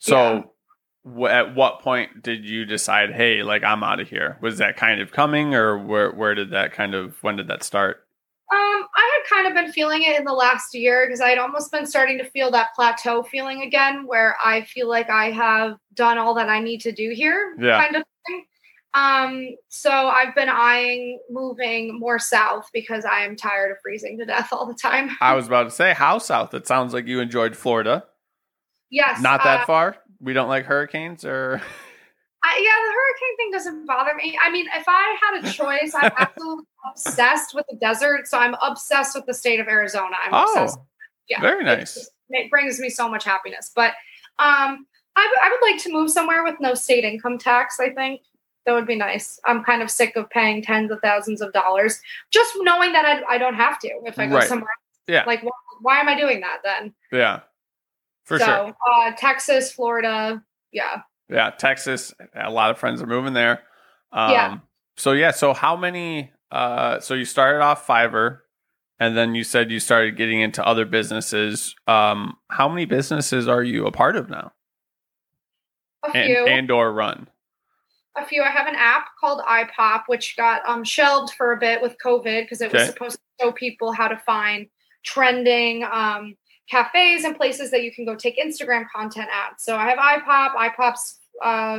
So, 0.00 0.52
w- 1.04 1.26
at 1.26 1.54
what 1.54 1.80
point 1.80 2.22
did 2.22 2.44
you 2.48 2.64
decide, 2.64 3.12
hey, 3.12 3.42
like 3.42 3.62
I'm 3.64 3.82
out 3.84 4.00
of 4.00 4.08
here? 4.08 4.38
Was 4.40 4.58
that 4.58 4.76
kind 4.76 5.00
of 5.00 5.12
coming, 5.12 5.54
or 5.54 5.78
where 5.78 6.10
where 6.12 6.34
did 6.34 6.50
that 6.50 6.72
kind 6.72 6.94
of 6.94 7.22
when 7.22 7.36
did 7.36 7.48
that 7.48 7.62
start? 7.62 8.04
Um, 8.52 8.86
kind 9.28 9.46
of 9.46 9.54
been 9.54 9.72
feeling 9.72 10.02
it 10.02 10.18
in 10.18 10.24
the 10.24 10.32
last 10.32 10.74
year 10.74 11.06
because 11.06 11.20
I'd 11.20 11.38
almost 11.38 11.70
been 11.72 11.86
starting 11.86 12.18
to 12.18 12.24
feel 12.30 12.50
that 12.52 12.68
plateau 12.74 13.22
feeling 13.22 13.62
again, 13.62 14.06
where 14.06 14.36
I 14.44 14.62
feel 14.62 14.88
like 14.88 15.10
I 15.10 15.30
have 15.30 15.76
done 15.94 16.18
all 16.18 16.34
that 16.34 16.48
I 16.48 16.60
need 16.60 16.80
to 16.82 16.92
do 16.92 17.10
here, 17.10 17.54
Yeah. 17.60 17.82
kind 17.82 17.96
of 17.96 18.02
thing. 18.26 18.44
Um, 18.94 19.48
so 19.68 19.90
I've 19.90 20.34
been 20.34 20.48
eyeing 20.48 21.20
moving 21.30 21.98
more 21.98 22.18
south 22.18 22.68
because 22.72 23.04
I 23.04 23.24
am 23.24 23.36
tired 23.36 23.70
of 23.70 23.76
freezing 23.82 24.18
to 24.18 24.24
death 24.24 24.48
all 24.52 24.66
the 24.66 24.74
time. 24.74 25.10
I 25.20 25.34
was 25.34 25.46
about 25.48 25.64
to 25.64 25.70
say, 25.70 25.92
how 25.92 26.18
south? 26.18 26.54
It 26.54 26.66
sounds 26.66 26.94
like 26.94 27.06
you 27.06 27.20
enjoyed 27.20 27.54
Florida. 27.56 28.04
Yes, 28.90 29.20
Not 29.20 29.44
that 29.44 29.60
uh, 29.62 29.66
far. 29.66 29.96
We 30.20 30.32
don't 30.32 30.48
like 30.48 30.64
hurricanes, 30.64 31.24
or 31.24 31.60
I, 32.44 32.60
yeah, 32.62 32.70
the 32.86 32.92
hurricane 32.92 33.36
thing 33.36 33.50
doesn't 33.50 33.86
bother 33.86 34.14
me. 34.14 34.38
I 34.42 34.50
mean, 34.50 34.66
if 34.74 34.84
I 34.86 35.16
had 35.20 35.44
a 35.44 35.50
choice, 35.52 35.92
I'm 35.94 36.12
absolutely 36.18 36.64
obsessed 36.90 37.54
with 37.54 37.66
the 37.68 37.76
desert. 37.76 38.28
So 38.28 38.38
I'm 38.38 38.54
obsessed 38.62 39.14
with 39.16 39.26
the 39.26 39.34
state 39.34 39.58
of 39.60 39.66
Arizona. 39.68 40.16
I'm 40.24 40.30
oh, 40.32 40.44
obsessed. 40.62 40.78
Yeah, 41.28 41.40
very 41.40 41.64
nice. 41.64 41.94
just- 41.94 42.10
It 42.30 42.48
brings 42.50 42.78
me 42.78 42.90
so 42.90 43.08
much 43.08 43.24
happiness. 43.24 43.72
But 43.74 43.90
um, 44.38 44.86
I, 45.16 45.24
w- 45.24 45.38
I 45.42 45.50
would 45.50 45.70
like 45.72 45.82
to 45.82 45.92
move 45.92 46.10
somewhere 46.10 46.44
with 46.44 46.54
no 46.60 46.74
state 46.74 47.04
income 47.04 47.38
tax. 47.38 47.80
I 47.80 47.90
think 47.90 48.20
that 48.66 48.72
would 48.72 48.86
be 48.86 48.94
nice. 48.96 49.40
I'm 49.44 49.64
kind 49.64 49.82
of 49.82 49.90
sick 49.90 50.14
of 50.14 50.30
paying 50.30 50.62
tens 50.62 50.90
of 50.92 51.00
thousands 51.02 51.40
of 51.40 51.52
dollars 51.52 52.00
just 52.30 52.52
knowing 52.58 52.92
that 52.92 53.04
I, 53.04 53.34
I 53.34 53.38
don't 53.38 53.54
have 53.54 53.78
to 53.80 53.88
if 54.04 54.18
I 54.18 54.26
go 54.26 54.36
Right. 54.36 54.46
somewhere. 54.48 54.70
Yeah. 55.08 55.24
Like, 55.26 55.42
why, 55.42 55.50
why 55.80 55.98
am 56.00 56.08
I 56.08 56.16
doing 56.18 56.40
that 56.42 56.58
then? 56.62 56.94
Yeah, 57.10 57.40
for 58.24 58.38
so, 58.38 58.44
sure. 58.44 58.74
uh, 58.92 59.12
Texas, 59.16 59.72
Florida, 59.72 60.44
yeah. 60.70 61.00
Yeah, 61.28 61.50
Texas. 61.50 62.14
A 62.34 62.50
lot 62.50 62.70
of 62.70 62.78
friends 62.78 63.02
are 63.02 63.06
moving 63.06 63.32
there. 63.34 63.62
Um, 64.12 64.32
Yeah. 64.32 64.58
So 64.96 65.12
yeah. 65.12 65.30
So 65.30 65.52
how 65.54 65.76
many? 65.76 66.32
Uh, 66.50 66.98
so 67.00 67.14
you 67.14 67.24
started 67.26 67.60
off 67.60 67.86
Fiverr, 67.86 68.38
and 68.98 69.16
then 69.16 69.34
you 69.34 69.44
said 69.44 69.70
you 69.70 69.80
started 69.80 70.16
getting 70.16 70.40
into 70.40 70.66
other 70.66 70.84
businesses. 70.86 71.74
Um, 71.86 72.36
how 72.48 72.68
many 72.68 72.86
businesses 72.86 73.46
are 73.46 73.62
you 73.62 73.86
a 73.86 73.92
part 73.92 74.16
of 74.16 74.30
now? 74.30 74.52
A 76.04 76.16
And 76.16 76.26
few. 76.26 76.46
and 76.46 76.70
or 76.70 76.92
run? 76.92 77.28
a 78.16 78.24
few. 78.26 78.42
I 78.42 78.48
have 78.50 78.66
an 78.66 78.74
app 78.74 79.06
called 79.20 79.40
iPop, 79.42 80.04
which 80.08 80.36
got 80.36 80.66
um, 80.68 80.82
shelved 80.82 81.34
for 81.34 81.52
a 81.52 81.56
bit 81.58 81.80
with 81.80 81.94
COVID 82.04 82.42
because 82.42 82.60
it 82.60 82.72
was 82.72 82.86
supposed 82.86 83.16
to 83.16 83.44
show 83.44 83.52
people 83.52 83.92
how 83.92 84.08
to 84.08 84.16
find 84.26 84.66
trending 85.04 85.84
um, 85.84 86.34
cafes 86.70 87.24
and 87.24 87.36
places 87.36 87.70
that 87.70 87.82
you 87.82 87.92
can 87.92 88.04
go 88.04 88.14
take 88.14 88.38
Instagram 88.38 88.86
content 88.94 89.28
at. 89.32 89.60
So 89.60 89.76
I 89.76 89.88
have 89.88 89.98
iPop. 89.98 90.54
iPop's 90.54 91.18
uh, 91.42 91.78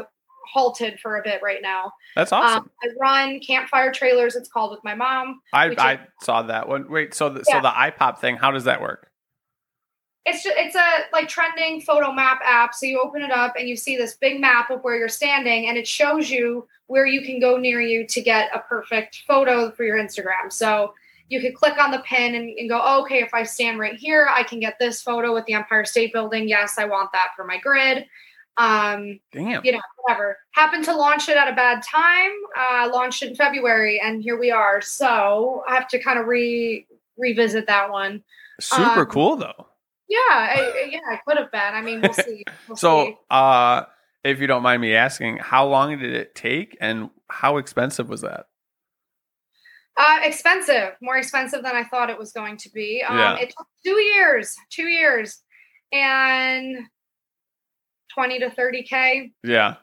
halted 0.51 0.99
for 0.99 1.17
a 1.17 1.21
bit 1.23 1.41
right 1.43 1.61
now. 1.61 1.91
That's 2.15 2.31
awesome. 2.31 2.63
Um, 2.63 2.71
I 2.83 2.87
run 2.99 3.39
campfire 3.39 3.91
trailers. 3.91 4.35
It's 4.35 4.49
called 4.49 4.71
with 4.71 4.83
my 4.83 4.95
mom. 4.95 5.41
I 5.53 5.65
I 5.77 5.93
is- 5.93 5.99
saw 6.23 6.41
that 6.43 6.67
one. 6.67 6.89
Wait, 6.89 7.13
so 7.13 7.29
the, 7.29 7.43
Yeah. 7.47 7.57
so 7.57 7.61
the 7.61 7.69
iPop 7.69 8.19
thing, 8.19 8.35
how 8.37 8.51
does 8.51 8.63
that 8.63 8.81
work? 8.81 9.11
It's 10.25 10.43
just, 10.43 10.55
it's 10.57 10.75
a 10.75 11.11
like 11.11 11.27
trending 11.27 11.81
photo 11.81 12.11
map 12.11 12.39
app. 12.43 12.75
So 12.75 12.85
you 12.85 13.01
open 13.01 13.21
it 13.21 13.31
up 13.31 13.53
and 13.57 13.67
you 13.67 13.75
see 13.75 13.95
this 13.97 14.15
big 14.15 14.39
map 14.39 14.69
of 14.69 14.81
where 14.81 14.95
you're 14.97 15.07
standing, 15.07 15.67
and 15.67 15.77
it 15.77 15.87
shows 15.87 16.29
you 16.29 16.67
where 16.87 17.05
you 17.05 17.21
can 17.21 17.39
go 17.39 17.57
near 17.57 17.81
you 17.81 18.05
to 18.07 18.21
get 18.21 18.49
a 18.53 18.59
perfect 18.59 19.23
photo 19.27 19.71
for 19.71 19.83
your 19.83 19.97
Instagram. 19.97 20.51
So 20.51 20.93
you 21.29 21.39
could 21.39 21.53
click 21.53 21.77
on 21.79 21.91
the 21.91 21.99
pin 21.99 22.35
and, 22.35 22.49
and 22.57 22.69
go, 22.69 22.81
oh, 22.83 23.01
okay, 23.03 23.21
if 23.21 23.33
I 23.33 23.43
stand 23.43 23.79
right 23.79 23.95
here, 23.95 24.27
I 24.29 24.43
can 24.43 24.59
get 24.59 24.77
this 24.79 25.01
photo 25.01 25.33
with 25.33 25.45
the 25.45 25.53
Empire 25.53 25.85
State 25.85 26.11
Building. 26.11 26.49
Yes, 26.49 26.77
I 26.77 26.85
want 26.85 27.11
that 27.13 27.29
for 27.35 27.45
my 27.45 27.59
grid. 27.59 28.05
Um, 28.57 29.19
Damn. 29.31 29.63
you 29.63 29.71
know, 29.71 29.79
whatever. 30.03 30.37
Happened 30.51 30.83
to 30.85 30.95
launch 30.95 31.29
it 31.29 31.37
at 31.37 31.47
a 31.47 31.55
bad 31.55 31.81
time. 31.83 32.31
Uh, 32.57 32.89
launched 32.91 33.23
in 33.23 33.35
February, 33.35 34.01
and 34.03 34.21
here 34.21 34.37
we 34.37 34.51
are. 34.51 34.81
So 34.81 35.63
I 35.67 35.75
have 35.75 35.87
to 35.89 35.99
kind 36.03 36.19
of 36.19 36.25
re 36.25 36.85
revisit 37.17 37.67
that 37.67 37.91
one. 37.91 38.23
Super 38.59 39.01
um, 39.01 39.05
cool 39.05 39.37
though. 39.37 39.67
Yeah, 40.09 40.17
I, 40.27 40.89
yeah, 40.91 40.99
I 41.07 41.19
could 41.25 41.37
have 41.37 41.51
been. 41.51 41.61
I 41.61 41.81
mean, 41.81 42.01
we'll 42.01 42.13
see. 42.13 42.43
We'll 42.67 42.75
see. 42.75 42.81
So, 42.81 43.19
uh, 43.29 43.83
if 44.23 44.39
you 44.39 44.47
don't 44.47 44.63
mind 44.63 44.81
me 44.81 44.95
asking, 44.95 45.37
how 45.37 45.67
long 45.67 45.97
did 45.97 46.13
it 46.13 46.35
take, 46.35 46.77
and 46.81 47.09
how 47.29 47.57
expensive 47.57 48.09
was 48.09 48.21
that? 48.21 48.47
Uh, 50.01 50.19
expensive, 50.23 50.93
more 51.01 51.17
expensive 51.17 51.61
than 51.61 51.75
I 51.75 51.83
thought 51.83 52.09
it 52.09 52.17
was 52.17 52.31
going 52.31 52.55
to 52.57 52.69
be. 52.71 53.03
Um, 53.05 53.17
Yeah. 53.17 53.35
It 53.37 53.49
took 53.55 53.67
two 53.85 53.97
years, 53.99 54.55
two 54.69 54.87
years, 54.87 55.41
and 55.91 56.77
twenty 58.13 58.39
to 58.39 58.49
thirty 58.49 58.83
k. 58.83 59.31
Yeah. 59.43 59.75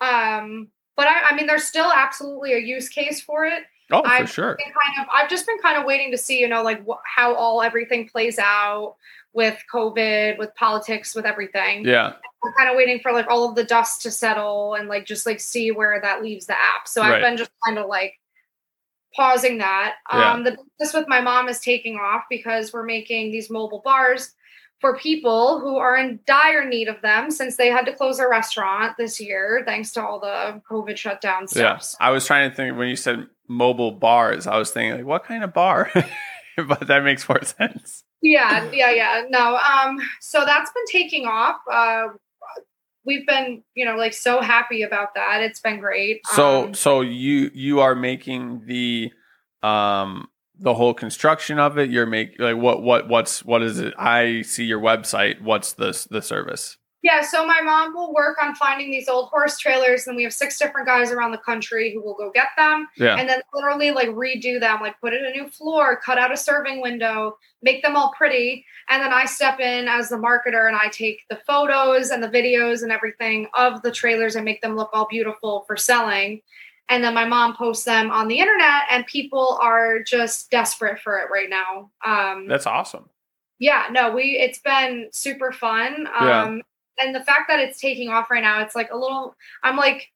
Um, 0.00 0.68
but 0.96 1.06
I, 1.06 1.30
I 1.30 1.34
mean, 1.36 1.46
there's 1.46 1.64
still 1.64 1.90
absolutely 1.92 2.54
a 2.54 2.58
use 2.58 2.88
case 2.88 3.20
for 3.20 3.44
it. 3.46 3.62
Oh, 3.92 4.02
for 4.02 4.08
I've 4.08 4.30
sure. 4.30 4.56
Been 4.56 4.72
kind 4.72 5.00
of, 5.06 5.14
I've 5.14 5.30
just 5.30 5.46
been 5.46 5.58
kind 5.58 5.78
of 5.78 5.84
waiting 5.84 6.10
to 6.10 6.18
see, 6.18 6.40
you 6.40 6.48
know, 6.48 6.62
like 6.62 6.82
wh- 6.86 7.02
how 7.04 7.34
all 7.34 7.62
everything 7.62 8.08
plays 8.08 8.38
out 8.38 8.96
with 9.34 9.56
COVID, 9.72 10.38
with 10.38 10.54
politics, 10.56 11.14
with 11.14 11.26
everything. 11.26 11.84
Yeah. 11.84 12.12
I'm 12.44 12.52
kind 12.58 12.70
of 12.70 12.76
waiting 12.76 13.00
for 13.00 13.12
like 13.12 13.26
all 13.28 13.48
of 13.48 13.54
the 13.54 13.64
dust 13.64 14.02
to 14.02 14.10
settle 14.10 14.74
and 14.74 14.88
like 14.88 15.06
just 15.06 15.26
like 15.26 15.38
see 15.40 15.70
where 15.70 16.00
that 16.00 16.22
leaves 16.22 16.46
the 16.46 16.54
app. 16.54 16.86
So 16.88 17.00
Right. 17.02 17.14
I've 17.14 17.22
been 17.22 17.36
just 17.36 17.50
kind 17.66 17.78
of 17.78 17.86
like 17.88 18.14
pausing 19.16 19.58
that. 19.58 19.94
Yeah. 20.12 20.32
Um, 20.32 20.44
the 20.44 20.56
business 20.78 20.94
with 20.94 21.08
my 21.08 21.20
mom 21.20 21.48
is 21.48 21.60
taking 21.60 21.96
off 21.96 22.24
because 22.30 22.72
we're 22.72 22.84
making 22.84 23.30
these 23.32 23.50
mobile 23.50 23.82
bars 23.84 24.32
for 24.80 24.96
people 24.98 25.60
who 25.60 25.76
are 25.76 25.96
in 25.96 26.20
dire 26.26 26.64
need 26.68 26.88
of 26.88 27.00
them 27.00 27.30
since 27.30 27.56
they 27.56 27.68
had 27.68 27.86
to 27.86 27.92
close 27.94 28.18
their 28.18 28.28
restaurant 28.28 28.96
this 28.98 29.20
year 29.20 29.62
thanks 29.64 29.92
to 29.92 30.04
all 30.04 30.20
the 30.20 30.60
COVID 30.70 30.96
shutdown 30.96 31.42
Yeah. 31.54 31.78
stuff. 31.78 31.96
I 32.00 32.10
was 32.10 32.26
trying 32.26 32.50
to 32.50 32.56
think 32.56 32.76
when 32.76 32.88
you 32.88 32.96
said 32.96 33.26
mobile 33.48 33.92
bars, 33.92 34.46
I 34.46 34.58
was 34.58 34.70
thinking 34.72 34.96
like, 34.98 35.06
what 35.06 35.24
kind 35.24 35.42
of 35.44 35.54
bar? 35.54 35.90
but 36.68 36.86
that 36.88 37.02
makes 37.04 37.28
more 37.28 37.42
sense. 37.44 38.04
yeah 38.22 38.70
yeah 38.72 38.90
yeah 38.90 39.22
no 39.28 39.56
um 39.56 39.98
so 40.20 40.44
that's 40.46 40.70
been 40.72 40.84
taking 40.90 41.26
off 41.26 41.56
uh 41.70 42.06
we've 43.04 43.26
been 43.26 43.62
you 43.74 43.84
know 43.84 43.96
like 43.96 44.12
so 44.12 44.40
happy 44.40 44.82
about 44.82 45.14
that 45.14 45.42
it's 45.42 45.60
been 45.60 45.78
great 45.80 46.20
So, 46.26 46.64
um, 46.64 46.74
so 46.74 47.00
you 47.00 47.50
you 47.54 47.80
are 47.80 47.94
making 47.94 48.66
the 48.66 49.12
um 49.62 50.28
the 50.58 50.74
whole 50.74 50.94
construction 50.94 51.58
of 51.58 51.78
it. 51.78 51.90
You're 51.90 52.06
make 52.06 52.38
like 52.38 52.56
what 52.56 52.82
what 52.82 53.08
what's 53.08 53.44
what 53.44 53.62
is 53.62 53.78
it? 53.78 53.94
I 53.98 54.42
see 54.42 54.64
your 54.64 54.80
website. 54.80 55.40
What's 55.40 55.72
the 55.72 56.06
the 56.10 56.22
service? 56.22 56.76
Yeah 57.04 57.20
so 57.22 57.46
my 57.46 57.60
mom 57.60 57.94
will 57.94 58.12
work 58.12 58.36
on 58.42 58.54
finding 58.56 58.90
these 58.90 59.08
old 59.08 59.28
horse 59.28 59.58
trailers 59.58 60.06
and 60.08 60.16
we 60.16 60.24
have 60.24 60.32
six 60.32 60.58
different 60.58 60.86
guys 60.88 61.12
around 61.12 61.30
the 61.30 61.38
country 61.38 61.92
who 61.92 62.02
will 62.02 62.14
go 62.14 62.30
get 62.32 62.48
them 62.56 62.88
Yeah. 62.96 63.16
and 63.16 63.28
then 63.28 63.40
literally 63.52 63.90
like 63.92 64.08
redo 64.08 64.58
them 64.58 64.80
like 64.80 64.98
put 65.00 65.12
in 65.14 65.24
a 65.24 65.30
new 65.30 65.48
floor 65.48 66.00
cut 66.04 66.18
out 66.18 66.32
a 66.32 66.36
serving 66.36 66.80
window 66.80 67.36
make 67.62 67.82
them 67.82 67.94
all 67.94 68.12
pretty 68.16 68.64
and 68.88 69.02
then 69.02 69.12
i 69.12 69.24
step 69.26 69.60
in 69.60 69.86
as 69.86 70.08
the 70.08 70.16
marketer 70.16 70.66
and 70.66 70.76
i 70.76 70.88
take 70.88 71.20
the 71.30 71.38
photos 71.46 72.10
and 72.10 72.22
the 72.22 72.28
videos 72.28 72.82
and 72.82 72.90
everything 72.90 73.46
of 73.54 73.80
the 73.82 73.92
trailers 73.92 74.34
and 74.34 74.44
make 74.44 74.60
them 74.62 74.74
look 74.74 74.90
all 74.94 75.06
beautiful 75.08 75.64
for 75.66 75.76
selling 75.76 76.40
and 76.88 77.02
then 77.04 77.14
my 77.14 77.24
mom 77.26 77.54
posts 77.56 77.84
them 77.84 78.10
on 78.10 78.28
the 78.28 78.38
internet 78.38 78.82
and 78.90 79.06
people 79.06 79.58
are 79.62 80.02
just 80.02 80.50
desperate 80.50 80.98
for 81.00 81.18
it 81.18 81.28
right 81.30 81.48
now 81.50 81.90
um 82.04 82.46
That's 82.48 82.66
awesome. 82.66 83.08
yeah 83.58 83.88
no 83.90 84.10
we 84.14 84.38
it's 84.38 84.58
been 84.60 85.08
super 85.12 85.52
fun 85.52 86.06
um 86.18 86.26
Yeah. 86.26 86.58
And 86.98 87.14
the 87.14 87.24
fact 87.24 87.48
that 87.48 87.58
it's 87.60 87.80
taking 87.80 88.08
off 88.08 88.30
right 88.30 88.42
now 88.42 88.60
it's 88.60 88.74
like 88.74 88.90
a 88.92 88.96
little 88.96 89.34
i'm 89.62 89.76
like 89.76 90.10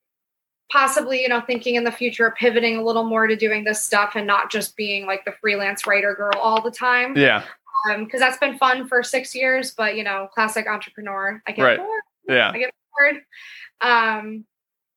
possibly 0.70 1.22
you 1.22 1.28
know 1.28 1.40
thinking 1.40 1.74
in 1.76 1.84
the 1.84 1.90
future 1.92 2.34
pivoting 2.38 2.76
a 2.76 2.84
little 2.84 3.04
more 3.04 3.26
to 3.26 3.36
doing 3.36 3.64
this 3.64 3.82
stuff 3.82 4.12
and 4.16 4.26
not 4.26 4.50
just 4.50 4.76
being 4.76 5.06
like 5.06 5.24
the 5.24 5.32
freelance 5.40 5.86
writer 5.86 6.14
girl 6.14 6.38
all 6.40 6.60
the 6.60 6.70
time 6.70 7.16
Yeah. 7.16 7.42
um 7.90 8.04
because 8.04 8.20
that's 8.20 8.38
been 8.38 8.58
fun 8.58 8.86
for 8.86 9.02
six 9.02 9.34
years 9.34 9.72
but 9.76 9.96
you 9.96 10.04
know 10.04 10.28
classic 10.34 10.66
entrepreneur 10.66 11.42
i 11.46 11.52
get 11.52 11.62
Right. 11.62 11.78
bored 11.78 12.02
Yeah. 12.28 12.50
I 12.50 12.58
get 12.58 12.70
bored. 12.98 13.22
Um, 13.80 14.44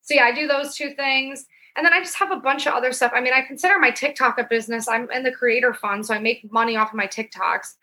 so 0.02 0.14
yeah, 0.14 0.24
I 0.24 0.32
do 0.34 0.46
those 0.46 0.74
two 0.76 0.90
things. 0.94 1.46
And 1.76 1.86
then 1.86 1.94
I 1.94 2.00
just 2.00 2.16
have 2.18 2.30
a 2.30 2.36
bunch 2.36 2.66
of 2.66 2.74
other 2.74 2.92
stuff. 2.92 3.12
I 3.14 3.20
mean, 3.22 3.32
I 3.32 3.40
consider 3.40 3.78
my 3.78 3.90
TikTok 3.90 4.36
a 4.38 4.44
business. 4.44 4.86
I'm 4.88 5.10
in 5.10 5.22
the 5.22 5.32
creator 5.32 5.72
fund, 5.72 6.04
so 6.04 6.12
I 6.12 6.18
make 6.18 6.52
money 6.52 6.76
off 6.76 6.88
of 6.90 6.94
my 6.96 7.06
TikToks. 7.06 7.76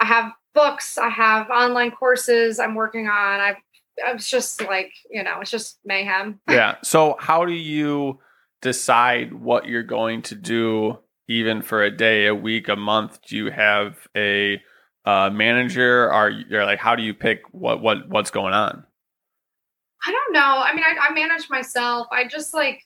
I 0.00 0.04
have 0.04 0.32
books, 0.54 0.98
I 0.98 1.08
have 1.08 1.50
online 1.50 1.90
courses 1.90 2.58
I'm 2.58 2.74
working 2.74 3.06
on. 3.06 3.40
I've 3.40 3.56
I 4.06 4.12
was 4.12 4.28
just 4.28 4.62
like, 4.62 4.92
you 5.10 5.22
know, 5.22 5.40
it's 5.40 5.50
just 5.50 5.78
mayhem. 5.84 6.40
yeah. 6.48 6.76
So 6.82 7.16
how 7.18 7.44
do 7.44 7.52
you 7.52 8.18
decide 8.62 9.32
what 9.34 9.66
you're 9.66 9.82
going 9.82 10.22
to 10.22 10.34
do 10.34 10.98
even 11.28 11.62
for 11.62 11.82
a 11.82 11.90
day, 11.90 12.26
a 12.26 12.34
week, 12.34 12.68
a 12.68 12.76
month? 12.76 13.20
Do 13.22 13.36
you 13.36 13.50
have 13.50 13.96
a 14.16 14.60
uh, 15.04 15.30
manager? 15.30 16.10
Are 16.10 16.30
you 16.30 16.56
are 16.56 16.64
like 16.64 16.78
how 16.78 16.96
do 16.96 17.02
you 17.02 17.14
pick 17.14 17.42
what 17.52 17.82
what 17.82 18.08
what's 18.08 18.30
going 18.30 18.54
on? 18.54 18.84
I 20.06 20.12
don't 20.12 20.32
know. 20.32 20.40
I 20.40 20.74
mean, 20.74 20.84
I, 20.84 21.08
I 21.08 21.12
manage 21.12 21.50
myself. 21.50 22.06
I 22.10 22.26
just 22.26 22.54
like 22.54 22.82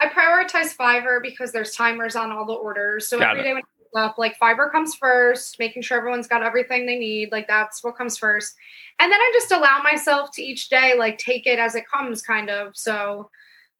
I 0.00 0.08
prioritize 0.08 0.76
Fiverr 0.76 1.22
because 1.22 1.52
there's 1.52 1.72
timers 1.72 2.16
on 2.16 2.32
all 2.32 2.46
the 2.46 2.54
orders. 2.54 3.06
So 3.06 3.18
Got 3.18 3.30
every 3.30 3.40
it. 3.40 3.44
day 3.44 3.54
when 3.54 3.62
I 3.62 3.79
up. 3.96 4.18
Like 4.18 4.38
Fiverr 4.38 4.70
comes 4.70 4.94
first, 4.94 5.58
making 5.58 5.82
sure 5.82 5.98
everyone's 5.98 6.28
got 6.28 6.42
everything 6.42 6.86
they 6.86 6.98
need. 6.98 7.32
Like 7.32 7.48
that's 7.48 7.82
what 7.82 7.96
comes 7.96 8.16
first. 8.16 8.54
And 8.98 9.10
then 9.10 9.20
I 9.20 9.30
just 9.32 9.52
allow 9.52 9.80
myself 9.82 10.30
to 10.34 10.42
each 10.42 10.68
day, 10.68 10.94
like 10.98 11.18
take 11.18 11.46
it 11.46 11.58
as 11.58 11.74
it 11.74 11.84
comes, 11.88 12.22
kind 12.22 12.50
of. 12.50 12.76
So, 12.76 13.30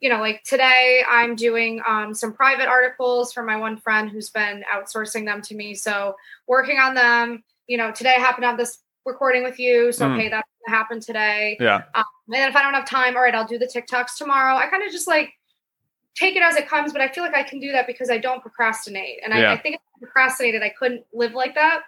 you 0.01 0.09
know, 0.09 0.19
like 0.20 0.43
today 0.45 1.03
I'm 1.09 1.37
doing 1.37 1.81
um, 1.87 2.15
some 2.15 2.32
private 2.32 2.69
articles 2.69 3.32
for 3.32 3.43
my 3.43 3.57
one 3.57 3.77
friend 3.77 4.11
who's 4.11 4.31
been 4.31 4.65
outsourcing 4.74 5.24
them 5.27 5.43
to 5.43 5.55
me. 5.55 5.74
So 5.74 6.15
working 6.47 6.78
on 6.78 6.95
them. 6.95 7.43
You 7.66 7.77
know, 7.77 7.93
today 7.93 8.15
I 8.16 8.20
happen 8.20 8.41
to 8.43 8.49
have 8.49 8.59
this 8.59 8.78
recording 9.07 9.43
with 9.45 9.59
you. 9.59 9.93
So, 9.93 10.07
Mm. 10.07 10.15
okay, 10.16 10.28
that's 10.28 10.49
going 10.49 10.73
to 10.73 10.77
happen 10.77 11.01
today. 11.01 11.57
Yeah. 11.61 11.82
Um, 11.95 12.05
and 12.27 12.35
then 12.35 12.49
if 12.49 12.57
I 12.57 12.62
don't 12.62 12.74
have 12.74 12.85
time, 12.89 13.16
all 13.16 13.23
right, 13.23 13.35
I'll 13.35 13.47
do 13.47 13.59
the 13.59 13.66
TikToks 13.66 14.16
tomorrow. 14.16 14.57
I 14.57 14.66
kind 14.69 14.82
of 14.82 14.91
just 14.91 15.07
like 15.07 15.32
take 16.16 16.37
it 16.37 16.43
as 16.43 16.57
it 16.57 16.69
comes, 16.69 16.93
but 16.93 17.01
I 17.01 17.09
feel 17.09 17.24
like 17.24 17.35
I 17.35 17.43
can 17.43 17.61
do 17.61 17.73
that 17.73 17.87
because 17.87 18.11
I 18.11 18.19
don't 18.19 18.43
procrastinate. 18.43 19.20
And 19.24 19.32
Yeah. 19.32 19.51
I, 19.51 19.55
I 19.55 19.59
think 19.59 19.77
if 19.77 19.81
I 19.97 19.99
procrastinated, 20.01 20.62
I 20.62 20.70
couldn't 20.70 21.05
live 21.12 21.35
like 21.35 21.55
that. 21.55 21.82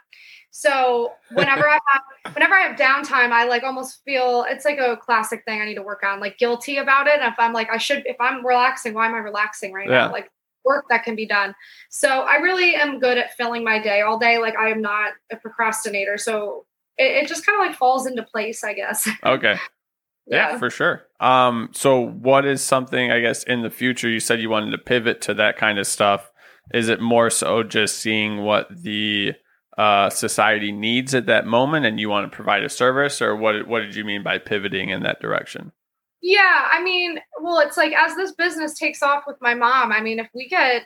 So 0.51 1.13
whenever 1.31 1.67
I 1.69 1.79
have 1.93 2.03
whenever 2.35 2.55
I 2.55 2.61
have 2.61 2.79
downtime, 2.79 3.33
I 3.33 3.45
like 3.47 3.63
almost 3.63 4.03
feel 4.05 4.45
it's 4.49 4.65
like 4.65 4.79
a 4.79 4.97
classic 4.97 5.45
thing 5.45 5.61
I 5.61 5.65
need 5.65 5.75
to 5.75 5.83
work 5.83 6.03
on, 6.05 6.21
like 6.21 6.39
guilty 6.39 6.77
about 6.77 7.07
it. 7.07 7.21
And 7.21 7.33
if 7.33 7.39
I'm 7.39 7.53
like, 7.53 7.69
I 7.71 7.79
should 7.79 8.03
if 8.07 8.17
I'm 8.21 8.45
relaxing, 8.45 8.95
why 8.95 9.07
am 9.07 9.15
I 9.15 9.19
relaxing 9.19 9.73
right 9.73 9.89
Yeah. 9.89 10.07
now? 10.07 10.13
Like 10.13 10.31
work 10.65 10.85
that 10.91 11.05
can 11.05 11.17
be 11.17 11.27
done. 11.27 11.55
So 11.91 12.21
I 12.21 12.37
really 12.37 12.75
am 12.75 13.01
good 13.01 13.19
at 13.19 13.35
filling 13.35 13.65
my 13.65 13.83
day 13.83 14.03
all 14.03 14.19
day. 14.19 14.39
Like 14.39 14.57
I 14.57 14.69
am 14.69 14.81
not 14.81 15.15
a 15.33 15.37
procrastinator. 15.37 16.19
So 16.19 16.67
it, 16.99 17.25
it 17.25 17.29
just 17.29 17.45
kind 17.45 17.61
of 17.61 17.67
like 17.67 17.77
falls 17.77 18.07
into 18.07 18.23
place, 18.23 18.63
I 18.63 18.75
guess. 18.75 19.09
Okay. 19.25 19.57
Yeah, 20.27 20.57
for 20.59 20.71
sure. 20.71 21.03
Um, 21.23 21.69
so 21.73 22.01
what 22.01 22.45
is 22.45 22.63
something 22.63 23.11
I 23.13 23.21
guess 23.21 23.45
in 23.45 23.63
the 23.63 23.71
future 23.71 24.09
you 24.09 24.21
said 24.21 24.41
you 24.41 24.51
wanted 24.51 24.73
to 24.73 24.79
pivot 24.79 25.21
to 25.23 25.35
that 25.35 25.57
kind 25.57 25.79
of 25.79 25.87
stuff? 25.87 26.31
Is 26.75 26.89
it 26.89 27.01
more 27.01 27.31
so 27.31 27.63
just 27.63 27.99
seeing 27.99 28.39
what 28.39 28.67
the 28.71 29.33
uh, 29.79 30.11
society 30.11 30.73
needs 30.73 31.15
at 31.15 31.27
that 31.27 31.47
moment 31.47 31.87
and 31.87 31.99
you 31.99 32.09
want 32.09 32.31
to 32.31 32.35
provide 32.35 32.63
a 32.63 32.69
service 32.69 33.23
or 33.23 33.35
what 33.37 33.67
what 33.69 33.81
did 33.81 33.95
you 33.95 34.05
mean 34.05 34.23
by 34.23 34.39
pivoting 34.39 34.91
in 34.91 35.03
that 35.03 35.21
direction? 35.21 35.73
Yeah, 36.21 36.69
I 36.71 36.83
mean, 36.83 37.19
well, 37.41 37.59
it's 37.61 37.77
like 37.77 37.93
as 37.93 38.15
this 38.17 38.33
business 38.33 38.79
takes 38.79 39.03
off 39.03 39.25
with 39.27 39.37
my 39.41 39.55
mom, 39.55 39.91
I 39.93 40.01
mean, 40.01 40.19
if 40.19 40.29
we 40.35 40.49
get 40.49 40.83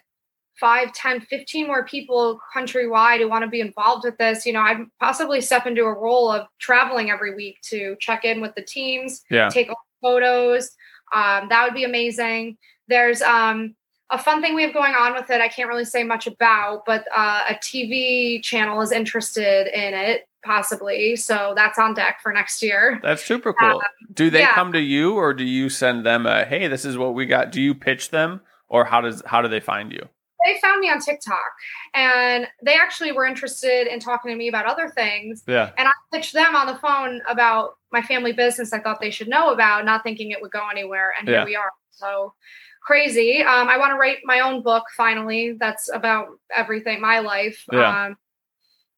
5, 0.61 0.93
10, 0.95 1.21
15 1.21 1.67
more 1.67 1.85
people 1.85 2.41
countrywide 2.57 3.19
who 3.19 3.29
want 3.29 3.45
to 3.45 3.51
be 3.51 3.61
involved 3.61 4.05
with 4.05 4.17
this, 4.17 4.47
you 4.47 4.53
know, 4.55 4.61
I'd 4.61 4.79
possibly 4.99 5.43
step 5.43 5.67
into 5.67 5.83
a 5.85 5.93
role 5.93 6.31
of 6.31 6.47
traveling 6.59 7.11
every 7.11 7.35
week 7.35 7.59
to 7.69 7.97
check 8.01 8.25
in 8.25 8.41
with 8.41 8.55
the 8.55 8.63
teams, 8.63 9.23
Yeah. 9.31 9.51
take 9.51 9.69
photos. 10.01 10.71
Um, 11.15 11.49
that 11.49 11.65
would 11.65 11.75
be 11.75 11.85
amazing. 11.85 12.57
There's 12.89 13.23
um, 13.23 13.75
a 14.11 14.19
fun 14.19 14.41
thing 14.41 14.55
we 14.55 14.63
have 14.63 14.73
going 14.73 14.95
on 14.95 15.15
with 15.15 15.31
it. 15.31 15.41
I 15.41 15.49
can't 15.49 15.69
really 15.69 15.85
say 15.85 16.05
much 16.05 16.27
about, 16.27 16.85
but 16.87 17.07
uh, 17.15 17.45
a 17.51 17.55
TV 17.55 18.43
channel 18.43 18.81
is 18.81 18.93
interested 18.93 19.67
in 19.67 19.95
it, 19.95 20.29
possibly. 20.45 21.17
So 21.17 21.53
that's 21.57 21.79
on 21.79 21.95
deck 21.95 22.21
for 22.23 22.33
next 22.33 22.63
year. 22.63 23.01
That's 23.03 23.25
super 23.25 23.53
cool. 23.53 23.83
do 24.13 24.31
they 24.31 24.41
yeah. 24.41 24.55
come 24.55 24.73
to 24.73 24.81
you 24.81 25.15
or 25.15 25.35
do 25.35 25.45
you 25.45 25.69
send 25.69 26.07
them 26.07 26.27
a 26.27 26.45
hey, 26.45 26.69
this 26.69 26.85
is 26.85 26.97
what 26.97 27.15
we 27.15 27.27
got? 27.27 27.51
Do 27.51 27.61
you 27.61 27.75
pitch 27.75 28.11
them 28.11 28.41
or 28.69 28.85
how 28.85 29.01
does 29.01 29.23
how 29.27 29.43
do 29.43 29.49
they 29.49 29.61
find 29.61 29.93
you? 29.93 30.09
they 30.47 30.59
found 30.61 30.81
me 30.81 30.89
on 30.89 31.01
TikTok 31.01 31.53
and 31.95 32.47
they 32.63 32.75
actually 32.75 33.13
were 33.13 33.25
interested 33.25 33.87
in 33.87 34.01
talking 34.01 34.31
to 34.31 34.37
me 34.37 34.49
about 34.49 34.67
other 34.67 34.89
things. 34.89 35.43
Yeah. 35.47 35.71
And 35.77 35.89
I 35.89 35.93
pitched 36.13 36.33
them 36.33 36.55
on 36.55 36.67
the 36.67 36.77
phone 36.77 37.21
about 37.29 37.76
my 37.93 38.03
family 38.03 38.33
business 38.33 38.73
I 38.73 38.81
thought 38.81 39.01
they 39.01 39.11
should 39.11 39.29
know 39.29 39.53
about, 39.53 39.85
not 39.85 40.03
thinking 40.03 40.31
it 40.31 40.41
would 40.43 40.51
go 40.51 40.69
anywhere. 40.71 41.13
And 41.19 41.29
Yeah. 41.29 41.39
here 41.39 41.45
we 41.45 41.57
are. 41.57 41.71
So 41.91 42.35
crazy. 42.83 43.43
Um, 43.43 43.69
I 43.69 43.79
want 43.79 43.91
to 43.91 43.97
write 43.97 44.19
my 44.25 44.41
own 44.41 44.63
book 44.63 44.85
finally. 44.97 45.57
That's 45.59 45.91
about 45.93 46.29
everything, 46.55 47.01
my 47.01 47.21
life. 47.21 47.65
Yeah. 47.73 48.07
Um, 48.07 48.17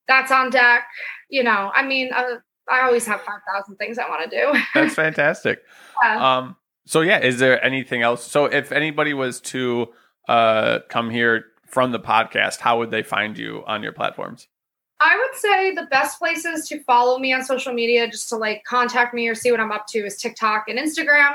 that's 0.06 0.32
on 0.32 0.50
deck. 0.50 0.86
You 1.28 1.42
know, 1.44 1.70
I 1.74 1.84
mean, 1.84 2.10
uh, 2.12 2.36
I 2.70 2.82
always 2.82 3.06
have 3.06 3.20
5,000 3.22 3.76
things 3.76 3.98
I 3.98 4.08
want 4.08 4.30
to 4.30 4.36
do. 4.36 4.58
That's 4.74 4.94
fantastic. 4.94 5.62
Yeah. 6.02 6.36
Um, 6.38 6.56
so 6.86 7.00
yeah, 7.00 7.18
is 7.18 7.38
there 7.38 7.62
anything 7.64 8.02
else? 8.02 8.24
So 8.30 8.44
if 8.46 8.72
anybody 8.72 9.14
was 9.14 9.40
to 9.42 9.88
uh, 10.28 10.80
come 10.90 11.08
here 11.10 11.46
from 11.66 11.92
the 11.92 11.98
podcast, 12.00 12.60
how 12.60 12.78
would 12.78 12.90
they 12.90 13.02
find 13.02 13.36
you 13.38 13.62
on 13.66 13.82
your 13.82 13.92
platforms? 13.92 14.48
I 15.00 15.16
would 15.16 15.38
say 15.38 15.74
the 15.74 15.86
best 15.90 16.18
places 16.18 16.68
to 16.68 16.82
follow 16.82 17.18
me 17.18 17.32
on 17.32 17.44
social 17.44 17.72
media, 17.72 18.08
just 18.08 18.28
to 18.30 18.36
like 18.36 18.64
contact 18.64 19.14
me 19.14 19.28
or 19.28 19.34
see 19.34 19.50
what 19.50 19.60
I'm 19.60 19.72
up 19.72 19.86
to, 19.88 19.98
is 20.00 20.16
TikTok 20.16 20.64
and 20.68 20.78
Instagram. 20.78 21.34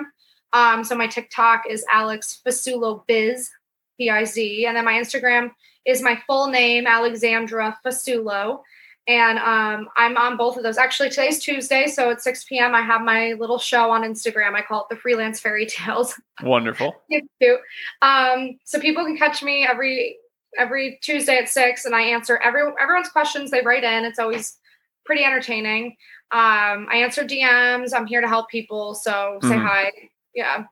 Um, 0.52 0.84
so 0.84 0.96
my 0.96 1.08
TikTok 1.08 1.64
is 1.70 1.86
Alex 1.92 2.42
Fasulo 2.46 3.06
Biz, 3.08 3.50
B 3.98 4.10
I 4.10 4.26
Z, 4.26 4.66
and 4.66 4.76
then 4.76 4.86
my 4.86 4.94
Instagram 4.94 5.52
is 5.86 6.02
my 6.02 6.22
full 6.28 6.48
name, 6.48 6.88
Alexandra 6.88 7.78
Fasulo. 7.86 8.62
And 9.06 9.38
um, 9.40 9.90
I'm 9.98 10.16
on 10.16 10.38
both 10.38 10.56
of 10.56 10.64
those. 10.64 10.78
Actually, 10.78 11.10
today's 11.10 11.40
Tuesday, 11.40 11.88
so 11.88 12.10
at 12.10 12.22
6 12.22 12.46
p.m. 12.46 12.74
I 12.74 12.82
have 12.82 13.02
my 13.02 13.34
little 13.34 13.60
show 13.60 13.92
on 13.92 14.04
Instagram. 14.04 14.54
I 14.54 14.62
call 14.62 14.82
it 14.82 14.86
the 14.90 14.96
Freelance 14.96 15.42
Fairy 15.42 15.66
Tales. 15.66 16.20
Wonderful. 16.42 16.96
It's 17.10 17.28
cute. 17.42 17.60
Um, 18.02 18.58
so 18.64 18.80
people 18.80 19.04
can 19.04 19.18
catch 19.18 19.44
me 19.44 19.68
every 19.70 20.18
every 20.58 21.00
Tuesday 21.02 21.38
at 21.38 21.50
six, 21.50 21.86
and 21.86 21.96
I 21.96 22.02
answer 22.02 22.38
every 22.38 22.62
everyone's 22.82 23.10
questions 23.10 23.52
they 23.52 23.62
write 23.62 23.84
in. 23.84 24.06
It's 24.06 24.20
always 24.20 24.58
pretty 25.06 25.24
entertaining. 25.24 25.96
Um, 26.32 26.88
I 26.92 26.98
answer 27.04 27.24
DMs. 27.24 27.92
I'm 27.96 28.06
here 28.08 28.22
to 28.22 28.28
help 28.28 28.50
people, 28.50 28.96
so 28.96 29.38
say 29.44 29.50
Mhm. 29.50 29.66
hi. 29.66 29.92
Yeah. 30.34 30.64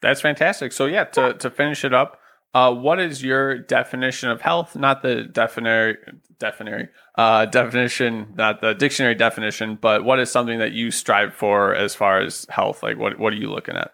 That's 0.00 0.20
fantastic. 0.20 0.72
So 0.72 0.86
yeah, 0.86 1.04
to 1.04 1.34
to 1.34 1.50
finish 1.50 1.84
it 1.84 1.92
up, 1.92 2.20
uh, 2.54 2.72
what 2.72 3.00
is 3.00 3.22
your 3.24 3.58
definition 3.58 4.30
of 4.30 4.40
health? 4.42 4.76
Not 4.76 5.02
the 5.02 5.28
definary 5.30 5.96
definary 6.38 6.88
uh, 7.16 7.46
definition, 7.46 8.32
not 8.36 8.60
the 8.60 8.74
dictionary 8.74 9.16
definition, 9.16 9.76
but 9.80 10.04
what 10.04 10.20
is 10.20 10.30
something 10.30 10.60
that 10.60 10.70
you 10.70 10.92
strive 10.92 11.34
for 11.34 11.74
as 11.74 11.96
far 11.96 12.20
as 12.20 12.46
health? 12.48 12.82
Like 12.82 12.96
what 12.96 13.18
what 13.18 13.32
are 13.32 13.36
you 13.36 13.50
looking 13.50 13.76
at? 13.76 13.90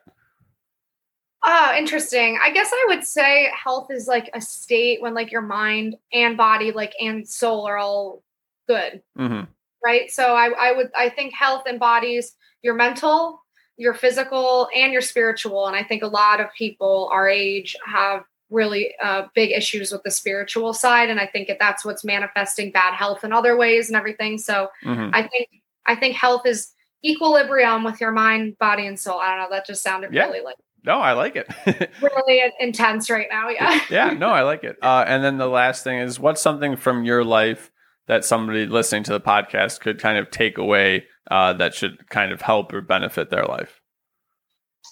Oh, 1.47 1.75
interesting. 1.77 2.39
I 2.43 2.51
guess 2.53 2.71
I 2.73 2.85
would 2.89 3.05
say 3.05 3.51
health 3.55 3.89
is 3.91 4.07
like 4.09 4.31
a 4.35 4.41
state 4.41 5.03
when 5.03 5.13
like 5.15 5.31
your 5.31 5.43
mind 5.43 5.97
and 6.13 6.37
body, 6.37 6.73
like 6.73 6.95
and 7.01 7.29
soul, 7.29 7.67
are 7.67 7.77
all 7.77 8.23
good. 8.69 9.03
hmm 9.17 9.43
right 9.85 10.11
so 10.11 10.35
I, 10.35 10.51
I 10.59 10.73
would 10.73 10.91
i 10.97 11.11
think 11.11 11.35
health 11.35 11.67
embodies 11.67 12.35
your 12.63 12.73
mental 12.75 13.43
your 13.77 13.93
physical 13.93 14.67
and 14.75 14.91
your 14.95 15.03
spiritual 15.03 15.67
and 15.67 15.77
i 15.77 15.83
think 15.85 16.03
a 16.03 16.07
lot 16.07 16.41
of 16.41 16.47
people 16.57 17.11
our 17.13 17.29
age 17.29 17.77
have 17.85 18.25
really 18.49 18.95
uh, 19.03 19.27
big 19.35 19.51
issues 19.51 19.93
with 19.93 20.03
the 20.03 20.11
spiritual 20.11 20.73
side 20.73 21.11
and 21.11 21.21
i 21.21 21.27
think 21.27 21.49
that 21.49 21.59
that's 21.59 21.85
what's 21.85 22.03
manifesting 22.03 22.71
bad 22.73 22.95
health 22.95 23.23
in 23.25 23.33
other 23.35 23.59
ways 23.59 23.89
and 23.91 23.97
everything 23.97 24.39
so 24.39 24.71
hmm 24.83 25.11
i 25.13 25.21
think 25.29 25.49
i 25.85 25.95
think 25.95 26.17
health 26.17 26.47
is 26.47 26.71
equilibrium 27.05 27.85
with 27.85 28.01
your 28.01 28.13
mind 28.13 28.57
body 28.59 28.87
and 28.87 28.99
soul 28.99 29.19
i 29.19 29.29
don't 29.29 29.39
know 29.39 29.55
that 29.55 29.67
just 29.67 29.83
sounded 29.83 30.15
Yeah. 30.15 30.25
really 30.25 30.41
like 30.41 30.57
No, 30.85 30.99
I 30.99 31.13
like 31.13 31.35
it. 31.37 31.49
really 32.03 32.43
intense 32.61 33.09
right 33.09 33.29
now 33.31 33.49
yeah 33.49 33.81
yeah, 33.91 34.11
no, 34.11 34.29
I 34.29 34.43
like 34.43 34.65
it. 34.65 34.77
Uh, 34.83 35.05
and 35.07 35.25
then 35.25 35.39
the 35.39 35.49
last 35.49 35.83
thing 35.83 35.99
is, 35.99 36.21
what's 36.21 36.43
something 36.43 36.77
from 36.77 37.05
your 37.05 37.25
life 37.25 37.71
that 38.07 38.25
somebody 38.25 38.67
listening 38.67 39.03
to 39.05 39.13
the 39.13 39.21
podcast 39.21 39.81
could 39.81 39.99
kind 39.99 40.19
of 40.19 40.31
take 40.31 40.59
away 40.59 41.05
uh, 41.31 41.55
that 41.55 41.75
should 41.75 42.09
kind 42.11 42.33
of 42.33 42.43
help 42.43 42.73
or 42.73 42.83
benefit 42.83 43.31
their 43.31 43.47
life? 43.47 43.81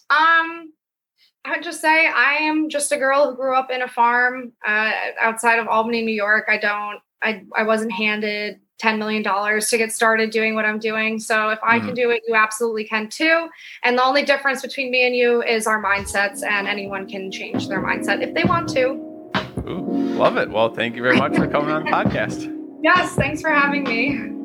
Um, 0.08 0.72
I 1.44 1.50
would 1.50 1.62
just 1.62 1.80
say 1.80 2.06
I 2.06 2.34
am 2.42 2.68
just 2.68 2.92
a 2.92 2.96
girl 2.96 3.30
who 3.30 3.36
grew 3.36 3.54
up 3.54 3.70
in 3.70 3.82
a 3.82 3.88
farm 3.88 4.52
uh, 4.66 4.92
outside 5.20 5.58
of 5.58 5.68
Albany, 5.68 6.02
New 6.02 6.14
York. 6.14 6.46
I 6.48 6.58
don't, 6.58 7.00
I, 7.22 7.44
I 7.56 7.64
wasn't 7.64 7.92
handed 7.92 8.60
$10 8.82 8.98
million 8.98 9.22
to 9.22 9.78
get 9.78 9.92
started 9.92 10.30
doing 10.30 10.54
what 10.54 10.64
I'm 10.64 10.78
doing. 10.78 11.18
So 11.18 11.50
if 11.50 11.58
I 11.62 11.78
can 11.78 11.88
mm-hmm. 11.88 11.94
do 11.94 12.10
it, 12.10 12.22
you 12.26 12.34
absolutely 12.34 12.84
can 12.84 13.08
too. 13.08 13.48
And 13.82 13.96
the 13.96 14.04
only 14.04 14.24
difference 14.24 14.62
between 14.62 14.90
me 14.90 15.06
and 15.06 15.14
you 15.14 15.42
is 15.42 15.66
our 15.66 15.82
mindsets, 15.82 16.42
and 16.42 16.66
anyone 16.66 17.08
can 17.08 17.30
change 17.30 17.68
their 17.68 17.80
mindset 17.80 18.22
if 18.22 18.34
they 18.34 18.44
want 18.44 18.68
to. 18.70 19.12
Ooh, 19.68 20.14
love 20.16 20.36
it. 20.36 20.50
Well, 20.50 20.74
thank 20.74 20.96
you 20.96 21.02
very 21.02 21.16
much 21.16 21.36
for 21.36 21.46
coming 21.46 21.70
on 21.70 21.84
the 21.84 21.90
podcast. 21.92 22.52
Yes, 22.82 23.14
thanks 23.14 23.40
for 23.40 23.50
having 23.50 23.84
me. 23.84 24.41